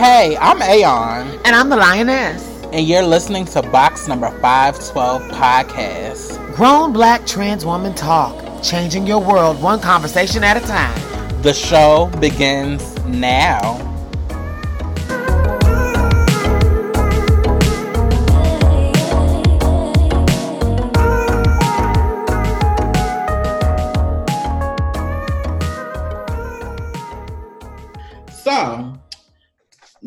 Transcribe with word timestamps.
Hey, 0.00 0.34
I'm 0.40 0.62
Aeon. 0.62 1.38
And 1.44 1.54
I'm 1.54 1.68
the 1.68 1.76
Lioness. 1.76 2.42
And 2.72 2.88
you're 2.88 3.02
listening 3.02 3.44
to 3.44 3.60
Box 3.60 4.08
Number 4.08 4.30
512 4.40 5.22
Podcast. 5.32 6.54
Grown 6.56 6.94
Black 6.94 7.26
Trans 7.26 7.66
Woman 7.66 7.94
Talk, 7.94 8.62
changing 8.62 9.06
your 9.06 9.20
world 9.20 9.60
one 9.60 9.78
conversation 9.78 10.42
at 10.42 10.56
a 10.56 10.60
time. 10.60 11.42
The 11.42 11.52
show 11.52 12.10
begins 12.18 12.98
now. 13.04 13.89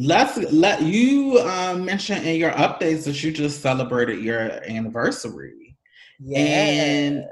Let's 0.04 0.38
let 0.52 0.82
you 0.82 1.40
um, 1.40 1.86
mention 1.86 2.24
in 2.24 2.38
your 2.38 2.52
updates 2.52 3.06
that 3.06 3.24
you 3.24 3.32
just 3.32 3.62
celebrated 3.62 4.20
your 4.20 4.40
anniversary. 4.68 5.78
Yes. 6.20 6.50
And 6.50 7.26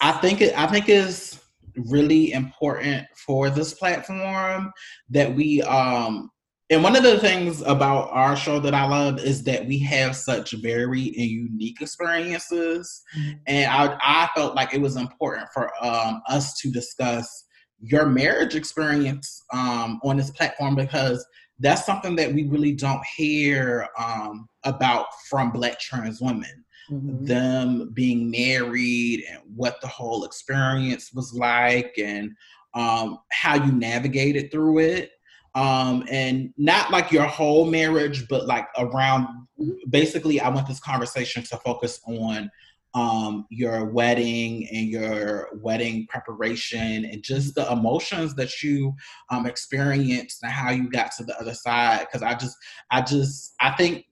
I 0.00 0.12
think 0.12 0.40
it 0.40 0.56
I 0.56 0.66
think 0.66 0.88
it's 0.88 1.40
really 1.86 2.32
important 2.32 3.06
for 3.26 3.50
this 3.50 3.74
platform 3.74 4.72
that 5.10 5.32
we 5.34 5.62
um 5.62 6.30
and 6.70 6.82
one 6.82 6.96
of 6.96 7.02
the 7.02 7.18
things 7.18 7.62
about 7.62 8.10
our 8.10 8.36
show 8.36 8.60
that 8.60 8.74
I 8.74 8.86
love 8.86 9.18
is 9.20 9.42
that 9.44 9.66
we 9.66 9.78
have 9.80 10.14
such 10.14 10.52
very 10.52 11.06
and 11.06 11.26
unique 11.26 11.80
experiences. 11.80 13.02
Mm-hmm. 13.16 13.38
And 13.46 13.70
I, 13.70 13.96
I 14.02 14.28
felt 14.34 14.54
like 14.54 14.74
it 14.74 14.80
was 14.80 14.96
important 14.96 15.48
for 15.54 15.72
um, 15.82 16.20
us 16.28 16.60
to 16.60 16.70
discuss 16.70 17.46
your 17.80 18.04
marriage 18.04 18.54
experience 18.54 19.42
um, 19.50 19.98
on 20.04 20.18
this 20.18 20.30
platform 20.30 20.74
because 20.74 21.24
that's 21.60 21.84
something 21.84 22.16
that 22.16 22.32
we 22.32 22.44
really 22.44 22.72
don't 22.72 23.04
hear 23.16 23.88
um, 23.98 24.48
about 24.64 25.06
from 25.28 25.50
Black 25.50 25.78
trans 25.80 26.20
women. 26.20 26.64
Mm-hmm. 26.90 27.24
Them 27.26 27.90
being 27.92 28.30
married 28.30 29.24
and 29.30 29.40
what 29.54 29.80
the 29.80 29.88
whole 29.88 30.24
experience 30.24 31.12
was 31.12 31.34
like 31.34 31.94
and 31.98 32.34
um, 32.74 33.18
how 33.30 33.56
you 33.56 33.72
navigated 33.72 34.50
through 34.50 34.78
it. 34.78 35.10
Um, 35.54 36.04
and 36.10 36.52
not 36.56 36.90
like 36.90 37.10
your 37.10 37.24
whole 37.24 37.64
marriage, 37.64 38.28
but 38.28 38.46
like 38.46 38.68
around 38.78 39.26
mm-hmm. 39.60 39.72
basically, 39.90 40.40
I 40.40 40.48
want 40.48 40.68
this 40.68 40.80
conversation 40.80 41.42
to 41.44 41.56
focus 41.58 42.00
on 42.06 42.50
um, 42.98 43.46
your 43.48 43.84
wedding 43.84 44.66
and 44.72 44.88
your 44.88 45.50
wedding 45.54 46.06
preparation 46.08 47.04
and 47.04 47.22
just 47.22 47.54
the 47.54 47.70
emotions 47.70 48.34
that 48.34 48.62
you 48.62 48.92
um, 49.30 49.46
experienced 49.46 50.42
and 50.42 50.50
how 50.50 50.70
you 50.70 50.90
got 50.90 51.12
to 51.12 51.24
the 51.24 51.38
other 51.38 51.54
side. 51.54 52.00
Because 52.00 52.22
I 52.22 52.34
just, 52.34 52.56
I 52.90 53.02
just, 53.02 53.54
I 53.60 53.70
think 53.70 54.06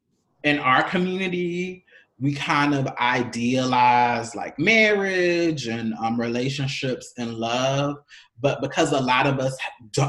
in 0.45 0.61
our 0.61 0.85
community, 0.89 1.85
we 2.19 2.33
kind 2.33 2.75
of 2.75 2.87
idealize 2.99 4.35
like 4.35 4.59
marriage 4.59 5.67
and 5.67 5.93
um, 5.95 6.19
relationships 6.19 7.13
and 7.19 7.35
love 7.35 7.97
but 8.41 8.63
because 8.63 8.93
a 8.93 9.01
lot 9.01 9.27
of 9.27 9.39
us 9.39 9.55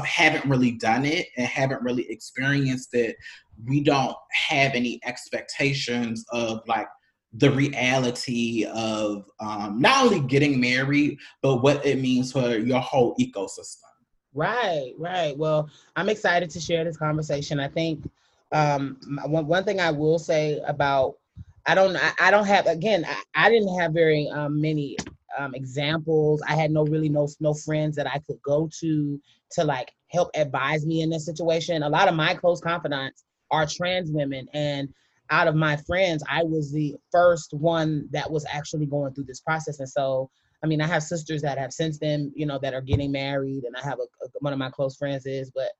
haven't 0.06 0.48
really 0.48 0.70
done 0.70 1.04
it 1.04 1.26
and 1.36 1.46
haven't 1.46 1.82
really 1.82 2.10
experienced 2.10 2.94
it 2.94 3.14
we 3.66 3.82
don't 3.82 4.16
have 4.30 4.72
any 4.72 4.98
expectations 5.04 6.24
of 6.32 6.62
like 6.66 6.86
the 7.32 7.50
reality 7.50 8.64
of 8.64 9.30
um, 9.40 9.80
not 9.80 10.06
only 10.06 10.20
getting 10.20 10.60
married, 10.60 11.18
but 11.42 11.62
what 11.62 11.84
it 11.84 12.00
means 12.00 12.32
for 12.32 12.56
your 12.56 12.80
whole 12.80 13.14
ecosystem. 13.16 13.82
Right, 14.34 14.92
right. 14.98 15.36
Well, 15.36 15.68
I'm 15.96 16.08
excited 16.08 16.50
to 16.50 16.60
share 16.60 16.84
this 16.84 16.96
conversation. 16.96 17.60
I 17.60 17.68
think 17.68 18.08
um, 18.52 18.98
one, 19.26 19.46
one 19.46 19.64
thing 19.64 19.80
I 19.80 19.90
will 19.90 20.18
say 20.18 20.60
about 20.66 21.16
I 21.66 21.74
don't 21.74 21.96
I, 21.96 22.12
I 22.20 22.30
don't 22.30 22.46
have 22.46 22.66
again 22.66 23.04
I, 23.06 23.22
I 23.34 23.50
didn't 23.50 23.78
have 23.78 23.92
very 23.92 24.28
um, 24.28 24.60
many 24.60 24.96
um, 25.38 25.54
examples. 25.54 26.42
I 26.48 26.54
had 26.54 26.70
no 26.70 26.84
really 26.84 27.08
no 27.08 27.28
no 27.40 27.52
friends 27.52 27.96
that 27.96 28.06
I 28.06 28.18
could 28.26 28.40
go 28.42 28.68
to 28.80 29.20
to 29.52 29.64
like 29.64 29.92
help 30.08 30.30
advise 30.34 30.86
me 30.86 31.02
in 31.02 31.10
this 31.10 31.26
situation. 31.26 31.82
A 31.82 31.88
lot 31.88 32.08
of 32.08 32.14
my 32.14 32.34
close 32.34 32.60
confidants 32.60 33.24
are 33.50 33.66
trans 33.66 34.10
women 34.10 34.48
and 34.54 34.88
out 35.30 35.48
of 35.48 35.54
my 35.54 35.76
friends, 35.76 36.22
I 36.28 36.42
was 36.42 36.72
the 36.72 36.96
first 37.10 37.52
one 37.52 38.08
that 38.12 38.30
was 38.30 38.46
actually 38.50 38.86
going 38.86 39.14
through 39.14 39.24
this 39.24 39.40
process. 39.40 39.78
And 39.78 39.88
so, 39.88 40.30
I 40.62 40.66
mean, 40.66 40.80
I 40.80 40.86
have 40.86 41.02
sisters 41.02 41.42
that 41.42 41.58
have 41.58 41.72
since 41.72 41.98
then, 41.98 42.32
you 42.34 42.46
know, 42.46 42.58
that 42.62 42.74
are 42.74 42.80
getting 42.80 43.12
married, 43.12 43.64
and 43.64 43.76
I 43.76 43.82
have 43.82 43.98
a, 43.98 44.24
a, 44.24 44.28
one 44.40 44.52
of 44.52 44.58
my 44.58 44.70
close 44.70 44.96
friends 44.96 45.26
is, 45.26 45.50
but 45.50 45.70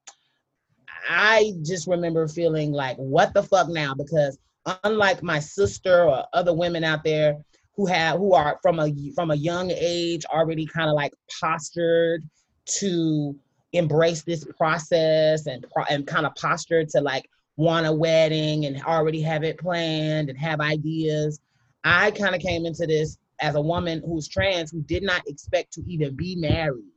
I 1.08 1.52
just 1.62 1.86
remember 1.86 2.28
feeling 2.28 2.72
like, 2.72 2.96
what 2.96 3.32
the 3.34 3.42
fuck 3.42 3.68
now? 3.68 3.94
Because 3.94 4.38
unlike 4.84 5.22
my 5.22 5.38
sister 5.38 6.04
or 6.04 6.24
other 6.32 6.52
women 6.52 6.84
out 6.84 7.04
there 7.04 7.36
who 7.76 7.86
have 7.86 8.18
who 8.18 8.34
are 8.34 8.58
from 8.60 8.80
a 8.80 8.92
from 9.14 9.30
a 9.30 9.36
young 9.36 9.70
age 9.70 10.24
already 10.26 10.66
kind 10.66 10.90
of 10.90 10.94
like 10.94 11.12
postured 11.40 12.28
to 12.66 13.34
embrace 13.72 14.22
this 14.22 14.44
process 14.56 15.46
and 15.46 15.64
pro- 15.72 15.84
and 15.84 16.06
kind 16.06 16.26
of 16.26 16.34
postured 16.34 16.88
to 16.88 17.00
like 17.00 17.28
want 17.58 17.86
a 17.86 17.92
wedding 17.92 18.66
and 18.66 18.80
already 18.84 19.20
have 19.20 19.42
it 19.42 19.58
planned 19.58 20.30
and 20.30 20.38
have 20.38 20.60
ideas. 20.60 21.40
I 21.82 22.12
kind 22.12 22.34
of 22.34 22.40
came 22.40 22.64
into 22.64 22.86
this 22.86 23.18
as 23.40 23.56
a 23.56 23.60
woman 23.60 24.00
who's 24.06 24.28
trans 24.28 24.70
who 24.70 24.80
did 24.82 25.02
not 25.02 25.22
expect 25.26 25.72
to 25.72 25.82
even 25.86 26.14
be 26.14 26.36
married. 26.36 26.92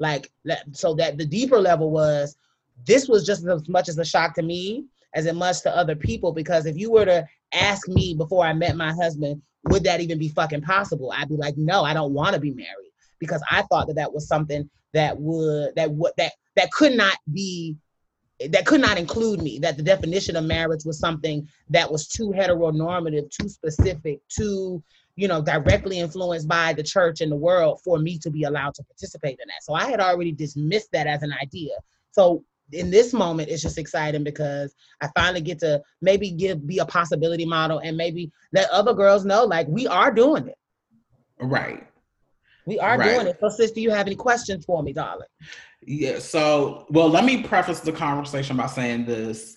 Like, 0.00 0.30
so 0.72 0.94
that 0.94 1.18
the 1.18 1.24
deeper 1.24 1.58
level 1.58 1.92
was 1.92 2.36
this 2.84 3.08
was 3.08 3.24
just 3.24 3.46
as 3.46 3.68
much 3.68 3.88
as 3.88 3.96
a 3.96 4.04
shock 4.04 4.34
to 4.34 4.42
me 4.42 4.86
as 5.14 5.26
it 5.26 5.36
must 5.36 5.62
to 5.62 5.76
other 5.76 5.94
people. 5.94 6.32
Because 6.32 6.66
if 6.66 6.76
you 6.76 6.90
were 6.90 7.04
to 7.04 7.24
ask 7.54 7.86
me 7.86 8.14
before 8.14 8.44
I 8.44 8.52
met 8.54 8.74
my 8.74 8.92
husband, 8.92 9.40
would 9.66 9.84
that 9.84 10.00
even 10.00 10.18
be 10.18 10.28
fucking 10.28 10.62
possible? 10.62 11.12
I'd 11.12 11.28
be 11.28 11.36
like, 11.36 11.56
no, 11.56 11.84
I 11.84 11.94
don't 11.94 12.12
want 12.12 12.34
to 12.34 12.40
be 12.40 12.50
married 12.50 12.90
because 13.20 13.42
I 13.52 13.62
thought 13.62 13.86
that 13.86 13.94
that 13.94 14.12
was 14.12 14.26
something 14.26 14.68
that 14.94 15.16
would 15.16 15.76
that 15.76 15.92
would 15.92 16.12
that 16.18 16.32
that 16.56 16.72
could 16.72 16.96
not 16.96 17.16
be 17.32 17.76
that 18.50 18.66
could 18.66 18.80
not 18.80 18.98
include 18.98 19.40
me 19.40 19.58
that 19.58 19.76
the 19.76 19.82
definition 19.82 20.36
of 20.36 20.44
marriage 20.44 20.84
was 20.84 20.98
something 20.98 21.48
that 21.70 21.90
was 21.90 22.08
too 22.08 22.30
heteronormative 22.30 23.30
too 23.30 23.48
specific 23.48 24.20
too 24.28 24.82
you 25.16 25.28
know 25.28 25.42
directly 25.42 25.98
influenced 25.98 26.48
by 26.48 26.72
the 26.72 26.82
church 26.82 27.20
and 27.20 27.30
the 27.30 27.36
world 27.36 27.80
for 27.84 27.98
me 27.98 28.18
to 28.18 28.30
be 28.30 28.44
allowed 28.44 28.74
to 28.74 28.82
participate 28.84 29.38
in 29.40 29.48
that. 29.48 29.62
So 29.62 29.74
i 29.74 29.86
had 29.86 30.00
already 30.00 30.32
dismissed 30.32 30.92
that 30.92 31.06
as 31.06 31.22
an 31.22 31.32
idea. 31.42 31.74
So 32.10 32.44
in 32.72 32.90
this 32.90 33.12
moment 33.12 33.50
it's 33.50 33.62
just 33.62 33.76
exciting 33.76 34.24
because 34.24 34.74
i 35.02 35.08
finally 35.14 35.42
get 35.42 35.58
to 35.58 35.82
maybe 36.00 36.30
give 36.30 36.66
be 36.66 36.78
a 36.78 36.86
possibility 36.86 37.44
model 37.44 37.78
and 37.80 37.98
maybe 37.98 38.32
let 38.52 38.70
other 38.70 38.94
girls 38.94 39.26
know 39.26 39.44
like 39.44 39.68
we 39.68 39.86
are 39.86 40.10
doing 40.10 40.48
it. 40.48 40.58
Right. 41.38 41.86
We 42.64 42.78
are 42.78 42.96
right. 42.96 43.14
doing 43.14 43.26
it. 43.26 43.38
So 43.40 43.48
sis 43.48 43.72
do 43.72 43.80
you 43.82 43.90
have 43.90 44.06
any 44.06 44.16
questions 44.16 44.64
for 44.64 44.82
me 44.82 44.92
darling 44.92 45.28
yeah. 45.86 46.18
So, 46.18 46.86
well, 46.90 47.08
let 47.08 47.24
me 47.24 47.42
preface 47.42 47.80
the 47.80 47.92
conversation 47.92 48.56
by 48.56 48.66
saying 48.66 49.06
this. 49.06 49.56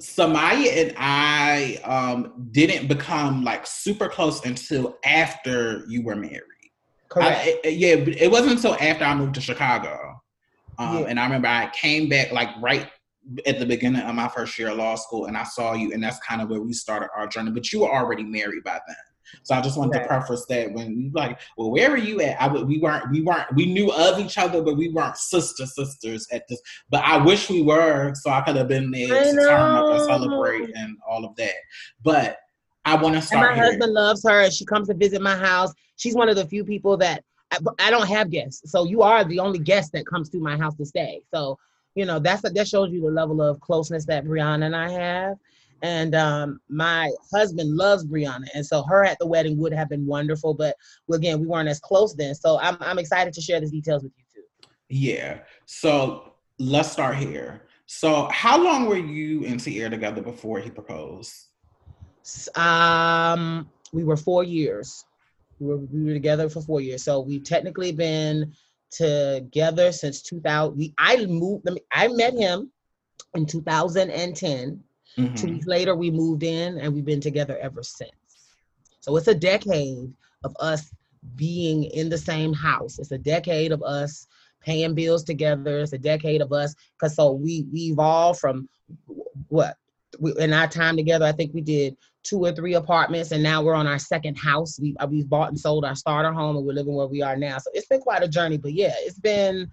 Samaya 0.00 0.88
and 0.88 0.94
I 0.98 1.80
um, 1.84 2.48
didn't 2.50 2.86
become 2.86 3.44
like 3.44 3.66
super 3.66 4.08
close 4.08 4.44
until 4.44 4.98
after 5.04 5.84
you 5.88 6.02
were 6.02 6.16
married. 6.16 6.42
Correct. 7.08 7.48
I, 7.64 7.68
yeah, 7.68 7.94
it 7.94 8.30
wasn't 8.30 8.52
until 8.52 8.74
after 8.74 9.04
I 9.04 9.14
moved 9.14 9.34
to 9.36 9.40
Chicago. 9.40 10.20
Um, 10.78 10.98
yeah. 10.98 11.04
And 11.08 11.20
I 11.20 11.24
remember 11.24 11.48
I 11.48 11.70
came 11.70 12.08
back 12.08 12.30
like 12.32 12.50
right 12.60 12.88
at 13.46 13.58
the 13.58 13.66
beginning 13.66 14.02
of 14.02 14.14
my 14.14 14.28
first 14.28 14.58
year 14.58 14.68
of 14.68 14.76
law 14.76 14.94
school 14.94 15.26
and 15.26 15.36
I 15.36 15.44
saw 15.44 15.72
you, 15.72 15.92
and 15.92 16.02
that's 16.02 16.18
kind 16.20 16.42
of 16.42 16.50
where 16.50 16.60
we 16.60 16.72
started 16.72 17.08
our 17.16 17.26
journey. 17.26 17.50
But 17.50 17.72
you 17.72 17.80
were 17.80 17.90
already 17.90 18.22
married 18.22 18.64
by 18.64 18.78
then. 18.86 18.96
So 19.42 19.54
I 19.54 19.60
just 19.60 19.78
wanted 19.78 19.96
right. 19.96 20.02
to 20.02 20.08
preface 20.08 20.46
that 20.46 20.72
when 20.72 20.98
you 20.98 21.10
like, 21.12 21.38
well, 21.56 21.70
where 21.70 21.90
are 21.90 21.96
you 21.96 22.20
at? 22.20 22.40
I 22.40 22.48
would, 22.48 22.66
we 22.66 22.78
weren't 22.78 23.10
we 23.10 23.22
weren't 23.22 23.54
we 23.54 23.66
knew 23.66 23.92
of 23.92 24.18
each 24.18 24.38
other, 24.38 24.62
but 24.62 24.76
we 24.76 24.88
weren't 24.90 25.16
sister 25.16 25.66
sisters 25.66 26.26
at 26.32 26.46
this. 26.48 26.60
But 26.90 27.04
I 27.04 27.16
wish 27.16 27.50
we 27.50 27.62
were, 27.62 28.14
so 28.14 28.30
I 28.30 28.40
could 28.42 28.56
have 28.56 28.68
been 28.68 28.90
there 28.90 29.08
to 29.08 29.32
turn 29.32 29.74
up 29.74 29.86
and 29.86 30.04
celebrate 30.04 30.76
and 30.76 30.96
all 31.08 31.24
of 31.24 31.34
that. 31.36 31.54
But 32.02 32.38
I 32.84 32.94
want 32.94 33.16
to 33.16 33.22
start. 33.22 33.46
And 33.46 33.50
my 33.50 33.62
here. 33.62 33.72
husband 33.72 33.92
loves 33.92 34.22
her. 34.28 34.50
She 34.50 34.64
comes 34.64 34.88
to 34.88 34.94
visit 34.94 35.20
my 35.20 35.36
house. 35.36 35.72
She's 35.96 36.14
one 36.14 36.28
of 36.28 36.36
the 36.36 36.46
few 36.46 36.64
people 36.64 36.96
that 36.98 37.24
I, 37.50 37.58
I 37.80 37.90
don't 37.90 38.06
have 38.08 38.30
guests. 38.30 38.70
So 38.70 38.84
you 38.84 39.02
are 39.02 39.24
the 39.24 39.40
only 39.40 39.58
guest 39.58 39.92
that 39.92 40.06
comes 40.06 40.28
to 40.30 40.38
my 40.38 40.56
house 40.56 40.76
to 40.76 40.86
stay. 40.86 41.22
So 41.32 41.58
you 41.94 42.04
know 42.04 42.18
that's 42.18 42.42
that 42.42 42.68
shows 42.68 42.92
you 42.92 43.00
the 43.00 43.10
level 43.10 43.42
of 43.42 43.60
closeness 43.60 44.06
that 44.06 44.24
Brianna 44.24 44.66
and 44.66 44.76
I 44.76 44.90
have. 44.90 45.36
And 45.82 46.14
um, 46.14 46.60
my 46.68 47.10
husband 47.32 47.76
loves 47.76 48.04
Brianna, 48.04 48.46
and 48.54 48.64
so 48.64 48.82
her 48.84 49.04
at 49.04 49.18
the 49.18 49.26
wedding 49.26 49.58
would 49.58 49.74
have 49.74 49.90
been 49.90 50.06
wonderful. 50.06 50.54
But 50.54 50.74
again, 51.12 51.38
we 51.40 51.46
weren't 51.46 51.68
as 51.68 51.80
close 51.80 52.14
then, 52.14 52.34
so 52.34 52.58
I'm 52.58 52.76
I'm 52.80 52.98
excited 52.98 53.34
to 53.34 53.40
share 53.40 53.60
the 53.60 53.68
details 53.68 54.02
with 54.02 54.12
you 54.16 54.24
too. 54.34 54.68
Yeah. 54.88 55.40
So 55.66 56.32
let's 56.58 56.90
start 56.90 57.16
here. 57.16 57.62
So 57.86 58.28
how 58.32 58.62
long 58.62 58.86
were 58.86 58.96
you 58.96 59.44
and 59.44 59.60
Tierra 59.60 59.90
together 59.90 60.22
before 60.22 60.58
he 60.60 60.70
proposed? 60.70 61.32
Um, 62.56 63.70
we 63.92 64.02
were 64.02 64.16
four 64.16 64.42
years. 64.42 65.04
We 65.60 65.68
were, 65.68 65.76
we 65.76 66.04
were 66.04 66.12
together 66.12 66.48
for 66.48 66.60
four 66.60 66.80
years. 66.80 67.04
So 67.04 67.20
we've 67.20 67.44
technically 67.44 67.92
been 67.92 68.52
together 68.90 69.92
since 69.92 70.22
2000. 70.22 70.76
We, 70.76 70.94
I 70.98 71.24
moved. 71.26 71.68
I 71.92 72.08
met 72.08 72.34
him 72.34 72.72
in 73.34 73.46
2010. 73.46 74.82
Mm-hmm. 75.18 75.34
Two 75.34 75.48
weeks 75.48 75.66
later, 75.66 75.94
we 75.94 76.10
moved 76.10 76.42
in 76.42 76.78
and 76.78 76.94
we've 76.94 77.04
been 77.04 77.20
together 77.20 77.58
ever 77.58 77.82
since. 77.82 78.10
So 79.00 79.16
it's 79.16 79.28
a 79.28 79.34
decade 79.34 80.12
of 80.44 80.54
us 80.60 80.92
being 81.34 81.84
in 81.84 82.08
the 82.08 82.18
same 82.18 82.52
house. 82.52 82.98
It's 82.98 83.12
a 83.12 83.18
decade 83.18 83.72
of 83.72 83.82
us 83.82 84.26
paying 84.60 84.94
bills 84.94 85.24
together. 85.24 85.78
It's 85.78 85.92
a 85.92 85.98
decade 85.98 86.42
of 86.42 86.52
us 86.52 86.74
because 86.94 87.14
so 87.14 87.32
we 87.32 87.66
we 87.72 87.80
evolved 87.92 88.40
from 88.40 88.68
what 89.48 89.76
we, 90.18 90.34
in 90.38 90.52
our 90.52 90.68
time 90.68 90.96
together. 90.96 91.24
I 91.24 91.32
think 91.32 91.54
we 91.54 91.60
did 91.60 91.96
two 92.22 92.44
or 92.44 92.52
three 92.52 92.74
apartments, 92.74 93.30
and 93.32 93.42
now 93.42 93.62
we're 93.62 93.74
on 93.74 93.86
our 93.86 93.98
second 93.98 94.36
house. 94.36 94.78
We 94.80 94.96
uh, 94.98 95.06
we've 95.06 95.28
bought 95.28 95.50
and 95.50 95.58
sold 95.58 95.84
our 95.84 95.94
starter 95.94 96.32
home, 96.32 96.56
and 96.56 96.66
we're 96.66 96.72
living 96.74 96.94
where 96.94 97.06
we 97.06 97.22
are 97.22 97.36
now. 97.36 97.58
So 97.58 97.70
it's 97.74 97.86
been 97.86 98.00
quite 98.00 98.22
a 98.22 98.28
journey. 98.28 98.58
But 98.58 98.72
yeah, 98.72 98.94
it's 98.98 99.18
been 99.18 99.70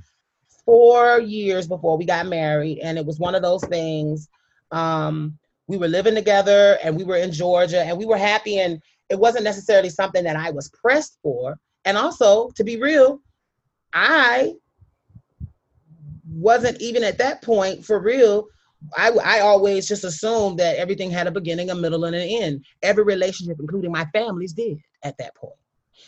four 0.66 1.20
years 1.20 1.68
before 1.68 1.98
we 1.98 2.06
got 2.06 2.28
married, 2.28 2.80
and 2.80 2.98
it 2.98 3.06
was 3.06 3.20
one 3.20 3.36
of 3.36 3.42
those 3.42 3.64
things. 3.66 4.30
Um, 4.74 5.38
we 5.68 5.78
were 5.78 5.88
living 5.88 6.16
together, 6.16 6.78
and 6.84 6.98
we 6.98 7.04
were 7.04 7.16
in 7.16 7.32
Georgia, 7.32 7.82
and 7.82 7.98
we 7.98 8.06
were 8.06 8.18
happy, 8.18 8.60
and 8.60 8.82
it 9.10 9.18
wasn't 9.18 9.44
necessarily 9.44 9.90
something 9.90 10.24
that 10.24 10.36
I 10.36 10.52
was 10.52 10.70
pressed 10.70 11.20
for. 11.22 11.58
And 11.86 11.98
also, 11.98 12.50
to 12.56 12.64
be 12.64 12.82
real, 12.82 13.20
I 13.94 14.54
wasn't 16.28 16.82
even 16.82 17.04
at 17.04 17.20
that 17.20 17.42
point 17.42 17.86
for 17.86 18.00
real. 18.00 18.48
I, 18.98 19.12
I 19.12 19.40
always 19.40 19.88
just 19.88 20.04
assumed 20.04 20.60
that 20.60 20.78
everything 20.78 21.12
had 21.12 21.28
a 21.28 21.32
beginning, 21.32 21.70
a 21.70 21.76
middle, 21.76 22.06
and 22.06 22.16
an 22.16 22.28
end. 22.28 22.66
Every 22.82 23.04
relationship, 23.04 23.58
including 23.60 23.92
my 23.92 24.06
family's, 24.14 24.54
did 24.54 24.80
at 25.04 25.18
that 25.20 25.36
point. 25.36 25.54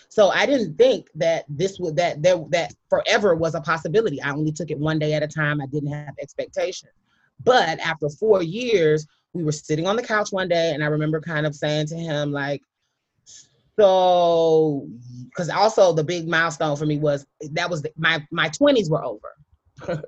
So 0.09 0.29
I 0.29 0.45
didn't 0.45 0.75
think 0.75 1.07
that 1.15 1.45
this 1.47 1.79
would 1.79 1.95
that 1.97 2.21
there 2.21 2.43
that 2.49 2.73
forever 2.89 3.35
was 3.35 3.55
a 3.55 3.61
possibility. 3.61 4.21
I 4.21 4.31
only 4.31 4.51
took 4.51 4.71
it 4.71 4.79
one 4.79 4.99
day 4.99 5.13
at 5.13 5.23
a 5.23 5.27
time. 5.27 5.61
I 5.61 5.67
didn't 5.67 5.91
have 5.91 6.15
expectations. 6.19 6.91
But 7.43 7.79
after 7.79 8.09
four 8.09 8.41
years, 8.41 9.05
we 9.33 9.43
were 9.43 9.51
sitting 9.51 9.87
on 9.87 9.95
the 9.95 10.03
couch 10.03 10.31
one 10.31 10.47
day, 10.47 10.73
and 10.73 10.83
I 10.83 10.87
remember 10.87 11.19
kind 11.19 11.45
of 11.45 11.55
saying 11.55 11.87
to 11.87 11.95
him, 11.95 12.31
like, 12.31 12.61
so 13.77 14.87
because 15.25 15.49
also 15.49 15.93
the 15.93 16.03
big 16.03 16.27
milestone 16.27 16.77
for 16.77 16.85
me 16.85 16.97
was 16.97 17.25
that 17.51 17.69
was 17.69 17.81
the, 17.81 17.91
my 17.97 18.25
my 18.31 18.49
20s 18.49 18.89
were 18.89 19.03
over. 19.03 19.35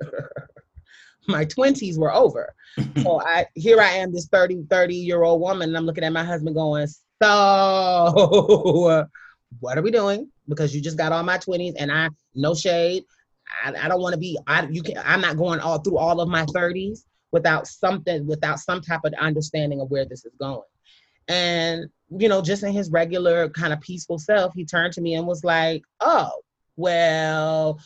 My 1.30 1.44
20s 1.44 1.98
were 1.98 2.14
over. 2.14 2.56
So 3.04 3.20
i 3.22 3.46
here 3.54 3.82
i 3.82 3.90
am 3.90 4.14
this 4.14 4.28
30 4.28 4.64
30 4.70 4.96
year 4.96 5.24
old 5.24 5.42
woman 5.42 5.70
and 5.70 5.78
i'm 5.78 5.86
looking 5.86 6.04
at 6.04 6.14
my 6.14 6.24
husband 6.24 6.56
going 6.56 6.88
so 7.22 9.06
what 9.60 9.78
are 9.78 9.82
we 9.82 9.92
doing? 9.92 10.30
Because 10.48 10.76
you 10.76 10.82
just 10.82 10.98
got 10.98 11.12
all 11.12 11.24
my 11.24 11.38
20s 11.38 11.74
and 11.78 11.92
i 11.92 12.10
no 12.36 12.54
shade. 12.54 13.04
I, 13.66 13.74
I 13.74 13.88
don't 13.88 14.02
want 14.02 14.14
to 14.14 14.20
be 14.20 14.38
i 14.48 14.68
you 14.68 14.84
can 14.84 15.02
i'm 15.04 15.22
not 15.22 15.38
going 15.38 15.60
all 15.60 15.80
through 15.80 15.98
all 15.98 16.22
of 16.22 16.30
my 16.30 16.46
30s 16.46 17.00
without 17.32 17.68
something 17.68 18.26
without 18.26 18.60
some 18.60 18.82
type 18.82 19.02
of 19.04 19.14
understanding 19.20 19.82
of 19.82 19.90
where 19.90 20.06
this 20.06 20.26
is 20.26 20.34
going 20.40 20.62
and 21.28 21.86
you 22.10 22.30
know 22.30 22.42
just 22.42 22.64
in 22.64 22.72
his 22.72 22.90
regular 22.90 23.50
kind 23.50 23.74
of 23.74 23.82
peaceful 23.82 24.18
self 24.18 24.54
he 24.54 24.64
turned 24.64 24.94
to 24.94 25.02
me 25.02 25.16
and 25.16 25.28
was 25.28 25.44
like 25.44 25.84
oh 26.00 26.32
well 26.78 27.80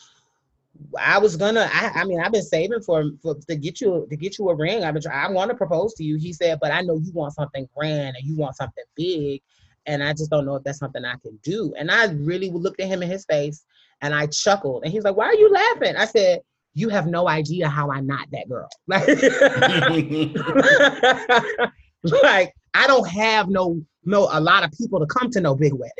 I 0.97 1.17
was 1.19 1.35
gonna. 1.35 1.69
I, 1.71 1.91
I 1.95 2.03
mean, 2.05 2.19
I've 2.19 2.31
been 2.31 2.41
saving 2.41 2.81
for, 2.81 3.03
for 3.21 3.35
to 3.35 3.55
get 3.55 3.81
you 3.81 4.07
to 4.09 4.15
get 4.15 4.37
you 4.37 4.49
a 4.49 4.55
ring. 4.55 4.83
I've 4.83 4.93
been. 4.93 5.03
I 5.11 5.29
want 5.29 5.51
to 5.51 5.57
propose 5.57 5.93
to 5.95 6.03
you. 6.03 6.17
He 6.17 6.33
said, 6.33 6.59
but 6.61 6.71
I 6.71 6.81
know 6.81 6.95
you 6.95 7.11
want 7.11 7.33
something 7.33 7.67
grand 7.75 8.15
and 8.15 8.25
you 8.25 8.35
want 8.35 8.55
something 8.55 8.83
big, 8.95 9.41
and 9.85 10.03
I 10.03 10.13
just 10.13 10.31
don't 10.31 10.45
know 10.45 10.55
if 10.55 10.63
that's 10.63 10.79
something 10.79 11.03
I 11.05 11.15
can 11.17 11.37
do. 11.43 11.73
And 11.77 11.91
I 11.91 12.05
really 12.13 12.49
looked 12.49 12.79
at 12.79 12.87
him 12.87 13.03
in 13.03 13.09
his 13.09 13.25
face 13.25 13.65
and 14.01 14.13
I 14.13 14.27
chuckled. 14.27 14.83
And 14.83 14.91
he's 14.91 15.03
like, 15.03 15.15
"Why 15.15 15.25
are 15.25 15.35
you 15.35 15.51
laughing?" 15.51 15.95
I 15.95 16.05
said, 16.05 16.41
"You 16.73 16.89
have 16.89 17.07
no 17.07 17.27
idea 17.27 17.67
how 17.69 17.91
I'm 17.91 18.07
not 18.07 18.27
that 18.31 18.49
girl. 18.49 18.69
Like, 18.87 19.07
like 22.23 22.53
I 22.73 22.87
don't 22.87 23.07
have 23.07 23.49
no 23.49 23.81
no 24.03 24.27
a 24.31 24.39
lot 24.39 24.63
of 24.63 24.71
people 24.71 24.99
to 24.99 25.05
come 25.05 25.29
to 25.31 25.41
no 25.41 25.55
big 25.55 25.73
wedding. 25.73 25.93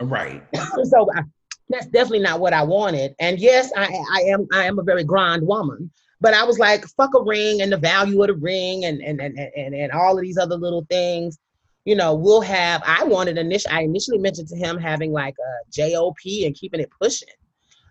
Right. 0.00 0.42
so 0.84 1.08
I, 1.14 1.22
that's 1.68 1.86
definitely 1.86 2.20
not 2.20 2.40
what 2.40 2.52
I 2.52 2.62
wanted. 2.62 3.14
And 3.18 3.38
yes, 3.38 3.72
I, 3.76 3.84
I 4.12 4.20
am 4.22 4.46
I 4.52 4.64
am 4.64 4.78
a 4.78 4.82
very 4.82 5.04
grand 5.04 5.46
woman, 5.46 5.90
but 6.20 6.34
I 6.34 6.44
was 6.44 6.58
like, 6.58 6.84
fuck 6.96 7.10
a 7.14 7.22
ring 7.22 7.62
and 7.62 7.72
the 7.72 7.76
value 7.76 8.20
of 8.22 8.28
the 8.28 8.34
ring 8.34 8.84
and 8.84 9.00
and 9.00 9.20
and 9.20 9.38
and, 9.38 9.74
and 9.74 9.92
all 9.92 10.16
of 10.16 10.22
these 10.22 10.38
other 10.38 10.56
little 10.56 10.86
things. 10.90 11.38
You 11.84 11.96
know, 11.96 12.14
we'll 12.14 12.40
have. 12.40 12.82
I 12.86 13.04
wanted 13.04 13.36
initially. 13.36 13.74
I 13.74 13.82
initially 13.82 14.18
mentioned 14.18 14.48
to 14.48 14.56
him 14.56 14.78
having 14.78 15.12
like 15.12 15.34
a 15.38 15.70
JOP 15.70 16.16
and 16.44 16.54
keeping 16.54 16.80
it 16.80 16.90
pushing. 17.00 17.28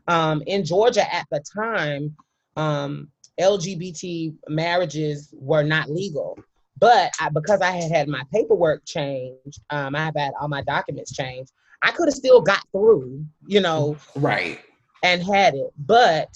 Um, 0.07 0.43
in 0.47 0.65
Georgia 0.65 1.13
at 1.13 1.25
the 1.31 1.41
time, 1.55 2.15
um, 2.55 3.09
LGBT 3.39 4.35
marriages 4.47 5.33
were 5.33 5.63
not 5.63 5.89
legal. 5.89 6.37
But 6.79 7.11
I, 7.19 7.29
because 7.29 7.61
I 7.61 7.71
had 7.71 7.91
had 7.91 8.07
my 8.07 8.23
paperwork 8.33 8.83
changed, 8.85 9.61
um, 9.69 9.95
I 9.95 10.05
have 10.05 10.15
had 10.17 10.33
all 10.39 10.47
my 10.47 10.61
documents 10.63 11.13
changed. 11.13 11.51
I 11.81 11.91
could 11.91 12.07
have 12.07 12.15
still 12.15 12.41
got 12.41 12.63
through, 12.71 13.25
you 13.45 13.61
know, 13.61 13.97
right, 14.15 14.59
and 15.03 15.23
had 15.23 15.53
it. 15.53 15.71
But 15.77 16.29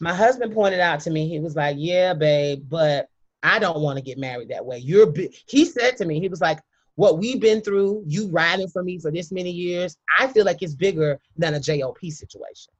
my 0.00 0.14
husband 0.14 0.52
pointed 0.52 0.80
out 0.80 1.00
to 1.00 1.10
me, 1.10 1.28
he 1.28 1.38
was 1.38 1.54
like, 1.54 1.76
"Yeah, 1.78 2.14
babe, 2.14 2.64
but 2.68 3.08
I 3.42 3.58
don't 3.58 3.80
want 3.80 3.98
to 3.98 4.02
get 4.02 4.18
married 4.18 4.48
that 4.48 4.64
way." 4.64 4.78
You're, 4.78 5.12
he 5.46 5.64
said 5.64 5.96
to 5.98 6.04
me, 6.04 6.20
he 6.20 6.28
was 6.28 6.40
like, 6.40 6.58
"What 6.96 7.18
we've 7.18 7.40
been 7.40 7.60
through, 7.60 8.04
you 8.06 8.28
riding 8.28 8.68
for 8.68 8.82
me 8.82 8.98
for 8.98 9.10
this 9.10 9.30
many 9.30 9.50
years, 9.50 9.96
I 10.18 10.26
feel 10.26 10.44
like 10.44 10.62
it's 10.62 10.74
bigger 10.74 11.20
than 11.36 11.54
a 11.54 11.60
JOP 11.60 11.98
situation." 12.10 12.72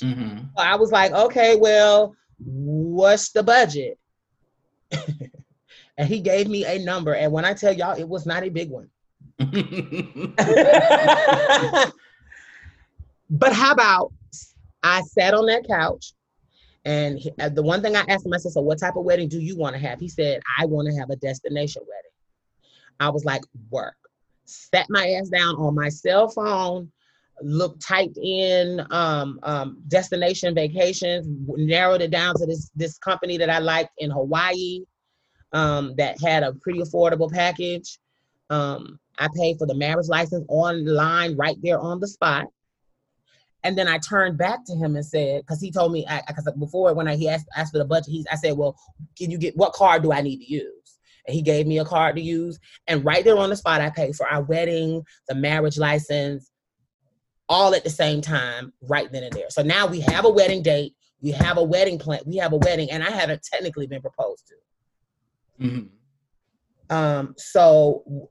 Mm-hmm. 0.00 0.38
So 0.56 0.62
I 0.62 0.76
was 0.76 0.92
like, 0.92 1.12
"Okay, 1.12 1.56
well, 1.56 2.14
what's 2.38 3.32
the 3.32 3.42
budget?" 3.42 3.98
and 5.96 6.08
he 6.08 6.20
gave 6.20 6.48
me 6.48 6.64
a 6.64 6.78
number, 6.78 7.14
and 7.14 7.32
when 7.32 7.44
I 7.44 7.54
tell 7.54 7.72
y'all, 7.72 7.98
it 7.98 8.08
was 8.08 8.26
not 8.26 8.42
a 8.42 8.48
big 8.48 8.70
one. 8.70 8.88
but 13.30 13.52
how 13.52 13.72
about 13.72 14.12
I 14.82 15.02
sat 15.02 15.34
on 15.34 15.46
that 15.46 15.66
couch 15.66 16.12
and 16.84 17.18
he, 17.18 17.32
uh, 17.40 17.48
the 17.48 17.62
one 17.62 17.82
thing 17.82 17.96
I 17.96 18.04
asked 18.08 18.26
him, 18.26 18.32
I 18.32 18.38
said, 18.38 18.52
So, 18.52 18.60
what 18.60 18.78
type 18.78 18.96
of 18.96 19.04
wedding 19.04 19.28
do 19.28 19.40
you 19.40 19.56
want 19.56 19.74
to 19.74 19.80
have? 19.80 20.00
He 20.00 20.08
said, 20.08 20.42
I 20.58 20.66
want 20.66 20.88
to 20.88 20.98
have 20.98 21.10
a 21.10 21.16
destination 21.16 21.82
wedding. 21.82 22.10
I 22.98 23.10
was 23.10 23.24
like, 23.24 23.42
Work. 23.70 23.96
Sat 24.44 24.86
my 24.90 25.08
ass 25.10 25.28
down 25.28 25.54
on 25.56 25.74
my 25.74 25.88
cell 25.88 26.28
phone, 26.28 26.90
looked, 27.44 27.82
typed 27.82 28.18
in 28.18 28.84
um, 28.90 29.38
um, 29.42 29.82
destination 29.88 30.54
vacations, 30.54 31.26
narrowed 31.56 32.02
it 32.02 32.10
down 32.10 32.34
to 32.36 32.46
this, 32.46 32.70
this 32.74 32.98
company 32.98 33.36
that 33.38 33.50
I 33.50 33.58
liked 33.58 33.90
in 33.98 34.10
Hawaii 34.10 34.80
um, 35.52 35.94
that 35.96 36.20
had 36.20 36.42
a 36.42 36.52
pretty 36.54 36.80
affordable 36.80 37.30
package. 37.30 37.98
Um, 38.50 38.98
I 39.18 39.28
paid 39.34 39.58
for 39.58 39.66
the 39.66 39.74
marriage 39.74 40.08
license 40.08 40.44
online 40.48 41.36
right 41.36 41.56
there 41.62 41.78
on 41.78 42.00
the 42.00 42.08
spot. 42.08 42.46
And 43.64 43.78
then 43.78 43.86
I 43.86 43.98
turned 43.98 44.38
back 44.38 44.64
to 44.66 44.74
him 44.74 44.96
and 44.96 45.06
said, 45.06 45.42
because 45.42 45.60
he 45.60 45.70
told 45.70 45.92
me, 45.92 46.06
because 46.26 46.50
before 46.58 46.94
when 46.94 47.06
I, 47.06 47.16
he 47.16 47.28
asked, 47.28 47.46
asked 47.56 47.72
for 47.72 47.78
the 47.78 47.84
budget, 47.84 48.08
he, 48.08 48.26
I 48.30 48.36
said, 48.36 48.56
well, 48.56 48.76
can 49.16 49.30
you 49.30 49.38
get, 49.38 49.56
what 49.56 49.72
card 49.72 50.02
do 50.02 50.12
I 50.12 50.20
need 50.20 50.38
to 50.38 50.52
use? 50.52 50.98
And 51.26 51.34
he 51.34 51.42
gave 51.42 51.68
me 51.68 51.78
a 51.78 51.84
card 51.84 52.16
to 52.16 52.22
use. 52.22 52.58
And 52.88 53.04
right 53.04 53.24
there 53.24 53.38
on 53.38 53.50
the 53.50 53.56
spot, 53.56 53.80
I 53.80 53.90
paid 53.90 54.16
for 54.16 54.26
our 54.28 54.42
wedding, 54.42 55.04
the 55.28 55.36
marriage 55.36 55.78
license, 55.78 56.50
all 57.48 57.74
at 57.74 57.84
the 57.84 57.90
same 57.90 58.20
time, 58.20 58.72
right 58.82 59.10
then 59.12 59.24
and 59.24 59.32
there. 59.32 59.50
So 59.50 59.62
now 59.62 59.86
we 59.86 60.00
have 60.00 60.24
a 60.24 60.30
wedding 60.30 60.62
date, 60.62 60.94
we 61.20 61.30
have 61.32 61.58
a 61.58 61.62
wedding 61.62 61.98
plan, 61.98 62.20
we 62.26 62.36
have 62.36 62.52
a 62.52 62.58
wedding, 62.58 62.90
and 62.90 63.02
I 63.02 63.10
haven't 63.10 63.42
technically 63.42 63.86
been 63.86 64.00
proposed 64.00 64.46
to. 64.48 65.64
Mm-hmm. 65.64 65.86
Um, 66.90 67.34
so 67.38 68.28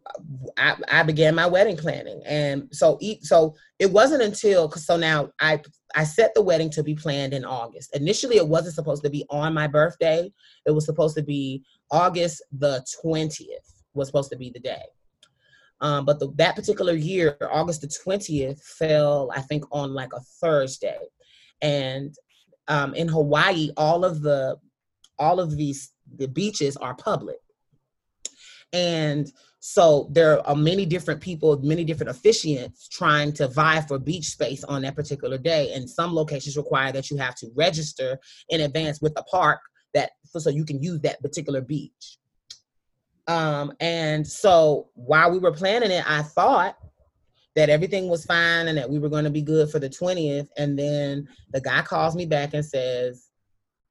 I, 0.56 0.75
I, 0.88 1.01
began 1.01 1.34
my 1.34 1.48
wedding 1.48 1.75
planning, 1.75 2.22
and 2.27 2.68
so 2.72 3.00
so 3.22 3.56
it 3.80 3.91
wasn't 3.91 4.22
until 4.22 4.70
so 4.72 4.98
now 4.98 5.32
I 5.39 5.62
I 5.96 6.03
set 6.03 6.36
the 6.36 6.44
wedding 6.44 6.70
to 6.72 6.84
be 6.84 6.94
planned 6.94 7.34
in 7.34 7.44
August. 7.44 7.96
Initially, 7.96 8.38
it 8.38 8.48
wasn't 8.48 8.75
supposed 8.75 9.03
to 9.03 9.10
be 9.10 9.25
on 9.32 9.56
my 9.56 9.65
birthday. 9.65 10.32
It 10.68 10.72
was 10.72 10.86
supposed 10.86 11.15
to 11.18 11.24
be 11.24 11.63
August 11.89 12.44
the 12.51 12.86
twentieth 13.01 13.84
was 13.96 14.08
supposed 14.08 14.30
to 14.32 14.38
be 14.38 14.51
the 14.51 14.60
day. 14.60 14.84
Um, 15.81 16.05
but 16.05 16.19
the, 16.19 16.31
that 16.35 16.55
particular 16.55 16.93
year, 16.93 17.38
August 17.51 17.81
the 17.81 17.88
twentieth, 18.03 18.63
fell 18.63 19.31
I 19.35 19.41
think 19.41 19.65
on 19.71 19.93
like 19.93 20.13
a 20.13 20.21
Thursday, 20.39 21.00
and 21.61 22.15
um, 22.67 22.93
in 22.93 23.07
Hawaii, 23.07 23.71
all 23.77 24.05
of 24.05 24.21
the 24.21 24.57
all 25.19 25.39
of 25.39 25.57
these 25.57 25.91
the 26.17 26.27
beaches 26.27 26.77
are 26.77 26.95
public 26.95 27.38
and 28.73 29.31
so 29.59 30.09
there 30.11 30.45
are 30.47 30.55
many 30.55 30.85
different 30.85 31.21
people, 31.21 31.59
many 31.61 31.83
different 31.83 32.17
officiants 32.17 32.89
trying 32.89 33.31
to 33.33 33.47
vie 33.47 33.81
for 33.81 34.00
beach 34.00 34.29
space 34.29 34.63
on 34.63 34.81
that 34.81 34.95
particular 34.95 35.38
day. 35.38 35.73
And 35.73 35.89
some 35.89 36.15
locations 36.15 36.57
require 36.57 36.91
that 36.93 37.11
you 37.11 37.17
have 37.17 37.35
to 37.35 37.47
register 37.55 38.17
in 38.50 38.61
advance 38.61 39.01
with 39.01 39.13
the 39.13 39.23
park 39.23 39.59
that 39.93 40.11
so 40.25 40.50
you 40.50 40.65
can 40.65 40.81
use 40.81 41.01
that 41.01 41.21
particular 41.21 41.61
beach. 41.61 42.17
Um, 43.31 43.71
and 43.79 44.27
so 44.27 44.89
while 44.95 45.31
we 45.31 45.39
were 45.39 45.53
planning 45.53 45.91
it, 45.91 46.03
I 46.09 46.21
thought 46.21 46.77
that 47.55 47.69
everything 47.69 48.09
was 48.09 48.25
fine 48.25 48.67
and 48.67 48.77
that 48.77 48.89
we 48.89 49.00
were 49.00 49.09
going 49.09 49.23
to 49.23 49.29
be 49.29 49.41
good 49.41 49.69
for 49.69 49.79
the 49.79 49.89
20th. 49.89 50.47
And 50.57 50.77
then 50.77 51.27
the 51.53 51.61
guy 51.61 51.81
calls 51.81 52.15
me 52.15 52.25
back 52.25 52.53
and 52.53 52.65
says, 52.65 53.29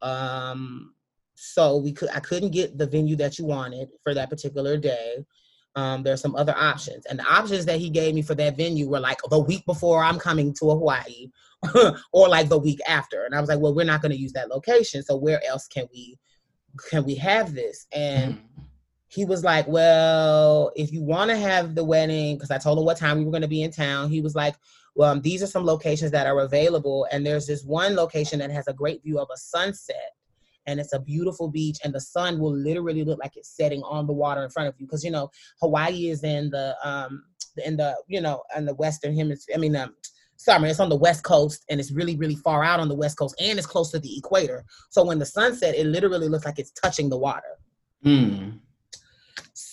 um, 0.03 0.95
so 1.35 1.79
we 1.79 1.93
could 1.93 2.11
I 2.11 2.21
couldn't 2.21 2.51
get 2.51 2.77
the 2.77 2.87
venue 2.87 3.17
that 3.17 3.39
you 3.39 3.47
wanted 3.47 3.89
for 4.03 4.13
that 4.13 4.29
particular 4.29 4.77
day. 4.77 5.25
Um, 5.75 6.03
there's 6.03 6.21
some 6.21 6.35
other 6.35 6.55
options, 6.57 7.07
and 7.07 7.19
the 7.19 7.25
options 7.25 7.65
that 7.67 7.79
he 7.79 7.89
gave 7.89 8.15
me 8.15 8.23
for 8.23 8.35
that 8.35 8.57
venue 8.57 8.89
were 8.89 9.01
like 9.01 9.19
the 9.31 9.39
week 9.39 9.65
before 9.67 10.03
I'm 10.03 10.19
coming 10.19 10.53
to 10.55 10.67
Hawaii, 10.67 11.31
or 12.13 12.29
like 12.29 12.49
the 12.49 12.59
week 12.59 12.81
after. 12.87 13.25
And 13.25 13.35
I 13.35 13.41
was 13.41 13.49
like, 13.49 13.61
well, 13.61 13.75
we're 13.75 13.87
not 13.87 14.03
going 14.03 14.13
to 14.13 14.19
use 14.19 14.33
that 14.33 14.51
location, 14.51 15.03
so 15.03 15.17
where 15.17 15.43
else 15.47 15.67
can 15.69 15.87
we 15.93 16.19
can 16.91 17.05
we 17.05 17.15
have 17.15 17.55
this? 17.55 17.87
And 17.93 18.35
mm-hmm. 18.35 18.63
He 19.11 19.25
was 19.25 19.43
like, 19.43 19.67
well, 19.67 20.73
if 20.77 20.93
you 20.93 21.03
want 21.03 21.31
to 21.31 21.37
have 21.37 21.75
the 21.75 21.85
wedding, 21.85 22.37
because 22.37 22.51
I 22.51 22.59
told 22.59 22.79
him 22.79 22.85
what 22.85 22.97
time 22.97 23.19
we 23.19 23.25
were 23.25 23.33
going 23.33 23.43
to 23.43 23.49
be 23.49 23.63
in 23.63 23.73
town, 23.73 24.09
he 24.09 24.21
was 24.21 24.35
like, 24.35 24.55
well, 24.95 25.13
um, 25.13 25.21
these 25.21 25.43
are 25.43 25.47
some 25.47 25.65
locations 25.65 26.11
that 26.13 26.27
are 26.27 26.41
available, 26.41 27.07
and 27.11 27.25
there's 27.27 27.47
this 27.47 27.65
one 27.65 27.95
location 27.95 28.39
that 28.39 28.51
has 28.51 28.69
a 28.69 28.73
great 28.73 29.03
view 29.03 29.19
of 29.19 29.29
a 29.33 29.37
sunset 29.37 30.15
and 30.67 30.79
it's 30.79 30.93
a 30.93 31.01
beautiful 31.01 31.49
beach 31.49 31.79
and 31.85 31.93
the 31.93 32.01
sun 32.01 32.39
will 32.39 32.55
literally 32.55 33.05
look 33.05 33.19
like 33.19 33.37
it's 33.37 33.57
setting 33.57 33.83
on 33.83 34.07
the 34.07 34.13
water 34.13 34.45
in 34.45 34.51
front 34.51 34.69
of 34.69 34.75
you. 34.79 34.87
Because 34.87 35.05
you 35.05 35.11
know 35.11 35.31
hawaii 35.61 36.11
is 36.11 36.23
in 36.25 36.51
the 36.51 36.77
um 36.85 37.25
in 37.65 37.77
the 37.77 37.97
you 38.07 38.21
know 38.21 38.43
in 38.57 38.65
the 38.65 38.75
western 38.75 39.17
hemisphere 39.17 39.55
i 39.57 39.59
mean 39.59 39.75
um 39.75 39.95
summer 40.37 40.67
it's 40.67 40.81
on 40.81 40.89
the 40.89 40.97
west 40.97 41.25
coast 41.25 41.65
and 41.69 41.81
it's 41.81 41.91
really 41.91 42.17
really 42.17 42.37
far 42.37 42.63
out 42.63 42.81
on 42.81 42.89
the 42.89 42.95
west 42.95 43.19
coast 43.19 43.35
and 43.41 43.59
it's 43.59 43.67
close 43.67 43.91
to 43.91 43.99
the 43.99 44.17
equator. 44.17 44.65
So 44.91 45.05
when 45.05 45.19
the 45.19 45.27
sun 45.27 45.55
set 45.55 45.75
it 45.75 45.87
literally 45.87 46.29
looks 46.29 46.45
like 46.45 46.59
it's 46.59 46.73
touching 46.73 47.11
the 47.11 47.19
water. 47.19 47.59
Mm. 48.05 48.61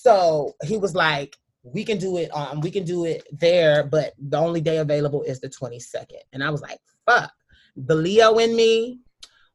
So 0.01 0.53
he 0.63 0.77
was 0.77 0.95
like 0.95 1.35
we 1.63 1.83
can 1.83 1.97
do 1.97 2.17
it 2.17 2.29
um 2.35 2.61
we 2.61 2.71
can 2.71 2.83
do 2.83 3.05
it 3.05 3.27
there 3.31 3.83
but 3.83 4.13
the 4.17 4.37
only 4.37 4.61
day 4.61 4.77
available 4.77 5.21
is 5.23 5.39
the 5.39 5.49
22nd 5.49 6.21
and 6.33 6.43
i 6.43 6.49
was 6.49 6.61
like 6.61 6.79
fuck 7.05 7.31
the 7.75 7.95
leo 7.95 8.37
in 8.37 8.55
me 8.55 8.99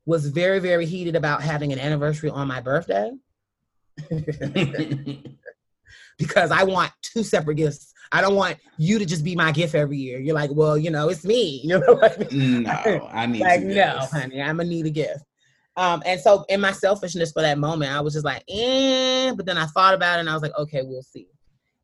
was 0.05 0.27
very, 0.27 0.59
very 0.59 0.87
heated 0.87 1.15
about 1.17 1.43
having 1.43 1.73
an 1.73 1.79
anniversary 1.79 2.31
on 2.31 2.49
my 2.49 2.61
birthday. 2.61 3.13
because 6.19 6.51
I 6.51 6.65
want 6.65 6.91
two 7.03 7.23
separate 7.23 7.57
gifts. 7.57 7.93
I 8.11 8.21
don't 8.21 8.35
want 8.35 8.59
you 8.79 8.99
to 8.99 9.07
just 9.07 9.25
be 9.25 9.37
my 9.37 9.53
gift 9.53 9.75
every 9.75 9.97
year. 9.97 10.19
You're 10.21 10.35
like, 10.35 10.51
well, 10.53 10.77
you 10.77 10.91
know, 10.91 11.09
it's 11.09 11.25
me. 11.25 11.63
You 11.65 11.79
know 11.79 12.01
I 12.03 12.17
mean? 12.31 12.63
No, 12.65 13.09
I 13.13 13.27
need 13.27 13.41
like, 13.41 13.63
no, 13.63 13.99
honey, 14.11 14.43
I'm 14.43 14.57
gonna 14.59 14.69
need 14.69 14.87
a 14.87 14.91
gift. 14.91 15.25
Um, 15.77 16.03
and 16.05 16.21
so 16.21 16.45
in 16.49 16.61
my 16.61 16.73
selfishness 16.73 17.33
for 17.33 17.43
that 17.43 17.59
moment, 17.59 17.93
I 17.93 18.01
was 18.01 18.13
just 18.13 18.27
like, 18.27 18.45
eh, 18.49 19.33
but 19.35 19.47
then 19.47 19.57
I 19.57 19.67
thought 19.67 19.95
about 19.95 20.19
it 20.19 20.21
and 20.21 20.31
I 20.31 20.35
was 20.35 20.43
like, 20.43 20.57
okay, 20.59 20.83
we'll 20.83 21.03
see. 21.03 21.29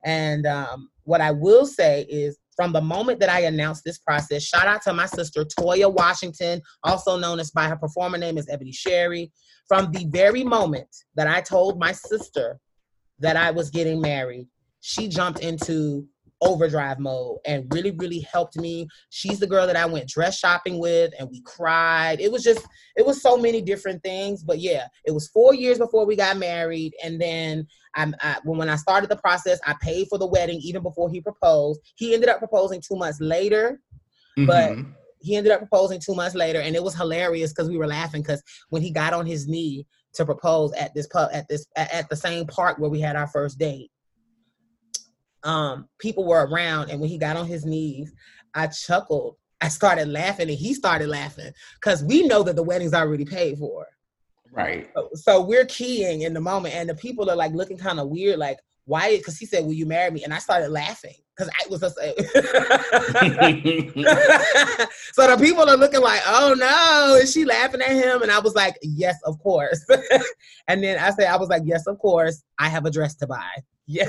And 0.04 0.46
um, 0.46 0.90
what 1.04 1.20
I 1.20 1.30
will 1.30 1.66
say 1.66 2.02
is 2.02 2.38
from 2.58 2.72
the 2.72 2.80
moment 2.80 3.20
that 3.20 3.30
I 3.30 3.42
announced 3.42 3.84
this 3.84 3.98
process. 3.98 4.42
Shout 4.42 4.66
out 4.66 4.82
to 4.82 4.92
my 4.92 5.06
sister, 5.06 5.44
Toya 5.44 5.92
Washington, 5.92 6.60
also 6.82 7.16
known 7.16 7.38
as 7.38 7.52
by 7.52 7.68
her 7.68 7.76
performer 7.76 8.18
name 8.18 8.36
is 8.36 8.48
Ebony 8.50 8.72
Sherry. 8.72 9.30
From 9.68 9.92
the 9.92 10.06
very 10.08 10.42
moment 10.42 10.88
that 11.14 11.28
I 11.28 11.40
told 11.40 11.78
my 11.78 11.92
sister 11.92 12.58
that 13.20 13.36
I 13.36 13.52
was 13.52 13.70
getting 13.70 14.00
married, 14.00 14.48
she 14.80 15.08
jumped 15.08 15.40
into 15.40 16.06
overdrive 16.40 16.98
mode 16.98 17.38
and 17.46 17.66
really 17.72 17.90
really 17.92 18.20
helped 18.20 18.56
me 18.56 18.86
she's 19.10 19.40
the 19.40 19.46
girl 19.46 19.66
that 19.66 19.76
i 19.76 19.84
went 19.84 20.08
dress 20.08 20.38
shopping 20.38 20.78
with 20.78 21.12
and 21.18 21.28
we 21.30 21.40
cried 21.42 22.20
it 22.20 22.30
was 22.30 22.44
just 22.44 22.64
it 22.96 23.04
was 23.04 23.20
so 23.20 23.36
many 23.36 23.60
different 23.60 24.02
things 24.02 24.44
but 24.44 24.58
yeah 24.60 24.86
it 25.04 25.10
was 25.10 25.28
four 25.28 25.54
years 25.54 25.78
before 25.78 26.06
we 26.06 26.14
got 26.14 26.36
married 26.36 26.94
and 27.02 27.20
then 27.20 27.66
I'm, 27.94 28.14
I, 28.20 28.36
when 28.44 28.68
I 28.68 28.76
started 28.76 29.10
the 29.10 29.16
process, 29.16 29.58
I 29.66 29.74
paid 29.80 30.06
for 30.08 30.18
the 30.18 30.26
wedding 30.26 30.60
even 30.62 30.82
before 30.82 31.10
he 31.10 31.20
proposed. 31.20 31.80
He 31.96 32.14
ended 32.14 32.28
up 32.28 32.38
proposing 32.38 32.80
two 32.80 32.96
months 32.96 33.20
later, 33.20 33.80
mm-hmm. 34.38 34.46
but 34.46 34.76
he 35.20 35.36
ended 35.36 35.52
up 35.52 35.60
proposing 35.60 36.00
two 36.00 36.14
months 36.14 36.34
later, 36.34 36.60
and 36.60 36.76
it 36.76 36.82
was 36.82 36.94
hilarious 36.94 37.52
because 37.52 37.68
we 37.68 37.76
were 37.76 37.86
laughing 37.86 38.22
because 38.22 38.42
when 38.70 38.82
he 38.82 38.90
got 38.90 39.12
on 39.12 39.26
his 39.26 39.48
knee 39.48 39.86
to 40.14 40.24
propose 40.24 40.72
at 40.72 40.94
this 40.94 41.06
pub 41.08 41.28
at 41.32 41.48
this 41.48 41.66
at 41.76 42.08
the 42.08 42.16
same 42.16 42.46
park 42.46 42.78
where 42.78 42.90
we 42.90 43.00
had 43.00 43.16
our 43.16 43.26
first 43.26 43.58
date, 43.58 43.90
um, 45.44 45.88
people 45.98 46.26
were 46.26 46.46
around, 46.46 46.90
and 46.90 47.00
when 47.00 47.08
he 47.08 47.18
got 47.18 47.36
on 47.36 47.46
his 47.46 47.64
knees, 47.64 48.12
I 48.54 48.66
chuckled. 48.68 49.36
I 49.60 49.68
started 49.68 50.08
laughing, 50.08 50.48
and 50.48 50.58
he 50.58 50.72
started 50.72 51.08
laughing 51.08 51.52
because 51.80 52.04
we 52.04 52.26
know 52.26 52.42
that 52.44 52.56
the 52.56 52.62
wedding's 52.62 52.94
already 52.94 53.24
paid 53.24 53.58
for. 53.58 53.86
Right. 54.52 54.88
So, 54.94 55.10
so, 55.14 55.42
we're 55.42 55.66
keying 55.66 56.22
in 56.22 56.32
the 56.32 56.40
moment, 56.40 56.74
and 56.74 56.88
the 56.88 56.94
people 56.94 57.30
are 57.30 57.36
like 57.36 57.52
looking 57.52 57.76
kind 57.76 58.00
of 58.00 58.08
weird, 58.08 58.38
like, 58.38 58.58
why? 58.88 59.18
Because 59.18 59.38
he 59.38 59.44
said, 59.44 59.64
Will 59.64 59.74
you 59.74 59.86
marry 59.86 60.10
me? 60.10 60.24
And 60.24 60.32
I 60.32 60.38
started 60.38 60.70
laughing 60.70 61.14
because 61.36 61.52
I 61.52 61.68
was 61.68 61.80
just 61.80 61.94
so 65.12 65.26
the 65.26 65.36
people 65.38 65.68
are 65.68 65.76
looking 65.76 66.00
like, 66.00 66.22
Oh 66.26 66.54
no, 66.56 67.18
is 67.20 67.32
she 67.32 67.44
laughing 67.44 67.82
at 67.82 67.90
him? 67.90 68.22
And 68.22 68.32
I 68.32 68.38
was 68.38 68.54
like, 68.54 68.78
Yes, 68.82 69.18
of 69.24 69.38
course. 69.40 69.84
and 70.68 70.82
then 70.82 70.98
I 70.98 71.10
said, 71.10 71.26
I 71.26 71.36
was 71.36 71.50
like, 71.50 71.64
Yes, 71.66 71.86
of 71.86 71.98
course, 71.98 72.42
I 72.58 72.68
have 72.68 72.86
a 72.86 72.90
dress 72.90 73.14
to 73.16 73.26
buy. 73.26 73.50
Yeah. 73.90 74.04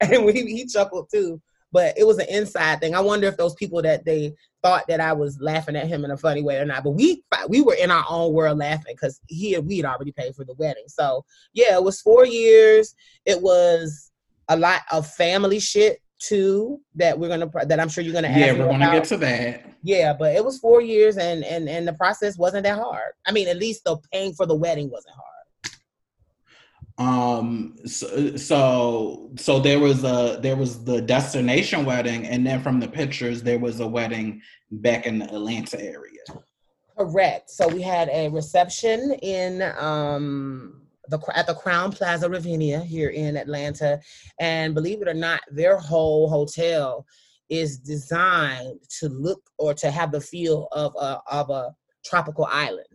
and 0.00 0.28
he, 0.30 0.46
he 0.46 0.66
chuckled 0.66 1.10
too 1.14 1.40
but 1.72 1.96
it 1.96 2.04
was 2.04 2.18
an 2.18 2.26
inside 2.28 2.80
thing. 2.80 2.96
I 2.96 3.00
wonder 3.00 3.28
if 3.28 3.36
those 3.36 3.54
people 3.54 3.80
that 3.82 4.04
they 4.04 4.34
thought 4.62 4.84
that 4.88 5.00
I 5.00 5.12
was 5.12 5.40
laughing 5.40 5.76
at 5.76 5.86
him 5.86 6.04
in 6.04 6.10
a 6.10 6.16
funny 6.16 6.42
way 6.42 6.58
or 6.58 6.64
not. 6.64 6.84
But 6.84 6.90
we 6.92 7.22
we 7.48 7.60
were 7.60 7.74
in 7.74 7.90
our 7.90 8.04
own 8.08 8.32
world 8.32 8.58
laughing 8.58 8.94
because 8.94 9.20
he 9.28 9.58
we 9.58 9.78
had 9.78 9.86
already 9.86 10.12
paid 10.12 10.34
for 10.34 10.44
the 10.44 10.54
wedding. 10.54 10.84
So 10.88 11.24
yeah, 11.52 11.74
it 11.74 11.82
was 11.82 12.00
four 12.00 12.26
years. 12.26 12.94
It 13.24 13.40
was 13.40 14.10
a 14.48 14.56
lot 14.56 14.82
of 14.92 15.06
family 15.06 15.60
shit 15.60 16.00
too 16.20 16.78
that 16.94 17.18
we're 17.18 17.28
gonna 17.28 17.50
that 17.66 17.80
I'm 17.80 17.88
sure 17.88 18.04
you're 18.04 18.12
gonna 18.12 18.28
yeah 18.28 18.52
we're 18.52 18.66
gonna 18.66 18.76
about. 18.76 18.92
get 18.92 19.04
to 19.04 19.16
that 19.18 19.64
yeah 19.82 20.12
but 20.12 20.36
it 20.36 20.44
was 20.44 20.58
four 20.58 20.82
years 20.82 21.16
and 21.16 21.42
and 21.44 21.66
and 21.66 21.88
the 21.88 21.94
process 21.94 22.36
wasn't 22.36 22.64
that 22.64 22.78
hard 22.78 23.12
I 23.26 23.32
mean 23.32 23.48
at 23.48 23.56
least 23.56 23.84
the 23.84 23.96
paying 24.12 24.34
for 24.34 24.44
the 24.44 24.54
wedding 24.54 24.90
wasn't 24.90 25.14
hard 25.14 25.29
um 27.00 27.74
so, 27.86 28.36
so 28.36 29.30
so 29.36 29.58
there 29.58 29.80
was 29.80 30.04
a 30.04 30.38
there 30.42 30.54
was 30.54 30.84
the 30.84 31.00
destination 31.00 31.86
wedding 31.86 32.26
and 32.26 32.46
then 32.46 32.60
from 32.60 32.78
the 32.78 32.86
pictures 32.86 33.42
there 33.42 33.58
was 33.58 33.80
a 33.80 33.86
wedding 33.86 34.40
back 34.70 35.06
in 35.06 35.18
the 35.18 35.24
atlanta 35.24 35.80
area. 35.80 36.20
Correct. 36.98 37.48
So 37.48 37.66
we 37.66 37.80
had 37.80 38.10
a 38.10 38.28
reception 38.28 39.12
in 39.22 39.62
um 39.78 40.82
the 41.08 41.18
at 41.34 41.46
the 41.46 41.54
Crowne 41.54 41.96
Plaza 41.96 42.28
Ravinia 42.28 42.80
here 42.80 43.08
in 43.08 43.36
Atlanta, 43.36 43.98
and 44.38 44.74
believe 44.74 45.00
it 45.00 45.08
or 45.08 45.14
not, 45.14 45.40
their 45.50 45.78
whole 45.78 46.28
hotel 46.28 47.06
is 47.48 47.78
designed 47.78 48.78
to 48.98 49.08
look 49.08 49.42
or 49.58 49.72
to 49.74 49.90
have 49.90 50.12
the 50.12 50.20
feel 50.20 50.68
of 50.72 50.94
a 51.00 51.20
of 51.30 51.48
a 51.48 51.74
tropical 52.04 52.46
island. 52.50 52.86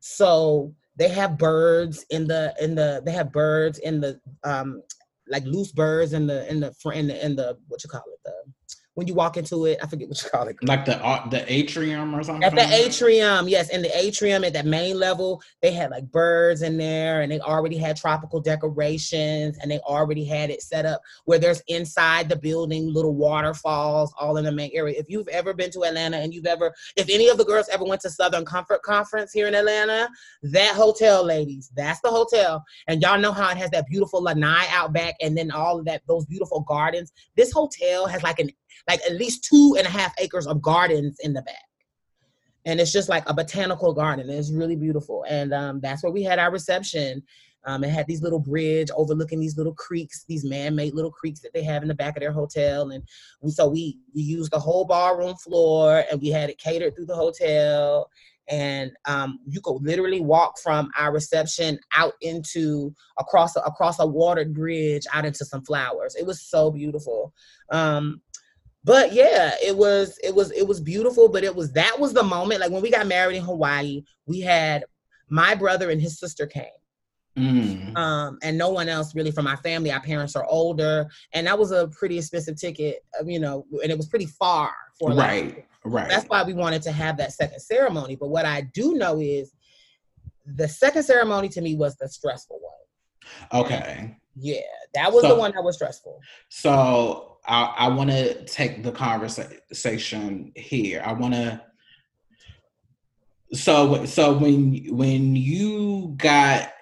So 0.00 0.74
they 1.00 1.08
have 1.08 1.38
birds 1.38 2.04
in 2.10 2.26
the 2.28 2.54
in 2.60 2.74
the 2.74 3.02
they 3.06 3.10
have 3.10 3.32
birds 3.32 3.78
in 3.78 4.00
the 4.02 4.20
um 4.44 4.82
like 5.28 5.42
loose 5.44 5.72
birds 5.72 6.12
in 6.12 6.26
the 6.26 6.48
in 6.50 6.60
the 6.60 6.74
in 6.92 7.06
the 7.06 7.24
in 7.24 7.34
the 7.34 7.56
what 7.68 7.82
you 7.82 7.88
call 7.88 8.02
it 8.06 8.20
the 8.26 8.34
when 8.94 9.06
you 9.06 9.14
walk 9.14 9.36
into 9.36 9.66
it. 9.66 9.78
I 9.82 9.86
forget 9.86 10.08
what 10.08 10.22
you 10.22 10.30
call 10.30 10.48
it. 10.48 10.56
Like 10.62 10.84
the 10.84 11.02
uh, 11.04 11.28
the 11.28 11.50
atrium 11.50 12.14
or 12.14 12.22
something. 12.22 12.44
At 12.44 12.54
the 12.54 12.66
atrium, 12.74 13.48
yes, 13.48 13.70
in 13.70 13.82
the 13.82 13.96
atrium 13.96 14.44
at 14.44 14.52
that 14.54 14.66
main 14.66 14.98
level, 14.98 15.42
they 15.62 15.72
had 15.72 15.90
like 15.90 16.10
birds 16.10 16.62
in 16.62 16.76
there, 16.76 17.22
and 17.22 17.30
they 17.30 17.40
already 17.40 17.76
had 17.76 17.96
tropical 17.96 18.40
decorations, 18.40 19.58
and 19.58 19.70
they 19.70 19.78
already 19.80 20.24
had 20.24 20.50
it 20.50 20.62
set 20.62 20.86
up 20.86 21.00
where 21.24 21.38
there's 21.38 21.62
inside 21.68 22.28
the 22.28 22.36
building 22.36 22.92
little 22.92 23.14
waterfalls 23.14 24.12
all 24.18 24.36
in 24.36 24.44
the 24.44 24.52
main 24.52 24.70
area. 24.74 24.98
If 24.98 25.06
you've 25.08 25.28
ever 25.28 25.54
been 25.54 25.70
to 25.72 25.84
Atlanta 25.84 26.18
and 26.18 26.34
you've 26.34 26.46
ever, 26.46 26.72
if 26.96 27.08
any 27.08 27.28
of 27.28 27.38
the 27.38 27.44
girls 27.44 27.68
ever 27.72 27.84
went 27.84 28.00
to 28.02 28.10
Southern 28.10 28.44
Comfort 28.44 28.82
Conference 28.82 29.32
here 29.32 29.46
in 29.46 29.54
Atlanta, 29.54 30.08
that 30.42 30.74
hotel, 30.74 31.24
ladies, 31.24 31.70
that's 31.76 32.00
the 32.00 32.10
hotel, 32.10 32.64
and 32.88 33.00
y'all 33.02 33.20
know 33.20 33.32
how 33.32 33.50
it 33.50 33.56
has 33.56 33.70
that 33.70 33.86
beautiful 33.88 34.22
lanai 34.22 34.66
out 34.70 34.92
back, 34.92 35.14
and 35.20 35.36
then 35.36 35.50
all 35.50 35.78
of 35.78 35.84
that 35.84 36.02
those 36.08 36.26
beautiful 36.26 36.60
gardens. 36.60 37.12
This 37.36 37.52
hotel 37.52 38.06
has 38.06 38.22
like 38.22 38.40
an 38.40 38.50
like 38.88 39.00
at 39.08 39.16
least 39.16 39.44
two 39.44 39.76
and 39.78 39.86
a 39.86 39.90
half 39.90 40.12
acres 40.18 40.46
of 40.46 40.62
gardens 40.62 41.18
in 41.22 41.32
the 41.32 41.42
back. 41.42 41.56
And 42.66 42.78
it's 42.78 42.92
just 42.92 43.08
like 43.08 43.28
a 43.28 43.34
botanical 43.34 43.92
garden. 43.92 44.28
It's 44.28 44.52
really 44.52 44.76
beautiful. 44.76 45.24
And 45.28 45.54
um, 45.54 45.80
that's 45.80 46.02
where 46.02 46.12
we 46.12 46.22
had 46.22 46.38
our 46.38 46.50
reception. 46.50 47.22
Um, 47.64 47.84
it 47.84 47.90
had 47.90 48.06
these 48.06 48.22
little 48.22 48.38
bridge 48.38 48.88
overlooking 48.94 49.40
these 49.40 49.56
little 49.56 49.74
creeks, 49.74 50.24
these 50.28 50.44
man-made 50.44 50.94
little 50.94 51.10
creeks 51.10 51.40
that 51.40 51.52
they 51.52 51.62
have 51.62 51.82
in 51.82 51.88
the 51.88 51.94
back 51.94 52.16
of 52.16 52.20
their 52.20 52.32
hotel. 52.32 52.90
And 52.90 53.02
we, 53.42 53.50
so 53.50 53.68
we, 53.68 53.98
we 54.14 54.22
used 54.22 54.50
the 54.50 54.58
whole 54.58 54.84
ballroom 54.84 55.36
floor 55.36 56.04
and 56.10 56.20
we 56.20 56.28
had 56.28 56.50
it 56.50 56.58
catered 56.58 56.94
through 56.94 57.06
the 57.06 57.14
hotel 57.14 58.10
and 58.50 58.92
um, 59.06 59.38
you 59.46 59.60
could 59.60 59.80
literally 59.80 60.20
walk 60.20 60.58
from 60.58 60.90
our 60.98 61.12
reception 61.12 61.78
out 61.96 62.14
into 62.20 62.92
across 63.18 63.54
a, 63.56 63.60
across 63.60 64.00
a 64.00 64.06
watered 64.06 64.52
bridge 64.52 65.06
out 65.12 65.24
into 65.24 65.44
some 65.44 65.62
flowers. 65.62 66.16
It 66.16 66.26
was 66.26 66.42
so 66.42 66.70
beautiful. 66.70 67.32
Um, 67.70 68.20
but 68.84 69.12
yeah 69.12 69.52
it 69.62 69.76
was 69.76 70.18
it 70.22 70.34
was 70.34 70.50
it 70.52 70.66
was 70.66 70.80
beautiful 70.80 71.28
but 71.28 71.44
it 71.44 71.54
was 71.54 71.72
that 71.72 71.98
was 71.98 72.12
the 72.12 72.22
moment 72.22 72.60
like 72.60 72.70
when 72.70 72.82
we 72.82 72.90
got 72.90 73.06
married 73.06 73.36
in 73.36 73.42
hawaii 73.42 74.02
we 74.26 74.40
had 74.40 74.84
my 75.28 75.54
brother 75.54 75.90
and 75.90 76.00
his 76.00 76.18
sister 76.18 76.46
came 76.46 76.64
mm. 77.36 77.96
um 77.96 78.38
and 78.42 78.56
no 78.56 78.70
one 78.70 78.88
else 78.88 79.14
really 79.14 79.30
from 79.30 79.44
my 79.44 79.56
family 79.56 79.92
our 79.92 80.00
parents 80.00 80.34
are 80.34 80.46
older 80.46 81.06
and 81.34 81.46
that 81.46 81.58
was 81.58 81.72
a 81.72 81.88
pretty 81.88 82.18
expensive 82.18 82.56
ticket 82.58 83.04
um, 83.20 83.28
you 83.28 83.38
know 83.38 83.66
and 83.82 83.90
it 83.90 83.96
was 83.96 84.08
pretty 84.08 84.26
far 84.26 84.70
for 84.98 85.10
right 85.10 85.44
like, 85.44 85.68
right 85.84 86.08
that's 86.08 86.26
why 86.26 86.42
we 86.42 86.54
wanted 86.54 86.82
to 86.82 86.92
have 86.92 87.16
that 87.16 87.32
second 87.32 87.60
ceremony 87.60 88.16
but 88.16 88.28
what 88.28 88.46
i 88.46 88.62
do 88.72 88.94
know 88.94 89.20
is 89.20 89.52
the 90.56 90.68
second 90.68 91.02
ceremony 91.02 91.48
to 91.50 91.60
me 91.60 91.74
was 91.74 91.96
the 91.96 92.08
stressful 92.08 92.60
one. 92.60 93.62
Okay. 93.64 94.16
Yeah, 94.36 94.60
that 94.94 95.12
was 95.12 95.22
so, 95.22 95.28
the 95.28 95.34
one 95.34 95.52
that 95.54 95.62
was 95.62 95.76
stressful. 95.76 96.20
So 96.48 97.29
I, 97.46 97.74
I 97.78 97.88
want 97.88 98.10
to 98.10 98.44
take 98.44 98.82
the 98.82 98.92
conversation 98.92 100.52
here. 100.54 101.02
I 101.04 101.12
want 101.12 101.34
to. 101.34 101.60
So 103.52 104.04
so 104.04 104.36
when 104.36 104.86
when 104.96 105.34
you 105.34 106.14
got 106.16 106.72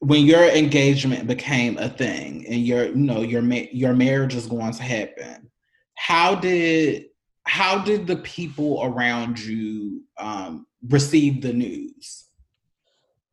when 0.00 0.26
your 0.26 0.44
engagement 0.44 1.26
became 1.26 1.78
a 1.78 1.88
thing 1.88 2.44
and 2.48 2.66
your 2.66 2.86
you 2.86 2.96
know 2.96 3.22
your 3.22 3.42
your 3.42 3.94
marriage 3.94 4.34
is 4.34 4.46
going 4.46 4.72
to 4.72 4.82
happen, 4.82 5.50
how 5.94 6.34
did 6.34 7.06
how 7.46 7.78
did 7.78 8.06
the 8.06 8.16
people 8.16 8.80
around 8.82 9.38
you 9.38 10.02
um, 10.18 10.66
receive 10.88 11.42
the 11.42 11.52
news? 11.52 12.24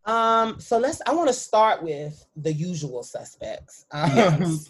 Um, 0.05 0.59
so 0.59 0.77
let's. 0.77 1.01
I 1.05 1.13
want 1.13 1.29
to 1.29 1.33
start 1.33 1.83
with 1.83 2.25
the 2.35 2.51
usual 2.51 3.03
suspects. 3.03 3.85
Um, 3.91 4.11
yes. 4.15 4.69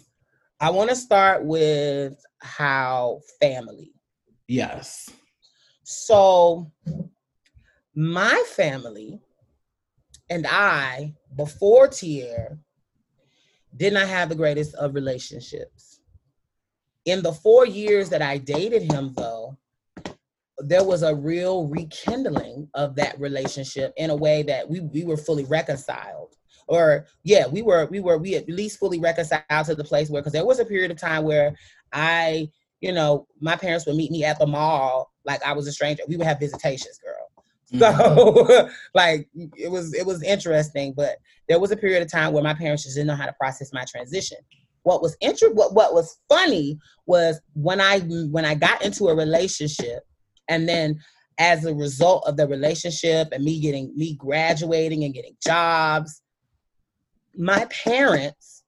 I 0.62 0.70
want 0.70 0.90
to 0.90 0.96
start 0.96 1.44
with 1.44 2.24
how 2.40 3.18
family. 3.40 3.90
Yes. 4.46 5.10
So, 5.82 6.70
my 7.96 8.40
family 8.54 9.18
and 10.30 10.46
I, 10.48 11.14
before 11.34 11.88
Tier, 11.88 12.60
did 13.76 13.92
not 13.92 14.06
have 14.06 14.28
the 14.28 14.36
greatest 14.36 14.76
of 14.76 14.94
relationships. 14.94 16.00
In 17.06 17.24
the 17.24 17.32
four 17.32 17.66
years 17.66 18.08
that 18.10 18.22
I 18.22 18.38
dated 18.38 18.92
him, 18.92 19.14
though, 19.16 19.58
there 20.58 20.84
was 20.84 21.02
a 21.02 21.12
real 21.12 21.66
rekindling 21.66 22.68
of 22.74 22.94
that 22.94 23.18
relationship 23.18 23.92
in 23.96 24.10
a 24.10 24.16
way 24.16 24.44
that 24.44 24.70
we, 24.70 24.78
we 24.78 25.02
were 25.02 25.16
fully 25.16 25.44
reconciled 25.44 26.36
or 26.68 27.06
yeah 27.24 27.46
we 27.46 27.62
were 27.62 27.86
we 27.86 28.00
were 28.00 28.18
we 28.18 28.34
at 28.34 28.48
least 28.48 28.78
fully 28.78 28.98
reconciled 28.98 29.66
to 29.66 29.74
the 29.74 29.84
place 29.84 30.08
where 30.10 30.22
because 30.22 30.32
there 30.32 30.46
was 30.46 30.58
a 30.58 30.64
period 30.64 30.90
of 30.90 30.96
time 30.96 31.24
where 31.24 31.54
i 31.92 32.48
you 32.80 32.92
know 32.92 33.26
my 33.40 33.56
parents 33.56 33.86
would 33.86 33.96
meet 33.96 34.10
me 34.10 34.24
at 34.24 34.38
the 34.38 34.46
mall 34.46 35.10
like 35.24 35.42
i 35.44 35.52
was 35.52 35.66
a 35.66 35.72
stranger. 35.72 36.02
We 36.08 36.16
would 36.16 36.26
have 36.26 36.40
visitations 36.40 36.98
girl. 36.98 37.28
So 37.66 37.78
mm-hmm. 37.78 38.70
like 38.94 39.28
it 39.34 39.70
was 39.70 39.94
it 39.94 40.06
was 40.06 40.22
interesting 40.22 40.92
but 40.96 41.16
there 41.48 41.60
was 41.60 41.70
a 41.70 41.76
period 41.76 42.02
of 42.02 42.10
time 42.10 42.32
where 42.32 42.42
my 42.42 42.54
parents 42.54 42.84
just 42.84 42.96
didn't 42.96 43.08
know 43.08 43.16
how 43.16 43.26
to 43.26 43.34
process 43.34 43.72
my 43.72 43.84
transition. 43.84 44.38
What 44.82 45.00
was 45.00 45.16
interesting 45.20 45.56
what, 45.56 45.74
what 45.74 45.94
was 45.94 46.18
funny 46.28 46.78
was 47.06 47.40
when 47.54 47.80
i 47.80 48.00
when 48.00 48.44
i 48.44 48.54
got 48.54 48.84
into 48.84 49.08
a 49.08 49.14
relationship 49.14 50.02
and 50.48 50.68
then 50.68 51.00
as 51.38 51.64
a 51.64 51.74
result 51.74 52.26
of 52.26 52.36
the 52.36 52.46
relationship 52.46 53.28
and 53.32 53.44
me 53.44 53.60
getting 53.60 53.92
me 53.96 54.14
graduating 54.14 55.04
and 55.04 55.14
getting 55.14 55.36
jobs, 55.42 56.21
my 57.36 57.66
parents, 57.66 58.64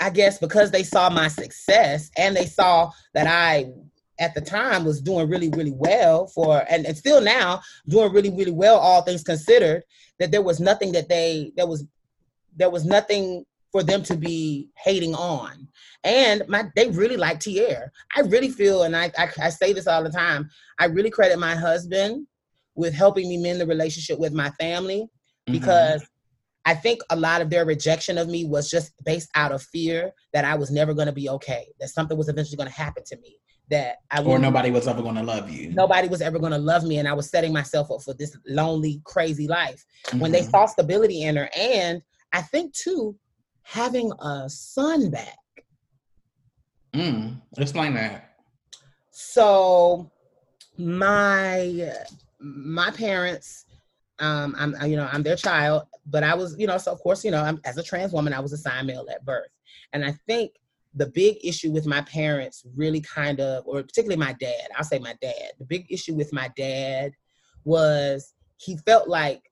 I 0.00 0.10
guess 0.10 0.38
because 0.38 0.70
they 0.70 0.82
saw 0.82 1.10
my 1.10 1.28
success 1.28 2.10
and 2.16 2.34
they 2.34 2.46
saw 2.46 2.90
that 3.14 3.26
I 3.26 3.70
at 4.18 4.34
the 4.34 4.40
time 4.40 4.84
was 4.84 5.00
doing 5.00 5.28
really, 5.28 5.50
really 5.50 5.74
well 5.74 6.26
for 6.28 6.64
and, 6.68 6.86
and 6.86 6.96
still 6.96 7.20
now 7.20 7.60
doing 7.88 8.12
really, 8.12 8.30
really 8.30 8.52
well, 8.52 8.78
all 8.78 9.02
things 9.02 9.22
considered, 9.22 9.82
that 10.18 10.30
there 10.30 10.42
was 10.42 10.60
nothing 10.60 10.92
that 10.92 11.08
they 11.08 11.52
there 11.56 11.66
was 11.66 11.86
there 12.56 12.70
was 12.70 12.84
nothing 12.84 13.44
for 13.72 13.82
them 13.82 14.02
to 14.02 14.16
be 14.16 14.68
hating 14.76 15.14
on. 15.14 15.66
And 16.04 16.42
my 16.48 16.64
they 16.76 16.90
really 16.90 17.16
like 17.16 17.40
Tier. 17.40 17.90
I 18.14 18.20
really 18.20 18.50
feel, 18.50 18.82
and 18.82 18.94
I, 18.94 19.10
I, 19.16 19.28
I 19.40 19.48
say 19.48 19.72
this 19.72 19.86
all 19.86 20.02
the 20.02 20.10
time, 20.10 20.50
I 20.78 20.86
really 20.86 21.10
credit 21.10 21.38
my 21.38 21.54
husband 21.54 22.26
with 22.74 22.94
helping 22.94 23.28
me 23.28 23.38
mend 23.38 23.60
the 23.60 23.66
relationship 23.66 24.18
with 24.18 24.32
my 24.32 24.50
family 24.50 25.06
mm-hmm. 25.48 26.04
I 26.64 26.74
think 26.74 27.00
a 27.10 27.16
lot 27.16 27.42
of 27.42 27.50
their 27.50 27.64
rejection 27.64 28.18
of 28.18 28.28
me 28.28 28.44
was 28.44 28.70
just 28.70 28.92
based 29.04 29.30
out 29.34 29.52
of 29.52 29.62
fear 29.62 30.12
that 30.32 30.44
I 30.44 30.54
was 30.54 30.70
never 30.70 30.94
going 30.94 31.06
to 31.06 31.12
be 31.12 31.28
okay, 31.28 31.66
that 31.80 31.88
something 31.88 32.16
was 32.16 32.28
eventually 32.28 32.56
going 32.56 32.68
to 32.68 32.74
happen 32.74 33.02
to 33.06 33.16
me, 33.18 33.36
that 33.70 33.96
I 34.10 34.22
or 34.22 34.38
nobody 34.38 34.70
was 34.70 34.86
ever 34.86 35.02
going 35.02 35.16
to 35.16 35.22
love 35.22 35.50
you. 35.50 35.72
Nobody 35.72 36.08
was 36.08 36.22
ever 36.22 36.38
going 36.38 36.52
to 36.52 36.58
love 36.58 36.84
me, 36.84 36.98
and 36.98 37.08
I 37.08 37.14
was 37.14 37.30
setting 37.30 37.52
myself 37.52 37.90
up 37.90 38.02
for 38.02 38.14
this 38.14 38.36
lonely, 38.46 39.00
crazy 39.04 39.48
life. 39.48 39.84
Mm-hmm. 40.06 40.20
When 40.20 40.32
they 40.32 40.40
mm-hmm. 40.40 40.50
saw 40.50 40.66
stability 40.66 41.22
in 41.22 41.36
her, 41.36 41.48
and 41.56 42.00
I 42.32 42.42
think 42.42 42.74
too, 42.74 43.16
having 43.62 44.12
a 44.20 44.48
son 44.48 45.10
back. 45.10 45.38
Mm, 46.94 47.40
explain 47.56 47.94
that. 47.94 48.36
So 49.10 50.10
my 50.78 51.92
my 52.40 52.90
parents, 52.90 53.64
um, 54.18 54.54
I'm 54.58 54.90
you 54.90 54.96
know 54.96 55.08
I'm 55.10 55.22
their 55.22 55.36
child, 55.36 55.84
but 56.06 56.22
I 56.22 56.34
was 56.34 56.56
you 56.58 56.66
know 56.66 56.78
so 56.78 56.92
of 56.92 57.00
course 57.00 57.24
you 57.24 57.30
know 57.30 57.42
I'm, 57.42 57.60
as 57.64 57.78
a 57.78 57.82
trans 57.82 58.12
woman 58.12 58.32
I 58.32 58.40
was 58.40 58.52
assigned 58.52 58.86
male 58.86 59.06
at 59.10 59.24
birth, 59.24 59.50
and 59.92 60.04
I 60.04 60.12
think 60.26 60.52
the 60.94 61.06
big 61.06 61.36
issue 61.42 61.70
with 61.70 61.86
my 61.86 62.02
parents 62.02 62.64
really 62.76 63.00
kind 63.00 63.40
of, 63.40 63.66
or 63.66 63.82
particularly 63.82 64.16
my 64.16 64.34
dad, 64.34 64.68
I'll 64.76 64.84
say 64.84 64.98
my 64.98 65.16
dad. 65.22 65.52
The 65.58 65.64
big 65.64 65.86
issue 65.90 66.14
with 66.14 66.32
my 66.32 66.50
dad 66.56 67.12
was 67.64 68.34
he 68.58 68.76
felt 68.78 69.08
like 69.08 69.42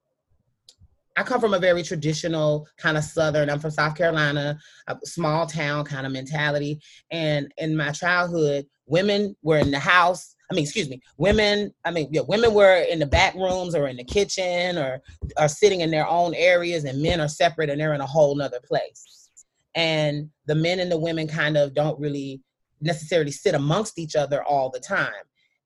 I 1.17 1.23
come 1.23 1.41
from 1.41 1.53
a 1.53 1.59
very 1.59 1.83
traditional 1.83 2.67
kind 2.77 2.97
of 2.97 3.03
Southern. 3.03 3.49
I'm 3.49 3.59
from 3.59 3.71
South 3.71 3.95
Carolina, 3.95 4.57
a 4.87 4.97
small 5.03 5.45
town 5.45 5.83
kind 5.83 6.05
of 6.05 6.13
mentality. 6.13 6.79
And 7.11 7.51
in 7.57 7.75
my 7.75 7.91
childhood, 7.91 8.65
women 8.85 9.35
were 9.41 9.57
in 9.57 9.71
the 9.71 9.79
house. 9.79 10.35
I 10.51 10.53
mean, 10.53 10.63
excuse 10.63 10.89
me, 10.89 11.01
women. 11.17 11.73
I 11.85 11.91
mean, 11.91 12.09
yeah, 12.11 12.21
women 12.27 12.53
were 12.53 12.75
in 12.75 12.99
the 12.99 13.05
back 13.05 13.33
rooms 13.35 13.73
or 13.73 13.87
in 13.87 13.95
the 13.95 14.03
kitchen 14.03 14.77
or 14.77 15.01
are 15.37 15.47
sitting 15.47 15.79
in 15.79 15.89
their 15.89 16.05
own 16.05 16.33
areas, 16.35 16.83
and 16.83 17.01
men 17.01 17.21
are 17.21 17.29
separate 17.29 17.69
and 17.69 17.79
they're 17.79 17.93
in 17.93 18.01
a 18.01 18.05
whole 18.05 18.35
nother 18.35 18.59
place. 18.67 19.29
And 19.75 20.29
the 20.47 20.55
men 20.55 20.81
and 20.81 20.91
the 20.91 20.97
women 20.97 21.29
kind 21.29 21.55
of 21.55 21.73
don't 21.73 21.97
really 22.01 22.41
necessarily 22.81 23.31
sit 23.31 23.55
amongst 23.55 23.97
each 23.97 24.17
other 24.17 24.43
all 24.43 24.69
the 24.69 24.79
time. 24.81 25.13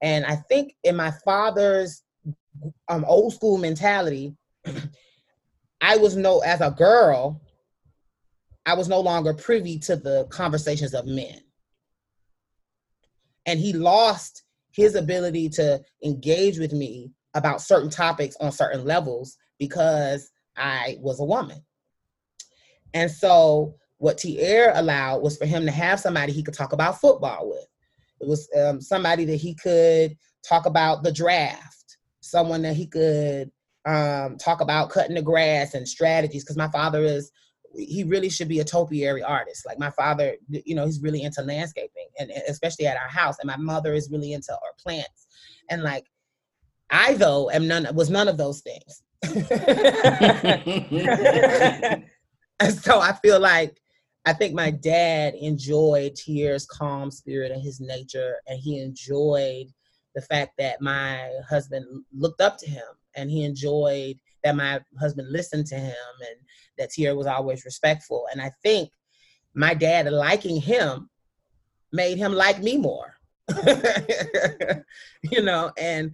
And 0.03 0.23
I 0.23 0.35
think 0.35 0.75
in 0.83 0.95
my 0.95 1.11
father's 1.25 2.03
um, 2.87 3.03
old 3.07 3.33
school 3.33 3.57
mentality, 3.57 4.35
I 5.81 5.97
was 5.97 6.15
no 6.15 6.39
as 6.41 6.61
a 6.61 6.69
girl, 6.69 7.41
I 8.67 8.75
was 8.75 8.87
no 8.87 8.99
longer 8.99 9.33
privy 9.33 9.79
to 9.79 9.95
the 9.95 10.27
conversations 10.29 10.93
of 10.93 11.07
men. 11.07 11.41
And 13.47 13.59
he 13.59 13.73
lost 13.73 14.44
his 14.75 14.95
ability 14.95 15.49
to 15.49 15.81
engage 16.03 16.59
with 16.59 16.73
me 16.73 17.11
about 17.33 17.61
certain 17.61 17.89
topics 17.89 18.35
on 18.39 18.51
certain 18.51 18.83
levels 18.83 19.37
because 19.57 20.31
I 20.57 20.97
was 20.99 21.19
a 21.19 21.25
woman. 21.25 21.63
And 22.93 23.09
so 23.09 23.75
what 23.97 24.17
Tier 24.17 24.71
allowed 24.75 25.21
was 25.21 25.37
for 25.37 25.45
him 25.45 25.65
to 25.65 25.71
have 25.71 25.99
somebody 25.99 26.31
he 26.31 26.43
could 26.43 26.53
talk 26.53 26.73
about 26.73 26.99
football 26.99 27.49
with. 27.49 27.67
It 28.21 28.27
was 28.27 28.47
um, 28.57 28.81
somebody 28.81 29.25
that 29.25 29.35
he 29.35 29.53
could 29.55 30.17
talk 30.47 30.65
about 30.65 31.03
the 31.03 31.11
draft, 31.11 31.97
someone 32.21 32.61
that 32.63 32.75
he 32.75 32.87
could 32.87 33.51
um, 33.85 34.37
talk 34.37 34.61
about 34.61 34.89
cutting 34.89 35.15
the 35.15 35.21
grass 35.21 35.73
and 35.73 35.87
strategies 35.87 36.43
because 36.43 36.57
my 36.57 36.69
father 36.69 37.03
is 37.03 37.31
he 37.77 38.03
really 38.03 38.29
should 38.29 38.47
be 38.47 38.59
a 38.59 38.63
topiary 38.63 39.23
artist. 39.23 39.65
Like 39.65 39.79
my 39.79 39.89
father, 39.91 40.35
you 40.49 40.75
know, 40.75 40.85
he's 40.85 41.01
really 41.01 41.23
into 41.23 41.41
landscaping 41.41 42.07
and 42.19 42.31
especially 42.47 42.87
at 42.87 42.97
our 42.97 43.07
house. 43.07 43.37
And 43.39 43.47
my 43.47 43.57
mother 43.57 43.93
is 43.93 44.09
really 44.11 44.33
into 44.33 44.53
our 44.53 44.73
plants. 44.81 45.27
And 45.69 45.83
like 45.83 46.05
I 46.89 47.15
though 47.15 47.49
am 47.49 47.67
none 47.67 47.87
was 47.93 48.09
none 48.09 48.27
of 48.27 48.37
those 48.37 48.61
things. 48.61 49.01
and 52.59 52.73
so 52.83 52.99
I 52.99 53.13
feel 53.21 53.39
like 53.39 53.79
I 54.25 54.33
think 54.33 54.55
my 54.55 54.71
dad 54.71 55.35
enjoyed 55.35 56.15
Tier's 56.15 56.65
calm 56.65 57.11
spirit 57.11 57.51
and 57.51 57.61
his 57.61 57.79
nature, 57.79 58.35
and 58.47 58.59
he 58.59 58.79
enjoyed 58.79 59.67
the 60.15 60.21
fact 60.21 60.53
that 60.57 60.81
my 60.81 61.29
husband 61.47 61.85
looked 62.15 62.41
up 62.41 62.57
to 62.59 62.69
him 62.69 62.85
and 63.15 63.29
he 63.29 63.43
enjoyed 63.43 64.17
that 64.45 64.55
my 64.55 64.79
husband 64.99 65.29
listened 65.31 65.65
to 65.65 65.75
him 65.75 65.95
and 66.19 66.37
that 66.77 66.91
Tier 66.91 67.15
was 67.15 67.27
always 67.27 67.65
respectful. 67.65 68.27
And 68.31 68.41
I 68.41 68.51
think 68.63 68.91
my 69.55 69.73
dad 69.73 70.09
liking 70.11 70.61
him 70.61 71.09
made 71.91 72.17
him 72.17 72.33
like 72.33 72.61
me 72.61 72.77
more. 72.77 73.17
you 75.23 75.41
know, 75.41 75.71
and 75.77 76.11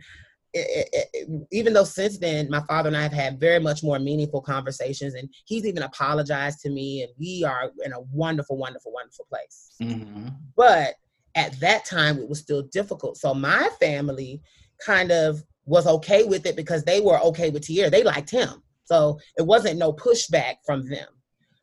it, 0.53 0.89
it, 0.93 1.09
it, 1.13 1.47
even 1.51 1.73
though 1.73 1.83
since 1.83 2.17
then 2.17 2.49
my 2.49 2.61
father 2.67 2.87
and 2.87 2.97
I 2.97 3.03
have 3.03 3.13
had 3.13 3.39
very 3.39 3.59
much 3.59 3.83
more 3.83 3.99
meaningful 3.99 4.41
conversations, 4.41 5.13
and 5.13 5.29
he's 5.45 5.65
even 5.65 5.83
apologized 5.83 6.59
to 6.61 6.69
me, 6.69 7.03
and 7.03 7.11
we 7.17 7.43
are 7.45 7.71
in 7.85 7.93
a 7.93 8.01
wonderful, 8.01 8.57
wonderful, 8.57 8.91
wonderful 8.91 9.25
place. 9.29 9.71
Mm-hmm. 9.81 10.27
But 10.55 10.95
at 11.35 11.57
that 11.61 11.85
time, 11.85 12.17
it 12.17 12.27
was 12.27 12.39
still 12.39 12.63
difficult. 12.63 13.17
So 13.17 13.33
my 13.33 13.69
family 13.79 14.41
kind 14.85 15.11
of 15.11 15.43
was 15.65 15.87
okay 15.87 16.23
with 16.23 16.45
it 16.45 16.55
because 16.55 16.83
they 16.83 16.99
were 16.99 17.19
okay 17.21 17.49
with 17.49 17.63
Tier. 17.63 17.89
They 17.89 18.03
liked 18.03 18.29
him. 18.29 18.61
So 18.85 19.19
it 19.37 19.43
wasn't 19.43 19.79
no 19.79 19.93
pushback 19.93 20.55
from 20.65 20.89
them. 20.89 21.07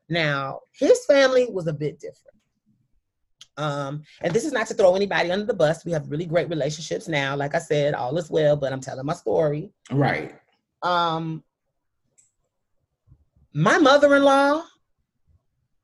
Now, 0.09 0.61
his 0.73 1.05
family 1.07 1.49
was 1.51 1.67
a 1.67 1.73
bit 1.73 2.01
different. 2.01 2.25
Um, 3.59 4.05
and 4.21 4.33
this 4.33 4.45
is 4.45 4.53
not 4.53 4.69
to 4.69 4.75
throw 4.75 4.95
anybody 4.95 5.33
under 5.33 5.45
the 5.45 5.53
bus. 5.53 5.85
We 5.85 5.93
have 5.93 6.09
really 6.09 6.27
great 6.27 6.49
relationships 6.49 7.09
now. 7.09 7.35
Like 7.35 7.57
I 7.57 7.59
said, 7.59 7.95
all 7.95 8.17
is 8.17 8.31
well, 8.31 8.57
but 8.57 8.73
I'm 8.73 8.81
telling 8.81 9.05
my 9.05 9.15
story. 9.15 9.73
Right. 9.91 10.39
Um, 10.83 11.43
my 13.53 13.79
mother-in-law, 13.79 14.63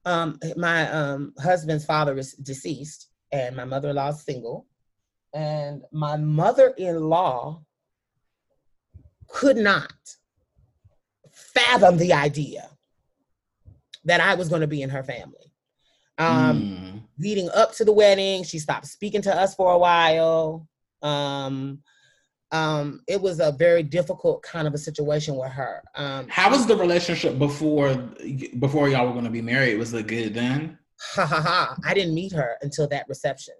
um, 0.04 0.38
my 0.56 0.90
um, 0.90 1.34
husband's 1.42 1.84
father 1.84 2.16
is 2.16 2.34
deceased, 2.34 3.08
and 3.32 3.56
my 3.56 3.64
mother-in-law 3.64 4.10
is 4.10 4.22
single, 4.22 4.66
and 5.34 5.82
my 5.90 6.16
mother-in-law 6.16 7.63
could 9.28 9.56
not 9.56 9.92
fathom 11.32 11.98
the 11.98 12.12
idea 12.12 12.68
that 14.04 14.20
I 14.20 14.34
was 14.34 14.48
going 14.48 14.60
to 14.60 14.66
be 14.66 14.82
in 14.82 14.90
her 14.90 15.02
family. 15.02 15.52
Um, 16.18 16.60
mm. 16.60 17.02
Leading 17.18 17.48
up 17.54 17.74
to 17.74 17.84
the 17.84 17.92
wedding, 17.92 18.44
she 18.44 18.58
stopped 18.58 18.86
speaking 18.86 19.22
to 19.22 19.34
us 19.34 19.54
for 19.54 19.72
a 19.72 19.78
while. 19.78 20.68
Um, 21.02 21.82
um, 22.52 23.00
it 23.08 23.20
was 23.20 23.40
a 23.40 23.52
very 23.52 23.82
difficult 23.82 24.42
kind 24.42 24.68
of 24.68 24.74
a 24.74 24.78
situation 24.78 25.36
with 25.36 25.50
her. 25.50 25.82
Um, 25.96 26.28
How 26.28 26.50
was 26.50 26.66
the 26.66 26.76
relationship 26.76 27.38
before 27.38 27.94
before 28.58 28.88
y'all 28.88 29.06
were 29.06 29.12
going 29.12 29.24
to 29.24 29.30
be 29.30 29.42
married? 29.42 29.76
Was 29.78 29.92
it 29.92 30.06
good 30.06 30.34
then? 30.34 30.78
Ha 31.14 31.26
ha 31.26 31.40
ha! 31.40 31.76
I 31.84 31.94
didn't 31.94 32.14
meet 32.14 32.32
her 32.32 32.56
until 32.62 32.86
that 32.88 33.06
reception. 33.08 33.54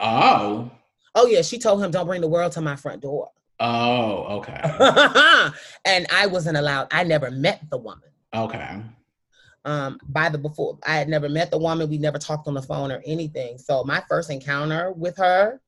Oh. 0.00 0.70
Oh 1.14 1.26
yeah, 1.26 1.42
she 1.42 1.58
told 1.58 1.82
him, 1.82 1.90
"Don't 1.90 2.06
bring 2.06 2.22
the 2.22 2.28
world 2.28 2.52
to 2.52 2.62
my 2.62 2.76
front 2.76 3.02
door." 3.02 3.28
Oh, 3.64 4.38
okay. 4.38 4.60
and 5.84 6.06
I 6.12 6.26
wasn't 6.26 6.56
allowed. 6.56 6.88
I 6.90 7.04
never 7.04 7.30
met 7.30 7.62
the 7.70 7.78
woman. 7.78 8.10
Okay. 8.34 8.82
Um, 9.64 10.00
by 10.08 10.28
the 10.28 10.38
before, 10.38 10.78
I 10.84 10.96
had 10.96 11.08
never 11.08 11.28
met 11.28 11.52
the 11.52 11.58
woman. 11.58 11.88
We 11.88 11.98
never 11.98 12.18
talked 12.18 12.48
on 12.48 12.54
the 12.54 12.62
phone 12.62 12.90
or 12.90 13.00
anything. 13.06 13.58
So 13.58 13.84
my 13.84 14.02
first 14.08 14.30
encounter 14.30 14.90
with 14.92 15.16
her 15.18 15.60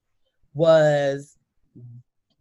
was 0.55 1.39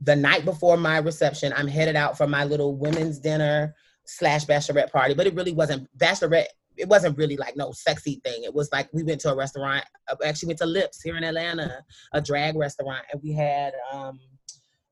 the 0.02 0.16
night 0.16 0.44
before 0.44 0.76
my 0.76 0.98
reception. 0.98 1.54
I'm 1.56 1.68
headed 1.68 1.96
out 1.96 2.18
for 2.18 2.26
my 2.26 2.46
little 2.46 2.76
women's 2.76 3.20
dinner 3.20 3.76
slash 4.06 4.46
bachelorette 4.46 4.92
party, 4.92 5.14
but 5.14 5.28
it 5.28 5.36
really 5.36 5.54
wasn't 5.54 5.88
bachelorette. 6.00 6.48
It 6.78 6.88
wasn't 6.88 7.16
really 7.16 7.38
like 7.38 7.56
no 7.56 7.72
sexy 7.74 8.20
thing. 8.26 8.44
It 8.44 8.54
was 8.56 8.72
like 8.72 8.90
we 8.92 9.04
went 9.04 9.22
to 9.22 9.32
a 9.32 9.36
restaurant. 9.36 9.86
Uh, 10.08 10.16
actually, 10.26 10.48
went 10.48 10.60
to 10.60 10.66
Lips 10.66 11.04
here 11.04 11.16
in 11.16 11.24
Atlanta, 11.24 11.84
a 12.14 12.20
drag 12.20 12.56
restaurant, 12.56 13.06
and 13.12 13.22
we 13.22 13.32
had 13.32 13.74
um, 13.92 14.20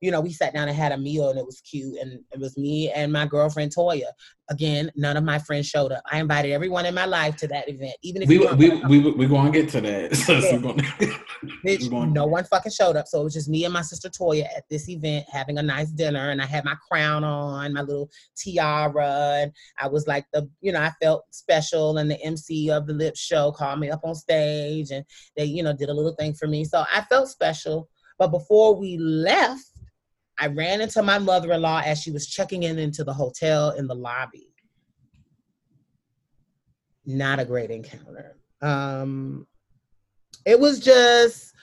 you 0.02 0.10
know, 0.10 0.20
we 0.20 0.34
sat 0.34 0.54
down 0.54 0.68
and 0.68 0.76
had 0.76 0.92
a 0.92 0.98
meal 0.98 1.30
and 1.30 1.38
it 1.38 1.46
was 1.46 1.62
cute. 1.62 1.98
And 2.00 2.20
it 2.32 2.40
was 2.40 2.58
me 2.58 2.92
and 2.92 3.14
my 3.14 3.28
girlfriend 3.28 3.74
Toya. 3.74 4.08
Again, 4.50 4.92
none 4.96 5.16
of 5.16 5.24
my 5.24 5.38
friends 5.40 5.68
showed 5.68 5.92
up. 5.92 6.04
I 6.12 6.20
invited 6.20 6.52
everyone 6.52 6.86
in 6.88 6.96
my 6.96 7.06
life 7.06 7.38
to 7.38 7.48
that 7.48 7.70
event, 7.70 7.94
even 8.02 8.24
if 8.24 8.28
we 8.28 8.40
we, 8.40 8.70
we, 8.84 9.00
we 9.00 9.12
we're 9.12 9.30
going 9.30 9.52
to 9.52 9.62
get 9.62 9.70
to 9.72 9.82
that. 9.82 10.12
So 10.22 10.34
yeah. 10.34 11.18
Bitch, 11.66 11.90
going 11.90 12.14
no 12.14 12.26
one 12.26 12.44
fucking 12.44 12.72
showed 12.72 12.96
up. 12.96 13.08
So 13.08 13.22
it 13.22 13.24
was 13.26 13.34
just 13.34 13.50
me 13.50 13.64
and 13.64 13.74
my 13.74 13.82
sister 13.82 14.10
Toya 14.10 14.46
at 14.46 14.64
this 14.70 14.90
event 14.90 15.26
having 15.32 15.58
a 15.58 15.64
nice 15.64 15.90
dinner, 15.90 16.32
and 16.32 16.42
I 16.42 16.46
had 16.46 16.66
my 16.66 16.76
crown 16.90 17.24
on, 17.24 17.74
my 17.74 17.82
little 17.82 18.10
tiara, 18.36 19.42
and 19.42 19.52
I 19.80 19.88
was 19.88 20.08
like 20.08 20.26
the 20.34 20.50
you 20.62 20.72
know 20.72 20.82
I 20.82 20.92
felt 21.02 21.24
special. 21.32 21.98
And 21.98 22.10
the 22.10 22.22
MC 22.22 22.70
of 22.72 22.88
the 22.88 22.94
Lip 22.94 23.16
Show 23.16 23.52
called 23.52 23.80
me 23.80 23.90
up 23.90 24.02
on 24.04 24.16
stage, 24.16 24.92
and 24.92 25.06
they 25.38 25.46
you 25.46 25.64
know 25.64 25.74
did 25.74 25.90
a 25.90 25.94
little 25.94 26.16
thing 26.16 26.34
for 26.34 26.48
me, 26.48 26.66
so 26.66 26.84
I 26.94 27.02
felt 27.02 27.30
special. 27.30 27.90
But 28.20 28.28
before 28.28 28.76
we 28.76 28.98
left 28.98 29.71
I 30.42 30.48
ran 30.48 30.82
into 30.82 31.04
my 31.04 31.20
mother 31.20 31.52
in 31.54 31.62
law 31.62 31.84
as 31.86 32.02
she 32.02 32.10
was 32.10 32.26
checking 32.26 32.64
in 32.64 32.80
into 32.80 33.04
the 33.04 33.14
hotel 33.14 33.70
in 33.72 33.86
the 33.86 33.94
lobby. 33.94 34.48
Not 37.06 37.40
a 37.40 37.46
great 37.46 37.70
encounter. 37.70 38.38
Um, 38.60 39.46
it 40.44 40.60
was 40.60 40.80
just 40.80 41.54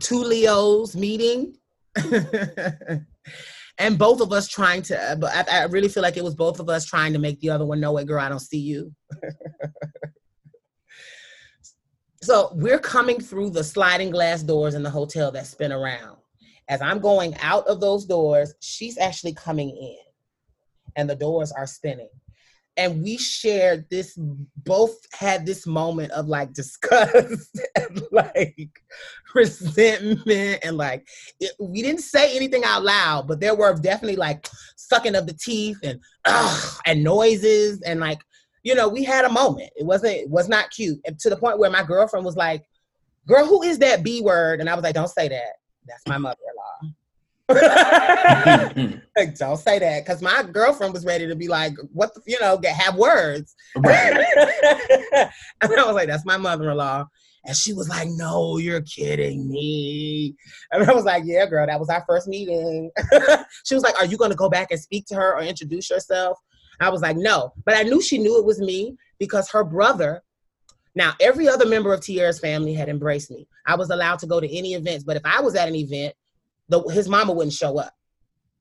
two 0.00 0.22
Leos 0.24 0.96
meeting. 0.96 1.58
and 3.78 3.98
both 3.98 4.22
of 4.22 4.32
us 4.32 4.48
trying 4.48 4.80
to, 4.80 5.18
but 5.20 5.30
I, 5.50 5.64
I 5.64 5.64
really 5.64 5.88
feel 5.88 6.02
like 6.02 6.16
it 6.16 6.24
was 6.24 6.34
both 6.34 6.58
of 6.58 6.70
us 6.70 6.86
trying 6.86 7.12
to 7.12 7.18
make 7.18 7.38
the 7.40 7.50
other 7.50 7.66
one 7.66 7.80
know 7.80 7.98
it, 7.98 8.06
girl, 8.06 8.24
I 8.24 8.30
don't 8.30 8.38
see 8.40 8.60
you. 8.60 8.94
so 12.22 12.50
we're 12.54 12.78
coming 12.78 13.20
through 13.20 13.50
the 13.50 13.62
sliding 13.62 14.08
glass 14.08 14.42
doors 14.42 14.72
in 14.72 14.82
the 14.82 14.88
hotel 14.88 15.30
that 15.32 15.46
spin 15.46 15.70
around 15.70 16.16
as 16.72 16.80
I'm 16.80 17.00
going 17.00 17.36
out 17.42 17.66
of 17.66 17.80
those 17.80 18.06
doors, 18.06 18.54
she's 18.60 18.96
actually 18.96 19.34
coming 19.34 19.68
in 19.68 19.98
and 20.96 21.08
the 21.08 21.14
doors 21.14 21.52
are 21.52 21.66
spinning. 21.66 22.08
And 22.78 23.02
we 23.02 23.18
shared 23.18 23.84
this, 23.90 24.18
both 24.56 24.96
had 25.12 25.44
this 25.44 25.66
moment 25.66 26.12
of 26.12 26.28
like 26.28 26.52
disgust 26.54 27.60
and 27.76 28.02
like 28.10 28.70
resentment. 29.34 30.60
And 30.62 30.78
like, 30.78 31.06
it, 31.40 31.52
we 31.60 31.82
didn't 31.82 32.00
say 32.00 32.34
anything 32.34 32.64
out 32.64 32.82
loud, 32.82 33.28
but 33.28 33.38
there 33.38 33.54
were 33.54 33.74
definitely 33.74 34.16
like 34.16 34.48
sucking 34.76 35.14
of 35.14 35.26
the 35.26 35.34
teeth 35.34 35.76
and, 35.82 36.00
ugh, 36.24 36.80
and 36.86 37.04
noises. 37.04 37.82
And 37.82 38.00
like, 38.00 38.22
you 38.62 38.74
know, 38.74 38.88
we 38.88 39.04
had 39.04 39.26
a 39.26 39.30
moment. 39.30 39.68
It 39.76 39.84
wasn't, 39.84 40.14
it 40.14 40.30
was 40.30 40.48
not 40.48 40.70
cute. 40.70 41.00
And 41.04 41.18
to 41.18 41.28
the 41.28 41.36
point 41.36 41.58
where 41.58 41.70
my 41.70 41.82
girlfriend 41.82 42.24
was 42.24 42.36
like, 42.36 42.64
girl, 43.26 43.44
who 43.44 43.62
is 43.62 43.78
that 43.80 44.02
B 44.02 44.22
word? 44.22 44.60
And 44.60 44.70
I 44.70 44.74
was 44.74 44.82
like, 44.82 44.94
don't 44.94 45.08
say 45.08 45.28
that. 45.28 45.56
That's 45.86 46.06
my 46.06 46.16
mother-in-law. 46.16 46.61
like, 46.61 46.61
don't 49.38 49.56
say 49.56 49.78
that 49.78 50.04
because 50.04 50.22
my 50.22 50.44
girlfriend 50.50 50.92
was 50.92 51.04
ready 51.04 51.26
to 51.26 51.36
be 51.36 51.48
like, 51.48 51.74
"What 51.92 52.14
the, 52.14 52.22
you 52.26 52.38
know, 52.40 52.56
get 52.56 52.76
have 52.76 52.96
words." 52.96 53.54
Right. 53.76 54.12
and 55.12 55.30
I 55.62 55.84
was 55.84 55.94
like, 55.94 56.08
"That's 56.08 56.24
my 56.24 56.36
mother-in-law," 56.36 57.06
and 57.44 57.56
she 57.56 57.72
was 57.72 57.88
like, 57.88 58.08
"No, 58.10 58.58
you're 58.58 58.82
kidding 58.82 59.50
me." 59.50 60.34
And 60.70 60.88
I 60.88 60.94
was 60.94 61.04
like, 61.04 61.24
"Yeah, 61.26 61.46
girl, 61.46 61.66
that 61.66 61.80
was 61.80 61.88
our 61.88 62.04
first 62.06 62.28
meeting." 62.28 62.90
she 63.64 63.74
was 63.74 63.82
like, 63.82 63.98
"Are 63.98 64.06
you 64.06 64.16
going 64.16 64.30
to 64.30 64.36
go 64.36 64.48
back 64.48 64.70
and 64.70 64.80
speak 64.80 65.06
to 65.06 65.14
her 65.16 65.36
or 65.36 65.42
introduce 65.42 65.90
yourself?" 65.90 66.38
I 66.80 66.88
was 66.88 67.02
like, 67.02 67.16
"No," 67.16 67.52
but 67.64 67.76
I 67.76 67.82
knew 67.82 68.00
she 68.00 68.18
knew 68.18 68.38
it 68.38 68.46
was 68.46 68.60
me 68.60 68.96
because 69.18 69.50
her 69.50 69.64
brother 69.64 70.22
now, 70.94 71.14
every 71.20 71.48
other 71.48 71.66
member 71.66 71.92
of 71.94 72.02
Tierra's 72.02 72.38
family 72.38 72.74
had 72.74 72.88
embraced 72.88 73.30
me. 73.30 73.46
I 73.66 73.76
was 73.76 73.88
allowed 73.88 74.18
to 74.18 74.26
go 74.26 74.40
to 74.40 74.56
any 74.56 74.74
events, 74.74 75.04
but 75.04 75.16
if 75.16 75.22
I 75.24 75.40
was 75.40 75.54
at 75.54 75.68
an 75.68 75.74
event, 75.74 76.14
the, 76.72 76.82
his 76.92 77.08
mama 77.08 77.32
wouldn't 77.32 77.52
show 77.52 77.78
up. 77.78 77.92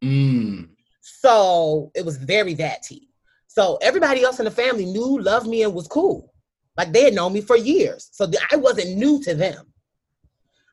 Mm. 0.04 0.70
So 1.02 1.92
it 1.96 2.06
was 2.06 2.18
very 2.18 2.54
that 2.56 2.84
tea. 2.84 3.10
So 3.48 3.78
everybody 3.82 4.24
else 4.24 4.40
in 4.40 4.46
the 4.46 4.52
family 4.52 4.86
knew, 4.86 5.20
loved 5.20 5.48
me, 5.48 5.64
and 5.64 5.74
was 5.74 5.88
cool. 5.88 6.34
Like 6.78 6.94
they 6.94 7.04
had 7.04 7.14
known 7.14 7.34
me 7.34 7.42
for 7.42 7.58
years. 7.58 8.10
So 8.12 8.30
I 8.52 8.56
wasn't 8.56 8.98
new 8.98 9.22
to 9.24 9.36
them. 9.36 9.74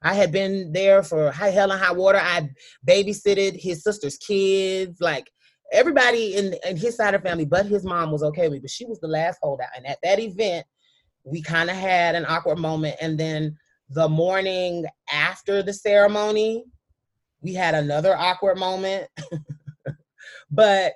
I 0.03 0.15
had 0.15 0.31
been 0.31 0.73
there 0.73 1.03
for 1.03 1.31
high 1.33 1.51
hell 1.51 1.73
and 1.73 1.81
high 1.81 1.93
water. 1.93 2.21
I 2.23 2.49
babysitted 2.87 3.61
his 3.61 3.83
sister's 3.83 4.17
kids. 4.17 5.01
Like 5.01 5.29
everybody 5.73 6.37
in, 6.37 6.55
in 6.67 6.77
his 6.77 6.97
side 6.97 7.15
of 7.15 7.23
the 7.23 7.29
family, 7.29 7.45
but 7.45 7.67
his 7.67 7.85
mom 7.85 8.13
was 8.13 8.23
okay 8.23 8.45
with 8.45 8.53
me. 8.53 8.61
But 8.61 8.71
she 8.71 8.87
was 8.87 9.01
the 9.01 9.09
last 9.09 9.39
holdout. 9.43 9.71
And 9.77 9.87
at 9.87 9.99
that 10.05 10.21
event, 10.21 10.65
we 11.25 11.43
kind 11.43 11.71
of 11.71 11.77
had 11.77 12.15
an 12.15 12.27
awkward 12.27 12.59
moment. 12.59 12.97
And 13.01 13.19
then 13.19 13.57
the 13.91 14.09
morning 14.09 14.87
after 15.13 15.63
the 15.63 15.73
ceremony, 15.73 16.65
we 17.43 17.55
had 17.55 17.75
another 17.75 18.17
awkward 18.17 18.59
moment. 18.59 19.09
but 20.51 20.95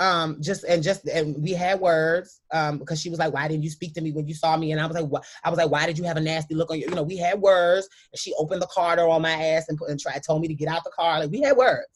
um 0.00 0.38
just 0.40 0.64
and 0.64 0.82
just 0.82 1.06
and 1.06 1.40
we 1.40 1.52
had 1.52 1.78
words 1.78 2.40
um 2.52 2.78
because 2.78 3.00
she 3.00 3.10
was 3.10 3.20
like 3.20 3.32
why 3.32 3.46
didn't 3.46 3.62
you 3.62 3.70
speak 3.70 3.94
to 3.94 4.00
me 4.00 4.10
when 4.10 4.26
you 4.26 4.34
saw 4.34 4.56
me? 4.56 4.72
And 4.72 4.80
i 4.80 4.86
was 4.86 4.96
like 4.96 5.06
what 5.06 5.24
i 5.44 5.50
was 5.50 5.56
like 5.56 5.70
why 5.70 5.86
did 5.86 5.96
you 5.96 6.02
have 6.04 6.16
a 6.16 6.20
nasty 6.20 6.54
look 6.54 6.70
on 6.70 6.80
you 6.80 6.86
you 6.88 6.94
know 6.94 7.02
we 7.04 7.16
had 7.16 7.40
words. 7.40 7.88
And 8.12 8.18
she 8.18 8.34
opened 8.36 8.60
the 8.60 8.66
car 8.66 8.96
door 8.96 9.10
on 9.10 9.22
my 9.22 9.30
ass 9.30 9.66
and 9.68 9.78
put 9.78 9.90
and 9.90 10.00
tried 10.00 10.22
told 10.26 10.42
me 10.42 10.48
to 10.48 10.54
get 10.54 10.68
out 10.68 10.82
the 10.82 10.90
car. 10.90 11.20
Like 11.20 11.30
we 11.30 11.42
had 11.42 11.56
words. 11.56 11.86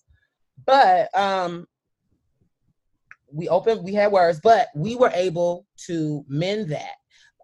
But 0.64 1.08
um 1.18 1.66
we 3.32 3.48
opened 3.48 3.84
we 3.84 3.94
had 3.94 4.12
words 4.12 4.40
but 4.42 4.68
we 4.74 4.96
were 4.96 5.10
able 5.12 5.66
to 5.86 6.24
mend 6.28 6.70
that 6.70 6.94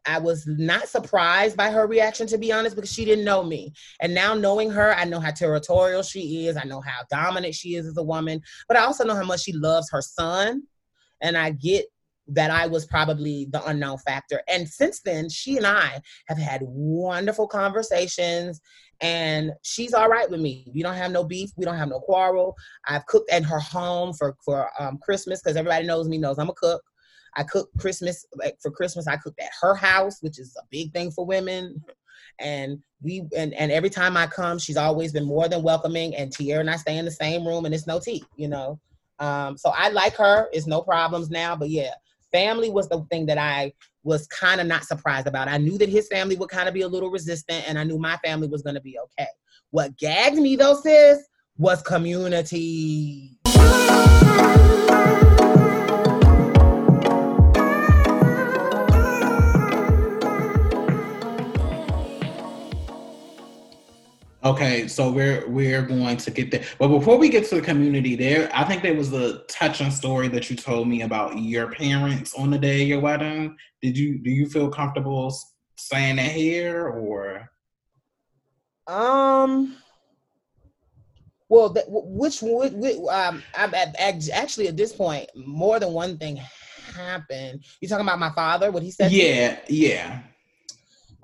I 0.06 0.18
was 0.18 0.46
not 0.46 0.88
surprised 0.88 1.56
by 1.56 1.70
her 1.70 1.86
reaction, 1.86 2.26
to 2.28 2.38
be 2.38 2.52
honest, 2.52 2.76
because 2.76 2.92
she 2.92 3.04
didn't 3.04 3.24
know 3.24 3.42
me. 3.42 3.72
And 4.00 4.14
now 4.14 4.34
knowing 4.34 4.70
her, 4.70 4.94
I 4.94 5.04
know 5.04 5.20
how 5.20 5.30
territorial 5.30 6.02
she 6.02 6.46
is. 6.46 6.56
I 6.56 6.64
know 6.64 6.80
how 6.80 7.00
dominant 7.10 7.54
she 7.54 7.76
is 7.76 7.86
as 7.86 7.96
a 7.96 8.02
woman, 8.02 8.40
but 8.68 8.76
I 8.76 8.80
also 8.80 9.04
know 9.04 9.14
how 9.14 9.24
much 9.24 9.42
she 9.42 9.52
loves 9.52 9.90
her 9.90 10.02
son. 10.02 10.62
And 11.20 11.36
I 11.36 11.50
get 11.50 11.86
that 12.28 12.50
I 12.50 12.66
was 12.66 12.86
probably 12.86 13.48
the 13.50 13.64
unknown 13.66 13.98
factor. 13.98 14.42
And 14.48 14.68
since 14.68 15.00
then, 15.00 15.28
she 15.28 15.56
and 15.56 15.66
I 15.66 16.00
have 16.26 16.38
had 16.38 16.62
wonderful 16.62 17.46
conversations 17.46 18.60
and 19.00 19.52
she's 19.62 19.92
all 19.92 20.08
right 20.08 20.30
with 20.30 20.40
me. 20.40 20.70
We 20.74 20.82
don't 20.82 20.94
have 20.94 21.10
no 21.12 21.24
beef. 21.24 21.50
We 21.56 21.64
don't 21.64 21.76
have 21.76 21.88
no 21.88 22.00
quarrel. 22.00 22.54
I've 22.86 23.04
cooked 23.06 23.30
at 23.30 23.44
her 23.44 23.58
home 23.58 24.14
for, 24.14 24.36
for 24.44 24.70
um, 24.78 24.98
Christmas 24.98 25.42
because 25.42 25.56
everybody 25.56 25.86
knows 25.86 26.08
me, 26.08 26.16
knows 26.16 26.38
I'm 26.38 26.48
a 26.48 26.54
cook. 26.54 26.82
I 27.36 27.42
cook 27.42 27.70
Christmas 27.78 28.26
like 28.36 28.56
for 28.60 28.70
Christmas. 28.70 29.06
I 29.06 29.16
cooked 29.16 29.40
at 29.40 29.50
her 29.60 29.74
house, 29.74 30.18
which 30.20 30.38
is 30.38 30.56
a 30.56 30.64
big 30.70 30.92
thing 30.92 31.10
for 31.10 31.26
women. 31.26 31.82
And 32.40 32.80
we 33.02 33.24
and, 33.36 33.54
and 33.54 33.70
every 33.70 33.90
time 33.90 34.16
I 34.16 34.26
come, 34.26 34.58
she's 34.58 34.76
always 34.76 35.12
been 35.12 35.26
more 35.26 35.48
than 35.48 35.62
welcoming. 35.62 36.14
And 36.16 36.32
Tierra 36.32 36.60
and 36.60 36.70
I 36.70 36.76
stay 36.76 36.96
in 36.98 37.04
the 37.04 37.10
same 37.10 37.46
room, 37.46 37.64
and 37.64 37.74
it's 37.74 37.86
no 37.86 38.00
tea, 38.00 38.24
you 38.36 38.48
know. 38.48 38.80
Um, 39.18 39.56
so 39.56 39.70
I 39.70 39.90
like 39.90 40.16
her. 40.16 40.48
It's 40.52 40.66
no 40.66 40.82
problems 40.82 41.30
now. 41.30 41.54
But 41.54 41.70
yeah, 41.70 41.92
family 42.32 42.70
was 42.70 42.88
the 42.88 43.04
thing 43.10 43.26
that 43.26 43.38
I 43.38 43.72
was 44.02 44.26
kind 44.26 44.60
of 44.60 44.66
not 44.66 44.84
surprised 44.84 45.26
about. 45.26 45.48
I 45.48 45.58
knew 45.58 45.78
that 45.78 45.88
his 45.88 46.08
family 46.08 46.36
would 46.36 46.50
kind 46.50 46.68
of 46.68 46.74
be 46.74 46.82
a 46.82 46.88
little 46.88 47.10
resistant, 47.10 47.68
and 47.68 47.78
I 47.78 47.84
knew 47.84 47.98
my 47.98 48.16
family 48.18 48.48
was 48.48 48.62
going 48.62 48.74
to 48.74 48.80
be 48.80 48.98
okay. 48.98 49.28
What 49.70 49.96
gagged 49.96 50.36
me 50.36 50.56
though, 50.56 50.76
sis, 50.76 51.18
was 51.56 51.82
community. 51.82 53.38
Okay, 64.44 64.86
so 64.88 65.10
we're 65.10 65.48
we're 65.48 65.80
going 65.80 66.18
to 66.18 66.30
get 66.30 66.50
there. 66.50 66.64
But 66.78 66.88
before 66.88 67.16
we 67.16 67.30
get 67.30 67.48
to 67.48 67.54
the 67.54 67.62
community 67.62 68.14
there, 68.14 68.50
I 68.52 68.64
think 68.64 68.82
there 68.82 68.94
was 68.94 69.10
a 69.14 69.38
touching 69.44 69.90
story 69.90 70.28
that 70.28 70.50
you 70.50 70.56
told 70.56 70.86
me 70.86 71.00
about 71.00 71.38
your 71.38 71.70
parents 71.70 72.34
on 72.34 72.50
the 72.50 72.58
day 72.58 72.82
of 72.82 72.88
your 72.88 73.00
wedding. 73.00 73.56
Did 73.80 73.96
you 73.96 74.18
do 74.18 74.30
you 74.30 74.46
feel 74.46 74.68
comfortable 74.68 75.34
saying 75.76 76.16
that 76.16 76.30
here 76.30 76.88
or 76.88 77.50
um 78.86 79.76
well 81.48 81.70
the, 81.70 81.82
which 81.88 82.42
would 82.42 82.74
um 83.08 83.42
I'm 83.56 83.74
at, 83.74 83.96
actually 83.98 84.68
at 84.68 84.76
this 84.76 84.92
point 84.92 85.30
more 85.34 85.80
than 85.80 85.94
one 85.94 86.18
thing 86.18 86.38
happened. 86.94 87.64
You 87.80 87.88
talking 87.88 88.06
about 88.06 88.18
my 88.18 88.32
father? 88.34 88.70
What 88.70 88.82
he 88.82 88.90
said? 88.90 89.10
Yeah, 89.10 89.58
yeah. 89.68 90.20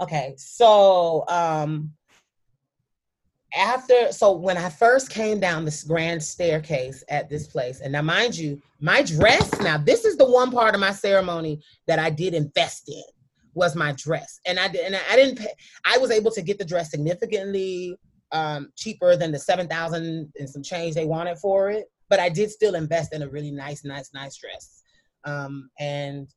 Okay, 0.01 0.33
so 0.39 1.29
um 1.29 1.93
after 3.55 4.13
so 4.13 4.33
when 4.33 4.57
I 4.57 4.69
first 4.69 5.11
came 5.11 5.41
down 5.41 5.65
this 5.65 5.83
grand 5.83 6.23
staircase 6.23 7.03
at 7.09 7.29
this 7.29 7.47
place, 7.47 7.81
and 7.81 7.93
now 7.93 8.03
mind 8.03 8.37
you, 8.37 8.61
my 8.81 9.03
dress, 9.03 9.59
now 9.61 9.79
this 9.79 10.05
is 10.05 10.17
the 10.17 10.31
one 10.31 10.51
part 10.51 10.75
of 10.75 10.81
my 10.81 10.93
ceremony 10.93 11.61
that 11.87 11.99
I 11.99 12.11
did 12.11 12.35
invest 12.35 12.89
in 12.89 13.03
was 13.55 13.75
my 13.75 13.93
dress. 13.93 14.41
And 14.47 14.59
I 14.59 14.69
did 14.69 14.81
and 14.81 14.97
I 15.11 15.17
didn't 15.17 15.39
pay, 15.39 15.53
I 15.85 15.99
was 15.99 16.11
able 16.11 16.31
to 16.33 16.43
get 16.43 16.59
the 16.59 16.65
dress 16.65 16.91
significantly 16.91 17.97
um 18.33 18.71
cheaper 18.77 19.17
than 19.17 19.33
the 19.33 19.39
seven 19.39 19.67
thousand 19.67 20.33
and 20.39 20.49
some 20.49 20.63
change 20.63 20.95
they 20.95 21.07
wanted 21.07 21.39
for 21.39 21.71
it. 21.71 21.91
But 22.09 22.21
I 22.21 22.29
did 22.29 22.51
still 22.51 22.75
invest 22.75 23.13
in 23.13 23.23
a 23.23 23.29
really 23.29 23.51
nice, 23.51 23.85
nice, 23.85 24.11
nice 24.15 24.37
dress. 24.37 24.83
Um 25.25 25.71
and 25.79 26.29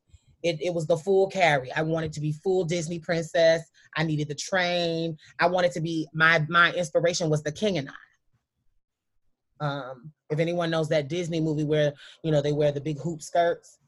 it, 0.42 0.60
it 0.60 0.74
was 0.74 0.86
the 0.86 0.96
full 0.96 1.28
carry. 1.28 1.72
I 1.72 1.82
wanted 1.82 2.12
to 2.12 2.20
be 2.20 2.32
full 2.32 2.64
Disney 2.64 2.98
princess. 2.98 3.62
I 3.96 4.04
needed 4.04 4.28
the 4.28 4.34
train. 4.34 5.16
I 5.38 5.46
wanted 5.46 5.72
to 5.72 5.80
be 5.80 6.08
my 6.12 6.44
my 6.48 6.72
inspiration 6.72 7.30
was 7.30 7.42
the 7.42 7.52
King 7.52 7.78
and 7.78 7.88
I. 7.88 7.92
Um, 9.60 10.12
if 10.30 10.38
anyone 10.40 10.70
knows 10.70 10.88
that 10.88 11.08
Disney 11.08 11.40
movie 11.40 11.64
where 11.64 11.92
you 12.22 12.32
know 12.32 12.42
they 12.42 12.52
wear 12.52 12.72
the 12.72 12.80
big 12.80 12.98
hoop 12.98 13.22
skirts, 13.22 13.78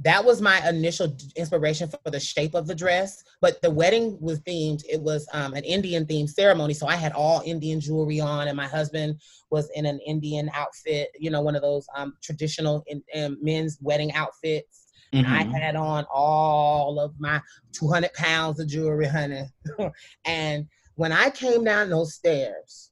that 0.00 0.24
was 0.24 0.40
my 0.40 0.66
initial 0.68 1.16
inspiration 1.36 1.88
for 1.88 2.10
the 2.10 2.20
shape 2.20 2.54
of 2.54 2.66
the 2.66 2.74
dress. 2.74 3.24
But 3.40 3.60
the 3.62 3.70
wedding 3.70 4.16
was 4.20 4.40
themed; 4.40 4.82
it 4.88 5.00
was 5.00 5.26
um, 5.32 5.54
an 5.54 5.64
Indian 5.64 6.06
themed 6.06 6.30
ceremony, 6.30 6.74
so 6.74 6.86
I 6.86 6.94
had 6.94 7.12
all 7.12 7.42
Indian 7.44 7.80
jewelry 7.80 8.20
on, 8.20 8.48
and 8.48 8.56
my 8.56 8.66
husband 8.66 9.20
was 9.50 9.68
in 9.74 9.86
an 9.86 9.98
Indian 10.06 10.50
outfit, 10.54 11.08
you 11.18 11.30
know, 11.30 11.40
one 11.40 11.56
of 11.56 11.62
those 11.62 11.86
um, 11.96 12.14
traditional 12.22 12.84
in, 12.86 13.02
in 13.12 13.36
men's 13.42 13.78
wedding 13.80 14.12
outfits. 14.12 14.87
Mm-hmm. 15.12 15.32
I 15.32 15.58
had 15.58 15.76
on 15.76 16.04
all 16.12 17.00
of 17.00 17.14
my 17.18 17.40
200 17.72 18.12
pounds 18.12 18.60
of 18.60 18.68
jewelry, 18.68 19.06
honey. 19.06 19.44
and 20.24 20.66
when 20.96 21.12
I 21.12 21.30
came 21.30 21.64
down 21.64 21.90
those 21.90 22.14
stairs, 22.14 22.90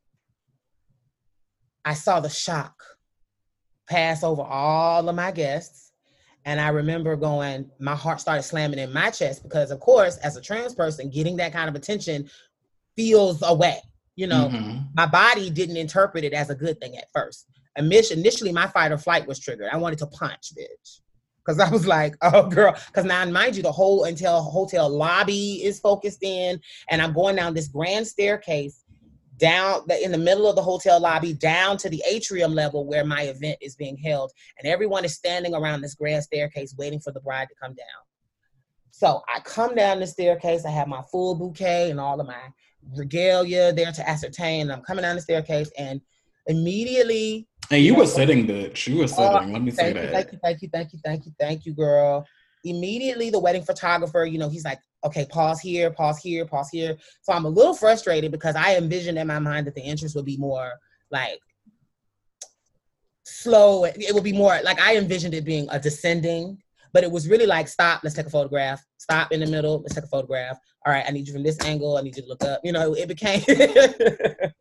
I 1.84 1.94
saw 1.94 2.20
the 2.20 2.30
shock 2.30 2.74
pass 3.88 4.22
over 4.22 4.42
all 4.42 5.08
of 5.08 5.14
my 5.14 5.30
guests. 5.30 5.92
And 6.44 6.60
I 6.60 6.68
remember 6.68 7.16
going, 7.16 7.70
my 7.80 7.94
heart 7.94 8.20
started 8.20 8.44
slamming 8.44 8.78
in 8.78 8.92
my 8.92 9.10
chest 9.10 9.42
because, 9.42 9.70
of 9.70 9.80
course, 9.80 10.16
as 10.18 10.36
a 10.36 10.40
trans 10.40 10.74
person, 10.74 11.10
getting 11.10 11.36
that 11.36 11.52
kind 11.52 11.68
of 11.68 11.74
attention 11.74 12.30
feels 12.96 13.42
away. 13.42 13.78
You 14.14 14.28
know, 14.28 14.48
mm-hmm. 14.50 14.78
my 14.94 15.06
body 15.06 15.50
didn't 15.50 15.76
interpret 15.76 16.24
it 16.24 16.32
as 16.32 16.48
a 16.48 16.54
good 16.54 16.80
thing 16.80 16.96
at 16.96 17.08
first. 17.12 17.46
Initially, 17.76 18.52
my 18.52 18.68
fight 18.68 18.92
or 18.92 18.96
flight 18.96 19.26
was 19.26 19.38
triggered. 19.38 19.68
I 19.70 19.76
wanted 19.76 19.98
to 19.98 20.06
punch, 20.06 20.52
bitch 20.58 21.00
because 21.46 21.60
I 21.60 21.70
was 21.70 21.86
like, 21.86 22.16
oh 22.22 22.48
girl, 22.48 22.74
because 22.86 23.04
now 23.04 23.24
mind 23.26 23.56
you, 23.56 23.62
the 23.62 23.72
whole 23.72 24.04
until 24.04 24.42
hotel 24.42 24.88
lobby 24.88 25.62
is 25.64 25.78
focused 25.78 26.22
in, 26.22 26.60
and 26.90 27.00
I'm 27.00 27.12
going 27.12 27.36
down 27.36 27.54
this 27.54 27.68
grand 27.68 28.06
staircase 28.06 28.82
down 29.38 29.82
the, 29.86 30.02
in 30.02 30.12
the 30.12 30.18
middle 30.18 30.48
of 30.48 30.56
the 30.56 30.62
hotel 30.62 30.98
lobby 30.98 31.34
down 31.34 31.76
to 31.76 31.90
the 31.90 32.02
atrium 32.08 32.54
level 32.54 32.86
where 32.86 33.04
my 33.04 33.22
event 33.22 33.58
is 33.60 33.76
being 33.76 33.96
held, 33.96 34.32
and 34.58 34.70
everyone 34.70 35.04
is 35.04 35.14
standing 35.14 35.54
around 35.54 35.80
this 35.80 35.94
grand 35.94 36.24
staircase 36.24 36.74
waiting 36.78 37.00
for 37.00 37.12
the 37.12 37.20
bride 37.20 37.48
to 37.48 37.54
come 37.60 37.74
down. 37.74 37.86
So 38.90 39.22
I 39.28 39.40
come 39.40 39.74
down 39.74 40.00
the 40.00 40.06
staircase. 40.06 40.64
I 40.64 40.70
have 40.70 40.88
my 40.88 41.02
full 41.12 41.34
bouquet 41.34 41.90
and 41.90 42.00
all 42.00 42.18
of 42.18 42.26
my 42.26 42.40
regalia 42.96 43.72
there 43.72 43.92
to 43.92 44.08
ascertain. 44.08 44.70
I'm 44.70 44.80
coming 44.80 45.02
down 45.02 45.16
the 45.16 45.22
staircase, 45.22 45.70
and 45.78 46.00
immediately 46.46 47.46
and 47.70 47.82
you 47.82 47.94
were 47.94 48.06
sitting, 48.06 48.46
bitch. 48.46 48.86
You 48.86 48.98
were 48.98 49.08
sitting. 49.08 49.24
Uh, 49.24 49.46
Let 49.46 49.62
me 49.62 49.70
say 49.70 49.92
that. 49.92 50.12
thank 50.12 50.32
you, 50.32 50.38
thank 50.42 50.62
you, 50.62 50.68
thank 50.72 50.92
you, 50.92 50.98
thank 51.04 51.26
you, 51.26 51.32
thank 51.38 51.66
you, 51.66 51.74
girl. 51.74 52.26
Immediately, 52.64 53.30
the 53.30 53.38
wedding 53.38 53.62
photographer, 53.62 54.24
you 54.24 54.38
know, 54.38 54.48
he's 54.48 54.64
like, 54.64 54.80
okay, 55.04 55.26
pause 55.30 55.60
here, 55.60 55.90
pause 55.90 56.18
here, 56.18 56.44
pause 56.44 56.68
here. 56.70 56.96
So 57.22 57.32
I'm 57.32 57.44
a 57.44 57.48
little 57.48 57.74
frustrated 57.74 58.32
because 58.32 58.56
I 58.56 58.76
envisioned 58.76 59.18
in 59.18 59.26
my 59.26 59.38
mind 59.38 59.66
that 59.66 59.74
the 59.74 59.82
interest 59.82 60.16
would 60.16 60.24
be 60.24 60.36
more 60.36 60.72
like 61.10 61.38
slow. 63.24 63.84
It 63.84 64.14
would 64.14 64.24
be 64.24 64.32
more 64.32 64.58
like 64.64 64.80
I 64.80 64.96
envisioned 64.96 65.34
it 65.34 65.44
being 65.44 65.68
a 65.70 65.78
descending, 65.78 66.58
but 66.92 67.04
it 67.04 67.10
was 67.10 67.28
really 67.28 67.46
like, 67.46 67.68
stop, 67.68 68.02
let's 68.02 68.16
take 68.16 68.26
a 68.26 68.30
photograph. 68.30 68.84
Stop 68.96 69.32
in 69.32 69.40
the 69.40 69.46
middle, 69.46 69.80
let's 69.82 69.94
take 69.94 70.04
a 70.04 70.08
photograph. 70.08 70.58
All 70.84 70.92
right, 70.92 71.04
I 71.06 71.10
need 71.10 71.26
you 71.26 71.34
from 71.34 71.42
this 71.42 71.60
angle. 71.64 71.96
I 71.96 72.02
need 72.02 72.16
you 72.16 72.22
to 72.22 72.28
look 72.28 72.44
up. 72.44 72.60
You 72.64 72.72
know, 72.72 72.94
it 72.94 73.08
became 73.08 73.40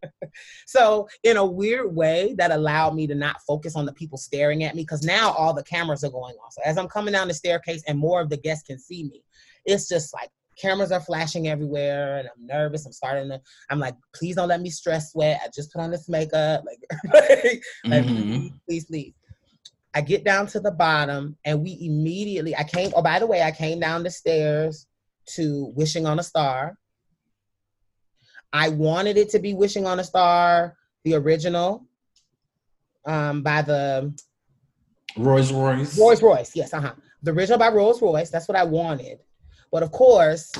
so 0.65 1.07
in 1.23 1.37
a 1.37 1.45
weird 1.45 1.95
way 1.95 2.35
that 2.37 2.51
allowed 2.51 2.95
me 2.95 3.07
to 3.07 3.15
not 3.15 3.41
focus 3.47 3.75
on 3.75 3.85
the 3.85 3.93
people 3.93 4.17
staring 4.17 4.63
at 4.63 4.75
me 4.75 4.81
because 4.83 5.03
now 5.03 5.31
all 5.31 5.53
the 5.53 5.63
cameras 5.63 6.03
are 6.03 6.11
going 6.11 6.35
off. 6.43 6.53
So 6.53 6.61
as 6.65 6.77
I'm 6.77 6.87
coming 6.87 7.13
down 7.13 7.27
the 7.27 7.33
staircase 7.33 7.83
and 7.87 7.97
more 7.97 8.21
of 8.21 8.29
the 8.29 8.37
guests 8.37 8.65
can 8.65 8.79
see 8.79 9.03
me, 9.03 9.23
it's 9.65 9.87
just 9.87 10.13
like 10.13 10.29
cameras 10.57 10.91
are 10.91 11.01
flashing 11.01 11.47
everywhere 11.47 12.17
and 12.17 12.29
I'm 12.29 12.45
nervous. 12.45 12.85
I'm 12.85 12.91
starting 12.91 13.29
to, 13.29 13.41
I'm 13.69 13.79
like, 13.79 13.95
please 14.13 14.35
don't 14.35 14.47
let 14.47 14.61
me 14.61 14.69
stress 14.69 15.11
sweat. 15.11 15.41
I 15.43 15.49
just 15.53 15.71
put 15.71 15.81
on 15.81 15.91
this 15.91 16.09
makeup. 16.09 16.63
Like, 16.65 16.79
like, 17.85 18.05
mm-hmm. 18.05 18.47
please, 18.67 18.85
please. 18.85 19.13
I 19.93 20.01
get 20.01 20.25
down 20.25 20.47
to 20.47 20.59
the 20.59 20.71
bottom 20.71 21.37
and 21.45 21.61
we 21.61 21.77
immediately, 21.81 22.55
I 22.55 22.63
came, 22.63 22.91
oh, 22.95 23.01
by 23.01 23.19
the 23.19 23.27
way, 23.27 23.41
I 23.41 23.51
came 23.51 23.79
down 23.79 24.03
the 24.03 24.11
stairs 24.11 24.87
to 25.35 25.71
Wishing 25.75 26.05
on 26.05 26.19
a 26.19 26.23
Star. 26.23 26.77
I 28.55 28.69
wanted 28.69 29.17
it 29.17 29.29
to 29.31 29.39
be 29.39 29.53
Wishing 29.53 29.85
on 29.85 29.99
a 29.99 30.03
Star, 30.03 30.77
the 31.03 31.15
original, 31.15 31.85
um, 33.05 33.43
by 33.43 33.61
the 33.61 34.17
Rose 35.17 35.51
Royce. 35.51 35.99
Rose 35.99 36.21
Royce, 36.21 36.55
yes, 36.55 36.73
uh 36.73 36.79
huh. 36.79 36.93
The 37.21 37.31
original 37.31 37.59
by 37.59 37.67
Rose 37.67 38.01
Royce. 38.01 38.29
That's 38.29 38.47
what 38.47 38.57
I 38.57 38.63
wanted. 38.63 39.19
But 39.73 39.83
of 39.83 39.91
course, 39.91 40.53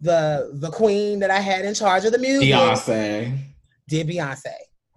the 0.00 0.50
the 0.54 0.70
queen 0.70 1.18
that 1.18 1.30
I 1.30 1.40
had 1.40 1.66
in 1.66 1.74
charge 1.74 2.06
of 2.06 2.12
the 2.12 2.18
music, 2.18 2.48
Beyonce, 2.48 3.38
did 3.86 4.08
Beyonce. 4.08 4.54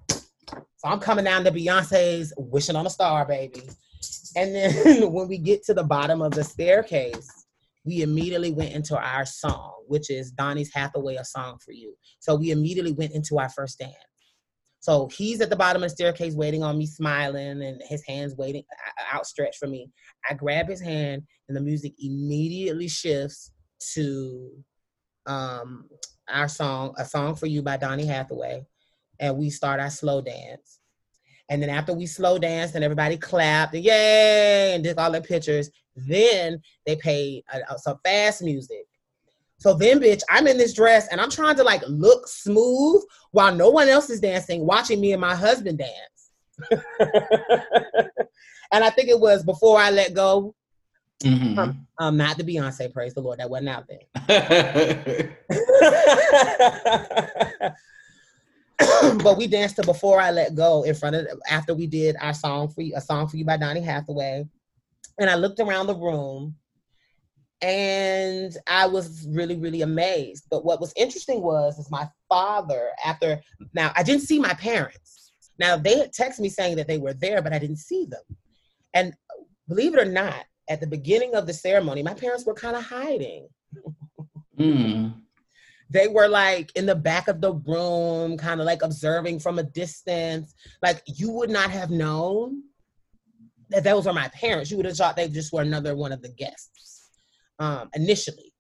So 0.10 0.86
I'm 0.86 1.02
coming 1.02 1.25
down 1.25 1.43
to 1.43 1.52
Beyonce's 1.52 2.34
"Wishing 2.38 2.78
on 2.78 2.88
a 2.88 2.89
Star," 2.89 3.25
baby. 3.25 3.63
And 4.38 4.56
then 4.56 5.12
when 5.12 5.28
we 5.28 5.39
get 5.39 5.65
to 5.65 5.73
the 5.73 5.84
bottom 5.84 6.21
of 6.21 6.32
the 6.32 6.45
staircase, 6.45 7.38
we 7.89 8.04
immediately 8.04 8.52
went 8.52 8.73
into 8.73 8.95
our 8.95 9.25
song, 9.25 9.73
which 9.88 10.12
is 10.12 10.32
Donny's 10.32 10.71
Hathaway, 10.71 11.15
a 11.15 11.25
song 11.25 11.58
for 11.58 11.71
you. 11.71 11.95
So 12.19 12.36
we 12.36 12.52
immediately 12.52 12.91
went 12.91 13.13
into 13.13 13.39
our 13.39 13.49
first 13.49 13.80
dance. 13.80 13.95
So 14.80 15.10
he's 15.10 15.41
at 15.41 15.49
the 15.49 15.56
bottom 15.56 15.84
of 15.84 15.89
the 15.89 15.95
staircase 15.95 16.36
waiting 16.36 16.62
on 16.62 16.78
me, 16.78 16.86
smiling, 16.86 17.63
and 17.63 17.82
his 17.84 18.06
hands 18.06 18.36
waiting 18.36 18.63
outstretched 19.13 19.58
for 19.58 19.67
me. 19.67 19.89
I 20.30 20.36
grab 20.36 20.69
his 20.69 20.80
hand, 20.80 21.23
and 21.47 21.58
the 21.58 21.62
music 21.62 21.93
immediately 21.97 22.88
shifts 22.88 23.52
to 23.93 24.52
um, 25.25 25.89
our 26.30 26.47
song, 26.47 26.93
"A 26.97 27.06
Song 27.06 27.36
for 27.36 27.47
You" 27.47 27.63
by 27.63 27.78
Donny 27.78 28.06
Hathaway, 28.06 28.65
and 29.19 29.36
we 29.36 29.49
start 29.49 29.80
our 29.80 29.89
slow 29.89 30.21
dance. 30.21 30.80
And 31.49 31.62
then 31.62 31.69
after 31.71 31.93
we 31.93 32.06
slow 32.06 32.38
danced 32.38 32.75
and 32.75 32.84
everybody 32.84 33.17
clapped, 33.17 33.73
yay, 33.73 34.75
and 34.75 34.84
did 34.84 34.99
all 34.99 35.12
their 35.12 35.21
pictures, 35.21 35.71
then 36.07 36.62
they 36.85 36.95
played 36.95 37.43
uh, 37.51 37.75
some 37.77 37.97
fast 38.03 38.41
music. 38.41 38.85
So 39.57 39.73
then, 39.73 39.99
bitch, 39.99 40.21
I'm 40.29 40.47
in 40.47 40.57
this 40.57 40.73
dress 40.73 41.07
and 41.12 41.19
I'm 41.19 41.29
trying 41.29 41.57
to 41.57 41.63
like 41.63 41.81
look 41.88 42.27
smooth 42.27 43.03
while 43.31 43.53
no 43.53 43.69
one 43.69 43.89
else 43.89 44.09
is 44.09 44.21
dancing, 44.21 44.65
watching 44.65 45.01
me 45.01 45.12
and 45.12 45.21
my 45.21 45.35
husband 45.35 45.79
dance. 45.79 46.31
and 48.71 48.83
I 48.83 48.89
think 48.89 49.09
it 49.09 49.19
was 49.19 49.43
before 49.43 49.79
I 49.79 49.89
let 49.89 50.13
go. 50.13 50.55
Mm-hmm. 51.23 51.59
Um, 51.59 51.88
um, 51.97 52.15
not 52.15 52.38
the 52.38 52.43
Beyonce, 52.43 52.93
praise 52.93 53.13
the 53.13 53.19
Lord, 53.19 53.39
that 53.39 53.49
wasn't 53.49 53.69
out 53.69 53.88
there. 53.89 53.99
but 59.23 59.38
we 59.38 59.47
danced 59.47 59.75
to 59.75 59.83
"Before 59.83 60.21
I 60.21 60.31
Let 60.31 60.55
Go" 60.55 60.83
in 60.83 60.95
front 60.95 61.17
of 61.17 61.27
after 61.49 61.73
we 61.73 61.88
did 61.88 62.15
our 62.21 62.33
song 62.33 62.69
for 62.69 62.81
you, 62.81 62.93
a 62.95 63.01
song 63.01 63.27
for 63.27 63.35
you 63.35 63.43
by 63.43 63.57
Donny 63.57 63.81
Hathaway, 63.81 64.47
and 65.19 65.29
I 65.29 65.36
looked 65.36 65.60
around 65.60 65.88
the 65.88 65.95
room, 65.95 66.55
and 67.62 68.55
I 68.67 68.88
was 68.88 69.27
really 69.29 69.58
really 69.58 69.82
amazed. 69.82 70.45
But 70.49 70.65
what 70.65 70.79
was 70.79 70.93
interesting 70.95 71.41
was 71.41 71.77
is 71.77 71.91
my 71.91 72.08
father 72.27 72.89
after 73.05 73.41
now 73.73 73.91
I 73.95 74.03
didn't 74.03 74.23
see 74.23 74.39
my 74.39 74.53
parents. 74.53 75.32
Now 75.60 75.75
they 75.75 75.97
had 75.97 76.13
texted 76.13 76.39
me 76.39 76.49
saying 76.49 76.77
that 76.77 76.88
they 76.88 76.97
were 76.97 77.13
there, 77.13 77.41
but 77.41 77.53
I 77.53 77.60
didn't 77.60 77.77
see 77.77 78.05
them. 78.05 78.21
And 78.93 79.13
believe 79.67 79.93
it 79.93 79.99
or 79.99 80.12
not, 80.12 80.45
at 80.69 80.79
the 80.79 80.88
beginning 80.88 81.36
of 81.36 81.47
the 81.47 81.53
ceremony, 81.53 82.01
my 82.03 82.13
parents 82.13 82.45
were 82.45 82.53
kind 82.53 82.77
of 82.77 82.84
hiding. 82.84 83.47
mm. 84.58 85.13
they 85.89 86.08
were 86.08 86.27
like 86.27 86.71
in 86.75 86.86
the 86.86 86.95
back 86.95 87.27
of 87.27 87.41
the 87.41 87.53
room, 87.53 88.38
kind 88.38 88.62
of 88.62 88.65
like 88.65 88.84
observing 88.84 89.39
from 89.39 89.60
a 89.60 89.63
distance. 89.63 90.53
Like 90.82 91.03
you 91.05 91.32
would 91.32 91.49
not 91.49 91.71
have 91.71 91.89
known 91.89 92.63
that 93.69 93.84
those 93.84 94.05
were 94.05 94.13
my 94.13 94.27
parents. 94.29 94.71
You 94.71 94.77
would 94.77 94.86
have 94.86 94.95
thought 94.95 95.15
they 95.15 95.27
just 95.27 95.53
were 95.53 95.62
another 95.62 95.95
one 95.95 96.12
of 96.12 96.21
the 96.21 96.29
guests 96.29 97.10
um, 97.60 97.89
initially. 97.93 98.53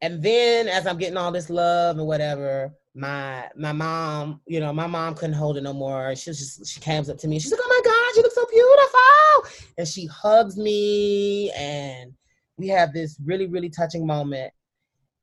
And 0.00 0.22
then 0.22 0.68
as 0.68 0.86
I'm 0.86 0.98
getting 0.98 1.16
all 1.16 1.32
this 1.32 1.50
love 1.50 1.98
and 1.98 2.06
whatever, 2.06 2.72
my 2.94 3.48
my 3.56 3.72
mom, 3.72 4.40
you 4.46 4.60
know, 4.60 4.72
my 4.72 4.86
mom 4.86 5.14
couldn't 5.14 5.34
hold 5.34 5.56
it 5.56 5.62
no 5.62 5.72
more. 5.72 6.14
She 6.14 6.30
was 6.30 6.38
just 6.38 6.68
she 6.72 6.80
comes 6.80 7.10
up 7.10 7.18
to 7.18 7.28
me. 7.28 7.38
She's 7.38 7.50
like, 7.50 7.60
"Oh 7.62 7.68
my 7.68 7.90
God, 7.90 8.16
you 8.16 8.22
look 8.22 8.32
so 8.32 8.46
beautiful!" 8.50 9.72
And 9.78 9.88
she 9.88 10.06
hugs 10.06 10.56
me, 10.56 11.50
and 11.52 12.12
we 12.56 12.68
have 12.68 12.92
this 12.92 13.18
really 13.24 13.46
really 13.46 13.70
touching 13.70 14.06
moment. 14.06 14.52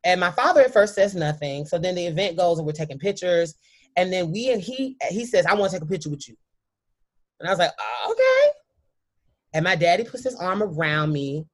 And 0.04 0.19
my 0.19 0.32
father 0.32 0.62
at 0.62 0.74
first 0.74 0.93
says 0.95 1.15
nothing. 1.15 1.65
So 1.65 1.78
then 1.78 1.95
the 1.95 2.06
event 2.06 2.38
goes, 2.38 2.58
and 2.58 2.67
we're 2.67 2.74
taking 2.74 3.00
pictures. 3.00 3.56
And 3.98 4.12
then 4.12 4.32
we 4.32 4.52
and 4.52 4.62
he 4.62 4.98
he 5.10 5.26
says, 5.26 5.45
"I 5.45 5.54
want 5.54 5.71
to 5.71 5.78
take 5.78 5.88
a 5.88 5.91
picture 5.91 6.10
with 6.10 6.28
you." 6.28 6.36
And 7.39 7.48
I 7.48 7.52
was 7.52 7.60
like, 7.60 7.71
oh, 7.80 8.12
"Okay." 8.12 8.58
And 9.54 9.63
my 9.63 9.76
daddy 9.76 10.04
puts 10.04 10.24
his 10.24 10.36
arm 10.36 10.63
around 10.63 11.12
me, 11.12 11.45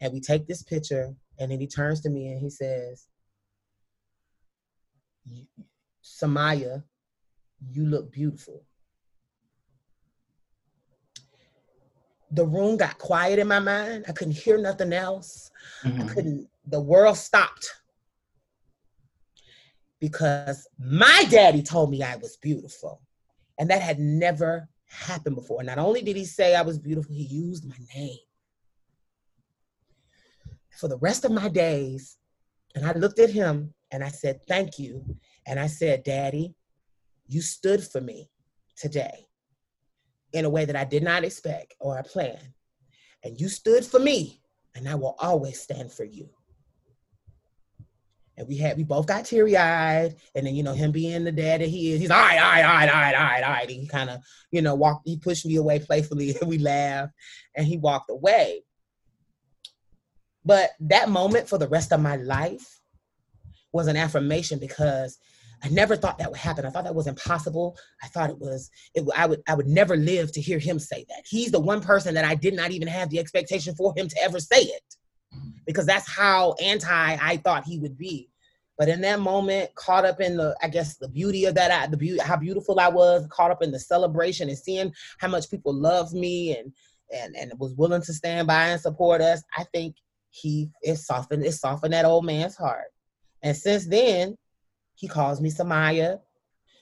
and 0.00 0.12
we 0.12 0.20
take 0.20 0.46
this 0.46 0.62
picture. 0.62 1.14
And 1.38 1.50
then 1.50 1.60
he 1.60 1.66
turns 1.66 2.00
to 2.02 2.10
me 2.10 2.28
and 2.28 2.40
he 2.40 2.50
says, 2.50 3.06
Samaya, 6.02 6.82
you 7.70 7.84
look 7.84 8.10
beautiful. 8.12 8.64
The 12.30 12.44
room 12.44 12.76
got 12.76 12.98
quiet 12.98 13.38
in 13.38 13.48
my 13.48 13.60
mind. 13.60 14.04
I 14.08 14.12
couldn't 14.12 14.34
hear 14.36 14.58
nothing 14.58 14.92
else. 14.92 15.50
Mm-hmm. 15.84 16.02
I 16.02 16.06
couldn't, 16.12 16.48
the 16.66 16.80
world 16.80 17.16
stopped 17.16 17.72
because 20.00 20.68
my 20.78 21.24
daddy 21.30 21.62
told 21.62 21.90
me 21.90 22.02
I 22.02 22.16
was 22.16 22.36
beautiful. 22.36 23.00
And 23.58 23.70
that 23.70 23.80
had 23.80 23.98
never 23.98 24.68
happened 24.88 25.36
before. 25.36 25.62
Not 25.62 25.78
only 25.78 26.02
did 26.02 26.16
he 26.16 26.24
say 26.24 26.54
I 26.54 26.62
was 26.62 26.78
beautiful, 26.78 27.14
he 27.14 27.22
used 27.22 27.68
my 27.68 27.76
name. 27.94 28.18
For 30.70 30.88
the 30.88 30.98
rest 30.98 31.24
of 31.24 31.32
my 31.32 31.48
days, 31.48 32.16
and 32.74 32.86
I 32.86 32.92
looked 32.92 33.18
at 33.18 33.30
him 33.30 33.74
and 33.90 34.04
I 34.04 34.08
said, 34.08 34.40
Thank 34.46 34.78
you. 34.78 35.04
And 35.46 35.58
I 35.58 35.66
said, 35.66 36.02
Daddy, 36.02 36.54
you 37.26 37.40
stood 37.40 37.82
for 37.82 38.00
me 38.00 38.30
today 38.76 39.26
in 40.32 40.44
a 40.44 40.50
way 40.50 40.64
that 40.64 40.76
I 40.76 40.84
did 40.84 41.02
not 41.02 41.24
expect 41.24 41.74
or 41.80 42.02
plan. 42.02 42.38
And 43.24 43.40
you 43.40 43.48
stood 43.48 43.84
for 43.84 43.98
me, 43.98 44.40
and 44.74 44.88
I 44.88 44.94
will 44.94 45.16
always 45.18 45.60
stand 45.60 45.90
for 45.90 46.04
you. 46.04 46.28
And 48.38 48.46
we 48.46 48.56
had 48.56 48.76
we 48.76 48.84
both 48.84 49.06
got 49.06 49.24
teary 49.24 49.56
eyed, 49.56 50.14
and 50.34 50.46
then 50.46 50.54
you 50.54 50.62
know 50.62 50.72
him 50.72 50.92
being 50.92 51.24
the 51.24 51.32
dad 51.32 51.60
that 51.60 51.68
he 51.68 51.92
is, 51.92 52.00
he's 52.00 52.10
all 52.10 52.20
right, 52.20 52.38
all 52.38 52.52
right, 52.52 52.64
all 52.64 52.74
right, 52.74 52.88
all 52.88 53.00
right, 53.00 53.14
all 53.14 53.24
right, 53.24 53.42
all 53.42 53.50
right. 53.50 53.68
He 53.68 53.86
kind 53.88 54.08
of 54.08 54.20
you 54.52 54.62
know 54.62 54.76
walked, 54.76 55.08
he 55.08 55.16
pushed 55.18 55.44
me 55.44 55.56
away 55.56 55.80
playfully, 55.80 56.36
and 56.40 56.48
we 56.48 56.58
laughed, 56.58 57.12
and 57.56 57.66
he 57.66 57.76
walked 57.76 58.10
away. 58.10 58.62
But 60.44 60.70
that 60.80 61.08
moment 61.08 61.48
for 61.48 61.58
the 61.58 61.68
rest 61.68 61.92
of 61.92 62.00
my 62.00 62.16
life 62.16 62.80
was 63.72 63.88
an 63.88 63.96
affirmation 63.96 64.60
because 64.60 65.18
I 65.62 65.68
never 65.68 65.96
thought 65.96 66.18
that 66.18 66.30
would 66.30 66.38
happen. 66.38 66.64
I 66.64 66.70
thought 66.70 66.84
that 66.84 66.94
was 66.94 67.08
impossible. 67.08 67.76
I 68.02 68.06
thought 68.06 68.30
it 68.30 68.38
was 68.38 68.70
it, 68.94 69.04
I 69.16 69.26
would 69.26 69.42
I 69.48 69.54
would 69.54 69.66
never 69.66 69.96
live 69.96 70.30
to 70.32 70.40
hear 70.40 70.60
him 70.60 70.78
say 70.78 71.04
that. 71.08 71.24
He's 71.28 71.50
the 71.50 71.60
one 71.60 71.80
person 71.80 72.14
that 72.14 72.24
I 72.24 72.36
did 72.36 72.54
not 72.54 72.70
even 72.70 72.86
have 72.88 73.10
the 73.10 73.18
expectation 73.18 73.74
for 73.74 73.92
him 73.96 74.08
to 74.08 74.22
ever 74.22 74.38
say 74.38 74.60
it. 74.60 74.96
Because 75.66 75.86
that's 75.86 76.08
how 76.08 76.54
anti 76.62 76.88
I 77.20 77.36
thought 77.38 77.64
he 77.64 77.78
would 77.78 77.98
be. 77.98 78.30
But 78.78 78.88
in 78.88 79.00
that 79.00 79.18
moment, 79.18 79.74
caught 79.74 80.04
up 80.04 80.20
in 80.20 80.36
the, 80.36 80.56
I 80.62 80.68
guess, 80.68 80.96
the 80.96 81.08
beauty 81.08 81.46
of 81.46 81.56
that, 81.56 81.90
the 81.90 81.96
beauty, 81.96 82.20
how 82.20 82.36
beautiful 82.36 82.78
I 82.78 82.88
was, 82.88 83.26
caught 83.28 83.50
up 83.50 83.62
in 83.62 83.72
the 83.72 83.80
celebration 83.80 84.48
and 84.48 84.56
seeing 84.56 84.94
how 85.18 85.28
much 85.28 85.50
people 85.50 85.74
loved 85.74 86.14
me 86.14 86.56
and 86.56 86.72
and 87.12 87.34
and 87.36 87.52
was 87.58 87.74
willing 87.74 88.02
to 88.02 88.12
stand 88.12 88.46
by 88.46 88.68
and 88.68 88.80
support 88.80 89.20
us. 89.20 89.42
I 89.56 89.64
think 89.74 89.96
he 90.30 90.70
it 90.82 90.96
softened 90.96 91.44
it 91.44 91.52
softened 91.52 91.92
that 91.92 92.04
old 92.04 92.24
man's 92.24 92.56
heart. 92.56 92.86
And 93.42 93.56
since 93.56 93.86
then, 93.86 94.36
he 94.94 95.08
calls 95.08 95.40
me 95.40 95.50
Samaya. 95.50 96.20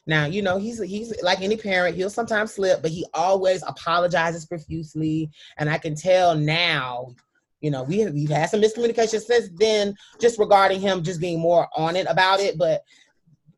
Now, 0.06 0.26
you 0.26 0.42
know, 0.42 0.58
he's 0.58 0.82
he's 0.82 1.14
like 1.22 1.40
any 1.40 1.56
parent, 1.56 1.96
he'll 1.96 2.10
sometimes 2.10 2.52
slip, 2.52 2.82
but 2.82 2.90
he 2.90 3.06
always 3.14 3.62
apologizes 3.66 4.46
profusely. 4.46 5.30
And 5.56 5.68
I 5.70 5.78
can 5.78 5.94
tell 5.94 6.34
now, 6.34 7.14
you 7.60 7.70
know, 7.70 7.82
we 7.82 8.00
have, 8.00 8.12
we've 8.12 8.28
had 8.28 8.50
some 8.50 8.60
miscommunication 8.60 9.20
since 9.20 9.48
then, 9.54 9.94
just 10.20 10.38
regarding 10.38 10.80
him 10.80 11.02
just 11.02 11.20
being 11.20 11.40
more 11.40 11.68
on 11.76 11.96
it 11.96 12.06
about 12.08 12.40
it. 12.40 12.58
But 12.58 12.82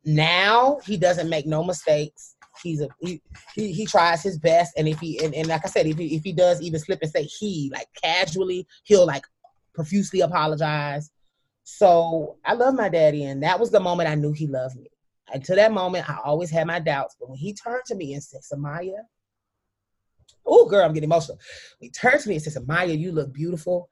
now 0.05 0.79
he 0.85 0.97
doesn't 0.97 1.29
make 1.29 1.45
no 1.45 1.63
mistakes. 1.63 2.35
He's 2.63 2.81
a 2.81 2.89
he, 2.99 3.21
he, 3.55 3.71
he 3.71 3.85
tries 3.85 4.21
his 4.21 4.37
best, 4.37 4.73
and 4.77 4.87
if 4.87 4.99
he 4.99 5.23
and, 5.23 5.33
and 5.33 5.47
like 5.47 5.65
I 5.65 5.69
said, 5.69 5.87
if 5.87 5.97
he 5.97 6.15
if 6.15 6.23
he 6.23 6.33
does 6.33 6.61
even 6.61 6.79
slip 6.79 6.99
and 7.01 7.11
say 7.11 7.23
he 7.23 7.71
like 7.73 7.87
casually, 8.03 8.67
he'll 8.83 9.05
like 9.05 9.23
profusely 9.73 10.21
apologize 10.21 11.09
so 11.71 12.37
I 12.43 12.53
love 12.53 12.73
my 12.73 12.89
daddy, 12.89 13.25
and 13.25 13.43
that 13.43 13.59
was 13.59 13.69
the 13.69 13.79
moment 13.79 14.09
I 14.09 14.15
knew 14.15 14.31
he 14.31 14.47
loved 14.47 14.75
me. 14.75 14.87
Until 15.31 15.55
that 15.57 15.71
moment, 15.71 16.09
I 16.09 16.17
always 16.25 16.49
had 16.49 16.65
my 16.65 16.79
doubts. 16.79 17.15
But 17.19 17.29
when 17.29 17.37
he 17.37 17.53
turned 17.53 17.83
to 17.85 17.95
me 17.95 18.15
and 18.15 18.23
said, 18.23 18.41
Samaya, 18.41 19.03
oh, 20.49 20.67
girl, 20.67 20.85
I'm 20.85 20.93
getting 20.93 21.07
emotional. 21.07 21.39
He 21.79 21.89
turns 21.89 22.23
to 22.23 22.29
me 22.29 22.35
and 22.35 22.43
says, 22.43 22.57
Samaya, 22.57 22.97
you 22.97 23.11
look 23.11 23.33
beautiful. 23.33 23.89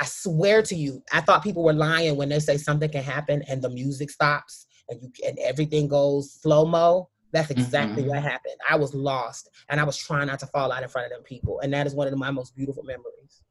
I 0.00 0.04
swear 0.04 0.62
to 0.62 0.74
you, 0.74 1.02
I 1.12 1.20
thought 1.20 1.42
people 1.42 1.64
were 1.64 1.72
lying 1.72 2.16
when 2.16 2.28
they 2.28 2.38
say 2.38 2.56
something 2.56 2.90
can 2.90 3.02
happen 3.02 3.42
and 3.48 3.60
the 3.60 3.70
music 3.70 4.10
stops 4.10 4.66
and 4.88 5.02
you 5.02 5.10
and 5.26 5.38
everything 5.40 5.88
goes 5.88 6.32
slow 6.32 6.64
mo. 6.64 7.08
That's 7.32 7.50
exactly 7.50 8.02
mm-hmm. 8.02 8.10
what 8.10 8.22
happened. 8.22 8.54
I 8.68 8.76
was 8.76 8.94
lost 8.94 9.50
and 9.68 9.80
I 9.80 9.84
was 9.84 9.98
trying 9.98 10.28
not 10.28 10.38
to 10.40 10.46
fall 10.46 10.72
out 10.72 10.82
in 10.82 10.88
front 10.88 11.06
of 11.06 11.12
them 11.12 11.24
people. 11.24 11.60
And 11.60 11.72
that 11.74 11.86
is 11.86 11.94
one 11.94 12.08
of 12.08 12.16
my 12.16 12.30
most 12.30 12.56
beautiful 12.56 12.84
memories. 12.84 13.42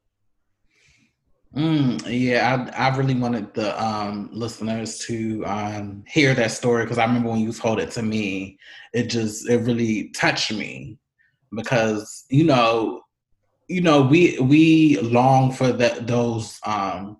Mm, 1.56 2.02
yeah, 2.06 2.70
I, 2.76 2.88
I 2.88 2.96
really 2.96 3.14
wanted 3.14 3.54
the 3.54 3.80
um, 3.82 4.28
listeners 4.32 4.98
to 5.06 5.44
um, 5.46 6.04
hear 6.06 6.34
that 6.34 6.50
story 6.50 6.84
because 6.84 6.98
I 6.98 7.06
remember 7.06 7.30
when 7.30 7.40
you 7.40 7.52
told 7.52 7.78
it 7.78 7.90
to 7.92 8.02
me, 8.02 8.58
it 8.92 9.08
just 9.08 9.48
it 9.48 9.58
really 9.58 10.10
touched 10.10 10.52
me 10.52 10.98
because 11.54 12.24
you 12.30 12.44
know, 12.44 13.02
you 13.68 13.80
know, 13.80 14.02
we 14.02 14.38
we 14.38 14.98
long 15.00 15.52
for 15.52 15.72
that 15.72 16.06
those 16.06 16.58
um, 16.64 17.18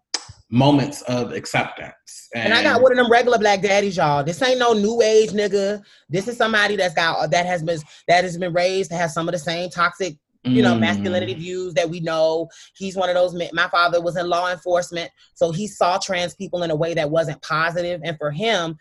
moments 0.51 1.03
of 1.03 1.33
acceptance. 1.33 2.29
And, 2.35 2.53
and, 2.53 2.55
I 2.55 2.63
got 2.63 2.83
one 2.83 2.93
of 2.93 2.99
them 2.99 3.11
regular 3.11 3.39
black 3.39 3.63
daddies, 3.63 3.97
y'all. 3.97 4.25
This 4.25 4.43
ain't 4.43 4.59
no 4.59 4.73
new 4.73 5.03
age 5.03 5.31
nigga. 5.31 5.83
This 6.09 6.29
is 6.29 6.37
somebody 6.37 6.77
that's 6.77 6.95
got 6.95 7.31
that 7.31 7.47
has 7.47 7.63
been 7.63 7.81
that 8.07 8.25
has 8.25 8.37
been 8.37 8.53
raised 8.53 8.91
to 8.91 8.97
have 8.97 9.11
some 9.11 9.29
of 9.29 9.33
the 9.33 9.39
same 9.39 9.71
toxic 9.71 10.17
you 10.45 10.63
know, 10.63 10.75
masculinity 10.75 11.35
mm. 11.35 11.39
views 11.39 11.75
that 11.75 11.89
we 11.89 12.01
know. 12.01 12.49
He's 12.77 12.97
one 12.97 13.09
of 13.09 13.15
those 13.15 13.35
men. 13.35 13.51
My 13.53 13.69
father 13.69 14.01
was 14.01 14.17
in 14.17 14.29
law 14.29 14.51
enforcement, 14.51 15.11
so 15.35 15.51
he 15.51 15.67
saw 15.67 15.99
trans 15.99 16.35
people 16.35 16.63
in 16.63 16.71
a 16.71 16.77
way 16.77 16.95
that 16.95 17.11
wasn't 17.11 17.43
positive. 17.43 18.01
And 18.05 18.17
for 18.19 18.31
him, 18.31 18.77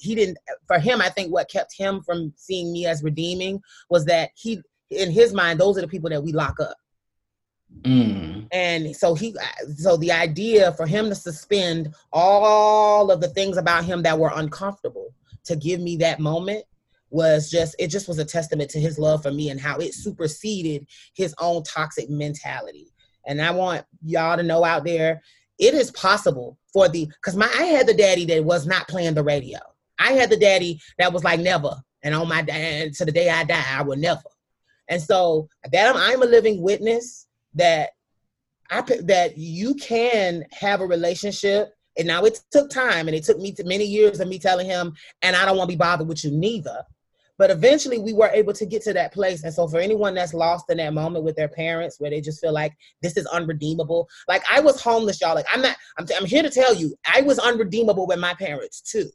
he 0.00 0.14
didn't, 0.14 0.38
for 0.66 0.78
him, 0.78 1.00
I 1.00 1.10
think 1.10 1.32
what 1.32 1.50
kept 1.50 1.76
him 1.76 2.02
from 2.02 2.32
seeing 2.36 2.72
me 2.72 2.86
as 2.86 3.02
redeeming 3.02 3.60
was 3.90 4.04
that 4.06 4.30
he, 4.34 4.60
in 4.92 5.10
his 5.10 5.32
mind, 5.32 5.60
those 5.60 5.78
are 5.78 5.82
the 5.82 5.88
people 5.88 6.10
that 6.10 6.22
we 6.22 6.32
lock 6.32 6.58
up. 6.60 6.76
Mm. 7.82 8.46
And 8.52 8.94
so 8.94 9.14
he, 9.14 9.34
so 9.76 9.96
the 9.96 10.12
idea 10.12 10.72
for 10.72 10.86
him 10.86 11.08
to 11.08 11.14
suspend 11.14 11.94
all 12.12 13.10
of 13.10 13.20
the 13.20 13.28
things 13.28 13.56
about 13.56 13.84
him 13.84 14.02
that 14.02 14.18
were 14.18 14.32
uncomfortable 14.34 15.14
to 15.44 15.56
give 15.56 15.80
me 15.80 15.96
that 15.96 16.20
moment 16.20 16.64
was 17.10 17.50
just 17.50 17.76
it 17.78 17.88
just 17.88 18.08
was 18.08 18.18
a 18.18 18.24
testament 18.24 18.70
to 18.70 18.80
his 18.80 18.98
love 18.98 19.22
for 19.22 19.30
me 19.30 19.50
and 19.50 19.60
how 19.60 19.78
it 19.78 19.94
superseded 19.94 20.86
his 21.14 21.34
own 21.38 21.62
toxic 21.62 22.08
mentality. 22.08 22.92
And 23.26 23.40
I 23.40 23.50
want 23.50 23.84
y'all 24.04 24.36
to 24.36 24.42
know 24.42 24.64
out 24.64 24.84
there, 24.84 25.22
it 25.58 25.74
is 25.74 25.90
possible 25.92 26.58
for 26.72 26.88
the 26.88 27.06
because 27.06 27.36
my 27.36 27.50
I 27.58 27.64
had 27.64 27.86
the 27.86 27.94
daddy 27.94 28.24
that 28.26 28.44
was 28.44 28.66
not 28.66 28.88
playing 28.88 29.14
the 29.14 29.22
radio. 29.22 29.58
I 29.98 30.12
had 30.12 30.30
the 30.30 30.38
daddy 30.38 30.80
that 30.98 31.12
was 31.12 31.22
like 31.22 31.38
never, 31.38 31.74
and 32.02 32.14
on 32.14 32.28
my 32.28 32.40
and 32.48 32.94
to 32.94 33.04
the 33.04 33.12
day 33.12 33.28
I 33.28 33.44
die, 33.44 33.64
I 33.68 33.82
will 33.82 33.96
never. 33.96 34.22
And 34.88 35.00
so 35.00 35.48
that 35.70 35.94
I'm, 35.94 36.00
I'm 36.00 36.22
a 36.22 36.26
living 36.26 36.60
witness 36.62 37.26
that 37.54 37.90
I 38.70 38.80
that 39.04 39.36
you 39.36 39.74
can 39.74 40.44
have 40.52 40.80
a 40.80 40.86
relationship. 40.86 41.74
And 41.98 42.08
now 42.08 42.24
it 42.24 42.40
took 42.50 42.70
time, 42.70 43.06
and 43.06 43.14
it 43.14 43.22
took 43.22 43.38
me 43.38 43.52
to 43.52 43.64
many 43.64 43.84
years 43.84 44.18
of 44.20 44.28
me 44.28 44.38
telling 44.38 44.66
him, 44.66 44.94
and 45.20 45.36
I 45.36 45.44
don't 45.44 45.58
want 45.58 45.68
to 45.68 45.76
be 45.76 45.78
bothered 45.78 46.08
with 46.08 46.24
you 46.24 46.30
neither. 46.30 46.82
But 47.36 47.50
eventually 47.50 47.98
we 47.98 48.12
were 48.12 48.28
able 48.28 48.52
to 48.52 48.64
get 48.64 48.82
to 48.82 48.92
that 48.92 49.12
place. 49.12 49.42
And 49.42 49.52
so 49.52 49.66
for 49.66 49.78
anyone 49.78 50.14
that's 50.14 50.32
lost 50.32 50.70
in 50.70 50.76
that 50.78 50.94
moment 50.94 51.24
with 51.24 51.34
their 51.36 51.48
parents 51.48 51.98
where 51.98 52.10
they 52.10 52.20
just 52.20 52.40
feel 52.40 52.52
like 52.52 52.72
this 53.02 53.16
is 53.16 53.26
unredeemable, 53.26 54.08
like 54.28 54.42
I 54.50 54.60
was 54.60 54.80
homeless, 54.80 55.20
y'all. 55.20 55.34
Like 55.34 55.46
I'm 55.52 55.60
not, 55.60 55.76
I'm, 55.98 56.06
I'm 56.16 56.26
here 56.26 56.42
to 56.42 56.50
tell 56.50 56.74
you, 56.74 56.94
I 57.12 57.22
was 57.22 57.38
unredeemable 57.38 58.06
with 58.06 58.18
my 58.18 58.34
parents 58.34 58.80
too. 58.80 59.10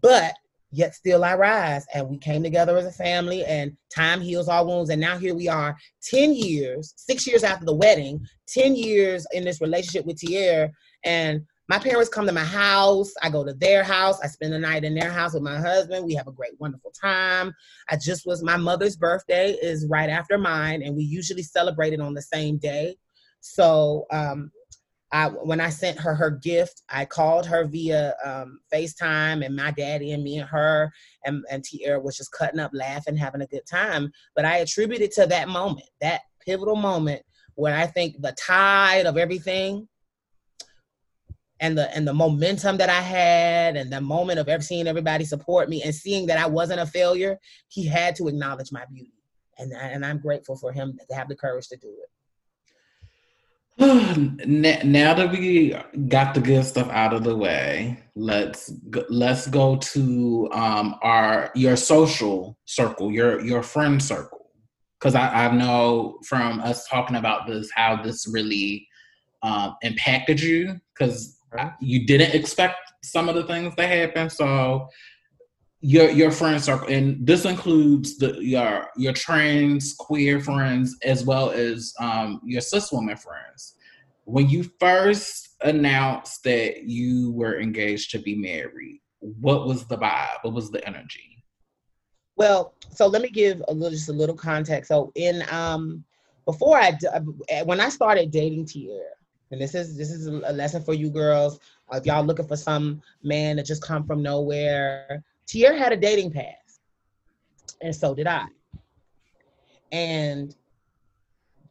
But 0.00 0.34
yet 0.74 0.94
still 0.94 1.24
I 1.24 1.34
rise. 1.34 1.86
And 1.94 2.08
we 2.08 2.18
came 2.18 2.42
together 2.42 2.76
as 2.76 2.86
a 2.86 2.92
family 2.92 3.44
and 3.44 3.76
time 3.94 4.20
heals 4.20 4.48
all 4.48 4.66
wounds. 4.66 4.90
And 4.90 5.00
now 5.00 5.16
here 5.16 5.34
we 5.34 5.48
are 5.48 5.76
10 6.02 6.34
years, 6.34 6.94
six 6.96 7.26
years 7.26 7.44
after 7.44 7.64
the 7.64 7.74
wedding, 7.74 8.24
10 8.48 8.76
years 8.76 9.26
in 9.32 9.44
this 9.44 9.60
relationship 9.60 10.04
with 10.04 10.18
Tierre. 10.18 10.70
And 11.04 11.42
my 11.68 11.78
parents 11.78 12.10
come 12.10 12.26
to 12.26 12.32
my 12.32 12.44
house. 12.44 13.12
I 13.22 13.30
go 13.30 13.44
to 13.44 13.54
their 13.54 13.82
house. 13.84 14.20
I 14.20 14.26
spend 14.26 14.52
the 14.52 14.58
night 14.58 14.84
in 14.84 14.94
their 14.94 15.10
house 15.10 15.32
with 15.32 15.42
my 15.42 15.58
husband. 15.58 16.04
We 16.04 16.14
have 16.14 16.26
a 16.28 16.32
great, 16.32 16.58
wonderful 16.58 16.92
time. 17.00 17.54
I 17.88 17.96
just 17.96 18.26
was, 18.26 18.42
my 18.42 18.56
mother's 18.56 18.96
birthday 18.96 19.52
is 19.52 19.86
right 19.88 20.10
after 20.10 20.36
mine, 20.36 20.82
and 20.82 20.94
we 20.94 21.04
usually 21.04 21.42
celebrate 21.42 21.94
it 21.94 22.00
on 22.00 22.12
the 22.12 22.22
same 22.22 22.58
day. 22.58 22.96
So, 23.40 24.06
um, 24.10 24.50
I, 25.14 25.28
when 25.28 25.60
I 25.60 25.70
sent 25.70 26.00
her 26.00 26.12
her 26.16 26.32
gift, 26.32 26.82
I 26.88 27.04
called 27.04 27.46
her 27.46 27.64
via 27.66 28.16
um, 28.24 28.58
FaceTime, 28.72 29.46
and 29.46 29.54
my 29.54 29.70
daddy 29.70 30.10
and 30.10 30.24
me 30.24 30.38
and 30.38 30.48
her 30.48 30.92
and, 31.24 31.44
and 31.52 31.62
Tierra 31.62 32.00
was 32.00 32.16
just 32.16 32.32
cutting 32.32 32.58
up, 32.58 32.72
laughing, 32.74 33.16
having 33.16 33.40
a 33.40 33.46
good 33.46 33.64
time. 33.64 34.10
But 34.34 34.44
I 34.44 34.56
attribute 34.56 35.02
it 35.02 35.12
to 35.12 35.26
that 35.26 35.48
moment, 35.48 35.88
that 36.00 36.22
pivotal 36.44 36.74
moment 36.74 37.22
where 37.54 37.76
I 37.76 37.86
think 37.86 38.20
the 38.20 38.32
tide 38.32 39.06
of 39.06 39.16
everything 39.16 39.86
and 41.60 41.78
the 41.78 41.94
and 41.94 42.08
the 42.08 42.12
momentum 42.12 42.76
that 42.78 42.90
I 42.90 43.00
had 43.00 43.76
and 43.76 43.92
the 43.92 44.00
moment 44.00 44.40
of 44.40 44.48
ever 44.48 44.64
seeing 44.64 44.88
everybody 44.88 45.24
support 45.24 45.68
me 45.68 45.80
and 45.84 45.94
seeing 45.94 46.26
that 46.26 46.38
I 46.38 46.46
wasn't 46.46 46.80
a 46.80 46.86
failure, 46.86 47.38
he 47.68 47.86
had 47.86 48.16
to 48.16 48.26
acknowledge 48.26 48.72
my 48.72 48.84
beauty. 48.92 49.12
And, 49.58 49.72
and 49.74 50.04
I'm 50.04 50.18
grateful 50.18 50.56
for 50.56 50.72
him 50.72 50.98
to 51.08 51.14
have 51.14 51.28
the 51.28 51.36
courage 51.36 51.68
to 51.68 51.76
do 51.76 51.94
it. 52.02 52.10
now 53.78 55.14
that 55.14 55.30
we 55.32 55.76
got 56.06 56.34
the 56.34 56.40
good 56.40 56.64
stuff 56.64 56.88
out 56.90 57.12
of 57.12 57.24
the 57.24 57.36
way, 57.36 57.98
let's 58.14 58.70
go, 58.70 59.04
let's 59.08 59.48
go 59.48 59.76
to 59.76 60.48
um, 60.52 60.94
our 61.02 61.50
your 61.56 61.74
social 61.74 62.56
circle, 62.66 63.10
your 63.10 63.40
your 63.44 63.64
friend 63.64 64.00
circle, 64.00 64.50
because 64.98 65.16
I, 65.16 65.46
I 65.46 65.52
know 65.52 66.18
from 66.24 66.60
us 66.60 66.86
talking 66.86 67.16
about 67.16 67.48
this 67.48 67.68
how 67.74 68.00
this 68.00 68.28
really 68.28 68.86
um, 69.42 69.74
impacted 69.82 70.40
you 70.40 70.80
because 70.92 71.36
you 71.80 72.06
didn't 72.06 72.32
expect 72.32 72.76
some 73.02 73.28
of 73.28 73.34
the 73.34 73.44
things 73.44 73.74
that 73.76 73.88
happened. 73.88 74.30
So 74.30 74.88
your 75.84 76.08
your 76.08 76.30
friend 76.30 76.62
circle, 76.62 76.88
and 76.88 77.26
this 77.26 77.44
includes 77.44 78.16
the 78.16 78.42
your 78.42 78.88
your 78.96 79.12
trans 79.12 79.92
queer 79.92 80.40
friends 80.40 80.96
as 81.04 81.26
well 81.26 81.50
as 81.50 81.92
um, 82.00 82.40
your 82.42 82.62
cis 82.62 82.90
woman 82.90 83.18
friends. 83.18 83.74
When 84.24 84.48
you 84.48 84.64
first 84.80 85.56
announced 85.60 86.42
that 86.44 86.84
you 86.84 87.32
were 87.32 87.60
engaged 87.60 88.10
to 88.12 88.18
be 88.18 88.34
married, 88.34 89.02
what 89.20 89.66
was 89.66 89.84
the 89.84 89.98
vibe? 89.98 90.38
What 90.40 90.54
was 90.54 90.70
the 90.70 90.86
energy? 90.88 91.44
Well, 92.36 92.72
so 92.90 93.06
let 93.06 93.20
me 93.20 93.28
give 93.28 93.62
a 93.68 93.74
little 93.74 93.90
just 93.90 94.08
a 94.08 94.12
little 94.12 94.36
context. 94.36 94.88
So 94.88 95.12
in 95.16 95.44
um 95.50 96.02
before 96.46 96.78
I 96.78 96.96
when 97.64 97.80
I 97.80 97.90
started 97.90 98.30
dating 98.30 98.64
Tierra, 98.64 99.10
and 99.50 99.60
this 99.60 99.74
is 99.74 99.98
this 99.98 100.10
is 100.10 100.28
a 100.28 100.52
lesson 100.54 100.82
for 100.82 100.94
you 100.94 101.10
girls. 101.10 101.60
Uh, 101.92 101.98
if 101.98 102.06
y'all 102.06 102.24
looking 102.24 102.46
for 102.46 102.56
some 102.56 103.02
man 103.22 103.56
that 103.56 103.66
just 103.66 103.82
come 103.82 104.06
from 104.06 104.22
nowhere, 104.22 105.22
Tierra 105.46 105.78
had 105.78 105.92
a 105.92 105.96
dating 105.96 106.32
pass, 106.32 106.80
and 107.80 107.94
so 107.94 108.14
did 108.14 108.26
I. 108.26 108.46
And 109.92 110.54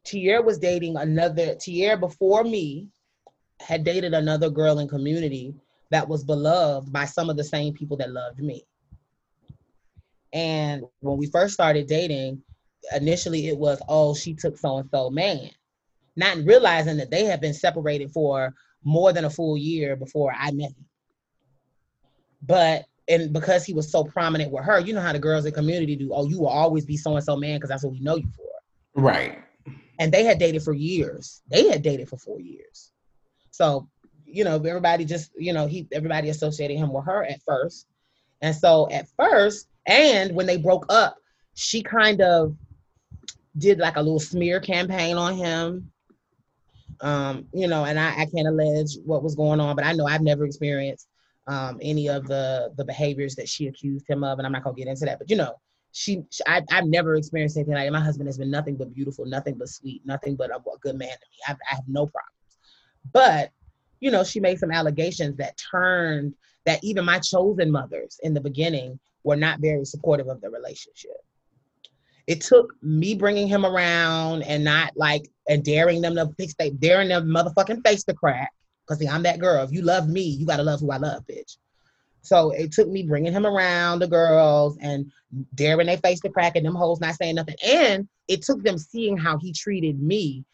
Tierra 0.03 0.41
was 0.41 0.59
dating 0.59 0.97
another 0.97 1.55
Tierra 1.55 1.97
before 1.97 2.43
me 2.43 2.89
had 3.59 3.83
dated 3.83 4.13
another 4.13 4.49
girl 4.49 4.79
in 4.79 4.87
community 4.87 5.55
that 5.89 6.07
was 6.07 6.23
beloved 6.23 6.91
by 6.91 7.05
some 7.05 7.29
of 7.29 7.37
the 7.37 7.43
same 7.43 7.73
people 7.73 7.97
that 7.97 8.11
loved 8.11 8.39
me. 8.39 8.63
And 10.33 10.83
when 11.01 11.17
we 11.17 11.27
first 11.27 11.53
started 11.53 11.87
dating, 11.87 12.41
initially 12.95 13.47
it 13.47 13.57
was, 13.57 13.81
oh, 13.87 14.15
she 14.15 14.33
took 14.33 14.57
so 14.57 14.77
and 14.77 14.89
so 14.89 15.09
man 15.09 15.49
not 16.15 16.37
realizing 16.37 16.97
that 16.97 17.09
they 17.09 17.25
had 17.25 17.41
been 17.41 17.53
separated 17.53 18.11
for 18.11 18.53
more 18.83 19.13
than 19.13 19.25
a 19.25 19.29
full 19.29 19.57
year 19.57 19.95
before 19.95 20.33
I 20.37 20.51
met 20.51 20.71
him. 20.71 20.85
But 22.41 22.85
and 23.07 23.33
because 23.33 23.65
he 23.65 23.73
was 23.73 23.91
so 23.91 24.03
prominent 24.03 24.51
with 24.51 24.63
her, 24.63 24.79
you 24.79 24.93
know 24.93 25.01
how 25.01 25.13
the 25.13 25.19
girls 25.19 25.45
in 25.45 25.53
community 25.53 25.95
do. 25.95 26.11
Oh, 26.13 26.27
you 26.27 26.39
will 26.39 26.47
always 26.47 26.85
be 26.85 26.97
so 26.97 27.15
and 27.15 27.23
so 27.23 27.35
man 27.35 27.57
because 27.57 27.69
that's 27.69 27.83
what 27.83 27.93
we 27.93 27.99
know 27.99 28.15
you 28.15 28.29
for. 28.35 29.01
Right. 29.01 29.39
And 29.99 30.11
they 30.11 30.23
had 30.23 30.39
dated 30.39 30.63
for 30.63 30.73
years. 30.73 31.41
They 31.49 31.67
had 31.67 31.81
dated 31.81 32.09
for 32.09 32.17
four 32.17 32.39
years. 32.39 32.91
So, 33.51 33.87
you 34.25 34.43
know, 34.43 34.55
everybody 34.55 35.05
just, 35.05 35.31
you 35.37 35.53
know, 35.53 35.67
he 35.67 35.87
everybody 35.91 36.29
associated 36.29 36.77
him 36.77 36.91
with 36.91 37.05
her 37.05 37.23
at 37.23 37.41
first. 37.45 37.87
And 38.41 38.55
so 38.55 38.89
at 38.91 39.07
first, 39.17 39.67
and 39.85 40.33
when 40.33 40.45
they 40.45 40.57
broke 40.57 40.85
up, 40.89 41.17
she 41.53 41.83
kind 41.83 42.21
of 42.21 42.55
did 43.57 43.79
like 43.79 43.95
a 43.95 44.01
little 44.01 44.19
smear 44.19 44.59
campaign 44.59 45.17
on 45.17 45.35
him 45.35 45.91
um, 47.03 47.47
you 47.53 47.67
know, 47.67 47.83
and 47.85 47.99
I, 47.99 48.21
I 48.21 48.25
can't 48.25 48.47
allege 48.47 48.97
what 49.03 49.23
was 49.23 49.35
going 49.35 49.59
on, 49.59 49.75
but 49.75 49.85
I 49.85 49.91
know 49.91 50.05
I've 50.05 50.21
never 50.21 50.45
experienced 50.45 51.07
um, 51.47 51.79
any 51.81 52.07
of 52.07 52.27
the 52.27 52.73
the 52.77 52.85
behaviors 52.85 53.35
that 53.35 53.49
she 53.49 53.67
accused 53.67 54.09
him 54.09 54.23
of, 54.23 54.39
and 54.39 54.45
I'm 54.45 54.51
not 54.51 54.63
gonna 54.63 54.75
get 54.75 54.87
into 54.87 55.05
that. 55.05 55.19
But 55.19 55.29
you 55.29 55.35
know, 55.35 55.55
she, 55.91 56.23
she 56.29 56.43
I, 56.47 56.61
have 56.69 56.85
never 56.85 57.15
experienced 57.15 57.57
anything 57.57 57.73
like 57.75 57.85
that. 57.85 57.91
My 57.93 57.99
husband 57.99 58.27
has 58.27 58.37
been 58.37 58.51
nothing 58.51 58.75
but 58.75 58.93
beautiful, 58.93 59.25
nothing 59.25 59.55
but 59.55 59.69
sweet, 59.69 60.01
nothing 60.05 60.35
but 60.35 60.51
a, 60.51 60.55
a 60.55 60.77
good 60.81 60.97
man 60.97 61.09
to 61.09 61.13
me. 61.13 61.37
I've, 61.47 61.57
I 61.71 61.75
have 61.75 61.87
no 61.87 62.07
problems. 62.07 62.57
But 63.11 63.51
you 63.99 64.11
know, 64.11 64.23
she 64.23 64.39
made 64.39 64.59
some 64.59 64.71
allegations 64.71 65.37
that 65.37 65.57
turned 65.71 66.33
that 66.65 66.83
even 66.83 67.05
my 67.05 67.19
chosen 67.19 67.71
mothers 67.71 68.19
in 68.23 68.33
the 68.33 68.41
beginning 68.41 68.99
were 69.23 69.35
not 69.35 69.59
very 69.59 69.85
supportive 69.85 70.27
of 70.27 70.41
the 70.41 70.49
relationship 70.49 71.11
it 72.27 72.41
took 72.41 72.73
me 72.81 73.15
bringing 73.15 73.47
him 73.47 73.65
around 73.65 74.43
and 74.43 74.63
not 74.63 74.95
like 74.95 75.29
and 75.47 75.63
daring 75.63 76.01
them 76.01 76.15
to 76.15 76.29
fix 76.37 76.53
they 76.57 76.69
daring 76.69 77.09
them 77.09 77.27
motherfucking 77.27 77.85
face 77.85 78.03
to 78.05 78.13
crack. 78.13 78.51
Cause 78.87 78.99
see, 78.99 79.07
I'm 79.07 79.23
that 79.23 79.39
girl. 79.39 79.63
If 79.63 79.71
you 79.71 79.81
love 79.81 80.09
me, 80.09 80.21
you 80.21 80.45
gotta 80.45 80.63
love 80.63 80.79
who 80.79 80.91
I 80.91 80.97
love, 80.97 81.25
bitch. 81.25 81.57
So 82.21 82.51
it 82.51 82.71
took 82.71 82.87
me 82.87 83.03
bringing 83.03 83.33
him 83.33 83.45
around 83.45 83.99
the 83.99 84.07
girls 84.07 84.77
and 84.81 85.11
daring 85.55 85.87
their 85.87 85.97
face 85.97 86.21
to 86.21 86.29
crack 86.29 86.55
and 86.55 86.65
them 86.65 86.75
hoes 86.75 87.01
not 87.01 87.15
saying 87.15 87.35
nothing. 87.35 87.55
And 87.65 88.07
it 88.27 88.41
took 88.41 88.63
them 88.63 88.77
seeing 88.77 89.17
how 89.17 89.37
he 89.37 89.51
treated 89.53 90.01
me. 90.01 90.45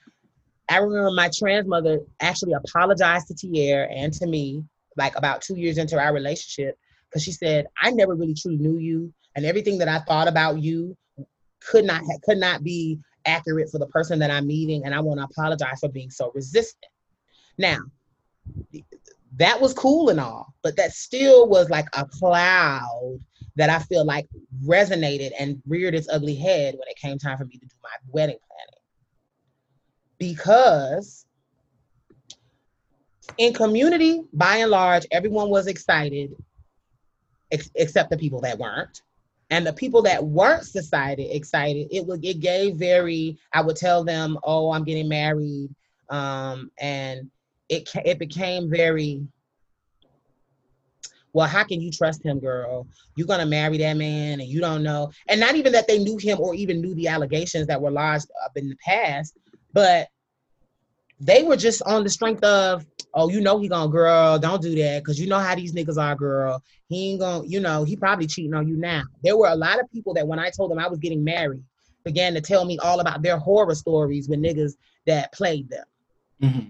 I 0.68 0.78
remember 0.78 1.12
my 1.12 1.30
trans 1.36 1.68
mother 1.68 2.00
actually 2.20 2.54
apologized 2.54 3.28
to 3.28 3.36
Tierra 3.36 3.88
and 3.88 4.14
to 4.14 4.28
me, 4.28 4.64
like 4.98 5.16
about 5.16 5.42
two 5.42 5.56
years 5.56 5.78
into 5.78 6.00
our 6.00 6.14
relationship, 6.14 6.78
because 7.10 7.24
she 7.24 7.32
said, 7.32 7.68
I 7.82 7.92
never 7.92 8.16
really 8.16 8.36
truly 8.36 8.58
knew 8.58 8.78
you. 8.78 9.14
And 9.36 9.46
everything 9.46 9.78
that 9.80 9.88
I 9.88 10.00
thought 10.00 10.28
about 10.28 10.60
you 10.60 10.98
could 11.62 11.86
not 11.86 12.04
could 12.24 12.38
not 12.38 12.64
be 12.64 13.00
accurate 13.26 13.70
for 13.70 13.80
the 13.80 13.88
person 13.88 14.20
that 14.20 14.32
I'm 14.32 14.48
meeting, 14.48 14.86
and 14.86 14.94
I 14.94 15.00
want 15.02 15.20
to 15.20 15.26
apologize 15.26 15.80
for 15.80 15.90
being 15.90 16.10
so 16.10 16.32
resistant. 16.34 16.92
Now, 17.58 17.80
that 19.38 19.60
was 19.60 19.74
cool 19.74 20.10
and 20.10 20.20
all, 20.20 20.54
but 20.64 20.76
that 20.78 20.94
still 20.94 21.48
was 21.48 21.70
like 21.70 21.88
a 21.94 22.06
cloud 22.06 23.20
that 23.56 23.70
I 23.70 23.80
feel 23.80 24.06
like 24.06 24.28
resonated 24.66 25.32
and 25.40 25.62
reared 25.68 25.96
its 25.96 26.10
ugly 26.10 26.36
head 26.36 26.76
when 26.76 26.88
it 26.88 26.98
came 26.98 27.18
time 27.18 27.38
for 27.38 27.46
me 27.46 27.58
to 27.58 27.66
do 27.66 27.76
my 27.84 27.90
wedding 28.08 28.38
planning. 28.48 28.82
Because 30.18 31.26
in 33.38 33.54
community, 33.54 34.24
by 34.34 34.58
and 34.58 34.72
large, 34.72 35.06
everyone 35.12 35.50
was 35.50 35.68
excited, 35.68 36.36
ex- 37.52 37.72
except 37.76 38.10
the 38.10 38.18
people 38.18 38.42
that 38.42 38.58
weren't 38.58 39.02
and 39.50 39.66
the 39.66 39.74
people 39.74 40.02
that 40.04 40.24
weren't 40.24 40.68
excited 40.76 41.36
excited 41.36 41.88
it 41.92 42.06
would 42.06 42.24
it 42.24 42.40
gave 42.40 42.76
very 42.76 43.38
i 43.54 43.62
would 43.62 43.76
tell 43.76 44.04
them 44.04 44.38
oh 44.44 44.72
i'm 44.72 44.84
getting 44.84 45.10
married 45.10 45.74
um, 46.10 46.72
and 46.80 47.30
it 47.70 47.90
it 48.06 48.20
became 48.20 48.70
very 48.70 49.26
well 51.34 51.48
how 51.48 51.64
can 51.64 51.80
you 51.80 51.92
trust 51.92 52.24
him 52.24 52.40
girl 52.40 52.88
you're 53.16 53.28
gonna 53.28 53.46
marry 53.46 53.78
that 53.78 53.96
man 53.96 54.40
and 54.40 54.50
you 54.50 54.60
don't 54.60 54.84
know 54.84 55.10
and 55.28 55.40
not 55.40 55.56
even 55.56 55.72
that 55.72 55.88
they 55.88 56.00
knew 56.00 56.18
him 56.18 56.40
or 56.40 56.54
even 56.56 56.82
knew 56.82 56.94
the 56.96 57.08
allegations 57.08 57.68
that 57.68 57.82
were 57.82 57.92
lodged 57.92 58.30
up 58.44 58.52
in 58.56 58.68
the 58.68 58.76
past 58.84 59.38
but 59.74 60.08
they 61.20 61.44
were 61.44 61.58
just 61.58 61.82
on 61.84 62.04
the 62.04 62.10
strength 62.10 62.44
of 62.44 62.86
oh, 63.14 63.30
you 63.30 63.42
know 63.42 63.60
he 63.60 63.68
gonna 63.68 63.92
girl, 63.92 64.40
don't 64.40 64.62
do 64.62 64.76
that, 64.76 65.04
cause 65.06 65.20
you 65.20 65.28
know 65.28 65.40
how 65.40 65.56
these 65.56 65.74
niggas 65.74 65.98
are, 65.98 66.16
girl. 66.16 66.64
He 66.88 67.12
ain't 67.12 67.20
gonna, 67.20 67.46
you 67.48 67.60
know, 67.60 67.84
he 67.84 67.96
probably 67.96 68.28
cheating 68.28 68.54
on 68.54 68.68
you 68.68 68.78
now. 68.78 69.04
There 69.24 69.38
were 69.38 69.48
a 69.48 69.56
lot 69.56 69.80
of 69.80 69.92
people 69.92 70.14
that 70.14 70.28
when 70.28 70.40
I 70.40 70.50
told 70.50 70.72
them 70.72 70.80
I 70.80 70.88
was 70.88 71.00
getting 71.00 71.24
married, 71.24 71.64
began 72.04 72.34
to 72.34 72.42
tell 72.42 72.66
me 72.66 72.78
all 72.80 73.00
about 73.00 73.22
their 73.22 73.38
horror 73.38 73.76
stories 73.76 74.30
with 74.30 74.40
niggas 74.40 74.74
that 75.06 75.34
played 75.34 75.70
them. 75.70 75.86
Mm-hmm. 76.42 76.70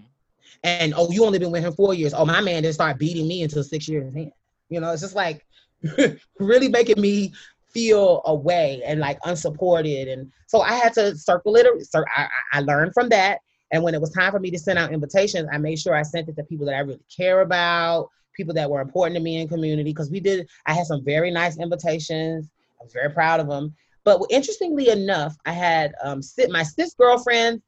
And 0.63 0.93
oh, 0.95 1.09
you 1.11 1.25
only 1.25 1.39
been 1.39 1.51
with 1.51 1.63
him 1.63 1.73
four 1.73 1.93
years. 1.93 2.13
Oh, 2.13 2.25
my 2.25 2.41
man 2.41 2.63
didn't 2.63 2.75
start 2.75 2.99
beating 2.99 3.27
me 3.27 3.43
until 3.43 3.63
six 3.63 3.87
years 3.87 4.13
in. 4.13 4.31
You 4.69 4.79
know, 4.79 4.91
it's 4.91 5.01
just 5.01 5.15
like 5.15 5.45
really 6.39 6.67
making 6.67 7.01
me 7.01 7.33
feel 7.71 8.21
away 8.25 8.81
and 8.85 8.99
like 8.99 9.19
unsupported. 9.25 10.07
And 10.07 10.31
so 10.47 10.61
I 10.61 10.73
had 10.73 10.93
to 10.93 11.15
circle 11.15 11.55
it. 11.55 11.67
So 11.85 12.03
I, 12.15 12.27
I 12.53 12.59
learned 12.61 12.93
from 12.93 13.09
that. 13.09 13.39
And 13.71 13.83
when 13.83 13.93
it 13.93 14.01
was 14.01 14.11
time 14.11 14.31
for 14.31 14.39
me 14.39 14.51
to 14.51 14.59
send 14.59 14.79
out 14.79 14.91
invitations, 14.91 15.47
I 15.51 15.57
made 15.57 15.79
sure 15.79 15.95
I 15.95 16.01
sent 16.01 16.27
it 16.27 16.35
to 16.35 16.43
people 16.43 16.65
that 16.65 16.75
I 16.75 16.79
really 16.79 16.99
care 17.15 17.41
about, 17.41 18.09
people 18.35 18.53
that 18.55 18.69
were 18.69 18.81
important 18.81 19.15
to 19.15 19.21
me 19.21 19.37
in 19.37 19.47
community. 19.47 19.91
Because 19.91 20.09
we 20.09 20.19
did, 20.19 20.49
I 20.65 20.73
had 20.73 20.87
some 20.87 21.05
very 21.05 21.31
nice 21.31 21.57
invitations. 21.59 22.49
I 22.81 22.83
was 22.83 22.93
very 22.93 23.11
proud 23.11 23.39
of 23.39 23.47
them. 23.47 23.75
But 24.03 24.21
interestingly 24.29 24.89
enough, 24.89 25.35
I 25.45 25.51
had 25.51 25.93
um, 26.03 26.21
my 26.49 26.63
cis 26.63 26.95
girlfriend 26.95 27.61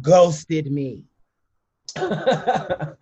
ghosted 0.00 0.70
me. 0.70 1.02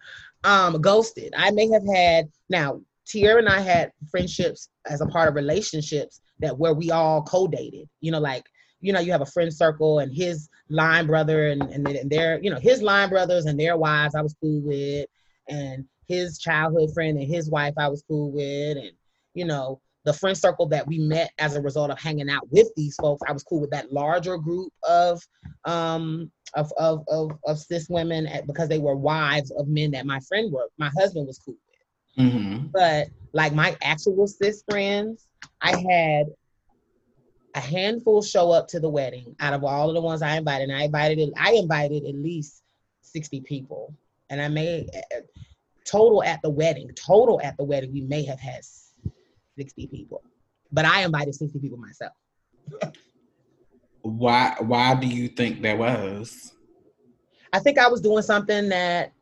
Um, 0.45 0.83
ghosted. 0.83 1.33
I 1.35 1.51
may 1.53 1.69
have 1.71 1.87
had 1.87 2.29
now 2.51 2.83
Tierra 3.07 3.39
and 3.39 3.49
I 3.49 3.61
had 3.61 3.93
friendships 4.11 4.69
as 4.87 5.01
a 5.01 5.07
part 5.07 5.29
of 5.29 5.35
relationships 5.35 6.21
that 6.41 6.59
where 6.59 6.75
we 6.75 6.91
all 6.91 7.23
co-dated. 7.23 7.89
You 8.01 8.13
know, 8.13 8.21
like 8.21 8.45
you 8.81 8.93
know, 8.93 9.01
you 9.01 9.13
have 9.13 9.23
a 9.23 9.27
friend 9.27 9.53
circle 9.53 10.01
and 10.01 10.15
his 10.15 10.51
line 10.69 11.07
brother 11.07 11.49
and 11.49 11.63
and, 11.63 11.89
and 11.89 12.11
their, 12.11 12.39
you 12.43 12.51
know, 12.51 12.61
his 12.61 12.83
line 12.83 13.09
brothers 13.09 13.47
and 13.47 13.59
their 13.59 13.79
wives 13.79 14.15
I 14.15 14.21
was 14.21 14.37
cool 14.39 14.61
with, 14.61 15.07
and 15.49 15.87
his 16.07 16.39
childhood 16.39 16.93
friend 16.93 17.17
and 17.19 17.27
his 17.27 17.51
wife 17.51 17.75
I 17.79 17.89
was 17.89 18.05
cool 18.07 18.31
with, 18.31 18.77
and 18.77 18.93
you 19.33 19.47
know, 19.47 19.81
the 20.05 20.13
friend 20.13 20.37
circle 20.37 20.69
that 20.69 20.87
we 20.87 20.99
met 20.99 21.33
as 21.39 21.57
a 21.57 21.61
result 21.61 21.91
of 21.91 21.99
hanging 21.99 22.29
out 22.29 22.51
with 22.51 22.69
these 22.77 22.95
folks, 22.97 23.23
I 23.27 23.33
was 23.33 23.43
cool 23.43 23.61
with 23.61 23.71
that 23.71 23.93
larger 23.93 24.37
group 24.37 24.73
of 24.89 25.23
um 25.65 26.31
of 26.55 26.73
of 26.79 27.05
of, 27.09 27.33
of 27.47 27.59
cis 27.59 27.89
women 27.89 28.27
at, 28.27 28.47
because 28.47 28.69
they 28.69 28.79
were 28.79 28.97
wives 28.97 29.51
of 29.53 29.67
men 29.69 29.91
that 29.93 30.07
my 30.07 30.21
friend 30.21 30.53
were 30.53 30.69
my 30.79 30.91
husband 30.99 31.27
was 31.27 31.39
cool 31.39 31.57
with. 32.17 32.27
Mm-hmm. 32.27 32.67
But 32.73 33.09
like 33.33 33.55
my 33.55 33.77
actual 33.83 34.27
cis 34.27 34.63
friends, 34.69 35.27
I 35.61 35.71
had 35.71 36.27
a 37.55 37.61
handful 37.61 38.21
show 38.21 38.51
up 38.51 38.69
to 38.69 38.81
the 38.81 38.89
wedding 38.89 39.35
out 39.41 39.55
of 39.55 39.65
all 39.65 39.89
of 39.89 39.95
the 39.95 40.01
ones 40.01 40.23
I 40.23 40.37
invited. 40.37 40.71
And 40.71 40.79
I 40.79 40.85
invited 40.85 41.33
I 41.39 41.53
invited 41.53 42.05
at 42.05 42.15
least 42.15 42.63
60 43.03 43.41
people. 43.41 43.95
And 44.31 44.41
I 44.41 44.49
made 44.49 44.91
total 45.85 46.23
at 46.25 46.41
the 46.43 46.51
wedding, 46.51 46.91
total 46.95 47.41
at 47.43 47.57
the 47.57 47.65
wedding, 47.65 47.93
we 47.93 48.01
may 48.01 48.25
have 48.25 48.41
had 48.41 48.65
60 49.57 49.87
people. 49.89 50.23
But 50.73 50.85
I 50.85 51.05
invited 51.05 51.35
60 51.35 51.59
people 51.59 51.79
myself. 51.79 52.13
why 54.03 54.57
why 54.61 54.95
do 54.95 55.07
you 55.07 55.29
think 55.29 55.63
that 55.63 55.79
was? 55.79 56.53
I 57.53 57.61
think 57.61 57.79
I 57.79 57.89
was 57.89 58.01
doing 58.01 58.23
something 58.23 58.69
that 58.71 59.13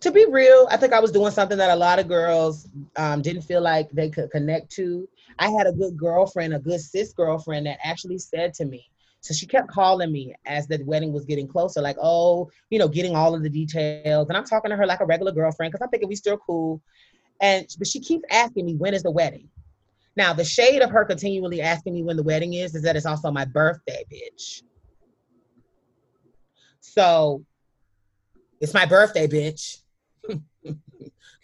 to 0.00 0.10
be 0.10 0.26
real, 0.28 0.68
I 0.70 0.76
think 0.76 0.92
I 0.92 1.00
was 1.00 1.10
doing 1.10 1.30
something 1.30 1.56
that 1.56 1.70
a 1.70 1.76
lot 1.76 1.98
of 1.98 2.08
girls 2.08 2.68
um, 2.96 3.22
didn't 3.22 3.42
feel 3.42 3.62
like 3.62 3.90
they 3.90 4.10
could 4.10 4.30
connect 4.30 4.70
to. 4.72 5.08
I 5.38 5.50
had 5.50 5.66
a 5.66 5.72
good 5.72 5.96
girlfriend, 5.96 6.54
a 6.54 6.58
good 6.58 6.80
cis 6.80 7.12
girlfriend 7.12 7.66
that 7.66 7.78
actually 7.82 8.18
said 8.18 8.52
to 8.54 8.64
me, 8.66 8.90
so 9.20 9.34
she 9.34 9.46
kept 9.46 9.68
calling 9.68 10.12
me 10.12 10.34
as 10.46 10.68
the 10.68 10.80
wedding 10.84 11.12
was 11.12 11.24
getting 11.24 11.48
closer, 11.48 11.80
like, 11.80 11.96
oh, 12.00 12.50
you 12.70 12.78
know, 12.78 12.88
getting 12.88 13.16
all 13.16 13.34
of 13.34 13.42
the 13.42 13.48
details. 13.48 14.28
And 14.28 14.36
I'm 14.36 14.44
talking 14.44 14.70
to 14.70 14.76
her 14.76 14.86
like 14.86 15.00
a 15.00 15.06
regular 15.06 15.32
girlfriend 15.32 15.72
because 15.72 15.82
I'm 15.82 15.90
thinking 15.90 16.08
we 16.08 16.16
still 16.16 16.36
cool. 16.36 16.80
And 17.40 17.66
but 17.78 17.88
she 17.88 18.00
keeps 18.00 18.24
asking 18.30 18.66
me, 18.66 18.74
when 18.74 18.94
is 18.94 19.02
the 19.02 19.10
wedding? 19.10 19.48
Now, 20.16 20.32
the 20.32 20.44
shade 20.44 20.82
of 20.82 20.90
her 20.90 21.04
continually 21.04 21.60
asking 21.60 21.94
me 21.94 22.02
when 22.02 22.16
the 22.16 22.22
wedding 22.22 22.54
is, 22.54 22.74
is 22.74 22.82
that 22.82 22.96
it's 22.96 23.06
also 23.06 23.30
my 23.30 23.44
birthday, 23.44 24.04
bitch. 24.10 24.62
So 26.80 27.44
it's 28.60 28.72
my 28.72 28.86
birthday, 28.86 29.26
bitch. 29.26 29.78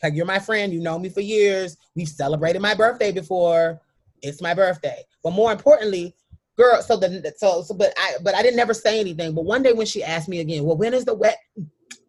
like 0.02 0.14
you're 0.14 0.24
my 0.24 0.38
friend, 0.38 0.72
you 0.72 0.80
know 0.80 0.98
me 0.98 1.10
for 1.10 1.20
years. 1.20 1.76
We've 1.94 2.08
celebrated 2.08 2.62
my 2.62 2.74
birthday 2.74 3.12
before. 3.12 3.80
It's 4.22 4.40
my 4.40 4.54
birthday. 4.54 5.02
But 5.22 5.32
more 5.32 5.52
importantly, 5.52 6.14
girl, 6.56 6.80
so 6.80 6.96
the 6.96 7.32
so 7.36 7.62
so 7.62 7.74
but 7.74 7.92
I 7.98 8.14
but 8.22 8.34
I 8.34 8.42
didn't 8.42 8.56
never 8.56 8.72
say 8.74 9.00
anything. 9.00 9.34
But 9.34 9.44
one 9.44 9.62
day 9.62 9.72
when 9.72 9.86
she 9.86 10.02
asked 10.02 10.28
me 10.28 10.40
again, 10.40 10.64
well, 10.64 10.76
when 10.76 10.94
is 10.94 11.04
the 11.04 11.14
wet? 11.14 11.38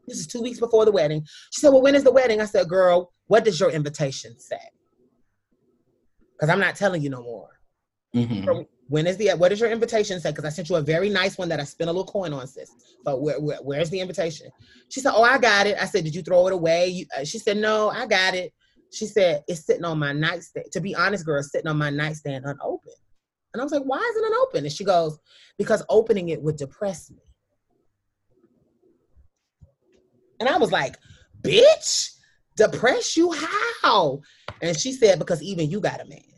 This 0.07 0.19
is 0.19 0.27
two 0.27 0.41
weeks 0.41 0.59
before 0.59 0.85
the 0.85 0.91
wedding. 0.91 1.25
She 1.51 1.61
said, 1.61 1.69
Well, 1.69 1.81
when 1.81 1.95
is 1.95 2.03
the 2.03 2.11
wedding? 2.11 2.41
I 2.41 2.45
said, 2.45 2.67
Girl, 2.67 3.11
what 3.27 3.45
does 3.45 3.59
your 3.59 3.71
invitation 3.71 4.39
say? 4.39 4.59
Because 6.43 6.53
I'm 6.53 6.59
not 6.59 6.75
telling 6.75 7.01
you 7.01 7.09
no 7.09 7.23
more. 7.23 7.47
Mm-hmm. 8.13 8.63
When 8.89 9.07
is 9.07 9.15
the 9.15 9.29
what 9.37 9.53
is 9.53 9.61
your 9.61 9.71
invitation 9.71 10.19
say? 10.19 10.31
Because 10.31 10.43
I 10.43 10.49
sent 10.49 10.69
you 10.69 10.75
a 10.75 10.81
very 10.81 11.07
nice 11.07 11.37
one 11.37 11.47
that 11.47 11.61
I 11.61 11.63
spent 11.63 11.89
a 11.89 11.93
little 11.93 12.05
coin 12.05 12.33
on, 12.33 12.45
sis. 12.47 12.69
But 13.05 13.21
where, 13.21 13.39
where, 13.39 13.59
where's 13.61 13.89
the 13.89 14.01
invitation? 14.01 14.49
She 14.89 14.99
said, 14.99 15.13
"Oh, 15.15 15.23
I 15.23 15.37
got 15.37 15.67
it." 15.67 15.77
I 15.79 15.85
said, 15.85 16.03
"Did 16.03 16.13
you 16.13 16.21
throw 16.21 16.47
it 16.47 16.53
away?" 16.53 16.89
You, 16.89 17.05
uh, 17.17 17.23
she 17.23 17.39
said, 17.39 17.55
"No, 17.55 17.91
I 17.91 18.07
got 18.07 18.33
it." 18.33 18.51
She 18.91 19.05
said, 19.05 19.41
"It's 19.47 19.65
sitting 19.65 19.85
on 19.85 19.97
my 19.99 20.11
nightstand." 20.11 20.65
To 20.73 20.81
be 20.81 20.93
honest, 20.93 21.25
girl, 21.25 21.39
it's 21.39 21.49
sitting 21.49 21.69
on 21.69 21.77
my 21.77 21.89
nightstand 21.89 22.43
unopened. 22.43 22.97
And 23.53 23.61
I 23.61 23.63
was 23.63 23.71
like, 23.71 23.83
"Why 23.83 23.99
is 23.99 24.17
it 24.17 24.27
unopened?" 24.27 24.65
And 24.65 24.75
she 24.75 24.83
goes, 24.83 25.17
"Because 25.57 25.81
opening 25.87 26.27
it 26.27 26.43
would 26.43 26.57
depress 26.57 27.09
me." 27.09 27.23
And 30.41 30.49
I 30.49 30.57
was 30.57 30.73
like, 30.73 30.97
"Bitch, 31.41 32.09
depress 32.57 33.15
you 33.15 33.31
how?" 33.31 34.19
And 34.61 34.77
she 34.77 34.91
said, 34.91 35.19
"Because 35.19 35.41
even 35.41 35.69
you 35.69 35.79
got 35.79 36.01
a 36.01 36.05
man." 36.05 36.32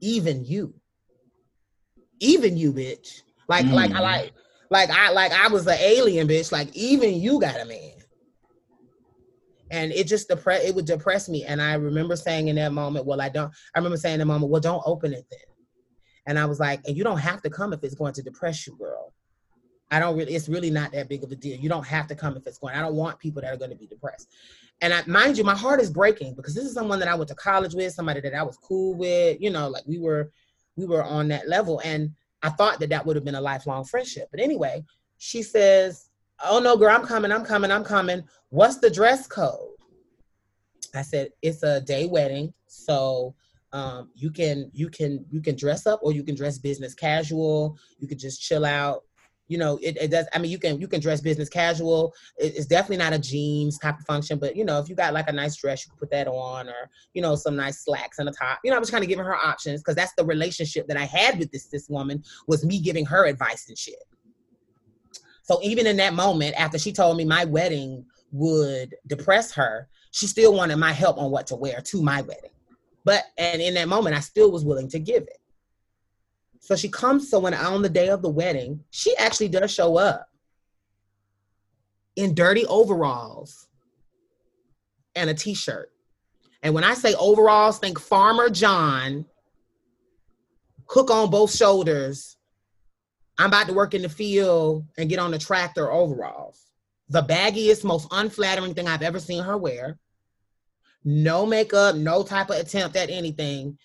Even 0.00 0.44
you. 0.44 0.74
Even 2.20 2.56
you, 2.56 2.72
bitch. 2.72 3.22
Like, 3.48 3.66
mm. 3.66 3.72
like 3.72 3.92
I 3.92 4.00
like 4.00 4.32
like 4.70 4.90
I 4.90 5.10
like 5.10 5.32
I 5.32 5.48
was 5.48 5.66
an 5.66 5.78
alien, 5.78 6.28
bitch. 6.28 6.52
Like 6.52 6.74
even 6.74 7.14
you 7.20 7.40
got 7.40 7.60
a 7.60 7.64
man. 7.64 7.92
And 9.70 9.92
it 9.92 10.06
just 10.06 10.28
depress 10.28 10.64
it 10.64 10.74
would 10.74 10.86
depress 10.86 11.28
me. 11.28 11.44
And 11.44 11.60
I 11.60 11.74
remember 11.74 12.16
saying 12.16 12.48
in 12.48 12.56
that 12.56 12.72
moment, 12.72 13.04
well, 13.04 13.20
I 13.20 13.28
don't 13.28 13.52
I 13.74 13.78
remember 13.78 13.96
saying 13.96 14.14
in 14.14 14.20
that 14.20 14.26
moment, 14.26 14.50
well, 14.50 14.60
don't 14.60 14.82
open 14.86 15.12
it 15.12 15.26
then. 15.30 15.40
And 16.26 16.38
I 16.38 16.44
was 16.44 16.58
like, 16.58 16.80
and 16.86 16.96
you 16.96 17.04
don't 17.04 17.18
have 17.18 17.42
to 17.42 17.50
come 17.50 17.72
if 17.72 17.82
it's 17.84 17.94
going 17.94 18.12
to 18.14 18.22
depress 18.22 18.66
you, 18.66 18.76
girl. 18.76 19.12
I 19.90 20.00
don't 20.00 20.16
really, 20.16 20.34
it's 20.34 20.48
really 20.48 20.70
not 20.70 20.90
that 20.92 21.08
big 21.08 21.22
of 21.22 21.30
a 21.30 21.36
deal. 21.36 21.56
You 21.56 21.68
don't 21.68 21.86
have 21.86 22.08
to 22.08 22.16
come 22.16 22.36
if 22.36 22.46
it's 22.46 22.58
going. 22.58 22.74
I 22.74 22.80
don't 22.80 22.96
want 22.96 23.20
people 23.20 23.42
that 23.42 23.52
are 23.52 23.56
going 23.56 23.70
to 23.70 23.76
be 23.76 23.86
depressed. 23.86 24.28
And 24.82 24.92
I, 24.92 25.02
mind 25.06 25.38
you, 25.38 25.44
my 25.44 25.56
heart 25.56 25.80
is 25.80 25.90
breaking 25.90 26.34
because 26.34 26.54
this 26.54 26.64
is 26.64 26.74
someone 26.74 26.98
that 26.98 27.08
I 27.08 27.14
went 27.14 27.28
to 27.28 27.34
college 27.34 27.74
with, 27.74 27.94
somebody 27.94 28.20
that 28.20 28.34
I 28.34 28.42
was 28.42 28.58
cool 28.58 28.94
with. 28.94 29.40
You 29.40 29.50
know, 29.50 29.68
like 29.68 29.84
we 29.86 29.98
were, 29.98 30.30
we 30.76 30.86
were 30.86 31.02
on 31.02 31.28
that 31.28 31.48
level, 31.48 31.80
and 31.84 32.10
I 32.42 32.50
thought 32.50 32.78
that 32.80 32.90
that 32.90 33.06
would 33.06 33.16
have 33.16 33.24
been 33.24 33.36
a 33.36 33.40
lifelong 33.40 33.84
friendship. 33.84 34.28
But 34.30 34.40
anyway, 34.40 34.84
she 35.18 35.42
says, 35.42 36.10
"Oh 36.44 36.58
no, 36.58 36.76
girl, 36.76 36.94
I'm 36.94 37.06
coming, 37.06 37.32
I'm 37.32 37.44
coming, 37.44 37.70
I'm 37.70 37.84
coming. 37.84 38.22
What's 38.50 38.78
the 38.78 38.90
dress 38.90 39.26
code?" 39.26 39.70
I 40.94 41.02
said, 41.02 41.30
"It's 41.42 41.62
a 41.62 41.80
day 41.80 42.06
wedding, 42.06 42.52
so." 42.66 43.34
Um, 43.72 44.10
you 44.14 44.30
can 44.30 44.70
you 44.72 44.88
can 44.88 45.26
you 45.28 45.42
can 45.42 45.56
dress 45.56 45.86
up 45.86 45.98
or 46.02 46.12
you 46.12 46.22
can 46.22 46.36
dress 46.36 46.56
business 46.56 46.94
casual 46.94 47.76
you 47.98 48.06
can 48.06 48.16
just 48.16 48.40
chill 48.40 48.64
out 48.64 49.02
you 49.48 49.58
know 49.58 49.78
it, 49.82 49.96
it 50.00 50.10
does 50.10 50.26
i 50.34 50.38
mean 50.38 50.50
you 50.50 50.58
can 50.58 50.80
you 50.80 50.88
can 50.88 51.00
dress 51.00 51.20
business 51.20 51.48
casual. 51.48 52.14
It, 52.38 52.56
it's 52.56 52.66
definitely 52.66 52.98
not 52.98 53.12
a 53.12 53.18
jeans 53.18 53.78
type 53.78 53.98
of 53.98 54.04
function 54.04 54.38
but 54.38 54.56
you 54.56 54.64
know 54.64 54.78
if 54.78 54.88
you 54.88 54.94
got 54.94 55.12
like 55.12 55.28
a 55.28 55.32
nice 55.32 55.56
dress 55.56 55.84
you 55.84 55.90
can 55.90 55.98
put 55.98 56.10
that 56.10 56.28
on 56.28 56.68
or 56.68 56.90
you 57.14 57.22
know 57.22 57.34
some 57.36 57.56
nice 57.56 57.84
slacks 57.84 58.18
and 58.18 58.28
a 58.28 58.32
top. 58.32 58.58
You 58.64 58.70
know 58.70 58.76
i 58.76 58.80
was 58.80 58.90
kind 58.90 59.04
of 59.04 59.08
giving 59.08 59.24
her 59.24 59.36
options 59.36 59.80
because 59.80 59.94
that's 59.94 60.12
the 60.16 60.24
relationship 60.24 60.86
that 60.88 60.96
i 60.96 61.04
had 61.04 61.38
with 61.38 61.50
this 61.52 61.66
this 61.66 61.88
woman 61.88 62.22
was 62.46 62.64
me 62.64 62.80
giving 62.80 63.06
her 63.06 63.26
advice 63.26 63.68
and 63.68 63.78
shit. 63.78 64.02
So 65.42 65.60
even 65.62 65.86
in 65.86 65.96
that 65.98 66.14
moment 66.14 66.54
after 66.58 66.78
she 66.78 66.92
told 66.92 67.16
me 67.16 67.24
my 67.24 67.44
wedding 67.44 68.04
would 68.32 68.94
depress 69.06 69.52
her 69.52 69.88
she 70.10 70.26
still 70.26 70.54
wanted 70.54 70.76
my 70.76 70.92
help 70.92 71.18
on 71.18 71.30
what 71.30 71.46
to 71.48 71.56
wear 71.56 71.80
to 71.82 72.02
my 72.02 72.22
wedding. 72.22 72.50
But 73.04 73.24
and 73.38 73.62
in 73.62 73.74
that 73.74 73.88
moment 73.88 74.16
i 74.16 74.20
still 74.20 74.50
was 74.50 74.64
willing 74.64 74.88
to 74.88 74.98
give 74.98 75.22
it 75.22 75.38
so 76.66 76.74
she 76.74 76.88
comes, 76.88 77.30
so 77.30 77.38
when 77.38 77.54
on 77.54 77.80
the 77.80 77.88
day 77.88 78.08
of 78.08 78.22
the 78.22 78.28
wedding, 78.28 78.82
she 78.90 79.16
actually 79.18 79.46
does 79.46 79.70
show 79.72 79.96
up 79.98 80.28
in 82.16 82.34
dirty 82.34 82.66
overalls 82.66 83.68
and 85.14 85.30
a 85.30 85.34
t-shirt. 85.34 85.92
And 86.64 86.74
when 86.74 86.82
I 86.82 86.94
say 86.94 87.14
overalls, 87.14 87.78
think 87.78 88.00
Farmer 88.00 88.50
John, 88.50 89.26
hook 90.88 91.08
on 91.08 91.30
both 91.30 91.54
shoulders. 91.54 92.36
I'm 93.38 93.46
about 93.46 93.68
to 93.68 93.72
work 93.72 93.94
in 93.94 94.02
the 94.02 94.08
field 94.08 94.86
and 94.98 95.08
get 95.08 95.20
on 95.20 95.30
the 95.30 95.38
tractor 95.38 95.92
overalls. 95.92 96.64
The 97.10 97.22
baggiest, 97.22 97.84
most 97.84 98.08
unflattering 98.10 98.74
thing 98.74 98.88
I've 98.88 99.02
ever 99.02 99.20
seen 99.20 99.44
her 99.44 99.56
wear. 99.56 100.00
No 101.04 101.46
makeup, 101.46 101.94
no 101.94 102.24
type 102.24 102.50
of 102.50 102.56
attempt 102.56 102.96
at 102.96 103.08
anything. 103.08 103.78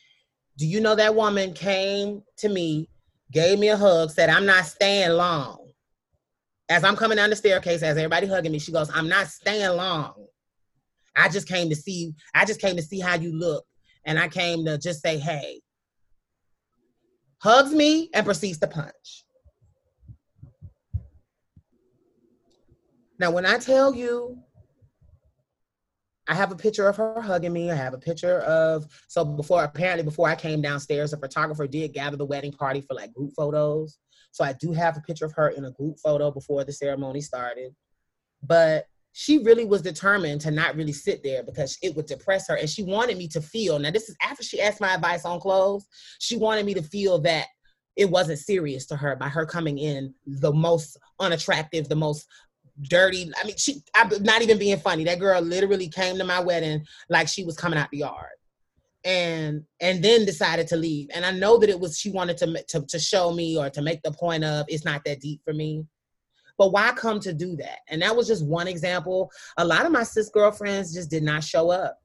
Do 0.57 0.67
you 0.67 0.79
know 0.81 0.95
that 0.95 1.15
woman 1.15 1.53
came 1.53 2.23
to 2.37 2.49
me, 2.49 2.89
gave 3.31 3.57
me 3.59 3.69
a 3.69 3.77
hug, 3.77 4.11
said, 4.11 4.29
I'm 4.29 4.45
not 4.45 4.65
staying 4.65 5.11
long. 5.11 5.71
As 6.69 6.83
I'm 6.83 6.95
coming 6.95 7.17
down 7.17 7.29
the 7.29 7.35
staircase, 7.35 7.81
as 7.83 7.97
everybody 7.97 8.27
hugging 8.27 8.51
me, 8.51 8.59
she 8.59 8.71
goes, 8.71 8.89
I'm 8.93 9.09
not 9.09 9.27
staying 9.27 9.75
long. 9.75 10.27
I 11.15 11.29
just 11.29 11.47
came 11.47 11.69
to 11.69 11.75
see, 11.75 12.13
I 12.33 12.45
just 12.45 12.61
came 12.61 12.75
to 12.75 12.81
see 12.81 12.99
how 12.99 13.15
you 13.15 13.33
look. 13.33 13.65
And 14.05 14.17
I 14.17 14.27
came 14.27 14.65
to 14.65 14.77
just 14.77 15.01
say, 15.01 15.17
hey. 15.17 15.61
Hugs 17.39 17.73
me 17.73 18.09
and 18.13 18.25
proceeds 18.25 18.59
to 18.59 18.67
punch. 18.67 19.25
Now, 23.19 23.31
when 23.31 23.45
I 23.45 23.57
tell 23.57 23.93
you 23.93 24.37
I 26.27 26.35
have 26.35 26.51
a 26.51 26.55
picture 26.55 26.87
of 26.87 26.95
her 26.97 27.21
hugging 27.21 27.53
me. 27.53 27.71
I 27.71 27.75
have 27.75 27.93
a 27.93 27.99
picture 27.99 28.39
of 28.41 28.85
so 29.07 29.25
before 29.25 29.63
apparently 29.63 30.03
before 30.03 30.29
I 30.29 30.35
came 30.35 30.61
downstairs, 30.61 31.13
a 31.13 31.17
photographer 31.17 31.67
did 31.67 31.93
gather 31.93 32.17
the 32.17 32.25
wedding 32.25 32.51
party 32.51 32.81
for 32.81 32.93
like 32.93 33.13
group 33.13 33.31
photos. 33.35 33.97
So 34.31 34.43
I 34.43 34.53
do 34.53 34.71
have 34.71 34.97
a 34.97 35.01
picture 35.01 35.25
of 35.25 35.33
her 35.33 35.49
in 35.49 35.65
a 35.65 35.71
group 35.71 35.97
photo 35.99 36.31
before 36.31 36.63
the 36.63 36.71
ceremony 36.71 37.21
started. 37.21 37.75
But 38.43 38.85
she 39.13 39.39
really 39.39 39.65
was 39.65 39.81
determined 39.81 40.41
to 40.41 40.51
not 40.51 40.75
really 40.75 40.93
sit 40.93 41.21
there 41.21 41.43
because 41.43 41.77
it 41.83 41.95
would 41.95 42.05
depress 42.05 42.47
her. 42.47 42.55
And 42.55 42.69
she 42.69 42.83
wanted 42.83 43.17
me 43.17 43.27
to 43.29 43.41
feel 43.41 43.77
now, 43.77 43.91
this 43.91 44.07
is 44.07 44.15
after 44.21 44.43
she 44.43 44.61
asked 44.61 44.79
my 44.79 44.93
advice 44.93 45.25
on 45.25 45.39
clothes. 45.39 45.85
She 46.19 46.37
wanted 46.37 46.65
me 46.65 46.73
to 46.75 46.83
feel 46.83 47.19
that 47.19 47.47
it 47.97 48.09
wasn't 48.09 48.39
serious 48.39 48.85
to 48.87 48.95
her 48.95 49.17
by 49.17 49.27
her 49.27 49.45
coming 49.45 49.77
in 49.77 50.13
the 50.25 50.53
most 50.53 50.97
unattractive, 51.19 51.89
the 51.89 51.95
most 51.95 52.25
dirty. 52.89 53.31
I 53.41 53.45
mean, 53.45 53.55
she. 53.57 53.81
I'm 53.95 54.09
not 54.23 54.41
even 54.41 54.57
being 54.57 54.77
funny. 54.77 55.03
That 55.03 55.19
girl 55.19 55.41
literally 55.41 55.89
came 55.89 56.17
to 56.17 56.23
my 56.23 56.39
wedding 56.39 56.85
like 57.09 57.27
she 57.27 57.43
was 57.43 57.57
coming 57.57 57.79
out 57.79 57.89
the 57.91 57.99
yard, 57.99 58.37
and 59.03 59.63
and 59.79 60.03
then 60.03 60.25
decided 60.25 60.67
to 60.67 60.75
leave. 60.75 61.09
And 61.13 61.25
I 61.25 61.31
know 61.31 61.57
that 61.59 61.69
it 61.69 61.79
was 61.79 61.97
she 61.97 62.11
wanted 62.11 62.37
to 62.37 62.63
to 62.69 62.85
to 62.87 62.99
show 62.99 63.31
me 63.31 63.57
or 63.57 63.69
to 63.69 63.81
make 63.81 64.01
the 64.03 64.11
point 64.11 64.43
of 64.43 64.65
it's 64.67 64.85
not 64.85 65.03
that 65.05 65.21
deep 65.21 65.41
for 65.43 65.53
me. 65.53 65.85
But 66.57 66.71
why 66.71 66.91
come 66.91 67.19
to 67.21 67.33
do 67.33 67.55
that? 67.55 67.79
And 67.89 68.01
that 68.01 68.15
was 68.15 68.27
just 68.27 68.45
one 68.45 68.67
example. 68.67 69.31
A 69.57 69.65
lot 69.65 69.85
of 69.85 69.91
my 69.91 70.03
cis 70.03 70.29
girlfriends 70.29 70.93
just 70.93 71.09
did 71.09 71.23
not 71.23 71.43
show 71.43 71.71
up. 71.71 71.97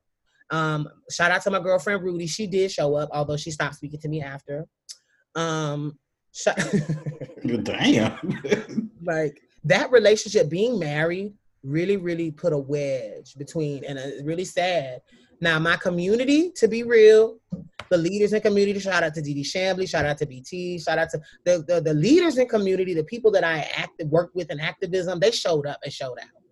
Um, 0.51 0.89
shout 1.11 1.31
out 1.31 1.43
to 1.43 1.51
my 1.51 1.61
girlfriend 1.61 2.03
Rudy. 2.03 2.27
She 2.27 2.47
did 2.47 2.71
show 2.71 2.95
up, 2.95 3.11
although 3.13 3.37
she 3.37 3.51
stopped 3.51 3.75
speaking 3.75 4.01
to 4.01 4.09
me 4.09 4.23
after. 4.23 4.67
Um, 5.35 5.99
sh- 6.33 6.49
damn. 7.63 8.91
like 9.05 9.41
that 9.67 9.91
relationship, 9.91 10.49
being 10.49 10.79
married, 10.79 11.35
really, 11.63 11.97
really 11.97 12.31
put 12.31 12.53
a 12.53 12.59
wedge 12.59 13.35
between, 13.37 13.85
and 13.85 13.99
it's 13.99 14.23
really 14.23 14.45
sad. 14.45 15.01
Now, 15.41 15.59
my 15.59 15.77
community, 15.77 16.51
to 16.57 16.69
be 16.69 16.83
real, 16.83 17.39
the 17.91 17.99
leaders 17.99 18.33
in 18.33 18.41
community, 18.41 18.79
shout 18.79 19.03
out 19.03 19.13
to 19.15 19.23
Dee 19.23 19.43
Shambly, 19.43 19.89
shout 19.89 20.07
out 20.07 20.19
to 20.19 20.27
BT, 20.27 20.79
shout 20.79 20.99
out 20.99 21.11
to 21.11 21.21
the, 21.45 21.65
the, 21.67 21.81
the 21.81 21.95
leaders 21.95 22.39
in 22.39 22.49
community, 22.49 22.95
the 22.95 23.05
people 23.05 23.31
that 23.33 23.45
I 23.45 23.69
acted 23.77 24.09
worked 24.09 24.35
with 24.35 24.51
in 24.51 24.61
activism, 24.61 25.21
they 25.21 25.31
showed 25.31 25.67
up 25.67 25.81
and 25.85 25.93
showed 25.93 26.19
out. 26.19 26.43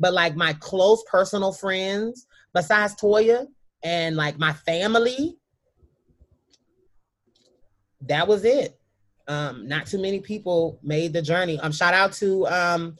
But 0.00 0.14
like 0.14 0.34
my 0.34 0.54
close 0.54 1.04
personal 1.08 1.52
friends, 1.52 2.26
besides 2.52 2.96
Toya 2.96 3.46
and 3.82 4.16
like 4.16 4.38
my 4.38 4.52
family, 4.52 5.36
that 8.00 8.26
was 8.26 8.44
it. 8.44 8.78
Um, 9.26 9.66
not 9.66 9.86
too 9.86 10.00
many 10.00 10.20
people 10.20 10.78
made 10.82 11.12
the 11.12 11.22
journey. 11.22 11.58
Um, 11.60 11.72
shout 11.72 11.94
out 11.94 12.12
to 12.14 12.46
um, 12.48 12.96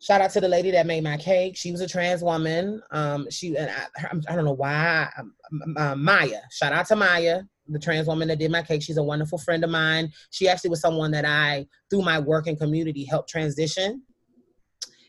shout 0.00 0.20
out 0.20 0.30
to 0.30 0.40
the 0.40 0.48
lady 0.48 0.70
that 0.70 0.86
made 0.86 1.04
my 1.04 1.16
cake. 1.16 1.56
She 1.56 1.72
was 1.72 1.80
a 1.80 1.88
trans 1.88 2.22
woman. 2.22 2.82
Um, 2.90 3.30
she 3.30 3.56
and 3.56 3.70
I, 3.70 4.08
I 4.28 4.34
don't 4.34 4.44
know 4.44 4.52
why. 4.52 5.08
Um, 5.18 5.34
uh, 5.76 5.94
Maya. 5.96 6.40
Shout 6.50 6.72
out 6.72 6.86
to 6.86 6.96
Maya, 6.96 7.42
the 7.66 7.78
trans 7.78 8.06
woman 8.06 8.28
that 8.28 8.38
did 8.38 8.50
my 8.50 8.62
cake. 8.62 8.82
She's 8.82 8.96
a 8.96 9.02
wonderful 9.02 9.38
friend 9.38 9.64
of 9.64 9.70
mine. 9.70 10.10
She 10.30 10.48
actually 10.48 10.70
was 10.70 10.80
someone 10.80 11.10
that 11.12 11.24
I, 11.24 11.66
through 11.90 12.02
my 12.02 12.18
work 12.18 12.46
and 12.46 12.58
community, 12.58 13.04
helped 13.04 13.28
transition. 13.28 14.02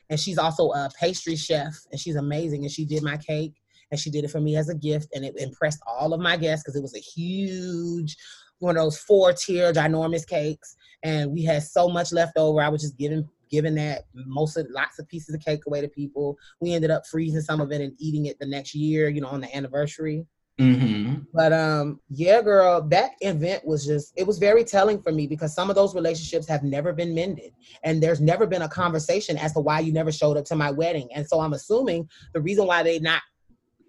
And 0.10 0.20
she's 0.20 0.40
also 0.40 0.72
a 0.72 0.90
pastry 1.00 1.36
chef, 1.36 1.74
and 1.92 2.00
she's 2.00 2.16
amazing. 2.16 2.64
And 2.64 2.72
she 2.72 2.84
did 2.84 3.04
my 3.04 3.18
cake, 3.18 3.54
and 3.92 4.00
she 4.00 4.10
did 4.10 4.24
it 4.24 4.32
for 4.32 4.42
me 4.42 4.58
as 4.58 4.70
a 4.70 4.76
gift, 4.76 5.10
and 5.14 5.24
it 5.24 5.36
impressed 5.38 5.80
all 5.86 6.14
of 6.14 6.20
my 6.20 6.36
guests 6.36 6.64
because 6.64 6.76
it 6.76 6.82
was 6.82 6.96
a 6.96 7.00
huge 7.00 8.18
one 8.60 8.78
of 8.78 8.84
those 8.84 8.98
four 8.98 9.34
tier 9.34 9.74
ginormous 9.74 10.28
cakes, 10.28 10.76
and 11.04 11.32
we 11.32 11.44
had 11.44 11.64
so 11.64 11.90
much 11.90 12.12
left 12.12 12.38
over. 12.38 12.62
I 12.62 12.70
was 12.70 12.82
just 12.82 12.98
giving 12.98 13.28
giving 13.50 13.76
that 13.76 14.04
most 14.14 14.58
of 14.58 14.68
lots 14.70 15.00
of 15.00 15.08
pieces 15.08 15.34
of 15.34 15.42
cake 15.44 15.66
away 15.66 15.82
to 15.82 15.88
people. 15.88 16.38
We 16.62 16.74
ended 16.74 16.92
up 16.92 17.08
freezing 17.08 17.42
some 17.42 17.62
of 17.62 17.72
it 17.72 17.82
and 17.82 17.94
eating 17.98 18.28
it 18.28 18.38
the 18.40 18.46
next 18.46 18.76
year, 18.76 19.10
you 19.10 19.22
know, 19.22 19.28
on 19.28 19.42
the 19.42 19.56
anniversary. 19.56 20.26
Mm-hmm. 20.60 21.22
But 21.34 21.54
um, 21.54 22.02
yeah, 22.10 22.42
girl, 22.42 22.82
that 22.90 23.12
event 23.22 23.66
was 23.66 23.86
just 23.86 24.12
it 24.18 24.28
was 24.28 24.40
very 24.40 24.66
telling 24.66 25.02
for 25.02 25.12
me 25.12 25.26
because 25.26 25.56
some 25.56 25.70
of 25.70 25.76
those 25.76 25.96
relationships 25.96 26.48
have 26.50 26.64
never 26.64 26.92
been 26.92 27.16
mended, 27.16 27.54
and 27.84 28.04
there's 28.04 28.20
never 28.20 28.46
been 28.46 28.64
a 28.64 28.70
conversation 28.70 29.38
as 29.38 29.54
to 29.54 29.62
why 29.62 29.80
you 29.80 29.94
never 29.94 30.12
showed 30.12 30.36
up 30.36 30.46
to 30.46 30.56
my 30.56 30.70
wedding. 30.70 31.10
And 31.16 31.26
so 31.26 31.40
I'm 31.40 31.54
assuming 31.54 32.10
the 32.34 32.42
reason 32.42 32.68
why 32.68 32.84
they 32.84 33.00
not 33.00 33.22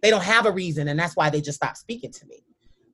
they 0.01 0.11
don't 0.11 0.23
have 0.23 0.47
a 0.47 0.53
reason, 0.53 0.87
and 0.87 0.99
that's 0.99 1.17
why 1.17 1.29
they 1.29 1.41
just 1.41 1.57
stopped 1.57 1.79
speaking 1.79 2.13
to 2.13 2.27
me. 2.27 2.45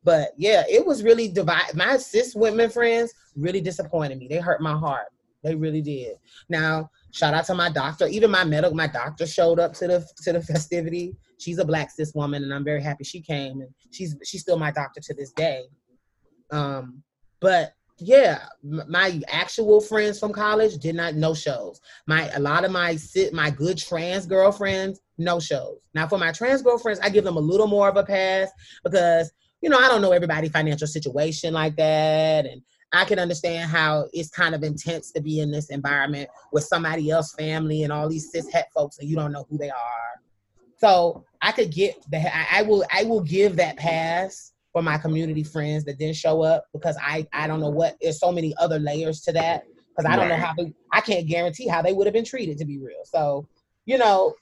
But 0.06 0.34
yeah, 0.36 0.62
it 0.70 0.86
was 0.86 1.02
really 1.02 1.26
divide. 1.26 1.74
My 1.74 1.96
cis 1.96 2.32
women 2.36 2.70
friends 2.70 3.12
really 3.34 3.60
disappointed 3.60 4.18
me. 4.18 4.28
They 4.28 4.38
hurt 4.38 4.62
my 4.62 4.78
heart. 4.78 5.08
They 5.42 5.56
really 5.56 5.82
did. 5.82 6.14
Now, 6.48 6.88
shout 7.10 7.34
out 7.34 7.44
to 7.46 7.56
my 7.56 7.70
doctor. 7.70 8.06
Even 8.06 8.30
my 8.30 8.44
medical, 8.44 8.76
my 8.76 8.86
doctor 8.86 9.26
showed 9.26 9.58
up 9.58 9.72
to 9.74 9.88
the 9.88 10.08
to 10.22 10.32
the 10.34 10.42
festivity. 10.52 11.16
She's 11.38 11.58
a 11.58 11.64
black 11.64 11.90
cis 11.90 12.14
woman, 12.14 12.44
and 12.44 12.54
I'm 12.54 12.64
very 12.64 12.80
happy 12.80 13.02
she 13.02 13.20
came. 13.20 13.60
And 13.60 13.68
she's 13.90 14.16
she's 14.24 14.42
still 14.42 14.56
my 14.56 14.70
doctor 14.70 15.00
to 15.00 15.14
this 15.14 15.32
day. 15.32 15.64
Um, 16.52 17.02
but 17.40 17.72
yeah, 17.98 18.46
my 18.62 19.20
actual 19.26 19.80
friends 19.80 20.20
from 20.20 20.32
college 20.32 20.78
did 20.78 20.94
not 20.94 21.16
no 21.16 21.34
shows. 21.34 21.80
My 22.06 22.30
a 22.30 22.38
lot 22.38 22.64
of 22.64 22.70
my 22.70 22.94
sit 22.94 23.34
my 23.34 23.50
good 23.50 23.76
trans 23.76 24.24
girlfriends 24.24 25.00
no 25.18 25.40
shows. 25.40 25.78
Now 25.94 26.06
for 26.06 26.18
my 26.18 26.30
trans 26.30 26.62
girlfriends, 26.62 27.00
I 27.00 27.08
give 27.08 27.24
them 27.24 27.36
a 27.36 27.40
little 27.40 27.66
more 27.66 27.88
of 27.88 27.96
a 27.96 28.04
pass 28.04 28.50
because 28.84 29.32
you 29.66 29.70
know, 29.70 29.78
I 29.78 29.88
don't 29.88 30.00
know 30.00 30.12
everybody's 30.12 30.52
financial 30.52 30.86
situation 30.86 31.52
like 31.52 31.74
that. 31.74 32.46
And 32.46 32.62
I 32.92 33.04
can 33.04 33.18
understand 33.18 33.68
how 33.68 34.06
it's 34.12 34.30
kind 34.30 34.54
of 34.54 34.62
intense 34.62 35.10
to 35.10 35.20
be 35.20 35.40
in 35.40 35.50
this 35.50 35.70
environment 35.70 36.30
with 36.52 36.62
somebody 36.62 37.10
else 37.10 37.34
family 37.34 37.82
and 37.82 37.92
all 37.92 38.08
these 38.08 38.30
cis 38.30 38.48
het 38.52 38.68
folks 38.72 39.00
and 39.00 39.08
you 39.08 39.16
don't 39.16 39.32
know 39.32 39.44
who 39.50 39.58
they 39.58 39.70
are. 39.70 40.22
So 40.76 41.24
I 41.42 41.50
could 41.50 41.72
get 41.72 41.96
the 42.12 42.18
I, 42.18 42.60
I 42.60 42.62
will 42.62 42.84
I 42.92 43.02
will 43.02 43.22
give 43.22 43.56
that 43.56 43.76
pass 43.76 44.52
for 44.72 44.82
my 44.82 44.98
community 44.98 45.42
friends 45.42 45.84
that 45.86 45.98
didn't 45.98 46.14
show 46.14 46.42
up 46.42 46.66
because 46.72 46.96
I 47.02 47.26
I 47.32 47.48
don't 47.48 47.58
know 47.58 47.70
what 47.70 47.96
there's 48.00 48.20
so 48.20 48.30
many 48.30 48.54
other 48.58 48.78
layers 48.78 49.22
to 49.22 49.32
that 49.32 49.64
because 49.88 50.08
I 50.08 50.14
don't 50.14 50.28
know 50.28 50.36
how 50.36 50.54
they 50.56 50.72
I 50.92 51.00
can't 51.00 51.26
guarantee 51.26 51.66
how 51.66 51.82
they 51.82 51.92
would 51.92 52.06
have 52.06 52.14
been 52.14 52.24
treated 52.24 52.56
to 52.58 52.64
be 52.64 52.78
real. 52.78 53.02
So, 53.02 53.48
you 53.84 53.98
know, 53.98 54.36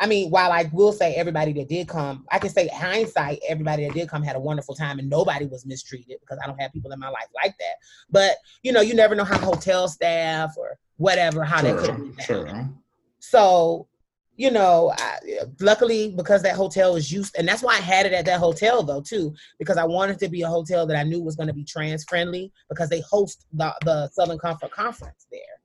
I 0.00 0.06
mean, 0.06 0.30
while 0.30 0.52
I 0.52 0.70
will 0.72 0.92
say 0.92 1.14
everybody 1.14 1.52
that 1.54 1.68
did 1.68 1.88
come, 1.88 2.24
I 2.30 2.38
can 2.38 2.50
say 2.50 2.68
hindsight, 2.68 3.40
everybody 3.48 3.84
that 3.86 3.94
did 3.94 4.08
come 4.08 4.22
had 4.22 4.36
a 4.36 4.40
wonderful 4.40 4.74
time 4.74 4.98
and 4.98 5.10
nobody 5.10 5.46
was 5.46 5.66
mistreated 5.66 6.18
because 6.20 6.38
I 6.42 6.46
don't 6.46 6.60
have 6.60 6.72
people 6.72 6.92
in 6.92 7.00
my 7.00 7.08
life 7.08 7.26
like 7.34 7.56
that. 7.58 7.74
But 8.08 8.36
you 8.62 8.72
know, 8.72 8.80
you 8.80 8.94
never 8.94 9.16
know 9.16 9.24
how 9.24 9.38
hotel 9.38 9.88
staff 9.88 10.54
or 10.56 10.78
whatever 10.98 11.42
how 11.42 11.60
sure, 11.60 11.72
they 11.72 11.86
could. 11.86 12.22
Sure. 12.22 12.70
So, 13.18 13.88
you 14.36 14.52
know, 14.52 14.94
I, 14.96 15.18
luckily 15.58 16.12
because 16.16 16.42
that 16.42 16.54
hotel 16.54 16.94
was 16.94 17.10
used, 17.10 17.34
and 17.36 17.48
that's 17.48 17.64
why 17.64 17.72
I 17.72 17.80
had 17.80 18.06
it 18.06 18.12
at 18.12 18.24
that 18.26 18.38
hotel 18.38 18.84
though 18.84 19.00
too, 19.00 19.34
because 19.58 19.78
I 19.78 19.84
wanted 19.84 20.20
to 20.20 20.28
be 20.28 20.42
a 20.42 20.48
hotel 20.48 20.86
that 20.86 20.96
I 20.96 21.02
knew 21.02 21.20
was 21.20 21.34
going 21.34 21.48
to 21.48 21.54
be 21.54 21.64
trans 21.64 22.04
friendly 22.04 22.52
because 22.68 22.88
they 22.88 23.00
host 23.00 23.46
the 23.52 23.74
the 23.84 24.08
Southern 24.12 24.38
Comfort 24.38 24.70
Conference 24.70 25.26
there 25.32 25.57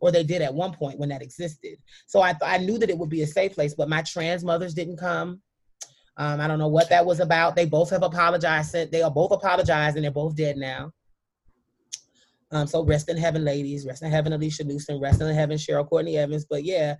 or 0.00 0.10
they 0.12 0.22
did 0.22 0.42
at 0.42 0.54
one 0.54 0.72
point 0.72 0.98
when 0.98 1.08
that 1.08 1.22
existed. 1.22 1.76
So 2.06 2.20
I, 2.20 2.34
I 2.42 2.58
knew 2.58 2.78
that 2.78 2.90
it 2.90 2.98
would 2.98 3.08
be 3.08 3.22
a 3.22 3.26
safe 3.26 3.54
place, 3.54 3.74
but 3.74 3.88
my 3.88 4.02
trans 4.02 4.44
mothers 4.44 4.74
didn't 4.74 4.98
come. 4.98 5.40
Um, 6.18 6.40
I 6.40 6.46
don't 6.46 6.58
know 6.58 6.68
what 6.68 6.88
that 6.88 7.04
was 7.04 7.20
about. 7.20 7.56
They 7.56 7.66
both 7.66 7.90
have 7.90 8.02
apologized. 8.02 8.74
They 8.90 9.02
are 9.02 9.10
both 9.10 9.32
apologized 9.32 9.96
and 9.96 10.04
they're 10.04 10.10
both 10.10 10.36
dead 10.36 10.56
now. 10.56 10.92
Um, 12.52 12.66
so 12.66 12.84
rest 12.84 13.08
in 13.08 13.16
heaven, 13.16 13.44
ladies. 13.44 13.86
Rest 13.86 14.02
in 14.02 14.10
heaven, 14.10 14.32
Alicia 14.32 14.64
Newsom. 14.64 15.00
Rest 15.00 15.20
in 15.20 15.34
heaven, 15.34 15.58
Cheryl 15.58 15.88
Courtney 15.88 16.16
Evans. 16.16 16.46
But 16.48 16.64
yeah, 16.64 16.94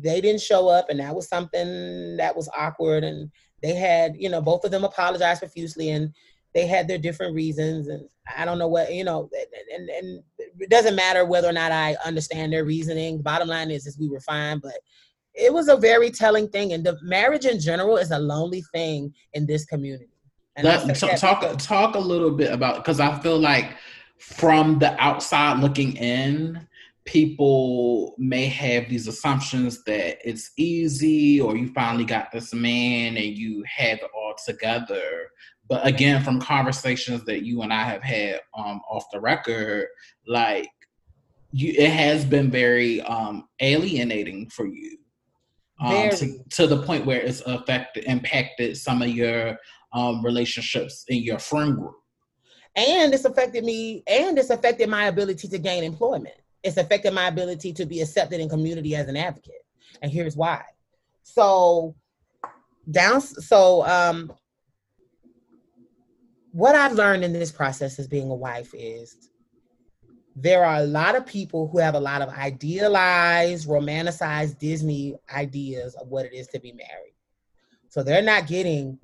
they 0.00 0.20
didn't 0.20 0.40
show 0.40 0.68
up, 0.68 0.88
and 0.88 1.00
that 1.00 1.14
was 1.14 1.28
something 1.28 2.16
that 2.16 2.34
was 2.34 2.48
awkward. 2.56 3.04
And 3.04 3.30
they 3.62 3.74
had, 3.74 4.14
you 4.16 4.30
know, 4.30 4.40
both 4.40 4.64
of 4.64 4.70
them 4.70 4.84
apologized 4.84 5.40
profusely, 5.40 5.90
and 5.90 6.12
they 6.54 6.66
had 6.66 6.88
their 6.88 6.98
different 6.98 7.34
reasons. 7.34 7.88
And 7.88 8.08
I 8.36 8.44
don't 8.44 8.58
know 8.58 8.68
what, 8.68 8.92
you 8.92 9.04
know, 9.04 9.28
and, 9.74 9.88
and 9.88 10.22
it 10.58 10.70
doesn't 10.70 10.96
matter 10.96 11.24
whether 11.24 11.48
or 11.48 11.52
not 11.52 11.72
I 11.72 11.96
understand 12.04 12.52
their 12.52 12.64
reasoning. 12.64 13.18
The 13.18 13.22
bottom 13.22 13.48
line 13.48 13.70
is, 13.70 13.86
is 13.86 13.98
we 13.98 14.08
were 14.08 14.20
fine, 14.20 14.58
but 14.58 14.78
it 15.34 15.52
was 15.52 15.68
a 15.68 15.76
very 15.76 16.10
telling 16.10 16.48
thing. 16.48 16.72
And 16.72 16.84
the 16.84 16.98
marriage 17.02 17.46
in 17.46 17.60
general 17.60 17.96
is 17.96 18.10
a 18.10 18.18
lonely 18.18 18.62
thing 18.72 19.14
in 19.34 19.46
this 19.46 19.64
community. 19.64 20.08
And 20.56 20.66
Let, 20.66 20.96
talk, 20.96 21.16
talk, 21.16 21.58
talk 21.58 21.94
a 21.94 22.00
little 22.00 22.32
bit 22.32 22.52
about, 22.52 22.76
because 22.76 23.00
I 23.00 23.18
feel 23.20 23.38
like 23.38 23.76
from 24.18 24.78
the 24.78 25.00
outside 25.02 25.60
looking 25.60 25.96
in, 25.96 26.66
people 27.04 28.14
may 28.18 28.46
have 28.46 28.88
these 28.88 29.08
assumptions 29.08 29.82
that 29.84 30.18
it's 30.28 30.52
easy 30.56 31.40
or 31.40 31.56
you 31.56 31.68
finally 31.72 32.04
got 32.04 32.30
this 32.30 32.52
man 32.52 33.16
and 33.16 33.36
you 33.36 33.64
have 33.66 33.98
it 33.98 34.10
all 34.14 34.34
together 34.46 35.30
but 35.70 35.86
again, 35.86 36.24
from 36.24 36.40
conversations 36.40 37.24
that 37.26 37.44
you 37.44 37.62
and 37.62 37.72
I 37.72 37.84
have 37.84 38.02
had 38.02 38.40
um, 38.58 38.80
off 38.90 39.04
the 39.12 39.20
record, 39.20 39.86
like 40.26 40.68
you, 41.52 41.72
it 41.78 41.90
has 41.90 42.24
been 42.24 42.50
very 42.50 43.00
um, 43.02 43.48
alienating 43.60 44.50
for 44.50 44.66
you. 44.66 44.98
Um, 45.80 46.10
to, 46.10 46.38
to, 46.50 46.66
the 46.66 46.82
point 46.82 47.06
where 47.06 47.22
it's 47.22 47.40
affected, 47.46 48.04
impacted 48.04 48.76
some 48.76 49.00
of 49.00 49.08
your 49.08 49.56
um, 49.94 50.22
relationships 50.22 51.06
in 51.08 51.22
your 51.22 51.38
friend 51.38 51.74
group. 51.74 51.94
And 52.76 53.14
it's 53.14 53.24
affected 53.24 53.64
me, 53.64 54.02
and 54.06 54.36
it's 54.36 54.50
affected 54.50 54.90
my 54.90 55.06
ability 55.06 55.48
to 55.48 55.58
gain 55.58 55.84
employment. 55.84 56.34
It's 56.62 56.76
affected 56.76 57.14
my 57.14 57.28
ability 57.28 57.72
to 57.74 57.86
be 57.86 58.02
accepted 58.02 58.40
in 58.40 58.48
community 58.50 58.94
as 58.94 59.08
an 59.08 59.16
advocate. 59.16 59.64
And 60.02 60.12
here's 60.12 60.36
why. 60.36 60.64
So 61.22 61.94
down, 62.90 63.22
so 63.22 63.86
um, 63.86 64.30
what 66.52 66.74
I've 66.74 66.92
learned 66.92 67.24
in 67.24 67.32
this 67.32 67.52
process 67.52 67.98
as 67.98 68.08
being 68.08 68.30
a 68.30 68.34
wife 68.34 68.70
is 68.74 69.30
there 70.36 70.64
are 70.64 70.76
a 70.76 70.84
lot 70.86 71.16
of 71.16 71.26
people 71.26 71.68
who 71.68 71.78
have 71.78 71.94
a 71.94 72.00
lot 72.00 72.22
of 72.22 72.28
idealized, 72.30 73.68
romanticized 73.68 74.58
Disney 74.58 75.16
ideas 75.34 75.94
of 75.96 76.08
what 76.08 76.26
it 76.26 76.32
is 76.32 76.46
to 76.48 76.60
be 76.60 76.72
married. 76.72 77.14
So 77.88 78.02
they're 78.02 78.22
not 78.22 78.46
getting 78.46 78.98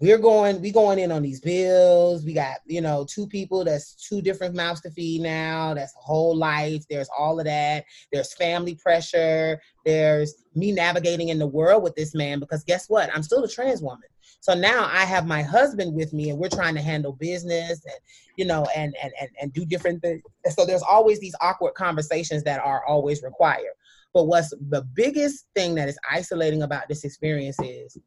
we're 0.00 0.18
going 0.18 0.60
we 0.60 0.72
going 0.72 0.98
in 0.98 1.12
on 1.12 1.22
these 1.22 1.40
bills. 1.40 2.24
We 2.24 2.34
got 2.34 2.58
you 2.66 2.80
know 2.80 3.06
two 3.08 3.26
people 3.26 3.64
that's 3.64 3.94
two 3.94 4.20
different 4.20 4.54
mouths 4.54 4.80
to 4.82 4.90
feed 4.90 5.22
now. 5.22 5.72
That's 5.72 5.94
a 5.94 6.02
whole 6.02 6.36
life. 6.36 6.84
There's 6.90 7.08
all 7.16 7.38
of 7.38 7.46
that. 7.46 7.84
There's 8.12 8.34
family 8.34 8.74
pressure. 8.74 9.60
There's 9.84 10.34
me 10.54 10.72
navigating 10.72 11.28
in 11.28 11.38
the 11.38 11.46
world 11.46 11.82
with 11.82 11.94
this 11.94 12.14
man 12.14 12.40
because 12.40 12.64
guess 12.64 12.88
what? 12.88 13.08
I'm 13.14 13.22
still 13.22 13.44
a 13.44 13.48
trans 13.48 13.82
woman 13.82 14.08
so 14.44 14.52
now 14.52 14.88
i 14.92 15.04
have 15.04 15.26
my 15.26 15.42
husband 15.42 15.94
with 15.94 16.12
me 16.12 16.28
and 16.28 16.38
we're 16.38 16.48
trying 16.48 16.74
to 16.74 16.82
handle 16.82 17.12
business 17.12 17.82
and 17.86 17.96
you 18.36 18.44
know 18.44 18.66
and 18.76 18.94
and 19.02 19.12
and, 19.20 19.30
and 19.40 19.52
do 19.52 19.64
different 19.64 20.02
things 20.02 20.20
so 20.50 20.66
there's 20.66 20.82
always 20.82 21.18
these 21.18 21.34
awkward 21.40 21.72
conversations 21.74 22.42
that 22.42 22.60
are 22.60 22.84
always 22.86 23.22
required 23.22 23.72
but 24.12 24.24
what's 24.24 24.50
the 24.68 24.82
biggest 24.94 25.46
thing 25.54 25.74
that 25.74 25.88
is 25.88 25.98
isolating 26.10 26.62
about 26.62 26.88
this 26.88 27.04
experience 27.04 27.56
is 27.62 27.98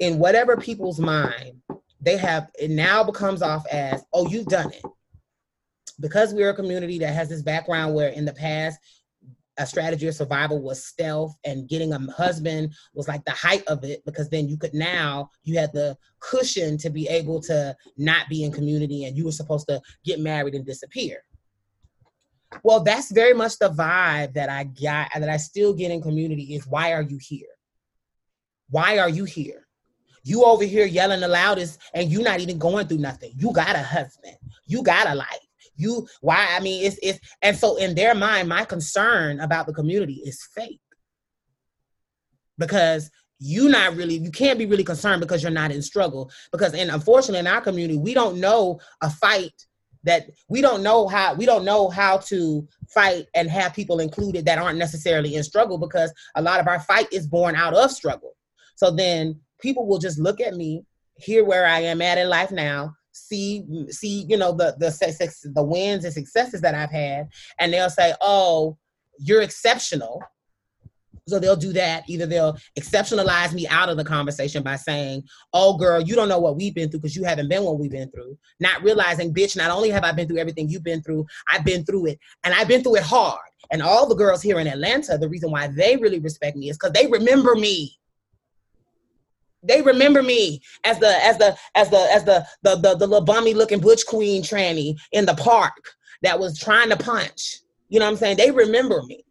in 0.00 0.18
whatever 0.18 0.56
people's 0.56 0.98
mind, 0.98 1.60
they 2.00 2.16
have 2.16 2.50
it 2.58 2.70
now 2.70 3.04
becomes 3.04 3.42
off 3.42 3.64
as, 3.68 4.02
oh, 4.12 4.26
you've 4.28 4.46
done 4.46 4.72
it. 4.72 4.82
Because 6.00 6.32
we're 6.32 6.50
a 6.50 6.54
community 6.54 6.98
that 6.98 7.12
has 7.12 7.28
this 7.28 7.42
background 7.42 7.94
where 7.94 8.08
in 8.08 8.24
the 8.24 8.32
past, 8.32 8.80
a 9.60 9.66
strategy 9.66 10.08
of 10.08 10.14
survival 10.14 10.60
was 10.60 10.84
stealth 10.84 11.36
and 11.44 11.68
getting 11.68 11.92
a 11.92 11.98
husband 12.12 12.72
was 12.94 13.06
like 13.06 13.24
the 13.26 13.30
height 13.30 13.62
of 13.66 13.84
it 13.84 14.02
because 14.06 14.30
then 14.30 14.48
you 14.48 14.56
could 14.56 14.72
now 14.72 15.30
you 15.44 15.58
had 15.58 15.72
the 15.72 15.96
cushion 16.18 16.78
to 16.78 16.88
be 16.88 17.06
able 17.08 17.40
to 17.40 17.76
not 17.98 18.28
be 18.28 18.42
in 18.42 18.50
community 18.50 19.04
and 19.04 19.16
you 19.16 19.24
were 19.24 19.32
supposed 19.32 19.68
to 19.68 19.80
get 20.04 20.18
married 20.18 20.54
and 20.54 20.64
disappear 20.64 21.22
well 22.64 22.82
that's 22.82 23.12
very 23.12 23.34
much 23.34 23.58
the 23.58 23.68
vibe 23.68 24.32
that 24.32 24.48
i 24.48 24.64
got 24.64 25.08
that 25.14 25.28
i 25.28 25.36
still 25.36 25.74
get 25.74 25.90
in 25.90 26.00
community 26.00 26.54
is 26.54 26.66
why 26.66 26.92
are 26.92 27.02
you 27.02 27.18
here 27.20 27.46
why 28.70 28.98
are 28.98 29.10
you 29.10 29.24
here 29.24 29.66
you 30.22 30.44
over 30.44 30.64
here 30.64 30.86
yelling 30.86 31.20
the 31.20 31.28
loudest 31.28 31.80
and 31.94 32.10
you 32.10 32.22
not 32.22 32.40
even 32.40 32.58
going 32.58 32.86
through 32.86 32.98
nothing. 32.98 33.32
You 33.36 33.52
got 33.52 33.74
a 33.74 33.82
husband. 33.82 34.36
You 34.66 34.82
got 34.82 35.08
a 35.08 35.14
life. 35.14 35.49
You 35.76 36.06
why 36.20 36.48
I 36.50 36.60
mean 36.60 36.84
it's 36.84 36.98
it's 37.02 37.18
and 37.42 37.56
so 37.56 37.76
in 37.76 37.94
their 37.94 38.14
mind, 38.14 38.48
my 38.48 38.64
concern 38.64 39.40
about 39.40 39.66
the 39.66 39.72
community 39.72 40.22
is 40.24 40.46
fake. 40.54 40.80
Because 42.58 43.10
you 43.38 43.68
not 43.68 43.96
really 43.96 44.16
you 44.18 44.30
can't 44.30 44.58
be 44.58 44.66
really 44.66 44.84
concerned 44.84 45.20
because 45.20 45.42
you're 45.42 45.50
not 45.50 45.72
in 45.72 45.82
struggle. 45.82 46.30
Because 46.52 46.74
and 46.74 46.90
unfortunately 46.90 47.40
in 47.40 47.46
our 47.46 47.60
community, 47.60 47.98
we 47.98 48.14
don't 48.14 48.38
know 48.38 48.80
a 49.00 49.10
fight 49.10 49.54
that 50.04 50.30
we 50.48 50.60
don't 50.60 50.82
know 50.82 51.06
how 51.08 51.34
we 51.34 51.46
don't 51.46 51.64
know 51.64 51.88
how 51.88 52.18
to 52.18 52.66
fight 52.88 53.26
and 53.34 53.50
have 53.50 53.74
people 53.74 54.00
included 54.00 54.44
that 54.44 54.58
aren't 54.58 54.78
necessarily 54.78 55.34
in 55.36 55.42
struggle 55.42 55.78
because 55.78 56.12
a 56.36 56.42
lot 56.42 56.60
of 56.60 56.68
our 56.68 56.80
fight 56.80 57.12
is 57.12 57.26
born 57.26 57.54
out 57.54 57.74
of 57.74 57.90
struggle. 57.90 58.36
So 58.76 58.90
then 58.90 59.40
people 59.60 59.86
will 59.86 59.98
just 59.98 60.18
look 60.18 60.40
at 60.40 60.54
me, 60.54 60.84
hear 61.16 61.44
where 61.44 61.66
I 61.66 61.80
am 61.80 62.00
at 62.00 62.18
in 62.18 62.28
life 62.28 62.50
now, 62.50 62.94
see 63.12 63.64
see 63.88 64.26
you 64.28 64.36
know 64.36 64.52
the 64.52 64.76
the 64.78 64.90
success, 64.90 65.46
the 65.54 65.62
wins 65.62 66.04
and 66.04 66.14
successes 66.14 66.60
that 66.60 66.74
I've 66.74 66.90
had, 66.90 67.28
and 67.58 67.72
they'll 67.72 67.90
say, 67.90 68.14
"Oh, 68.20 68.76
you're 69.18 69.42
exceptional." 69.42 70.22
So 71.28 71.38
they'll 71.38 71.54
do 71.54 71.72
that. 71.74 72.08
Either 72.08 72.26
they'll 72.26 72.56
exceptionalize 72.78 73.52
me 73.52 73.68
out 73.68 73.88
of 73.88 73.96
the 73.96 74.04
conversation 74.04 74.62
by 74.62 74.76
saying, 74.76 75.22
"Oh, 75.52 75.76
girl, 75.76 76.00
you 76.00 76.14
don't 76.14 76.28
know 76.28 76.40
what 76.40 76.56
we've 76.56 76.74
been 76.74 76.90
through 76.90 77.00
because 77.00 77.16
you 77.16 77.24
haven't 77.24 77.48
been 77.48 77.62
what 77.62 77.78
we've 77.78 77.90
been 77.90 78.10
through." 78.10 78.36
Not 78.58 78.82
realizing, 78.82 79.32
bitch, 79.32 79.56
not 79.56 79.70
only 79.70 79.90
have 79.90 80.04
I 80.04 80.12
been 80.12 80.26
through 80.26 80.38
everything 80.38 80.68
you've 80.68 80.84
been 80.84 81.02
through, 81.02 81.26
I've 81.48 81.64
been 81.64 81.84
through 81.84 82.06
it, 82.06 82.18
and 82.44 82.54
I've 82.54 82.68
been 82.68 82.82
through 82.82 82.96
it 82.96 83.02
hard. 83.02 83.40
And 83.70 83.82
all 83.82 84.08
the 84.08 84.16
girls 84.16 84.42
here 84.42 84.58
in 84.58 84.66
Atlanta, 84.66 85.16
the 85.16 85.28
reason 85.28 85.50
why 85.50 85.68
they 85.68 85.96
really 85.96 86.18
respect 86.18 86.56
me 86.56 86.70
is 86.70 86.76
because 86.76 86.92
they 86.92 87.06
remember 87.06 87.54
me 87.54 87.99
they 89.62 89.82
remember 89.82 90.22
me 90.22 90.60
as 90.84 90.98
the 90.98 91.08
as 91.24 91.38
the 91.38 91.56
as 91.74 91.90
the 91.90 91.98
as 92.12 92.24
the 92.24 92.46
the 92.62 92.76
the, 92.76 92.94
the 92.96 93.06
little 93.06 93.24
bummy 93.24 93.54
looking 93.54 93.80
butch 93.80 94.06
queen 94.06 94.42
tranny 94.42 94.96
in 95.12 95.26
the 95.26 95.34
park 95.34 95.94
that 96.22 96.38
was 96.38 96.58
trying 96.58 96.90
to 96.90 96.96
punch. 96.96 97.58
You 97.88 97.98
know 97.98 98.06
what 98.06 98.12
I'm 98.12 98.16
saying? 98.16 98.36
They 98.36 98.50
remember 98.50 99.02
me. 99.02 99.24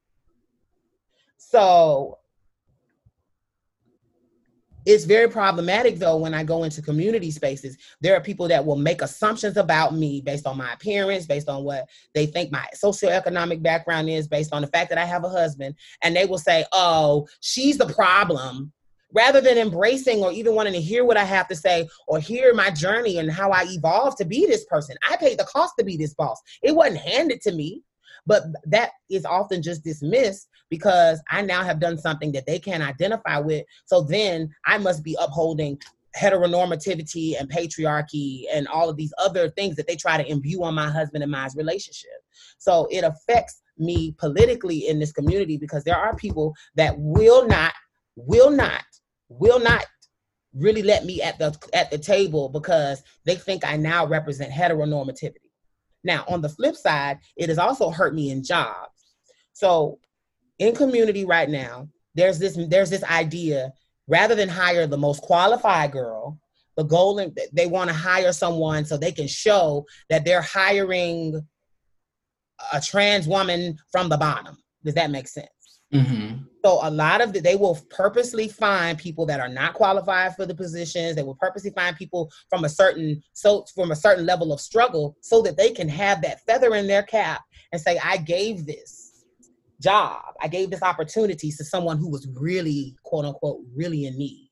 So 1.38 2.20
it's 4.86 5.04
very 5.04 5.30
problematic 5.30 5.98
though 5.98 6.18
when 6.18 6.34
I 6.34 6.44
go 6.44 6.64
into 6.64 6.82
community 6.82 7.32
spaces. 7.32 7.78
There 8.02 8.16
are 8.16 8.22
people 8.22 8.48
that 8.48 8.66
will 8.66 8.76
make 8.76 9.02
assumptions 9.02 9.58
about 9.58 9.94
me 9.94 10.22
based 10.22 10.48
on 10.48 10.58
my 10.58 10.74
appearance, 10.74 11.26
based 11.26 11.50
on 11.50 11.64
what 11.64 11.88
they 12.14 12.26
think 12.26 12.52
my 12.52 12.66
socioeconomic 12.76 13.62
background 13.62 14.10
is, 14.10 14.28
based 14.28 14.54
on 14.54 14.62
the 14.62 14.68
fact 14.68 14.90
that 14.90 14.98
I 14.98 15.06
have 15.06 15.24
a 15.24 15.30
husband, 15.30 15.76
and 16.02 16.16
they 16.16 16.26
will 16.26 16.38
say, 16.38 16.66
"Oh, 16.72 17.28
she's 17.42 17.78
the 17.78 17.94
problem." 17.94 18.72
Rather 19.14 19.41
than 19.41 19.57
embracing 19.57 20.20
or 20.20 20.32
even 20.32 20.55
wanting 20.55 20.74
to 20.74 20.82
hear 20.82 21.03
what 21.03 21.18
I 21.18 21.24
have 21.24 21.47
to 21.47 21.55
say 21.55 21.88
or 22.07 22.20
hear 22.20 22.53
my 22.53 22.70
journey 22.70 23.18
and 23.18 23.32
how 23.32 23.51
I 23.51 23.66
evolved 23.68 24.18
to 24.18 24.26
be 24.26 24.45
this 24.45 24.66
person. 24.66 24.95
I 25.10 25.16
paid 25.18 25.39
the 25.39 25.45
cost 25.45 25.74
to 25.80 25.86
be 25.86 25.97
this 25.97 26.14
boss. 26.14 26.39
It 26.62 26.76
wasn't 26.76 26.97
handed 26.97 27.41
to 27.41 27.51
me, 27.51 27.84
but 28.26 28.43
that 28.66 28.91
is 29.10 29.26
often 29.26 29.62
just 29.62 29.84
dismissed 29.84 30.47
because 30.70 31.22
I 31.30 31.41
now 31.41 31.64
have 31.64 31.80
done 31.80 31.97
something 31.97 32.32
that 32.34 32.45
they 32.45 32.60
can't 32.60 32.84
identify 32.84 33.39
with. 33.39 33.66
So 33.86 34.01
then 34.01 34.53
I 34.66 34.78
must 34.78 35.03
be 35.03 35.18
upholding 35.20 35.80
heteronormativity 36.18 37.39
and 37.39 37.51
patriarchy 37.51 38.43
and 38.51 38.68
all 38.68 38.89
of 38.89 38.97
these 38.97 39.14
other 39.20 39.49
things 39.51 39.76
that 39.76 39.88
they 39.88 39.95
try 39.95 40.18
to 40.18 40.30
imbue 40.30 40.64
on 40.64 40.74
my 40.74 40.89
husband 40.89 41.24
and 41.24 41.32
my 41.32 41.47
relationship. 41.55 42.10
So 42.57 42.88
it 42.91 43.03
affects 43.03 43.62
me 43.78 44.14
politically 44.18 44.88
in 44.88 44.99
this 44.99 45.12
community 45.12 45.57
because 45.57 45.84
there 45.84 45.95
are 45.95 46.16
people 46.16 46.53
that 46.76 46.95
will 46.97 47.47
not 47.47 47.74
will 48.26 48.51
not 48.51 48.84
will 49.30 49.59
not 49.59 49.86
really 50.53 50.82
let 50.82 51.05
me 51.05 51.22
at 51.22 51.38
the 51.38 51.55
at 51.74 51.91
the 51.91 51.97
table 51.97 52.49
because 52.49 53.03
they 53.26 53.36
think 53.36 53.65
I 53.65 53.78
now 53.78 54.05
represent 54.05 54.51
heteronormativity. 54.51 55.49
Now, 56.03 56.24
on 56.28 56.41
the 56.41 56.49
flip 56.49 56.76
side, 56.76 57.20
it 57.36 57.49
has 57.49 57.57
also 57.57 57.89
hurt 57.89 58.15
me 58.15 58.32
in 58.32 58.43
jobs. 58.43 59.13
So, 59.53 59.99
in 60.57 60.76
community 60.76 61.26
right 61.26 61.49
now, 61.49 61.89
there's 62.15 62.39
this 62.39 62.57
there's 62.70 62.89
this 62.89 63.03
idea 63.03 63.72
rather 64.07 64.36
than 64.36 64.49
hire 64.49 64.88
the 64.88 64.97
most 64.97 65.22
qualified 65.22 65.91
girl, 65.91 66.39
the 66.76 66.84
goal 66.84 67.20
and 67.20 67.38
they 67.53 67.67
want 67.67 67.89
to 67.89 67.95
hire 67.95 68.34
someone 68.34 68.86
so 68.86 68.97
they 68.97 69.11
can 69.11 69.28
show 69.28 69.86
that 70.09 70.26
they're 70.26 70.41
hiring 70.41 71.45
a 72.74 72.82
trans 72.82 73.28
woman 73.28 73.78
from 73.91 74.09
the 74.09 74.17
bottom. 74.17 74.57
Does 74.84 74.95
that 74.95 75.11
make 75.11 75.28
sense? 75.28 75.82
Mm-hmm. 75.93 76.43
So 76.64 76.80
a 76.82 76.91
lot 76.91 77.22
of 77.22 77.32
the, 77.32 77.39
they 77.39 77.55
will 77.55 77.80
purposely 77.89 78.49
find 78.49 78.97
people 78.97 79.26
that 79.28 79.39
are 79.39 79.47
not 79.47 79.74
qualified 79.74 80.36
for 80.36 80.45
the 80.45 80.55
positions. 80.55 81.16
They 81.16 81.24
will 81.24 81.36
purposely 81.36 81.72
find 81.72 81.95
people 81.95 82.30
from 82.49 82.66
a 82.66 82.70
certain 82.70 83.24
so 83.34 83.66
from 83.74 83.91
a 83.91 83.95
certain 83.95 84.26
level 84.26 84.51
of 84.51 84.60
struggle 84.60 85.16
so 85.22 85.41
that 85.43 85.57
they 85.57 85.72
can 85.72 85.88
have 85.88 86.22
that 86.22 86.41
feather 86.41 86.76
in 86.76 86.88
their 86.88 87.03
cap 87.03 87.41
and 87.72 87.82
say, 87.82 87.97
I 88.03 88.18
gave 88.18 88.66
this 88.66 89.24
job, 89.82 90.22
I 90.41 90.47
gave 90.49 90.70
this 90.70 90.84
opportunity 90.84 91.51
to 91.51 91.64
someone 91.64 91.97
who 91.97 92.10
was 92.10 92.28
really 92.36 92.95
quote 93.03 93.26
unquote 93.26 93.62
really 93.74 94.05
in 94.05 94.18
need. 94.18 94.51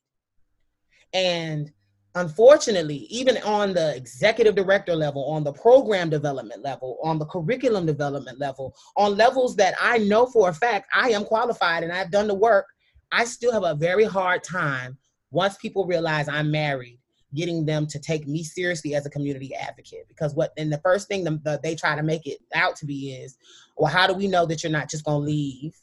And 1.13 1.71
unfortunately, 2.17 3.07
even 3.09 3.37
on 3.37 3.73
the 3.73 3.95
executive 3.95 4.55
director 4.55 4.95
level, 4.95 5.25
on 5.25 5.43
the 5.43 5.53
program 5.53 6.09
development 6.09 6.63
level, 6.63 6.97
on 7.03 7.19
the 7.19 7.25
curriculum 7.25 7.85
development 7.85 8.39
level, 8.39 8.75
on 8.95 9.15
levels 9.15 9.55
that 9.55 9.75
I 9.81 9.99
know 9.99 10.25
for 10.25 10.49
a 10.49 10.53
fact 10.53 10.87
I 10.93 11.09
am 11.09 11.25
qualified 11.25 11.83
and 11.83 11.91
I've 11.91 12.11
done 12.11 12.27
the 12.27 12.33
work, 12.33 12.65
I 13.11 13.25
still 13.25 13.53
have 13.53 13.63
a 13.63 13.75
very 13.75 14.05
hard 14.05 14.43
time 14.43 14.97
once 15.31 15.57
people 15.57 15.85
realize 15.85 16.27
I'm 16.27 16.51
married 16.51 16.99
getting 17.35 17.65
them 17.65 17.85
to 17.85 17.99
take 17.99 18.25
me 18.25 18.41
seriously 18.43 18.95
as 18.95 19.05
a 19.05 19.09
community 19.09 19.53
advocate. 19.53 20.07
Because 20.07 20.33
what 20.33 20.53
and 20.57 20.71
the 20.71 20.79
first 20.79 21.07
thing 21.07 21.23
the, 21.23 21.39
the, 21.43 21.59
they 21.61 21.75
try 21.75 21.95
to 21.95 22.03
make 22.03 22.25
it 22.25 22.39
out 22.55 22.75
to 22.77 22.85
be 22.85 23.11
is 23.11 23.37
well 23.77 23.91
how 23.91 24.07
do 24.07 24.13
we 24.13 24.27
know 24.27 24.45
that 24.45 24.63
you're 24.63 24.71
not 24.71 24.89
just 24.89 25.05
going 25.05 25.21
to 25.21 25.25
leave 25.25 25.75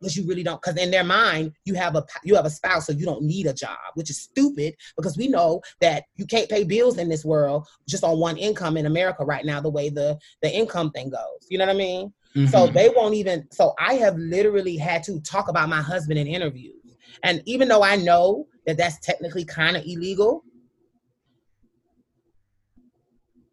because 0.00 0.16
you 0.16 0.26
really 0.26 0.42
don't 0.42 0.60
because 0.62 0.80
in 0.80 0.90
their 0.90 1.04
mind 1.04 1.52
you 1.64 1.74
have 1.74 1.96
a 1.96 2.04
you 2.24 2.34
have 2.34 2.44
a 2.44 2.50
spouse 2.50 2.86
so 2.86 2.92
you 2.92 3.04
don't 3.04 3.22
need 3.22 3.46
a 3.46 3.52
job 3.52 3.78
which 3.94 4.10
is 4.10 4.20
stupid 4.20 4.74
because 4.96 5.16
we 5.16 5.28
know 5.28 5.60
that 5.80 6.04
you 6.16 6.26
can't 6.26 6.48
pay 6.48 6.64
bills 6.64 6.98
in 6.98 7.08
this 7.08 7.24
world 7.24 7.66
just 7.88 8.04
on 8.04 8.18
one 8.18 8.36
income 8.36 8.76
in 8.76 8.86
america 8.86 9.24
right 9.24 9.44
now 9.44 9.60
the 9.60 9.70
way 9.70 9.88
the 9.88 10.18
the 10.42 10.54
income 10.54 10.90
thing 10.90 11.10
goes. 11.10 11.46
You 11.48 11.58
know 11.58 11.66
what 11.66 11.74
i 11.74 11.78
mean? 11.78 12.12
Mm-hmm. 12.36 12.46
so 12.48 12.66
they 12.66 12.90
won't 12.90 13.14
even 13.14 13.46
so 13.50 13.74
i 13.78 13.94
have 13.94 14.16
literally 14.16 14.76
had 14.76 15.02
to 15.04 15.18
talk 15.20 15.48
about 15.48 15.68
my 15.68 15.80
husband 15.80 16.18
in 16.18 16.26
interviews. 16.26 16.74
And 17.22 17.42
even 17.46 17.68
though 17.68 17.82
i 17.82 17.96
know 17.96 18.46
that 18.66 18.76
that's 18.76 18.98
technically 18.98 19.44
kind 19.44 19.76
of 19.76 19.84
illegal 19.86 20.44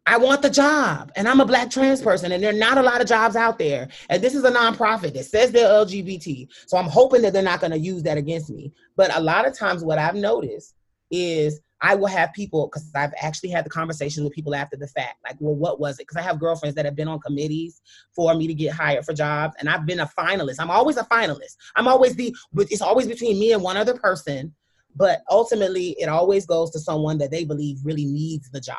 I 0.07 0.17
want 0.17 0.43
the 0.43 0.51
job 0.51 1.11
and 1.15 1.27
I'm 1.27 1.39
a 1.39 1.45
black 1.45 1.71
trans 1.71 2.01
person 2.01 2.31
and 2.31 2.43
there 2.43 2.51
are 2.51 2.53
not 2.53 2.77
a 2.77 2.83
lot 2.83 3.01
of 3.01 3.07
jobs 3.07 3.35
out 3.35 3.57
there. 3.57 3.87
And 4.09 4.21
this 4.21 4.35
is 4.35 4.43
a 4.43 4.51
nonprofit 4.51 5.13
that 5.13 5.25
says 5.25 5.51
they're 5.51 5.67
LGBT. 5.67 6.47
So 6.67 6.77
I'm 6.77 6.85
hoping 6.85 7.23
that 7.23 7.33
they're 7.33 7.41
not 7.41 7.59
going 7.59 7.71
to 7.71 7.79
use 7.79 8.03
that 8.03 8.17
against 8.17 8.51
me. 8.51 8.71
But 8.95 9.15
a 9.15 9.19
lot 9.19 9.47
of 9.47 9.57
times 9.57 9.83
what 9.83 9.97
I've 9.97 10.15
noticed 10.15 10.75
is 11.09 11.59
I 11.81 11.95
will 11.95 12.07
have 12.07 12.33
people 12.33 12.67
because 12.67 12.89
I've 12.95 13.13
actually 13.19 13.49
had 13.49 13.65
the 13.65 13.69
conversation 13.69 14.23
with 14.23 14.33
people 14.33 14.53
after 14.53 14.77
the 14.77 14.87
fact. 14.87 15.17
Like, 15.23 15.37
well, 15.39 15.55
what 15.55 15.79
was 15.79 15.95
it? 15.99 16.07
Because 16.07 16.17
I 16.17 16.21
have 16.21 16.39
girlfriends 16.39 16.75
that 16.75 16.85
have 16.85 16.95
been 16.95 17.07
on 17.07 17.19
committees 17.19 17.81
for 18.15 18.33
me 18.35 18.47
to 18.47 18.53
get 18.53 18.73
hired 18.73 19.05
for 19.05 19.13
jobs, 19.13 19.55
and 19.59 19.69
I've 19.69 19.85
been 19.85 19.99
a 19.99 20.09
finalist. 20.17 20.55
I'm 20.59 20.71
always 20.71 20.97
a 20.97 21.03
finalist. 21.03 21.57
I'm 21.75 21.87
always 21.87 22.15
the. 22.15 22.33
It's 22.57 22.81
always 22.81 23.07
between 23.07 23.39
me 23.39 23.51
and 23.51 23.61
one 23.61 23.77
other 23.77 23.95
person 23.95 24.53
but 24.97 25.23
ultimately 25.29 25.89
it 25.99 26.07
always 26.07 26.45
goes 26.45 26.71
to 26.71 26.79
someone 26.79 27.17
that 27.17 27.29
they 27.29 27.43
believe 27.43 27.77
really 27.83 28.05
needs 28.05 28.49
the 28.51 28.61
job 28.61 28.77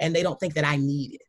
and 0.00 0.14
they 0.14 0.22
don't 0.22 0.38
think 0.38 0.54
that 0.54 0.64
I 0.64 0.76
need 0.76 1.14
it. 1.14 1.20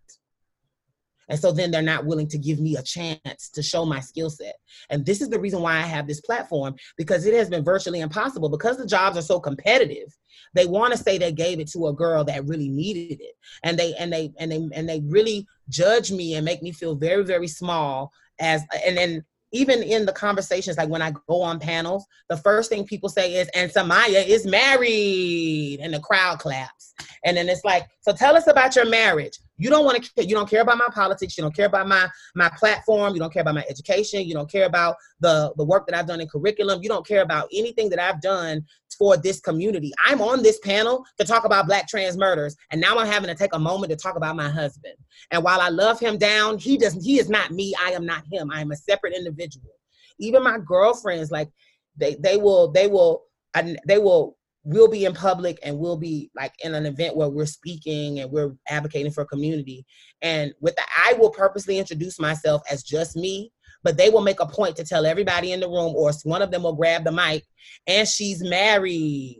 And 1.29 1.39
so 1.39 1.51
then 1.51 1.71
they're 1.71 1.81
not 1.81 2.05
willing 2.05 2.27
to 2.29 2.37
give 2.37 2.59
me 2.59 2.75
a 2.75 2.83
chance 2.83 3.49
to 3.53 3.63
show 3.63 3.85
my 3.85 3.99
skill 3.99 4.29
set. 4.29 4.55
And 4.89 5.05
this 5.05 5.21
is 5.21 5.29
the 5.29 5.39
reason 5.39 5.61
why 5.61 5.77
I 5.77 5.81
have 5.81 6.07
this 6.07 6.21
platform 6.21 6.75
because 6.97 7.25
it 7.25 7.33
has 7.33 7.49
been 7.49 7.63
virtually 7.63 8.01
impossible 8.01 8.49
because 8.49 8.77
the 8.77 8.85
jobs 8.85 9.17
are 9.17 9.23
so 9.23 9.39
competitive. 9.39 10.15
They 10.53 10.65
want 10.65 10.93
to 10.93 10.99
say 10.99 11.17
they 11.17 11.31
gave 11.31 11.59
it 11.59 11.69
to 11.71 11.87
a 11.87 11.93
girl 11.93 12.23
that 12.25 12.45
really 12.45 12.69
needed 12.69 13.19
it. 13.21 13.35
And 13.63 13.77
they 13.77 13.93
and 13.95 14.13
they 14.13 14.31
and 14.39 14.51
they 14.51 14.69
and 14.73 14.87
they 14.87 15.01
really 15.07 15.47
judge 15.69 16.11
me 16.11 16.35
and 16.35 16.45
make 16.45 16.61
me 16.61 16.71
feel 16.71 16.95
very 16.95 17.23
very 17.23 17.47
small 17.47 18.11
as 18.39 18.63
and 18.85 18.97
then 18.97 19.25
even 19.51 19.83
in 19.83 20.05
the 20.05 20.11
conversations, 20.11 20.77
like 20.77 20.89
when 20.89 21.01
I 21.01 21.11
go 21.27 21.41
on 21.41 21.59
panels, 21.59 22.05
the 22.29 22.37
first 22.37 22.69
thing 22.69 22.85
people 22.85 23.09
say 23.09 23.35
is, 23.35 23.49
and 23.55 23.71
Samaya 23.71 24.25
is 24.25 24.45
married, 24.45 25.79
and 25.81 25.93
the 25.93 25.99
crowd 25.99 26.39
claps. 26.39 26.93
And 27.23 27.37
then 27.37 27.49
it's 27.49 27.63
like, 27.63 27.87
so 28.01 28.13
tell 28.13 28.35
us 28.35 28.47
about 28.47 28.75
your 28.75 28.85
marriage. 28.85 29.39
You 29.57 29.69
don't 29.69 29.85
want 29.85 30.03
to, 30.03 30.25
you 30.25 30.35
don't 30.35 30.49
care 30.49 30.61
about 30.61 30.77
my 30.77 30.89
politics. 30.93 31.37
You 31.37 31.43
don't 31.43 31.55
care 31.55 31.67
about 31.67 31.87
my 31.87 32.09
my 32.35 32.49
platform. 32.57 33.13
You 33.13 33.19
don't 33.19 33.31
care 33.31 33.41
about 33.41 33.55
my 33.55 33.65
education. 33.69 34.25
You 34.25 34.33
don't 34.33 34.51
care 34.51 34.65
about 34.65 34.95
the 35.19 35.53
the 35.57 35.63
work 35.63 35.87
that 35.87 35.97
I've 35.97 36.07
done 36.07 36.21
in 36.21 36.27
curriculum. 36.27 36.81
You 36.83 36.89
don't 36.89 37.07
care 37.07 37.21
about 37.21 37.47
anything 37.53 37.89
that 37.89 37.99
I've 37.99 38.21
done 38.21 38.65
for 38.97 39.17
this 39.17 39.39
community. 39.39 39.91
I'm 40.05 40.21
on 40.21 40.43
this 40.43 40.59
panel 40.59 41.05
to 41.19 41.25
talk 41.25 41.45
about 41.45 41.67
black 41.67 41.87
trans 41.87 42.17
murders, 42.17 42.55
and 42.71 42.81
now 42.81 42.97
I'm 42.97 43.07
having 43.07 43.29
to 43.29 43.35
take 43.35 43.53
a 43.53 43.59
moment 43.59 43.91
to 43.91 43.95
talk 43.95 44.15
about 44.15 44.35
my 44.35 44.49
husband. 44.49 44.95
And 45.31 45.43
while 45.43 45.61
I 45.61 45.69
love 45.69 45.99
him 45.99 46.17
down, 46.17 46.57
he 46.57 46.77
doesn't. 46.77 47.03
He 47.03 47.19
is 47.19 47.29
not 47.29 47.51
me. 47.51 47.73
I 47.81 47.91
am 47.91 48.05
not 48.05 48.23
him. 48.31 48.51
I 48.51 48.61
am 48.61 48.71
a 48.71 48.75
separate 48.75 49.13
individual. 49.13 49.71
Even 50.19 50.43
my 50.43 50.57
girlfriends, 50.59 51.31
like 51.31 51.49
they 51.95 52.15
they 52.15 52.37
will 52.37 52.71
they 52.71 52.87
will 52.87 53.23
and 53.53 53.79
they 53.87 53.97
will 53.97 54.37
we'll 54.65 54.89
be 54.89 55.05
in 55.05 55.13
public 55.13 55.59
and 55.63 55.77
we'll 55.77 55.97
be 55.97 56.29
like 56.35 56.53
in 56.63 56.73
an 56.73 56.85
event 56.85 57.15
where 57.15 57.29
we're 57.29 57.45
speaking 57.45 58.19
and 58.19 58.31
we're 58.31 58.51
advocating 58.67 59.11
for 59.11 59.23
community. 59.23 59.85
And 60.21 60.53
with 60.59 60.75
the 60.75 60.81
i 61.05 61.13
will 61.13 61.29
purposely 61.29 61.77
introduce 61.77 62.19
myself 62.19 62.61
as 62.69 62.83
just 62.83 63.15
me 63.15 63.51
but 63.83 63.97
they 63.97 64.09
will 64.09 64.21
make 64.21 64.39
a 64.39 64.47
point 64.47 64.75
to 64.75 64.83
tell 64.83 65.05
everybody 65.05 65.51
in 65.51 65.59
the 65.59 65.67
room 65.67 65.93
or 65.95 66.11
one 66.23 66.41
of 66.41 66.49
them 66.49 66.63
will 66.63 66.73
grab 66.73 67.03
the 67.03 67.11
mic 67.11 67.43
and 67.85 68.07
she's 68.07 68.43
married 68.43 69.37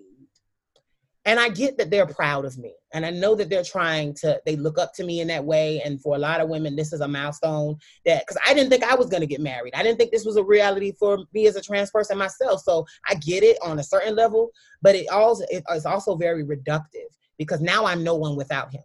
and 1.26 1.39
i 1.39 1.49
get 1.49 1.78
that 1.78 1.89
they're 1.89 2.05
proud 2.05 2.45
of 2.45 2.57
me 2.57 2.73
and 2.93 3.05
i 3.05 3.09
know 3.09 3.36
that 3.36 3.49
they're 3.49 3.63
trying 3.63 4.13
to 4.13 4.39
they 4.45 4.55
look 4.55 4.78
up 4.78 4.93
to 4.93 5.03
me 5.03 5.19
in 5.21 5.28
that 5.28 5.43
way 5.43 5.82
and 5.84 6.01
for 6.01 6.15
a 6.15 6.19
lot 6.19 6.39
of 6.39 6.49
women 6.49 6.76
this 6.76 6.93
is 6.93 7.01
a 7.01 7.07
milestone 7.07 7.76
that 8.05 8.23
because 8.26 8.41
i 8.45 8.53
didn't 8.53 8.69
think 8.69 8.84
i 8.84 8.95
was 8.95 9.07
going 9.07 9.21
to 9.21 9.28
get 9.28 9.41
married 9.41 9.73
i 9.76 9.84
didn't 9.84 9.97
think 9.97 10.11
this 10.11 10.26
was 10.26 10.38
a 10.38 10.43
reality 10.43 10.91
for 10.97 11.19
me 11.34 11.47
as 11.47 11.55
a 11.55 11.61
trans 11.61 11.91
person 11.91 12.17
myself 12.17 12.61
so 12.61 12.86
i 13.09 13.15
get 13.15 13.43
it 13.43 13.57
on 13.63 13.80
a 13.80 13.84
certain 13.84 14.15
level 14.15 14.49
but 14.82 14.95
it 14.95 15.07
also 15.09 15.43
it's 15.49 15.86
also 15.86 16.15
very 16.15 16.43
reductive 16.43 17.09
because 17.38 17.61
now 17.61 17.86
i'm 17.86 18.03
no 18.03 18.15
one 18.15 18.36
without 18.36 18.71
him 18.71 18.84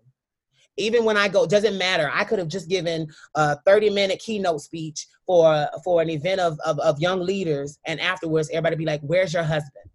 even 0.77 1.05
when 1.05 1.17
I 1.17 1.29
go, 1.29 1.47
doesn't 1.47 1.77
matter. 1.77 2.11
I 2.13 2.25
could 2.25 2.39
have 2.39 2.49
just 2.49 2.69
given 2.69 3.09
a 3.35 3.57
30 3.67 3.91
minute 3.91 4.19
keynote 4.19 4.63
speech 4.63 5.07
for 5.27 5.69
for 5.85 6.01
an 6.01 6.11
event 6.11 6.41
of, 6.41 6.59
of, 6.65 6.79
of 6.81 6.99
young 6.99 7.21
leaders, 7.21 7.79
and 7.87 8.01
afterwards 8.01 8.49
everybody 8.51 8.77
be 8.77 8.85
like, 8.85 9.01
"Where's 9.03 9.35
your 9.35 9.43
husband?" 9.43 9.90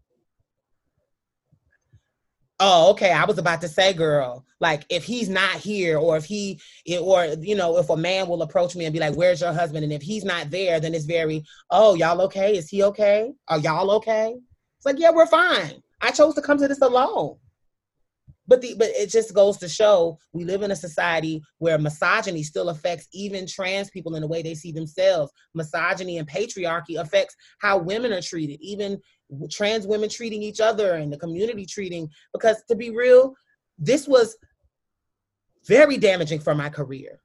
Oh 2.59 2.91
okay 2.91 3.11
i 3.11 3.25
was 3.25 3.37
about 3.37 3.59
to 3.59 3.67
say 3.67 3.91
girl 3.91 4.45
like 4.61 4.85
if 4.89 5.03
he's 5.03 5.27
not 5.27 5.55
here 5.55 5.97
or 5.97 6.15
if 6.15 6.23
he 6.23 6.59
eh, 6.87 6.97
or 6.97 7.25
you 7.41 7.55
know 7.55 7.77
if 7.77 7.89
a 7.89 7.97
man 7.97 8.27
will 8.27 8.41
approach 8.41 8.75
me 8.75 8.85
and 8.85 8.93
be 8.93 8.99
like 8.99 9.15
where's 9.15 9.41
your 9.41 9.53
husband? 9.53 9.83
and 9.83 9.91
if 9.91 10.01
he's 10.01 10.23
not 10.23 10.49
there 10.49 10.79
then 10.79 10.93
it's 10.93 11.05
very 11.05 11.43
oh 11.71 11.95
y'all 11.95 12.21
okay? 12.21 12.57
Is 12.57 12.69
he 12.69 12.83
okay? 12.83 13.33
Are 13.49 13.59
y'all 13.59 13.91
okay? 13.91 14.35
It's 14.77 14.85
like 14.85 14.99
yeah 14.99 15.11
we're 15.11 15.27
fine. 15.27 15.81
I 16.01 16.11
chose 16.11 16.35
to 16.35 16.41
come 16.41 16.57
to 16.59 16.67
this 16.67 16.81
alone. 16.81 17.37
But 18.47 18.61
the 18.61 18.75
but 18.77 18.89
it 18.89 19.09
just 19.09 19.33
goes 19.33 19.57
to 19.57 19.69
show 19.69 20.19
we 20.31 20.43
live 20.43 20.61
in 20.61 20.71
a 20.71 20.75
society 20.75 21.41
where 21.57 21.79
misogyny 21.79 22.43
still 22.43 22.69
affects 22.69 23.07
even 23.11 23.47
trans 23.47 23.89
people 23.89 24.15
in 24.15 24.21
the 24.21 24.27
way 24.27 24.43
they 24.43 24.53
see 24.53 24.71
themselves. 24.71 25.31
Misogyny 25.55 26.19
and 26.19 26.27
patriarchy 26.27 26.99
affects 26.99 27.35
how 27.59 27.79
women 27.79 28.13
are 28.13 28.21
treated 28.21 28.59
even 28.61 29.01
trans 29.49 29.87
women 29.87 30.09
treating 30.09 30.41
each 30.43 30.59
other 30.59 30.93
and 30.93 31.11
the 31.11 31.17
community 31.17 31.65
treating 31.65 32.09
because 32.33 32.63
to 32.67 32.75
be 32.75 32.89
real 32.89 33.33
this 33.77 34.07
was 34.07 34.37
very 35.67 35.97
damaging 35.97 36.39
for 36.39 36.53
my 36.53 36.69
career 36.69 37.19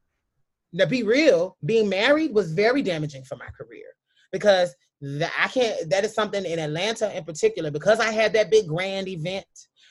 now 0.72 0.86
be 0.86 1.02
real 1.02 1.56
being 1.64 1.88
married 1.88 2.32
was 2.32 2.52
very 2.52 2.82
damaging 2.82 3.22
for 3.24 3.36
my 3.36 3.48
career 3.48 3.86
because 4.32 4.74
that 5.00 5.32
i 5.38 5.48
can't 5.48 5.90
that 5.90 6.04
is 6.04 6.14
something 6.14 6.44
in 6.44 6.58
atlanta 6.58 7.14
in 7.16 7.24
particular 7.24 7.70
because 7.70 8.00
i 8.00 8.10
had 8.10 8.32
that 8.32 8.50
big 8.50 8.66
grand 8.66 9.06
event 9.06 9.46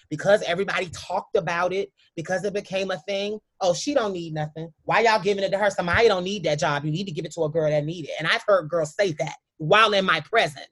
because 0.09 0.41
everybody 0.43 0.89
talked 0.89 1.35
about 1.35 1.71
it, 1.71 1.91
because 2.15 2.43
it 2.43 2.53
became 2.53 2.91
a 2.91 2.97
thing. 2.99 3.39
Oh, 3.61 3.73
she 3.73 3.93
don't 3.93 4.13
need 4.13 4.33
nothing. 4.33 4.73
Why 4.83 5.01
y'all 5.01 5.21
giving 5.21 5.43
it 5.43 5.51
to 5.51 5.57
her? 5.57 5.69
Somebody 5.69 6.07
don't 6.07 6.23
need 6.23 6.43
that 6.43 6.59
job. 6.59 6.83
You 6.83 6.91
need 6.91 7.05
to 7.05 7.11
give 7.11 7.25
it 7.25 7.33
to 7.33 7.43
a 7.43 7.49
girl 7.49 7.69
that 7.69 7.85
need 7.85 8.05
it. 8.05 8.11
And 8.19 8.27
I've 8.27 8.43
heard 8.47 8.69
girls 8.69 8.95
say 8.95 9.13
that 9.13 9.35
while 9.57 9.93
in 9.93 10.05
my 10.05 10.21
presence. 10.21 10.67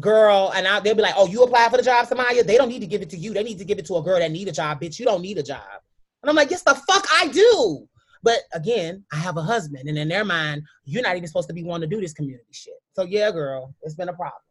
Girl, 0.00 0.52
and 0.54 0.66
I, 0.66 0.80
they'll 0.80 0.94
be 0.94 1.02
like, 1.02 1.14
"Oh, 1.16 1.26
you 1.26 1.42
apply 1.42 1.68
for 1.70 1.78
the 1.78 1.82
job, 1.82 2.06
Samaya? 2.06 2.44
They 2.44 2.56
don't 2.56 2.68
need 2.68 2.80
to 2.80 2.86
give 2.86 3.00
it 3.00 3.10
to 3.10 3.16
you. 3.16 3.32
They 3.32 3.42
need 3.42 3.58
to 3.58 3.64
give 3.64 3.78
it 3.78 3.86
to 3.86 3.96
a 3.96 4.02
girl 4.02 4.18
that 4.18 4.30
need 4.30 4.48
a 4.48 4.52
job, 4.52 4.80
bitch. 4.80 4.98
You 4.98 5.06
don't 5.06 5.22
need 5.22 5.38
a 5.38 5.42
job." 5.42 5.62
And 6.22 6.28
I'm 6.28 6.36
like, 6.36 6.50
"Yes, 6.50 6.62
the 6.62 6.74
fuck 6.74 7.06
I 7.14 7.28
do." 7.28 7.88
But 8.22 8.40
again, 8.52 9.04
I 9.12 9.16
have 9.16 9.36
a 9.36 9.42
husband, 9.42 9.88
and 9.88 9.96
in 9.96 10.08
their 10.08 10.24
mind, 10.24 10.62
you're 10.84 11.02
not 11.02 11.16
even 11.16 11.26
supposed 11.26 11.48
to 11.48 11.54
be 11.54 11.64
one 11.64 11.80
to 11.80 11.86
do 11.86 12.00
this 12.00 12.12
community 12.12 12.44
shit. 12.52 12.74
So 12.92 13.04
yeah, 13.04 13.30
girl, 13.30 13.74
it's 13.82 13.94
been 13.94 14.08
a 14.08 14.12
problem. 14.12 14.42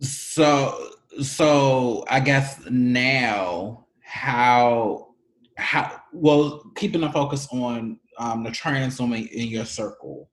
So 0.00 0.90
so 1.22 2.04
I 2.08 2.20
guess 2.20 2.62
now 2.70 3.86
how 4.02 5.14
how 5.56 6.00
well 6.12 6.62
keeping 6.76 7.00
the 7.00 7.10
focus 7.10 7.48
on 7.50 7.98
um, 8.18 8.44
the 8.44 8.50
trans 8.50 9.00
woman 9.00 9.26
in 9.28 9.48
your 9.48 9.64
circle, 9.64 10.28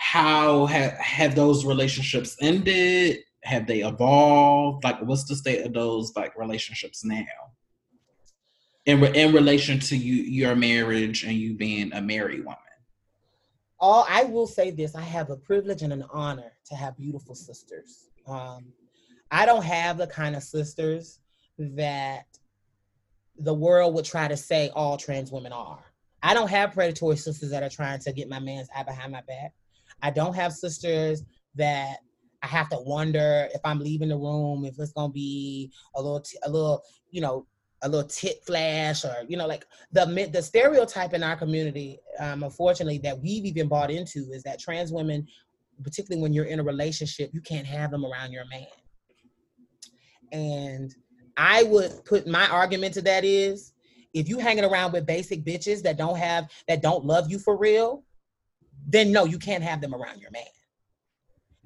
how 0.00 0.64
have 0.64 0.92
have 0.94 1.34
those 1.34 1.66
relationships 1.66 2.34
ended? 2.40 3.18
Have 3.44 3.66
they 3.66 3.80
evolved? 3.80 4.82
Like, 4.82 5.00
what's 5.02 5.24
the 5.24 5.36
state 5.36 5.64
of 5.64 5.74
those 5.74 6.16
like 6.16 6.36
relationships 6.38 7.04
now? 7.04 7.26
In 8.86 9.02
re- 9.02 9.12
in 9.14 9.34
relation 9.34 9.78
to 9.78 9.96
you 9.96 10.14
your 10.14 10.56
marriage 10.56 11.22
and 11.22 11.34
you 11.34 11.54
being 11.54 11.92
a 11.92 12.00
married 12.00 12.40
woman. 12.40 12.56
All 13.78 14.06
I 14.08 14.24
will 14.24 14.46
say 14.46 14.70
this: 14.70 14.94
I 14.94 15.02
have 15.02 15.28
a 15.28 15.36
privilege 15.36 15.82
and 15.82 15.92
an 15.92 16.06
honor 16.10 16.52
to 16.64 16.74
have 16.74 16.96
beautiful 16.96 17.34
sisters. 17.34 18.08
Um, 18.26 18.72
I 19.30 19.44
don't 19.44 19.64
have 19.64 19.98
the 19.98 20.06
kind 20.06 20.34
of 20.34 20.42
sisters 20.42 21.20
that 21.58 22.24
the 23.36 23.54
world 23.54 23.94
would 23.94 24.06
try 24.06 24.28
to 24.28 24.36
say 24.36 24.70
all 24.74 24.96
trans 24.96 25.30
women 25.30 25.52
are. 25.52 25.84
I 26.22 26.32
don't 26.32 26.48
have 26.48 26.72
predatory 26.72 27.18
sisters 27.18 27.50
that 27.50 27.62
are 27.62 27.68
trying 27.68 28.00
to 28.00 28.12
get 28.14 28.30
my 28.30 28.38
man's 28.38 28.68
eye 28.74 28.82
behind 28.82 29.12
my 29.12 29.20
back. 29.20 29.52
I 30.02 30.10
don't 30.10 30.34
have 30.34 30.52
sisters 30.52 31.22
that 31.56 31.98
I 32.42 32.46
have 32.46 32.68
to 32.70 32.78
wonder 32.78 33.48
if 33.52 33.60
I'm 33.64 33.80
leaving 33.80 34.08
the 34.08 34.16
room 34.16 34.64
if 34.64 34.78
it's 34.78 34.92
gonna 34.92 35.12
be 35.12 35.70
a 35.94 36.02
little, 36.02 36.20
t- 36.20 36.38
a 36.44 36.50
little, 36.50 36.82
you 37.10 37.20
know, 37.20 37.46
a 37.82 37.88
little 37.88 38.08
tit 38.08 38.44
flash 38.44 39.04
or 39.04 39.14
you 39.28 39.36
know, 39.36 39.46
like 39.46 39.64
the 39.92 40.28
the 40.32 40.42
stereotype 40.42 41.14
in 41.14 41.22
our 41.22 41.36
community, 41.36 41.98
um, 42.18 42.42
unfortunately, 42.42 42.98
that 42.98 43.18
we've 43.18 43.46
even 43.46 43.68
bought 43.68 43.90
into 43.90 44.30
is 44.32 44.42
that 44.42 44.60
trans 44.60 44.92
women, 44.92 45.26
particularly 45.82 46.22
when 46.22 46.32
you're 46.32 46.44
in 46.44 46.60
a 46.60 46.64
relationship, 46.64 47.30
you 47.32 47.40
can't 47.40 47.66
have 47.66 47.90
them 47.90 48.04
around 48.04 48.32
your 48.32 48.44
man. 48.48 48.66
And 50.32 50.94
I 51.36 51.62
would 51.64 52.04
put 52.04 52.26
my 52.26 52.46
argument 52.48 52.94
to 52.94 53.02
that 53.02 53.24
is 53.24 53.72
if 54.12 54.28
you 54.28 54.38
hanging 54.38 54.64
around 54.64 54.92
with 54.92 55.06
basic 55.06 55.44
bitches 55.44 55.82
that 55.82 55.96
don't 55.96 56.18
have 56.18 56.50
that 56.68 56.82
don't 56.82 57.04
love 57.04 57.30
you 57.30 57.38
for 57.38 57.56
real, 57.56 58.04
then 58.86 59.12
no, 59.12 59.24
you 59.24 59.38
can't 59.38 59.64
have 59.64 59.80
them 59.80 59.94
around 59.94 60.20
your 60.20 60.30
man. 60.30 60.42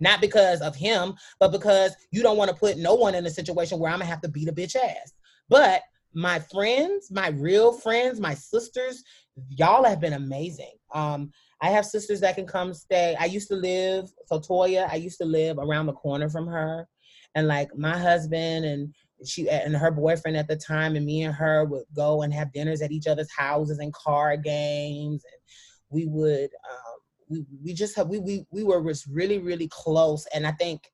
Not 0.01 0.21
because 0.21 0.61
of 0.61 0.75
him, 0.75 1.15
but 1.39 1.53
because 1.53 1.95
you 2.11 2.23
don't 2.23 2.37
want 2.37 2.51
to 2.51 2.57
put 2.57 2.79
no 2.79 2.95
one 2.95 3.15
in 3.15 3.27
a 3.27 3.31
situation 3.31 3.79
where 3.79 3.91
I'm 3.91 3.99
gonna 3.99 4.11
have 4.11 4.21
to 4.23 4.29
beat 4.29 4.49
a 4.49 4.53
bitch 4.53 4.77
ass. 4.77 5.13
But 5.49 5.83
my 6.13 6.39
friends, 6.39 7.11
my 7.11 7.29
real 7.29 7.73
friends, 7.73 8.21
my 8.21 8.35
sisters, 8.35 9.03
y'all 9.51 9.85
have 9.85 10.01
been 10.01 10.13
amazing. 10.15 10.73
Um, 10.93 11.31
I 11.61 11.71
have 11.71 11.87
sisters 11.87 12.21
that 12.21 12.35
can 12.35 12.47
come 12.47 12.75
stay. 12.75 13.17
I 13.19 13.25
used 13.27 13.49
to 13.49 13.57
live, 13.57 14.11
so 14.27 14.39
Toya, 14.39 14.89
I 14.91 14.97
used 14.97 15.19
to 15.19 15.25
live 15.25 15.59
around 15.59 15.87
the 15.87 15.93
corner 15.93 16.29
from 16.29 16.47
her 16.47 16.87
and 17.35 17.49
like 17.49 17.69
my 17.77 17.97
husband 17.97 18.65
and 18.65 18.95
she 19.25 19.49
and 19.49 19.77
her 19.77 19.91
boyfriend 19.91 20.37
at 20.37 20.49
the 20.49 20.57
time 20.57 20.97
and 20.97 21.07
me 21.07 21.23
and 21.23 21.35
her 21.35 21.65
would 21.65 21.85
go 21.95 22.23
and 22.23 22.33
have 22.33 22.53
dinners 22.53 22.83
at 22.83 22.93
each 22.93 23.07
other's 23.07 23.31
houses 23.33 23.79
and 23.79 23.93
card 23.93 24.43
games 24.45 25.25
and 25.25 25.41
we 25.91 26.07
would 26.07 26.51
um, 26.71 26.94
we, 27.29 27.45
we 27.65 27.73
just 27.73 27.97
have 27.97 28.09
we, 28.09 28.19
we 28.19 28.47
we 28.51 28.65
were 28.65 28.83
just 28.83 29.07
really 29.07 29.39
really 29.39 29.69
close. 29.69 30.27
And 30.35 30.47
i 30.47 30.53
think 30.53 30.91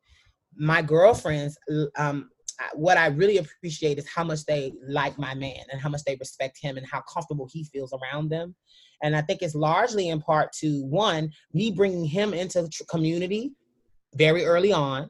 my 0.57 0.83
girlfriends 0.83 1.57
um 1.97 2.31
what 2.75 2.99
i 2.99 3.07
really 3.07 3.39
appreciate 3.39 3.99
is 3.99 4.09
how 4.09 4.25
much 4.25 4.45
they 4.45 4.73
like 4.87 5.19
my 5.19 5.35
man 5.35 5.65
and 5.73 5.81
how 5.81 5.89
much 5.89 6.03
they 6.05 6.17
respect 6.17 6.59
him 6.61 6.77
and 6.77 6.87
how 6.87 7.01
comfortable 7.03 7.49
he 7.51 7.65
feels 7.65 7.95
around 7.95 8.29
them. 8.29 8.55
And 9.03 9.17
i 9.17 9.23
think 9.23 9.43
it's 9.43 9.55
largely 9.55 10.09
in 10.09 10.21
part 10.21 10.53
to 10.61 10.85
one 10.85 11.31
me 11.55 11.71
bringing 11.71 12.05
him 12.05 12.35
into 12.35 12.69
community 12.89 13.53
very 14.15 14.45
early 14.45 14.73
on. 14.73 15.09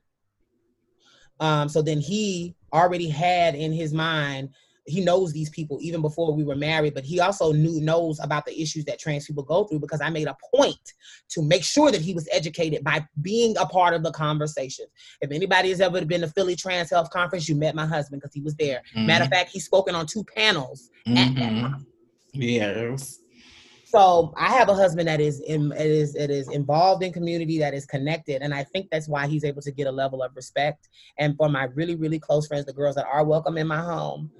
Um, 1.40 1.68
so 1.70 1.80
then 1.80 2.00
he 2.00 2.54
already 2.72 3.08
had 3.08 3.54
in 3.54 3.72
his 3.72 3.92
mind 3.92 4.50
he 4.86 5.00
knows 5.04 5.32
these 5.32 5.50
people 5.50 5.78
even 5.80 6.00
before 6.00 6.34
we 6.34 6.44
were 6.44 6.56
married 6.56 6.94
but 6.94 7.04
he 7.04 7.20
also 7.20 7.52
knew 7.52 7.80
knows 7.80 8.18
about 8.20 8.44
the 8.46 8.60
issues 8.60 8.84
that 8.84 8.98
trans 8.98 9.26
people 9.26 9.42
go 9.42 9.64
through 9.64 9.78
because 9.78 10.00
i 10.00 10.10
made 10.10 10.26
a 10.26 10.36
point 10.54 10.94
to 11.28 11.42
make 11.42 11.62
sure 11.62 11.90
that 11.90 12.00
he 12.00 12.14
was 12.14 12.28
educated 12.32 12.82
by 12.82 13.04
being 13.22 13.56
a 13.58 13.66
part 13.66 13.94
of 13.94 14.02
the 14.02 14.12
conversation 14.12 14.84
if 15.20 15.30
anybody 15.30 15.70
has 15.70 15.80
ever 15.80 16.04
been 16.04 16.20
to 16.20 16.28
philly 16.28 16.56
trans 16.56 16.90
health 16.90 17.10
conference 17.10 17.48
you 17.48 17.54
met 17.54 17.74
my 17.74 17.86
husband 17.86 18.20
because 18.20 18.34
he 18.34 18.40
was 18.40 18.54
there 18.56 18.82
mm-hmm. 18.94 19.06
matter 19.06 19.24
of 19.24 19.30
fact 19.30 19.50
he's 19.50 19.64
spoken 19.64 19.94
on 19.94 20.06
two 20.06 20.24
panels 20.24 20.90
mm-hmm. 21.06 21.74
yes 22.32 23.20
so 23.90 24.32
I 24.36 24.50
have 24.52 24.68
a 24.68 24.74
husband 24.74 25.08
that 25.08 25.20
is 25.20 25.40
in, 25.40 25.72
it 25.72 25.84
is 25.84 26.14
it 26.14 26.30
is 26.30 26.48
involved 26.48 27.02
in 27.02 27.12
community 27.12 27.58
that 27.58 27.74
is 27.74 27.86
connected, 27.86 28.40
and 28.40 28.54
I 28.54 28.62
think 28.62 28.86
that's 28.88 29.08
why 29.08 29.26
he's 29.26 29.42
able 29.42 29.62
to 29.62 29.72
get 29.72 29.88
a 29.88 29.90
level 29.90 30.22
of 30.22 30.30
respect. 30.36 30.88
And 31.18 31.36
for 31.36 31.48
my 31.48 31.64
really 31.74 31.96
really 31.96 32.20
close 32.20 32.46
friends, 32.46 32.66
the 32.66 32.72
girls 32.72 32.94
that 32.94 33.06
are 33.12 33.24
welcome 33.24 33.58
in 33.58 33.66
my 33.66 33.80
home, 33.80 34.30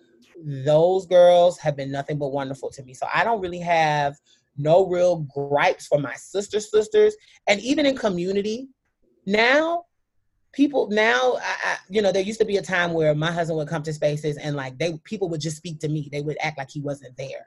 those 0.45 1.07
girls 1.07 1.59
have 1.59 1.77
been 1.77 1.91
nothing 1.91 2.19
but 2.19 2.29
wonderful 2.29 2.71
to 2.71 2.83
me. 2.83 2.95
So 2.95 3.07
I 3.13 3.25
don't 3.25 3.41
really 3.41 3.61
have 3.61 4.17
no 4.57 4.87
real 4.87 5.27
gripes 5.35 5.87
for 5.87 5.99
my 5.99 6.15
sister 6.15 6.61
sisters, 6.61 7.15
and 7.47 7.61
even 7.61 7.87
in 7.87 7.97
community 7.97 8.69
now. 9.27 9.85
People 10.53 10.89
now, 10.91 11.37
I, 11.37 11.55
I, 11.65 11.77
you 11.89 12.03
know, 12.03 12.11
there 12.11 12.25
used 12.25 12.41
to 12.41 12.45
be 12.45 12.57
a 12.57 12.63
time 12.63 12.93
where 12.93 13.15
my 13.15 13.31
husband 13.31 13.57
would 13.59 13.69
come 13.69 13.85
to 13.85 13.93
spaces 13.93 14.37
and 14.37 14.57
like 14.57 14.77
they 14.79 14.99
people 15.05 15.29
would 15.29 15.41
just 15.41 15.57
speak 15.57 15.79
to 15.79 15.89
me. 15.89 16.09
They 16.11 16.23
would 16.23 16.37
act 16.41 16.59
like 16.59 16.69
he 16.69 16.81
wasn't 16.81 17.17
there 17.17 17.47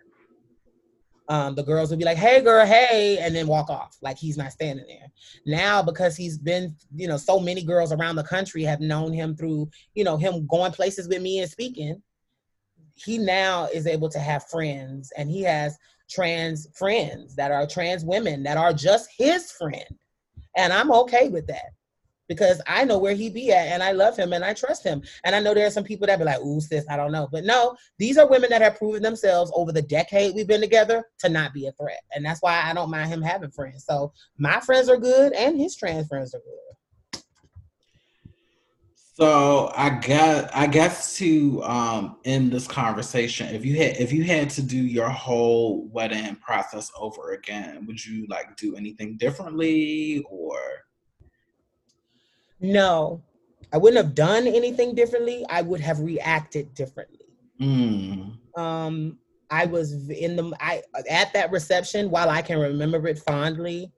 um, 1.30 1.56
the 1.56 1.64
girls 1.64 1.90
would 1.90 2.00
be 2.00 2.06
like, 2.06 2.18
"Hey, 2.18 2.42
girl, 2.42 2.66
hey," 2.66 3.18
and 3.20 3.36
then 3.36 3.48
walk 3.48 3.70
off 3.70 3.98
like 4.02 4.18
he's 4.18 4.38
not 4.38 4.52
standing 4.52 4.86
there. 4.88 5.10
Now, 5.46 5.82
because 5.82 6.18
he's 6.18 6.38
been, 6.38 6.76
you 6.96 7.08
know, 7.08 7.18
so 7.18 7.40
many 7.40 7.64
girls 7.64 7.92
around 7.92 8.18
the 8.18 8.24
country 8.24 8.64
have 8.64 8.82
known 8.82 9.14
him 9.14 9.36
through, 9.36 9.70
you 9.96 10.04
know, 10.04 10.18
him 10.18 10.46
going 10.48 10.74
places 10.74 11.08
with 11.08 11.22
me 11.22 11.40
and 11.40 11.50
speaking. 11.50 12.02
He 12.96 13.18
now 13.18 13.68
is 13.74 13.88
able 13.88 14.10
to 14.10 14.20
have 14.20 14.48
friends, 14.50 15.12
and 15.18 15.30
he 15.30 15.42
has 15.44 15.78
trans 16.10 16.68
friends 16.76 17.36
that 17.36 17.52
are 17.52 17.66
trans 17.66 18.06
women 18.06 18.44
that 18.44 18.58
are 18.58 18.74
just 18.74 19.10
his 19.18 19.52
friend, 19.52 19.98
and 20.56 20.72
I'm 20.72 20.92
okay 20.92 21.30
with 21.30 21.48
that 21.48 21.72
because 22.28 22.62
I 22.68 22.86
know 22.86 22.98
where 22.98 23.14
he 23.14 23.30
be 23.30 23.52
at 23.52 23.68
and 23.68 23.84
I 23.84 23.92
love 23.92 24.18
him 24.18 24.34
and 24.34 24.44
I 24.44 24.54
trust 24.54 24.84
him. 24.84 25.02
And 25.24 25.36
I 25.36 25.40
know 25.40 25.54
there 25.54 25.68
are 25.68 25.72
some 25.72 25.84
people 25.84 26.08
that 26.08 26.20
be 26.20 26.26
like, 26.26 26.40
ooh, 26.42 26.62
sis, 26.62 26.86
I 26.90 26.98
don't 26.98 27.12
know. 27.12 27.28
But 27.32 27.44
no, 27.44 27.76
these 28.00 28.18
are 28.18 28.28
women 28.28 28.50
that 28.50 28.62
have 28.62 28.78
proven 28.78 29.04
themselves 29.04 29.52
over 29.56 29.72
the 29.72 29.82
decade 29.82 30.34
we've 30.34 30.48
been 30.48 30.62
together 30.62 31.04
to 31.20 31.30
not 31.30 31.54
be 31.54 31.68
a 31.68 31.72
threat. 31.74 32.02
And 32.16 32.26
that's 32.26 32.42
why 32.42 32.62
I 32.64 32.74
don't 32.74 32.90
mind 32.90 33.10
him 33.10 33.22
having 33.22 33.52
friends. 33.52 33.86
So 33.86 34.14
my 34.38 34.60
friends 34.62 34.90
are 34.90 34.98
good 34.98 35.34
and 35.34 35.60
his 35.60 35.76
trans 35.76 36.08
friends 36.08 36.34
are 36.34 36.40
good. 36.40 36.76
So 39.16 39.72
I 39.76 39.92
got 39.92 40.50
I 40.56 40.66
guess 40.66 41.16
to 41.18 41.64
um 41.64 42.18
end 42.26 42.52
this 42.52 42.68
conversation, 42.68 43.54
if 43.54 43.64
you 43.64 43.78
had 43.78 43.98
if 43.98 44.12
you 44.12 44.24
had 44.24 44.50
to 44.52 44.64
do 44.64 44.78
your 44.78 45.10
whole 45.10 45.88
wedding 45.90 46.36
process 46.38 46.92
over 46.98 47.34
again, 47.34 47.86
would 47.86 48.04
you 48.04 48.26
like 48.28 48.58
do 48.58 48.76
anything 48.76 49.18
differently 49.18 50.26
or 50.28 50.58
no, 52.60 53.22
I 53.72 53.78
wouldn't 53.78 54.04
have 54.04 54.16
done 54.16 54.48
anything 54.48 54.96
differently. 54.96 55.46
I 55.48 55.62
would 55.62 55.82
have 55.82 56.00
reacted 56.00 56.74
differently. 56.74 57.28
Mm. 57.62 58.38
Um, 58.58 59.20
I 59.52 59.66
was 59.66 60.10
in 60.10 60.36
the 60.36 60.52
I 60.60 60.82
at 61.08 61.32
that 61.34 61.52
reception. 61.52 62.10
While 62.10 62.32
I 62.32 62.42
can 62.42 62.58
remember 62.58 63.08
it 63.08 63.20
fondly, 63.20 63.92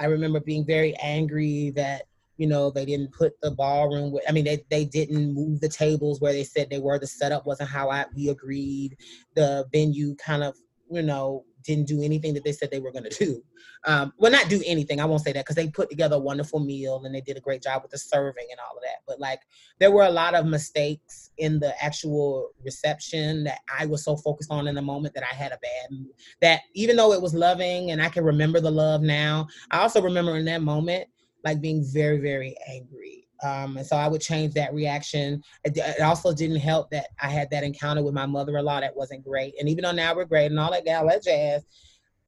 I 0.00 0.06
remember 0.06 0.40
being 0.40 0.66
very 0.66 0.96
angry 0.96 1.70
that 1.76 2.07
you 2.38 2.46
know 2.46 2.70
they 2.70 2.86
didn't 2.86 3.12
put 3.12 3.38
the 3.42 3.50
ballroom. 3.50 4.16
I 4.26 4.32
mean, 4.32 4.44
they 4.44 4.64
they 4.70 4.84
didn't 4.84 5.34
move 5.34 5.60
the 5.60 5.68
tables 5.68 6.20
where 6.20 6.32
they 6.32 6.44
said 6.44 6.70
they 6.70 6.78
were. 6.78 6.98
The 6.98 7.06
setup 7.06 7.46
wasn't 7.46 7.68
how 7.68 7.90
I 7.90 8.06
we 8.16 8.28
agreed. 8.28 8.96
The 9.34 9.66
venue 9.72 10.14
kind 10.16 10.42
of 10.42 10.56
you 10.90 11.02
know 11.02 11.44
didn't 11.64 11.86
do 11.86 12.02
anything 12.02 12.32
that 12.34 12.44
they 12.44 12.52
said 12.52 12.70
they 12.70 12.80
were 12.80 12.92
going 12.92 13.04
to 13.04 13.24
do. 13.24 13.42
Um, 13.84 14.12
well, 14.18 14.32
not 14.32 14.48
do 14.48 14.62
anything. 14.64 15.00
I 15.00 15.04
won't 15.04 15.22
say 15.22 15.32
that 15.32 15.44
because 15.44 15.56
they 15.56 15.68
put 15.68 15.90
together 15.90 16.16
a 16.16 16.20
wonderful 16.20 16.60
meal 16.60 17.02
and 17.04 17.14
they 17.14 17.20
did 17.20 17.36
a 17.36 17.40
great 17.40 17.62
job 17.62 17.82
with 17.82 17.90
the 17.90 17.98
serving 17.98 18.46
and 18.50 18.58
all 18.58 18.76
of 18.76 18.82
that. 18.82 19.02
But 19.06 19.20
like, 19.20 19.40
there 19.78 19.90
were 19.90 20.04
a 20.04 20.10
lot 20.10 20.34
of 20.34 20.46
mistakes 20.46 21.30
in 21.36 21.58
the 21.60 21.74
actual 21.84 22.50
reception 22.64 23.44
that 23.44 23.58
I 23.78 23.86
was 23.86 24.02
so 24.02 24.16
focused 24.16 24.50
on 24.50 24.66
in 24.66 24.74
the 24.74 24.82
moment 24.82 25.14
that 25.14 25.24
I 25.24 25.34
had 25.34 25.52
a 25.52 25.58
bad. 25.58 26.06
That 26.40 26.60
even 26.74 26.96
though 26.96 27.12
it 27.12 27.20
was 27.20 27.34
loving 27.34 27.90
and 27.90 28.00
I 28.00 28.08
can 28.08 28.24
remember 28.24 28.60
the 28.60 28.70
love 28.70 29.02
now, 29.02 29.48
I 29.70 29.80
also 29.80 30.00
remember 30.00 30.36
in 30.36 30.46
that 30.46 30.62
moment 30.62 31.08
like 31.44 31.60
being 31.60 31.84
very, 31.84 32.18
very 32.18 32.56
angry 32.68 33.28
um, 33.42 33.76
and 33.76 33.86
so 33.86 33.96
I 33.96 34.08
would 34.08 34.20
change 34.20 34.54
that 34.54 34.74
reaction. 34.74 35.42
It, 35.64 35.76
it, 35.76 36.02
also 36.02 36.34
didn't 36.34 36.58
help 36.58 36.90
that 36.90 37.08
I 37.22 37.28
had 37.28 37.50
that 37.50 37.62
encounter 37.62 38.02
with 38.02 38.14
my 38.14 38.26
mother-in-law 38.26 38.80
that 38.80 38.96
wasn't 38.96 39.24
great. 39.24 39.54
And 39.60 39.68
even 39.68 39.84
though 39.84 39.92
now 39.92 40.14
we're 40.14 40.24
great 40.24 40.46
and 40.46 40.58
all 40.58 40.72
that 40.72 40.84
gal 40.84 41.06
that 41.06 41.22
jazz, 41.22 41.64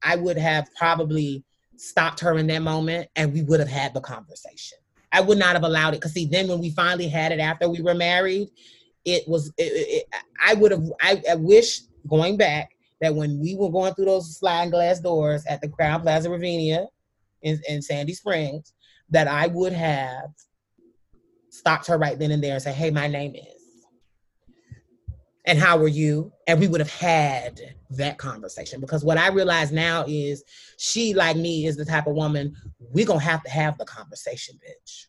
I 0.01 0.15
would 0.15 0.37
have 0.37 0.73
probably 0.75 1.43
stopped 1.75 2.19
her 2.21 2.37
in 2.37 2.47
that 2.47 2.61
moment 2.61 3.09
and 3.15 3.33
we 3.33 3.41
would 3.43 3.59
have 3.59 3.69
had 3.69 3.93
the 3.93 3.99
conversation. 3.99 4.77
I 5.11 5.19
would 5.19 5.37
not 5.37 5.53
have 5.53 5.63
allowed 5.63 5.93
it 5.93 5.97
because 5.99 6.13
see, 6.13 6.25
then 6.25 6.47
when 6.47 6.61
we 6.61 6.69
finally 6.69 7.09
had 7.09 7.33
it 7.33 7.39
after 7.39 7.67
we 7.67 7.81
were 7.81 7.93
married, 7.93 8.47
it 9.03 9.27
was. 9.27 9.51
It, 9.57 9.63
it, 9.63 10.05
I 10.45 10.53
would 10.53 10.71
have. 10.71 10.85
I, 11.01 11.21
I 11.29 11.35
wish 11.35 11.81
going 12.07 12.37
back 12.37 12.69
that 13.01 13.13
when 13.13 13.37
we 13.39 13.55
were 13.55 13.69
going 13.69 13.93
through 13.93 14.05
those 14.05 14.37
sliding 14.37 14.71
glass 14.71 15.01
doors 15.01 15.45
at 15.47 15.59
the 15.59 15.67
Crowne 15.67 16.01
Plaza 16.01 16.29
Ravinia 16.29 16.85
in, 17.41 17.59
in 17.67 17.81
Sandy 17.81 18.13
Springs, 18.13 18.73
that 19.11 19.27
I 19.27 19.47
would 19.47 19.73
have 19.73 20.31
stopped 21.49 21.87
her 21.87 21.97
right 21.97 22.17
then 22.17 22.31
and 22.31 22.43
there 22.43 22.53
and 22.53 22.61
said, 22.61 22.75
Hey, 22.75 22.89
my 22.89 23.07
name 23.07 23.35
is. 23.35 23.61
And 25.45 25.57
how 25.57 25.77
are 25.79 25.87
you? 25.87 26.31
And 26.47 26.59
we 26.59 26.67
would 26.67 26.81
have 26.81 26.93
had 26.93 27.59
that 27.91 28.17
conversation 28.17 28.79
because 28.79 29.03
what 29.03 29.17
I 29.17 29.29
realize 29.29 29.71
now 29.71 30.05
is 30.07 30.43
she, 30.77 31.13
like 31.13 31.35
me, 31.35 31.65
is 31.65 31.75
the 31.75 31.85
type 31.85 32.07
of 32.07 32.15
woman 32.15 32.55
we're 32.79 33.07
gonna 33.07 33.19
have 33.19 33.43
to 33.43 33.49
have 33.49 33.77
the 33.77 33.85
conversation, 33.85 34.57
bitch. 34.57 35.05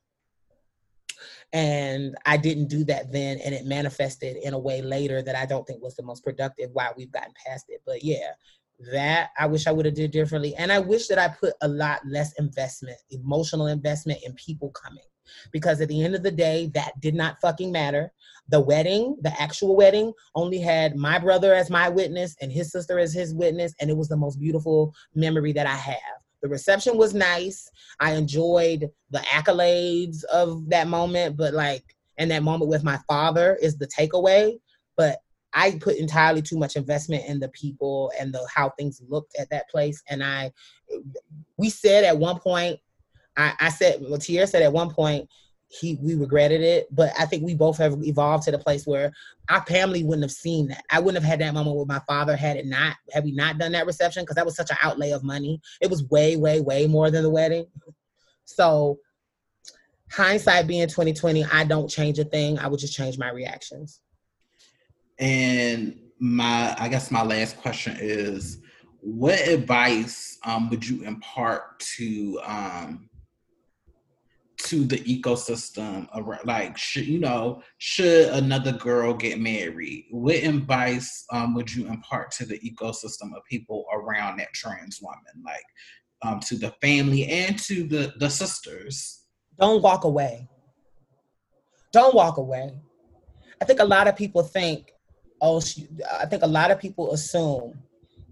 And 1.52 2.16
I 2.24 2.38
didn't 2.38 2.68
do 2.68 2.82
that 2.84 3.12
then, 3.12 3.38
and 3.44 3.54
it 3.54 3.66
manifested 3.66 4.38
in 4.38 4.54
a 4.54 4.58
way 4.58 4.80
later 4.80 5.20
that 5.22 5.36
I 5.36 5.44
don't 5.44 5.66
think 5.66 5.82
was 5.82 5.96
the 5.96 6.02
most 6.02 6.24
productive 6.24 6.70
while 6.72 6.94
we've 6.96 7.12
gotten 7.12 7.34
past 7.46 7.66
it. 7.68 7.82
But 7.84 8.02
yeah, 8.02 8.30
that 8.92 9.30
I 9.38 9.46
wish 9.46 9.66
I 9.66 9.72
would 9.72 9.86
have 9.86 9.94
did 9.94 10.10
differently. 10.10 10.54
And 10.56 10.72
I 10.72 10.78
wish 10.78 11.08
that 11.08 11.18
I 11.18 11.28
put 11.28 11.54
a 11.62 11.68
lot 11.68 12.00
less 12.06 12.32
investment, 12.38 12.98
emotional 13.10 13.68
investment 13.68 14.20
in 14.24 14.34
people 14.34 14.70
coming 14.70 15.04
because 15.52 15.80
at 15.80 15.88
the 15.88 16.02
end 16.02 16.14
of 16.14 16.22
the 16.22 16.30
day, 16.30 16.70
that 16.74 16.98
did 17.00 17.14
not 17.14 17.40
fucking 17.40 17.72
matter. 17.72 18.12
The 18.48 18.60
wedding, 18.60 19.16
the 19.22 19.40
actual 19.40 19.76
wedding, 19.76 20.12
only 20.34 20.58
had 20.58 20.96
my 20.96 21.18
brother 21.18 21.54
as 21.54 21.70
my 21.70 21.88
witness 21.88 22.36
and 22.40 22.50
his 22.52 22.72
sister 22.72 22.98
as 22.98 23.14
his 23.14 23.34
witness, 23.34 23.74
and 23.80 23.88
it 23.88 23.96
was 23.96 24.08
the 24.08 24.16
most 24.16 24.38
beautiful 24.38 24.94
memory 25.14 25.52
that 25.52 25.66
I 25.66 25.76
have. 25.76 25.96
The 26.42 26.48
reception 26.48 26.96
was 26.96 27.14
nice. 27.14 27.70
I 28.00 28.14
enjoyed 28.14 28.90
the 29.10 29.20
accolades 29.20 30.24
of 30.24 30.68
that 30.70 30.88
moment, 30.88 31.36
but 31.36 31.54
like, 31.54 31.84
and 32.18 32.30
that 32.30 32.42
moment 32.42 32.68
with 32.68 32.82
my 32.82 32.98
father 33.08 33.56
is 33.62 33.78
the 33.78 33.86
takeaway. 33.86 34.58
But 34.96 35.20
I 35.54 35.78
put 35.80 35.96
entirely 35.96 36.42
too 36.42 36.58
much 36.58 36.76
investment 36.76 37.24
in 37.26 37.38
the 37.38 37.48
people 37.48 38.12
and 38.18 38.32
the 38.32 38.46
how 38.52 38.70
things 38.70 39.02
looked 39.08 39.36
at 39.38 39.50
that 39.50 39.68
place. 39.68 40.02
And 40.08 40.22
I, 40.22 40.52
we 41.56 41.70
said 41.70 42.04
at 42.04 42.18
one 42.18 42.38
point 42.38 42.80
I, 43.36 43.52
I 43.60 43.68
said, 43.68 44.00
well, 44.00 44.18
Tierra 44.18 44.46
said 44.46 44.62
at 44.62 44.72
one 44.72 44.90
point 44.90 45.28
he 45.68 45.98
we 46.02 46.14
regretted 46.14 46.60
it, 46.60 46.86
but 46.94 47.12
I 47.18 47.24
think 47.24 47.44
we 47.44 47.54
both 47.54 47.78
have 47.78 47.96
evolved 48.02 48.44
to 48.44 48.50
the 48.50 48.58
place 48.58 48.86
where 48.86 49.10
our 49.48 49.64
family 49.64 50.04
wouldn't 50.04 50.24
have 50.24 50.30
seen 50.30 50.68
that. 50.68 50.84
I 50.90 51.00
wouldn't 51.00 51.22
have 51.22 51.30
had 51.30 51.40
that 51.40 51.54
moment 51.54 51.76
with 51.76 51.88
my 51.88 52.00
father 52.06 52.36
had 52.36 52.58
it 52.58 52.66
not 52.66 52.96
had 53.10 53.24
we 53.24 53.32
not 53.32 53.58
done 53.58 53.72
that 53.72 53.86
reception 53.86 54.22
because 54.22 54.36
that 54.36 54.44
was 54.44 54.54
such 54.54 54.70
an 54.70 54.76
outlay 54.82 55.12
of 55.12 55.24
money. 55.24 55.60
It 55.80 55.88
was 55.88 56.04
way, 56.10 56.36
way, 56.36 56.60
way 56.60 56.86
more 56.86 57.10
than 57.10 57.22
the 57.22 57.30
wedding. 57.30 57.66
So 58.44 58.98
hindsight 60.10 60.66
being 60.66 60.88
2020, 60.88 61.44
I 61.44 61.64
don't 61.64 61.88
change 61.88 62.18
a 62.18 62.24
thing. 62.24 62.58
I 62.58 62.66
would 62.66 62.80
just 62.80 62.94
change 62.94 63.16
my 63.16 63.30
reactions. 63.30 64.00
And 65.22 66.00
my 66.18 66.74
I 66.80 66.88
guess 66.88 67.12
my 67.12 67.22
last 67.22 67.56
question 67.56 67.96
is 68.00 68.58
what 69.00 69.38
advice 69.46 70.36
um, 70.44 70.68
would 70.68 70.86
you 70.86 71.04
impart 71.04 71.78
to 71.96 72.40
um, 72.44 73.08
to 74.64 74.84
the 74.84 74.98
ecosystem 74.98 76.08
around 76.16 76.44
like 76.44 76.76
should 76.76 77.06
you 77.06 77.20
know 77.20 77.62
should 77.78 78.30
another 78.30 78.72
girl 78.72 79.14
get 79.14 79.38
married? 79.38 80.06
What 80.10 80.42
advice 80.42 81.24
um, 81.30 81.54
would 81.54 81.72
you 81.72 81.86
impart 81.86 82.32
to 82.32 82.44
the 82.44 82.58
ecosystem 82.58 83.32
of 83.36 83.44
people 83.48 83.84
around 83.92 84.38
that 84.38 84.52
trans 84.54 84.98
woman? 85.00 85.44
Like 85.44 85.64
um, 86.22 86.40
to 86.40 86.56
the 86.56 86.74
family 86.80 87.26
and 87.28 87.56
to 87.60 87.84
the 87.84 88.12
the 88.18 88.28
sisters? 88.28 89.22
Don't 89.60 89.82
walk 89.82 90.02
away. 90.02 90.48
Don't 91.92 92.12
walk 92.12 92.38
away. 92.38 92.72
I 93.60 93.64
think 93.64 93.78
a 93.78 93.84
lot 93.84 94.08
of 94.08 94.16
people 94.16 94.42
think 94.42 94.91
oh 95.42 95.60
she, 95.60 95.86
i 96.18 96.24
think 96.24 96.42
a 96.42 96.46
lot 96.46 96.70
of 96.70 96.80
people 96.80 97.12
assume 97.12 97.78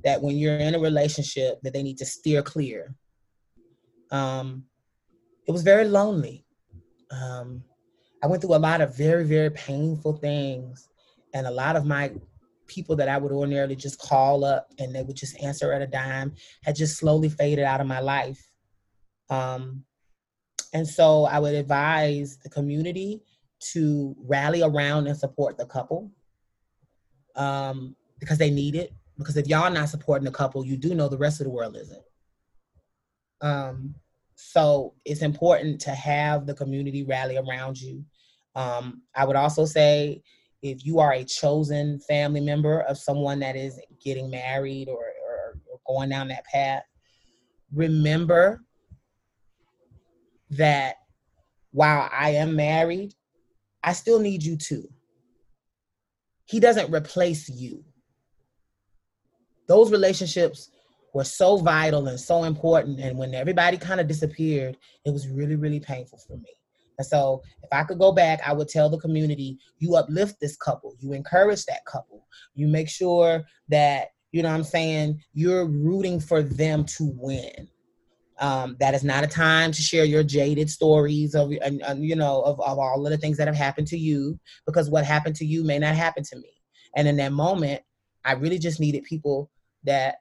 that 0.02 0.22
when 0.22 0.38
you're 0.38 0.56
in 0.56 0.74
a 0.74 0.78
relationship 0.78 1.60
that 1.62 1.74
they 1.74 1.82
need 1.82 1.98
to 1.98 2.06
steer 2.06 2.42
clear 2.42 2.94
um, 4.10 4.64
it 5.46 5.52
was 5.52 5.62
very 5.62 5.84
lonely. 5.84 6.44
Um, 7.10 7.64
I 8.22 8.26
went 8.26 8.42
through 8.42 8.54
a 8.54 8.58
lot 8.58 8.80
of 8.80 8.96
very, 8.96 9.24
very 9.24 9.50
painful 9.50 10.14
things. 10.14 10.88
And 11.34 11.46
a 11.46 11.50
lot 11.50 11.76
of 11.76 11.86
my 11.86 12.12
people 12.66 12.94
that 12.96 13.08
I 13.08 13.18
would 13.18 13.32
ordinarily 13.32 13.74
just 13.74 13.98
call 13.98 14.44
up 14.44 14.68
and 14.78 14.94
they 14.94 15.02
would 15.02 15.16
just 15.16 15.40
answer 15.42 15.72
at 15.72 15.82
a 15.82 15.86
dime 15.86 16.34
had 16.62 16.76
just 16.76 16.98
slowly 16.98 17.28
faded 17.28 17.64
out 17.64 17.80
of 17.80 17.86
my 17.86 18.00
life. 18.00 18.40
Um, 19.28 19.84
and 20.72 20.86
so 20.86 21.24
I 21.24 21.38
would 21.38 21.54
advise 21.54 22.38
the 22.38 22.50
community 22.50 23.22
to 23.72 24.14
rally 24.20 24.62
around 24.62 25.08
and 25.08 25.16
support 25.16 25.58
the 25.58 25.66
couple 25.66 26.10
um, 27.36 27.96
because 28.18 28.38
they 28.38 28.50
need 28.50 28.74
it. 28.74 28.92
Because 29.18 29.36
if 29.36 29.46
y'all 29.46 29.70
not 29.70 29.88
supporting 29.88 30.28
a 30.28 30.32
couple, 30.32 30.64
you 30.64 30.76
do 30.76 30.94
know 30.94 31.08
the 31.08 31.18
rest 31.18 31.40
of 31.40 31.44
the 31.44 31.50
world 31.50 31.76
isn't. 31.76 32.02
Um, 33.42 33.94
so 34.34 34.94
it's 35.04 35.22
important 35.22 35.80
to 35.82 35.90
have 35.90 36.46
the 36.46 36.54
community 36.54 37.04
rally 37.04 37.36
around 37.36 37.80
you. 37.80 38.04
Um, 38.54 39.02
I 39.14 39.24
would 39.24 39.36
also 39.36 39.66
say 39.66 40.22
if 40.62 40.84
you 40.84 40.98
are 40.98 41.12
a 41.12 41.24
chosen 41.24 42.00
family 42.00 42.40
member 42.40 42.80
of 42.80 42.98
someone 42.98 43.38
that 43.40 43.56
is 43.56 43.78
getting 44.02 44.30
married 44.30 44.88
or, 44.88 45.04
or, 45.26 45.58
or 45.70 45.80
going 45.86 46.08
down 46.08 46.28
that 46.28 46.44
path, 46.44 46.82
remember 47.72 48.62
that 50.50 50.96
while 51.72 52.08
I 52.12 52.30
am 52.30 52.56
married, 52.56 53.14
I 53.82 53.92
still 53.92 54.18
need 54.18 54.42
you 54.42 54.56
too. 54.56 54.88
He 56.50 56.58
doesn't 56.58 56.92
replace 56.92 57.48
you. 57.48 57.84
Those 59.68 59.92
relationships 59.92 60.70
were 61.14 61.22
so 61.22 61.58
vital 61.58 62.08
and 62.08 62.18
so 62.18 62.42
important. 62.42 62.98
And 62.98 63.16
when 63.16 63.34
everybody 63.34 63.76
kind 63.76 64.00
of 64.00 64.08
disappeared, 64.08 64.76
it 65.04 65.12
was 65.12 65.28
really, 65.28 65.54
really 65.54 65.78
painful 65.78 66.18
for 66.26 66.36
me. 66.38 66.50
And 66.98 67.06
so 67.06 67.40
if 67.62 67.68
I 67.72 67.84
could 67.84 68.00
go 68.00 68.10
back, 68.10 68.40
I 68.44 68.52
would 68.52 68.68
tell 68.68 68.90
the 68.90 68.98
community, 68.98 69.58
you 69.78 69.94
uplift 69.94 70.40
this 70.40 70.56
couple, 70.56 70.96
you 70.98 71.12
encourage 71.12 71.64
that 71.66 71.84
couple, 71.86 72.26
you 72.56 72.66
make 72.66 72.88
sure 72.88 73.44
that, 73.68 74.08
you 74.32 74.42
know 74.42 74.48
what 74.48 74.56
I'm 74.56 74.64
saying, 74.64 75.20
you're 75.32 75.66
rooting 75.66 76.18
for 76.18 76.42
them 76.42 76.84
to 76.96 77.12
win. 77.14 77.68
Um, 78.40 78.76
that 78.80 78.94
is 78.94 79.04
not 79.04 79.22
a 79.22 79.26
time 79.26 79.70
to 79.70 79.82
share 79.82 80.04
your 80.04 80.22
jaded 80.22 80.70
stories 80.70 81.34
of, 81.34 81.52
and, 81.62 81.82
and, 81.82 82.02
you 82.02 82.16
know, 82.16 82.40
of, 82.40 82.58
of 82.60 82.78
all 82.78 83.06
of 83.06 83.10
the 83.10 83.18
things 83.18 83.36
that 83.36 83.48
have 83.48 83.56
happened 83.56 83.86
to 83.88 83.98
you, 83.98 84.40
because 84.64 84.88
what 84.88 85.04
happened 85.04 85.36
to 85.36 85.44
you 85.44 85.62
may 85.62 85.78
not 85.78 85.94
happen 85.94 86.24
to 86.24 86.36
me. 86.36 86.50
And 86.96 87.06
in 87.06 87.16
that 87.16 87.32
moment, 87.32 87.82
I 88.24 88.32
really 88.32 88.58
just 88.58 88.80
needed 88.80 89.04
people 89.04 89.50
that 89.84 90.16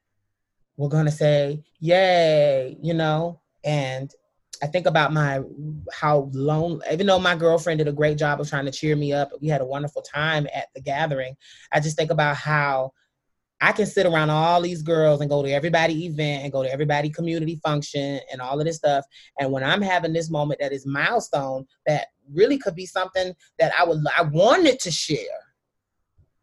were 0.75 0.89
going 0.89 1.05
to 1.05 1.11
say, 1.11 1.63
yay, 1.79 2.77
you 2.81 2.93
know, 2.93 3.39
and 3.63 4.13
I 4.61 4.67
think 4.67 4.85
about 4.85 5.13
my 5.13 5.41
how 5.93 6.29
lonely. 6.33 6.85
even 6.91 7.07
though 7.07 7.19
my 7.19 7.35
girlfriend 7.35 7.77
did 7.77 7.87
a 7.87 7.93
great 7.93 8.17
job 8.17 8.41
of 8.41 8.49
trying 8.49 8.65
to 8.65 8.71
cheer 8.71 8.95
me 8.95 9.13
up, 9.13 9.31
we 9.41 9.47
had 9.47 9.61
a 9.61 9.65
wonderful 9.65 10.01
time 10.01 10.47
at 10.53 10.67
the 10.75 10.81
gathering. 10.81 11.35
I 11.71 11.79
just 11.79 11.97
think 11.97 12.11
about 12.11 12.35
how 12.35 12.91
I 13.61 13.71
can 13.73 13.85
sit 13.85 14.05
around 14.05 14.29
all 14.29 14.61
these 14.61 14.81
girls 14.81 15.21
and 15.21 15.29
go 15.29 15.43
to 15.43 15.51
everybody 15.51 16.05
event 16.05 16.43
and 16.43 16.51
go 16.51 16.63
to 16.63 16.71
everybody 16.71 17.09
community 17.09 17.59
function 17.63 18.19
and 18.31 18.41
all 18.41 18.59
of 18.59 18.65
this 18.65 18.77
stuff. 18.77 19.05
And 19.39 19.51
when 19.51 19.63
I'm 19.63 19.81
having 19.81 20.13
this 20.13 20.29
moment 20.29 20.61
that 20.61 20.71
is 20.71 20.85
milestone, 20.85 21.65
that 21.85 22.07
really 22.33 22.57
could 22.57 22.75
be 22.75 22.85
something 22.85 23.33
that 23.59 23.73
I 23.77 23.83
would 23.83 24.03
I 24.17 24.23
wanted 24.23 24.79
to 24.81 24.91
share 24.91 25.19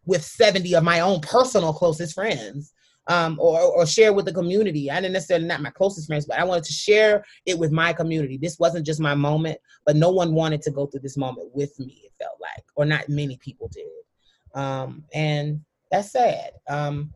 with 0.05 0.23
70 0.23 0.75
of 0.75 0.85
my 0.85 1.01
own 1.01 1.21
personal 1.21 1.73
closest 1.73 2.15
friends. 2.15 2.73
Um, 3.09 3.39
or, 3.39 3.61
or 3.61 3.87
share 3.87 4.13
with 4.13 4.25
the 4.25 4.33
community. 4.33 4.91
I 4.91 4.97
didn't 4.97 5.13
necessarily 5.13 5.47
not 5.47 5.63
my 5.63 5.71
closest 5.71 6.09
friends, 6.09 6.27
but 6.27 6.41
I 6.41 6.45
wanted 6.45 6.65
to 6.65 6.73
share 6.73 7.25
it 7.45 7.57
with 7.57 7.71
my 7.71 7.93
community. 7.93 8.37
This 8.37 8.59
wasn't 8.59 8.85
just 8.85 8.99
my 8.99 9.15
moment, 9.15 9.59
but 9.85 9.95
no 9.95 10.11
one 10.11 10.35
wanted 10.35 10.61
to 10.63 10.73
go 10.73 10.87
through 10.87 11.03
this 11.03 11.17
moment 11.17 11.51
with 11.55 11.79
me. 11.79 12.03
It 12.03 12.13
felt 12.19 12.37
like, 12.41 12.65
or 12.75 12.85
not 12.85 13.09
many 13.09 13.37
people 13.37 13.71
did. 13.73 14.61
Um, 14.61 15.05
and 15.15 15.61
that's 15.97 16.13
sad. 16.13 16.51
Um, 16.69 17.13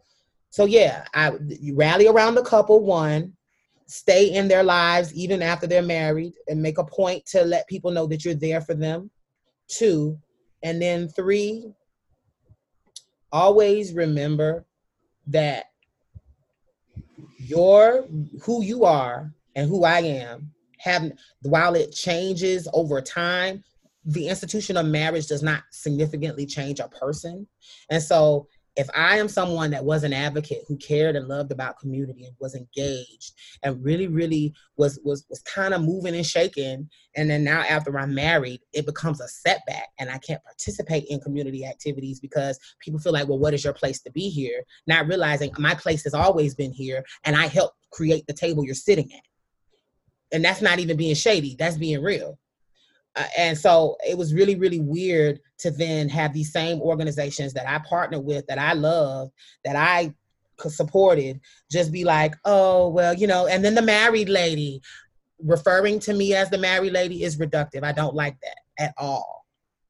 so 0.51 0.65
yeah, 0.65 1.05
I 1.15 1.33
rally 1.73 2.09
around 2.09 2.35
the 2.35 2.43
couple. 2.43 2.81
One, 2.81 3.35
stay 3.87 4.33
in 4.33 4.49
their 4.49 4.63
lives 4.63 5.15
even 5.15 5.43
after 5.43 5.67
they're 5.67 5.83
married, 5.83 6.33
and 6.49 6.63
make 6.63 6.79
a 6.79 6.85
point 6.85 7.27
to 7.27 7.45
let 7.45 7.69
people 7.69 7.91
know 7.91 8.07
that 8.07 8.25
you're 8.25 8.35
there 8.35 8.61
for 8.61 8.75
them. 8.75 9.11
Two, 9.69 10.19
and 10.63 10.81
then 10.81 11.09
three, 11.09 11.73
always 13.31 13.93
remember 13.93 14.65
that 15.29 15.67
your 17.39 18.07
who 18.43 18.63
you 18.63 18.85
are 18.85 19.33
and 19.55 19.69
who 19.69 19.85
I 19.85 20.01
am 20.01 20.51
have 20.79 21.13
while 21.43 21.75
it 21.75 21.93
changes 21.93 22.67
over 22.73 23.01
time, 23.01 23.63
the 24.05 24.29
institution 24.29 24.77
of 24.77 24.87
marriage 24.87 25.27
does 25.27 25.43
not 25.43 25.63
significantly 25.71 26.47
change 26.47 26.81
a 26.81 26.89
person. 26.89 27.47
And 27.91 28.03
so 28.03 28.49
if 28.77 28.89
I 28.95 29.19
am 29.19 29.29
someone 29.29 29.71
that 29.73 29.85
was 29.85 30.05
an 30.05 30.13
advocate 30.13 30.65
who 30.69 30.77
cared 30.77 31.17
and 31.17 31.27
loved 31.27 31.51
about 31.51 31.79
community 31.79 32.25
and 32.25 32.37
was 32.39 32.55
engaged 32.55 33.33
and 33.63 33.83
really, 33.85 34.07
really 34.07 34.55
was 34.77 35.01
was 35.05 35.25
was 35.29 35.41
kind 35.43 35.75
of 35.75 35.83
moving 35.83 36.15
and 36.15 36.27
shaking, 36.27 36.89
and 37.17 37.31
then 37.31 37.43
now 37.43 37.61
after 37.61 37.99
I'm 37.99 38.15
married, 38.15 38.61
it 38.73 38.87
becomes 38.87 39.21
a 39.21 39.29
setback 39.29 39.89
and 39.99 40.09
I 40.09 40.19
can't 40.19 40.43
participate 40.45 41.05
in 41.09 41.21
community 41.21 41.65
activities 41.65 42.21
because 42.21 42.59
people 42.81 43.01
feel 43.01 43.13
like, 43.13 43.29
well, 43.29 43.39
what 43.39 43.55
is 43.55 43.65
your 43.65 43.73
place 43.73 44.01
to 44.03 44.13
be 44.13 44.29
here? 44.29 44.63
Not 44.87 45.09
realizing 45.09 45.51
my 45.59 45.75
place 45.75 46.05
has 46.05 46.15
always 46.15 46.55
been 46.55 46.73
here 46.73 47.05
and 47.25 47.37
I 47.37 47.47
helped 47.49 47.77
create 47.91 48.27
the 48.27 48.35
table 48.35 48.65
you're 48.65 48.75
sitting 48.75 49.13
at. 49.13 49.23
And 50.33 50.45
that's 50.45 50.63
not 50.63 50.79
even 50.79 50.97
being 50.97 51.17
shady, 51.17 51.57
that's 51.59 51.77
being 51.77 52.03
real. 52.03 52.39
Uh, 53.17 53.25
and 53.37 53.59
so 53.59 53.97
it 54.09 54.17
was 54.17 54.33
really 54.33 54.55
really 54.55 54.79
weird 54.79 55.41
to 55.61 55.71
then 55.71 56.09
have 56.09 56.33
these 56.33 56.53
same 56.53 56.81
organizations 56.81 57.53
that 57.53 57.69
i 57.69 57.79
partner 57.89 58.21
with 58.21 58.47
that 58.47 58.59
i 58.59 58.73
love 58.73 59.31
that 59.65 59.77
i 59.77 60.13
supported 60.69 61.41
just 61.71 61.91
be 61.91 62.05
like 62.05 62.35
oh 62.45 62.89
well 62.89 63.15
you 63.15 63.27
know 63.27 63.47
and 63.47 63.65
then 63.65 63.75
the 63.75 63.81
married 63.81 64.29
lady 64.29 64.83
referring 65.45 65.99
to 66.01 66.15
me 66.15 66.35
as 66.35 66.51
the 66.51 66.59
married 66.59 66.93
lady 66.93 67.23
is 67.23 67.39
reductive. 67.39 67.83
I 67.83 67.93
don't 67.93 68.15
like 68.15 68.37
that 68.41 68.59
at 68.79 68.95
all. 68.99 69.47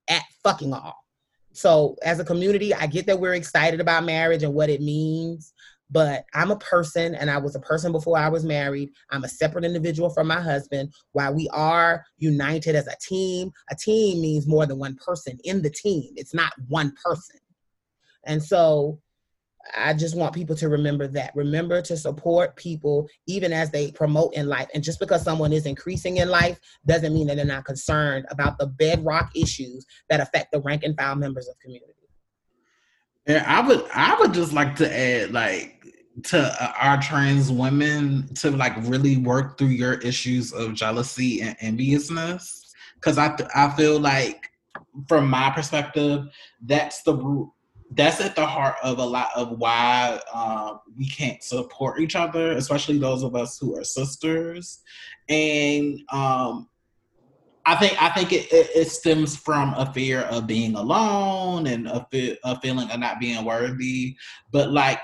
At 0.09 0.23
fucking 0.43 0.73
all. 0.73 1.05
So 1.53 1.97
as 2.03 2.21
a 2.21 2.25
community 2.25 2.73
i 2.73 2.87
get 2.87 3.07
that 3.07 3.19
we're 3.19 3.35
excited 3.35 3.81
about 3.81 4.05
marriage 4.05 4.45
and 4.45 4.55
what 4.55 4.71
it 4.71 4.81
means 4.81 5.53
but 5.91 6.25
I'm 6.35 6.51
a 6.51 6.59
person 6.59 7.15
and 7.15 7.31
I 7.31 7.39
was 7.39 7.55
a 7.55 7.61
person 7.61 7.93
before 7.93 8.17
I 8.17 8.29
was 8.29 8.45
married. 8.45 8.91
I'm 9.11 9.25
a 9.25 9.29
separate 9.29 9.65
individual 9.65 10.11
from 10.11 10.29
my 10.29 10.41
husband. 10.41 10.93
While 11.13 11.35
we 11.35 11.49
are 11.53 12.05
united 12.19 12.77
as 12.77 12.87
a 12.87 12.97
team, 13.01 13.51
a 13.71 13.77
team 13.77 14.21
means 14.21 14.47
more 14.47 14.67
than 14.67 14.79
one 14.79 14.97
person 15.05 15.39
in 15.45 15.63
the 15.63 15.71
team, 15.71 16.13
it's 16.17 16.35
not 16.35 16.53
one 16.69 16.95
person. 17.05 17.41
And 18.25 18.43
so 18.43 19.01
I 19.77 19.93
just 19.93 20.17
want 20.17 20.35
people 20.35 20.57
to 20.57 20.69
remember 20.69 21.07
that. 21.09 21.33
Remember 21.35 21.83
to 21.83 21.97
support 21.97 22.57
people 22.57 23.09
even 23.27 23.53
as 23.53 23.71
they 23.71 23.93
promote 23.93 24.35
in 24.35 24.49
life. 24.49 24.69
And 24.75 24.83
just 24.83 25.01
because 25.01 25.23
someone 25.23 25.53
is 25.53 25.67
increasing 25.67 26.17
in 26.17 26.29
life 26.29 26.59
doesn't 26.87 27.13
mean 27.13 27.27
that 27.27 27.37
they're 27.37 27.45
not 27.45 27.67
concerned 27.67 28.27
about 28.31 28.59
the 28.59 28.67
bedrock 28.67 29.31
issues 29.37 29.85
that 30.09 30.21
affect 30.21 30.53
the 30.53 30.61
rank 30.61 30.83
and 30.83 30.97
file 30.97 31.17
members 31.17 31.49
of 31.49 31.59
community. 31.61 32.00
And 33.27 33.45
I 33.47 33.61
would 33.67 33.85
I 33.93 34.19
would 34.19 34.35
just 34.35 34.53
like 34.53 34.77
to 34.77 34.93
add 34.93 35.33
like 35.33 35.77
to 36.25 36.39
uh, 36.39 36.73
our 36.81 37.01
trans 37.01 37.51
women 37.51 38.33
to 38.35 38.51
like 38.51 38.75
really 38.85 39.17
work 39.19 39.59
through 39.59 39.69
your 39.69 39.95
issues 39.95 40.53
of 40.53 40.75
jealousy 40.75 41.41
and 41.43 41.57
enviousness 41.61 42.73
because 42.95 43.19
I 43.19 43.37
I 43.55 43.71
feel 43.71 44.01
like 44.01 44.51
from 45.09 45.29
my 45.29 45.51
perspective 45.51 46.27
that's 46.63 47.03
the 47.03 47.15
root 47.15 47.51
that's 47.93 48.21
at 48.21 48.37
the 48.37 48.47
heart 48.47 48.77
of 48.83 48.99
a 48.99 49.05
lot 49.05 49.31
of 49.35 49.59
why 49.59 50.21
uh, 50.33 50.77
we 50.97 51.09
can't 51.09 51.43
support 51.43 52.01
each 52.01 52.15
other, 52.15 52.53
especially 52.53 52.99
those 52.99 53.23
of 53.25 53.35
us 53.35 53.59
who 53.59 53.77
are 53.77 53.83
sisters. 53.83 54.81
And 55.29 56.01
um, 56.13 56.69
I 57.71 57.77
think 57.77 58.03
I 58.03 58.09
think 58.09 58.33
it, 58.33 58.53
it, 58.53 58.69
it, 58.75 58.89
stems 58.89 59.37
from 59.37 59.75
a 59.75 59.93
fear 59.93 60.23
of 60.23 60.49
being 60.49 60.75
alone 60.75 61.69
and 61.69 61.87
a, 61.87 62.05
a 62.43 62.61
feeling 62.61 62.91
of 62.91 62.99
not 62.99 63.21
being 63.21 63.45
worthy. 63.45 64.17
But 64.51 64.73
like 64.73 65.01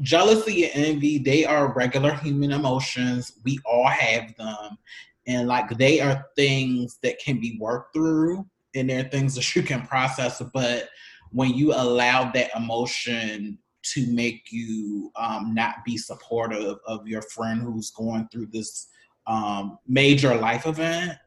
jealousy 0.00 0.70
and 0.70 0.84
envy, 0.84 1.18
they 1.18 1.44
are 1.44 1.74
regular 1.74 2.14
human 2.14 2.52
emotions. 2.52 3.32
We 3.44 3.58
all 3.64 3.88
have 3.88 4.36
them. 4.36 4.78
And 5.26 5.48
like 5.48 5.68
they 5.78 5.98
are 6.00 6.26
things 6.36 7.00
that 7.02 7.18
can 7.18 7.40
be 7.40 7.58
worked 7.58 7.92
through 7.92 8.46
and 8.76 8.88
they're 8.88 9.08
things 9.08 9.34
that 9.34 9.56
you 9.56 9.64
can 9.64 9.84
process. 9.84 10.40
But 10.54 10.90
when 11.32 11.54
you 11.54 11.72
allow 11.74 12.30
that 12.30 12.54
emotion 12.54 13.58
to 13.94 14.06
make 14.12 14.52
you 14.52 15.10
um, 15.16 15.54
not 15.54 15.84
be 15.84 15.96
supportive 15.96 16.76
of 16.86 17.08
your 17.08 17.22
friend 17.22 17.62
who's 17.62 17.90
going 17.90 18.28
through 18.30 18.46
this 18.46 18.86
um, 19.26 19.76
major 19.88 20.36
life 20.36 20.66
event, 20.66 21.18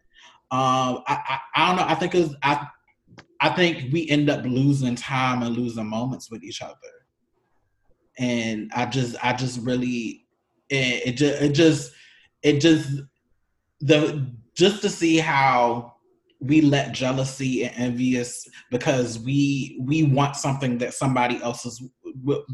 um, 0.54 1.04
I, 1.08 1.20
I, 1.28 1.40
I 1.56 1.68
don't 1.68 1.76
know. 1.78 1.86
I 1.88 1.96
think 1.96 2.16
it's, 2.16 2.34
I 2.44 2.68
I 3.42 3.50
think 3.50 3.92
we 3.92 4.10
end 4.10 4.30
up 4.30 4.46
losing 4.46 4.96
time 4.96 5.44
and 5.44 5.56
losing 5.56 5.88
moments 5.88 6.32
with 6.32 6.44
each 6.44 6.62
other 6.62 6.78
and 8.18 8.72
I 8.76 8.86
just 8.86 9.16
I 9.24 9.34
just 9.34 9.60
really 9.62 10.26
it, 10.70 11.08
it 11.08 11.12
just 11.14 11.42
it 11.42 11.54
just 11.54 11.92
it 12.42 12.60
just 12.60 12.90
the 13.82 14.32
just 14.56 14.82
to 14.82 14.90
see 14.90 15.18
how 15.18 15.94
we 16.40 16.62
let 16.62 16.92
jealousy 16.92 17.66
and 17.66 17.74
envious 17.78 18.48
because 18.70 19.20
we 19.20 19.80
we 19.82 20.04
want 20.04 20.36
something 20.36 20.78
that 20.80 20.94
somebody 20.94 21.42
else 21.42 21.66
is 21.66 21.82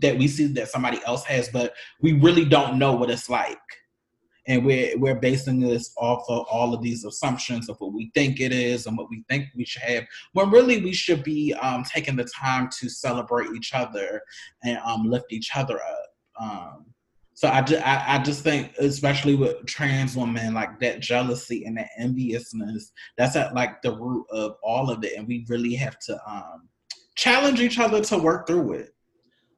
that 0.01 0.17
we 0.17 0.27
see 0.27 0.47
that 0.47 0.69
somebody 0.69 0.99
else 1.05 1.25
has, 1.25 1.49
but 1.49 1.73
we 2.01 2.13
really 2.13 2.45
don't 2.45 2.79
know 2.79 2.93
what 2.93 3.09
it's 3.09 3.29
like. 3.29 3.57
And 4.49 4.65
we're 4.65 4.97
we're 4.97 5.15
basing 5.15 5.61
this 5.61 5.93
off 5.95 6.25
of 6.27 6.45
all 6.51 6.73
of 6.73 6.81
these 6.81 7.05
assumptions 7.05 7.69
of 7.69 7.77
what 7.79 7.93
we 7.93 8.11
think 8.13 8.41
it 8.41 8.51
is 8.51 8.85
and 8.87 8.97
what 8.97 9.09
we 9.09 9.23
think 9.29 9.45
we 9.55 9.63
should 9.63 9.83
have. 9.83 10.03
When 10.33 10.49
really 10.49 10.83
we 10.83 10.91
should 10.91 11.23
be 11.23 11.53
um, 11.53 11.83
taking 11.83 12.17
the 12.17 12.25
time 12.25 12.69
to 12.79 12.89
celebrate 12.89 13.51
each 13.55 13.73
other 13.73 14.21
and 14.63 14.77
um, 14.79 15.09
lift 15.09 15.31
each 15.31 15.51
other 15.55 15.79
up. 15.79 16.05
Um, 16.41 16.85
so 17.39 17.47
I, 17.47 17.59
I, 17.59 18.15
I 18.15 18.23
just 18.23 18.43
think, 18.43 18.73
especially 18.79 19.35
with 19.35 19.65
trans 19.65 20.17
women, 20.17 20.53
like 20.53 20.77
that 20.81 20.99
jealousy 20.99 21.63
and 21.63 21.77
that 21.77 21.87
enviousness, 21.97 22.91
that's 23.17 23.37
at 23.37 23.55
like 23.55 23.81
the 23.81 23.95
root 23.97 24.25
of 24.29 24.55
all 24.61 24.89
of 24.89 25.05
it, 25.05 25.13
and 25.17 25.25
we 25.25 25.45
really 25.47 25.73
have 25.75 25.97
to 25.99 26.19
um, 26.29 26.67
challenge 27.15 27.61
each 27.61 27.79
other 27.79 28.01
to 28.01 28.17
work 28.17 28.45
through 28.45 28.73
it, 28.73 28.93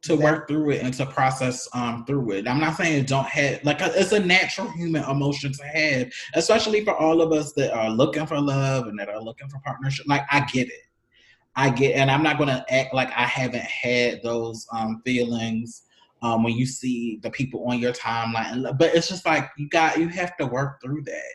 to 0.03 0.13
exactly. 0.13 0.31
work 0.31 0.47
through 0.47 0.69
it 0.71 0.81
and 0.81 0.93
to 0.95 1.05
process 1.05 1.67
um, 1.73 2.05
through 2.05 2.31
it. 2.31 2.47
I'm 2.47 2.59
not 2.59 2.75
saying 2.75 3.05
don't 3.05 3.25
have 3.25 3.63
like 3.63 3.77
it's 3.81 4.11
a 4.11 4.19
natural 4.19 4.69
human 4.71 5.03
emotion 5.03 5.53
to 5.53 5.63
have, 5.63 6.11
especially 6.33 6.83
for 6.83 6.95
all 6.95 7.21
of 7.21 7.31
us 7.31 7.53
that 7.53 7.71
are 7.71 7.89
looking 7.89 8.25
for 8.25 8.39
love 8.39 8.87
and 8.87 8.97
that 8.99 9.09
are 9.09 9.21
looking 9.21 9.47
for 9.49 9.59
partnership. 9.63 10.05
Like 10.07 10.23
I 10.31 10.41
get 10.51 10.67
it. 10.67 10.73
I 11.55 11.69
get, 11.69 11.95
and 11.95 12.09
I'm 12.09 12.23
not 12.23 12.37
gonna 12.37 12.65
act 12.69 12.93
like 12.93 13.09
I 13.09 13.25
haven't 13.25 13.63
had 13.63 14.23
those 14.23 14.65
um, 14.73 15.01
feelings 15.05 15.83
um, 16.21 16.43
when 16.43 16.53
you 16.53 16.65
see 16.65 17.19
the 17.23 17.29
people 17.29 17.65
on 17.67 17.79
your 17.79 17.93
timeline. 17.93 18.77
But 18.77 18.95
it's 18.95 19.09
just 19.09 19.25
like 19.25 19.49
you 19.57 19.67
got 19.69 19.99
you 19.99 20.07
have 20.09 20.35
to 20.37 20.45
work 20.45 20.81
through 20.81 21.03
that, 21.03 21.33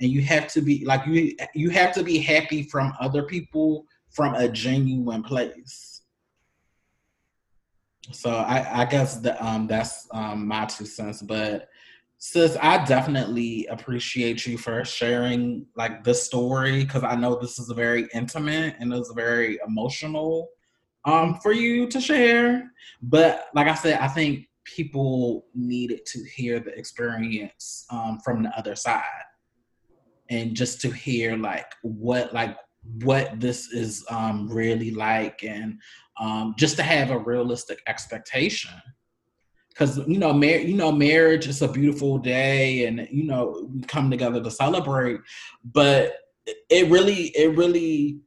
and 0.00 0.10
you 0.10 0.22
have 0.22 0.46
to 0.48 0.60
be 0.60 0.84
like 0.84 1.06
you 1.06 1.34
you 1.54 1.70
have 1.70 1.92
to 1.94 2.02
be 2.02 2.18
happy 2.18 2.62
from 2.64 2.92
other 3.00 3.22
people 3.22 3.86
from 4.10 4.34
a 4.34 4.48
genuine 4.48 5.22
place. 5.22 5.95
So 8.12 8.30
I, 8.30 8.82
I 8.82 8.84
guess 8.84 9.16
that 9.16 9.42
um, 9.42 9.66
that's 9.66 10.08
um, 10.12 10.46
my 10.46 10.64
two 10.66 10.86
cents. 10.86 11.22
But 11.22 11.68
sis, 12.18 12.56
I 12.60 12.84
definitely 12.84 13.66
appreciate 13.66 14.46
you 14.46 14.58
for 14.58 14.84
sharing 14.84 15.66
like 15.76 16.04
this 16.04 16.22
story 16.22 16.84
because 16.84 17.04
I 17.04 17.16
know 17.16 17.36
this 17.36 17.58
is 17.58 17.70
very 17.70 18.08
intimate 18.14 18.76
and 18.78 18.92
it's 18.92 19.12
very 19.12 19.58
emotional 19.66 20.48
um, 21.04 21.38
for 21.42 21.52
you 21.52 21.88
to 21.88 22.00
share. 22.00 22.70
But 23.02 23.46
like 23.54 23.68
I 23.68 23.74
said, 23.74 24.00
I 24.00 24.08
think 24.08 24.48
people 24.64 25.46
needed 25.54 26.04
to 26.06 26.24
hear 26.24 26.58
the 26.58 26.76
experience 26.76 27.86
um, 27.90 28.18
from 28.24 28.42
the 28.42 28.58
other 28.58 28.74
side 28.74 29.02
and 30.28 30.54
just 30.54 30.80
to 30.80 30.90
hear 30.90 31.36
like 31.36 31.72
what 31.82 32.34
like 32.34 32.56
what 33.02 33.38
this 33.40 33.68
is 33.72 34.04
um, 34.10 34.48
really 34.48 34.90
like 34.90 35.42
and 35.42 35.78
um, 36.18 36.54
just 36.58 36.76
to 36.76 36.82
have 36.82 37.10
a 37.10 37.18
realistic 37.18 37.82
expectation 37.86 38.72
because 39.68 39.98
you 40.06 40.18
know 40.18 40.32
mar- 40.32 40.48
you 40.48 40.74
know 40.74 40.90
marriage 40.90 41.46
is 41.46 41.60
a 41.62 41.68
beautiful 41.68 42.18
day 42.18 42.86
and 42.86 43.06
you 43.10 43.24
know 43.24 43.68
we 43.72 43.82
come 43.82 44.10
together 44.10 44.42
to 44.42 44.50
celebrate 44.50 45.20
but 45.64 46.14
it 46.70 46.90
really 46.90 47.26
it 47.36 47.56
really 47.56 48.20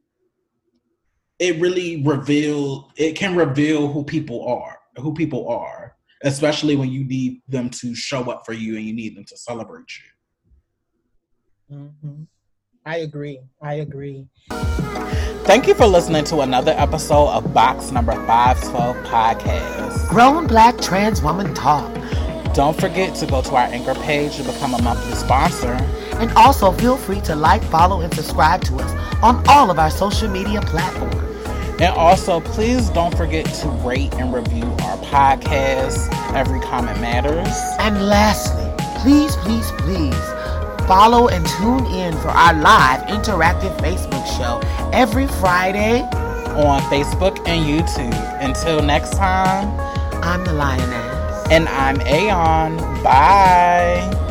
it 1.40 1.58
really 1.58 2.02
reveal 2.04 2.92
it 2.96 3.16
can 3.16 3.34
reveal 3.34 3.88
who 3.88 4.04
people 4.04 4.46
are, 4.46 4.78
who 4.98 5.12
people 5.14 5.48
are, 5.48 5.96
especially 6.22 6.76
when 6.76 6.90
you 6.90 7.02
need 7.04 7.40
them 7.48 7.70
to 7.70 7.94
show 7.94 8.30
up 8.30 8.44
for 8.44 8.52
you 8.52 8.76
and 8.76 8.84
you 8.84 8.92
need 8.92 9.16
them 9.16 9.24
to 9.24 9.36
celebrate 9.36 9.86
you. 11.70 11.76
Mm-hmm. 11.76 12.22
I 12.84 12.98
agree. 12.98 13.40
I 13.62 13.74
agree. 13.74 14.28
Thank 15.50 15.66
you 15.66 15.74
for 15.74 15.88
listening 15.88 16.22
to 16.26 16.42
another 16.42 16.72
episode 16.76 17.26
of 17.30 17.52
Box 17.52 17.90
Number 17.90 18.12
512 18.12 18.96
Podcast. 19.04 20.08
Grown 20.08 20.46
Black 20.46 20.80
Trans 20.80 21.22
Woman 21.22 21.52
Talk. 21.54 21.92
Don't 22.54 22.80
forget 22.80 23.16
to 23.16 23.26
go 23.26 23.42
to 23.42 23.56
our 23.56 23.64
anchor 23.64 23.96
page 23.96 24.36
to 24.36 24.44
become 24.44 24.74
a 24.74 24.82
monthly 24.82 25.12
sponsor. 25.16 25.72
And 26.20 26.30
also 26.34 26.70
feel 26.70 26.96
free 26.96 27.20
to 27.22 27.34
like, 27.34 27.64
follow, 27.64 28.00
and 28.00 28.14
subscribe 28.14 28.62
to 28.66 28.76
us 28.76 29.18
on 29.24 29.44
all 29.48 29.72
of 29.72 29.80
our 29.80 29.90
social 29.90 30.28
media 30.28 30.60
platforms. 30.60 31.16
And 31.80 31.96
also, 31.96 32.38
please 32.38 32.88
don't 32.90 33.16
forget 33.16 33.44
to 33.46 33.68
rate 33.84 34.14
and 34.14 34.32
review 34.32 34.62
our 34.62 34.98
podcast. 34.98 36.14
Every 36.32 36.60
comment 36.60 37.00
matters. 37.00 37.52
And 37.80 38.06
lastly, 38.06 38.72
please, 39.02 39.34
please, 39.34 39.68
please 39.78 40.39
follow 40.90 41.28
and 41.28 41.46
tune 41.46 41.86
in 41.86 42.12
for 42.16 42.30
our 42.30 42.52
live 42.52 43.00
interactive 43.02 43.70
Facebook 43.78 44.26
show 44.36 44.58
every 44.92 45.28
Friday 45.28 46.00
on 46.66 46.80
Facebook 46.90 47.38
and 47.46 47.64
YouTube. 47.64 48.42
Until 48.42 48.82
next 48.82 49.10
time, 49.10 49.68
I'm 50.20 50.44
the 50.44 50.52
Lioness. 50.52 51.46
And 51.48 51.68
I'm 51.68 52.00
Aeon. 52.00 52.76
Bye. 53.04 54.29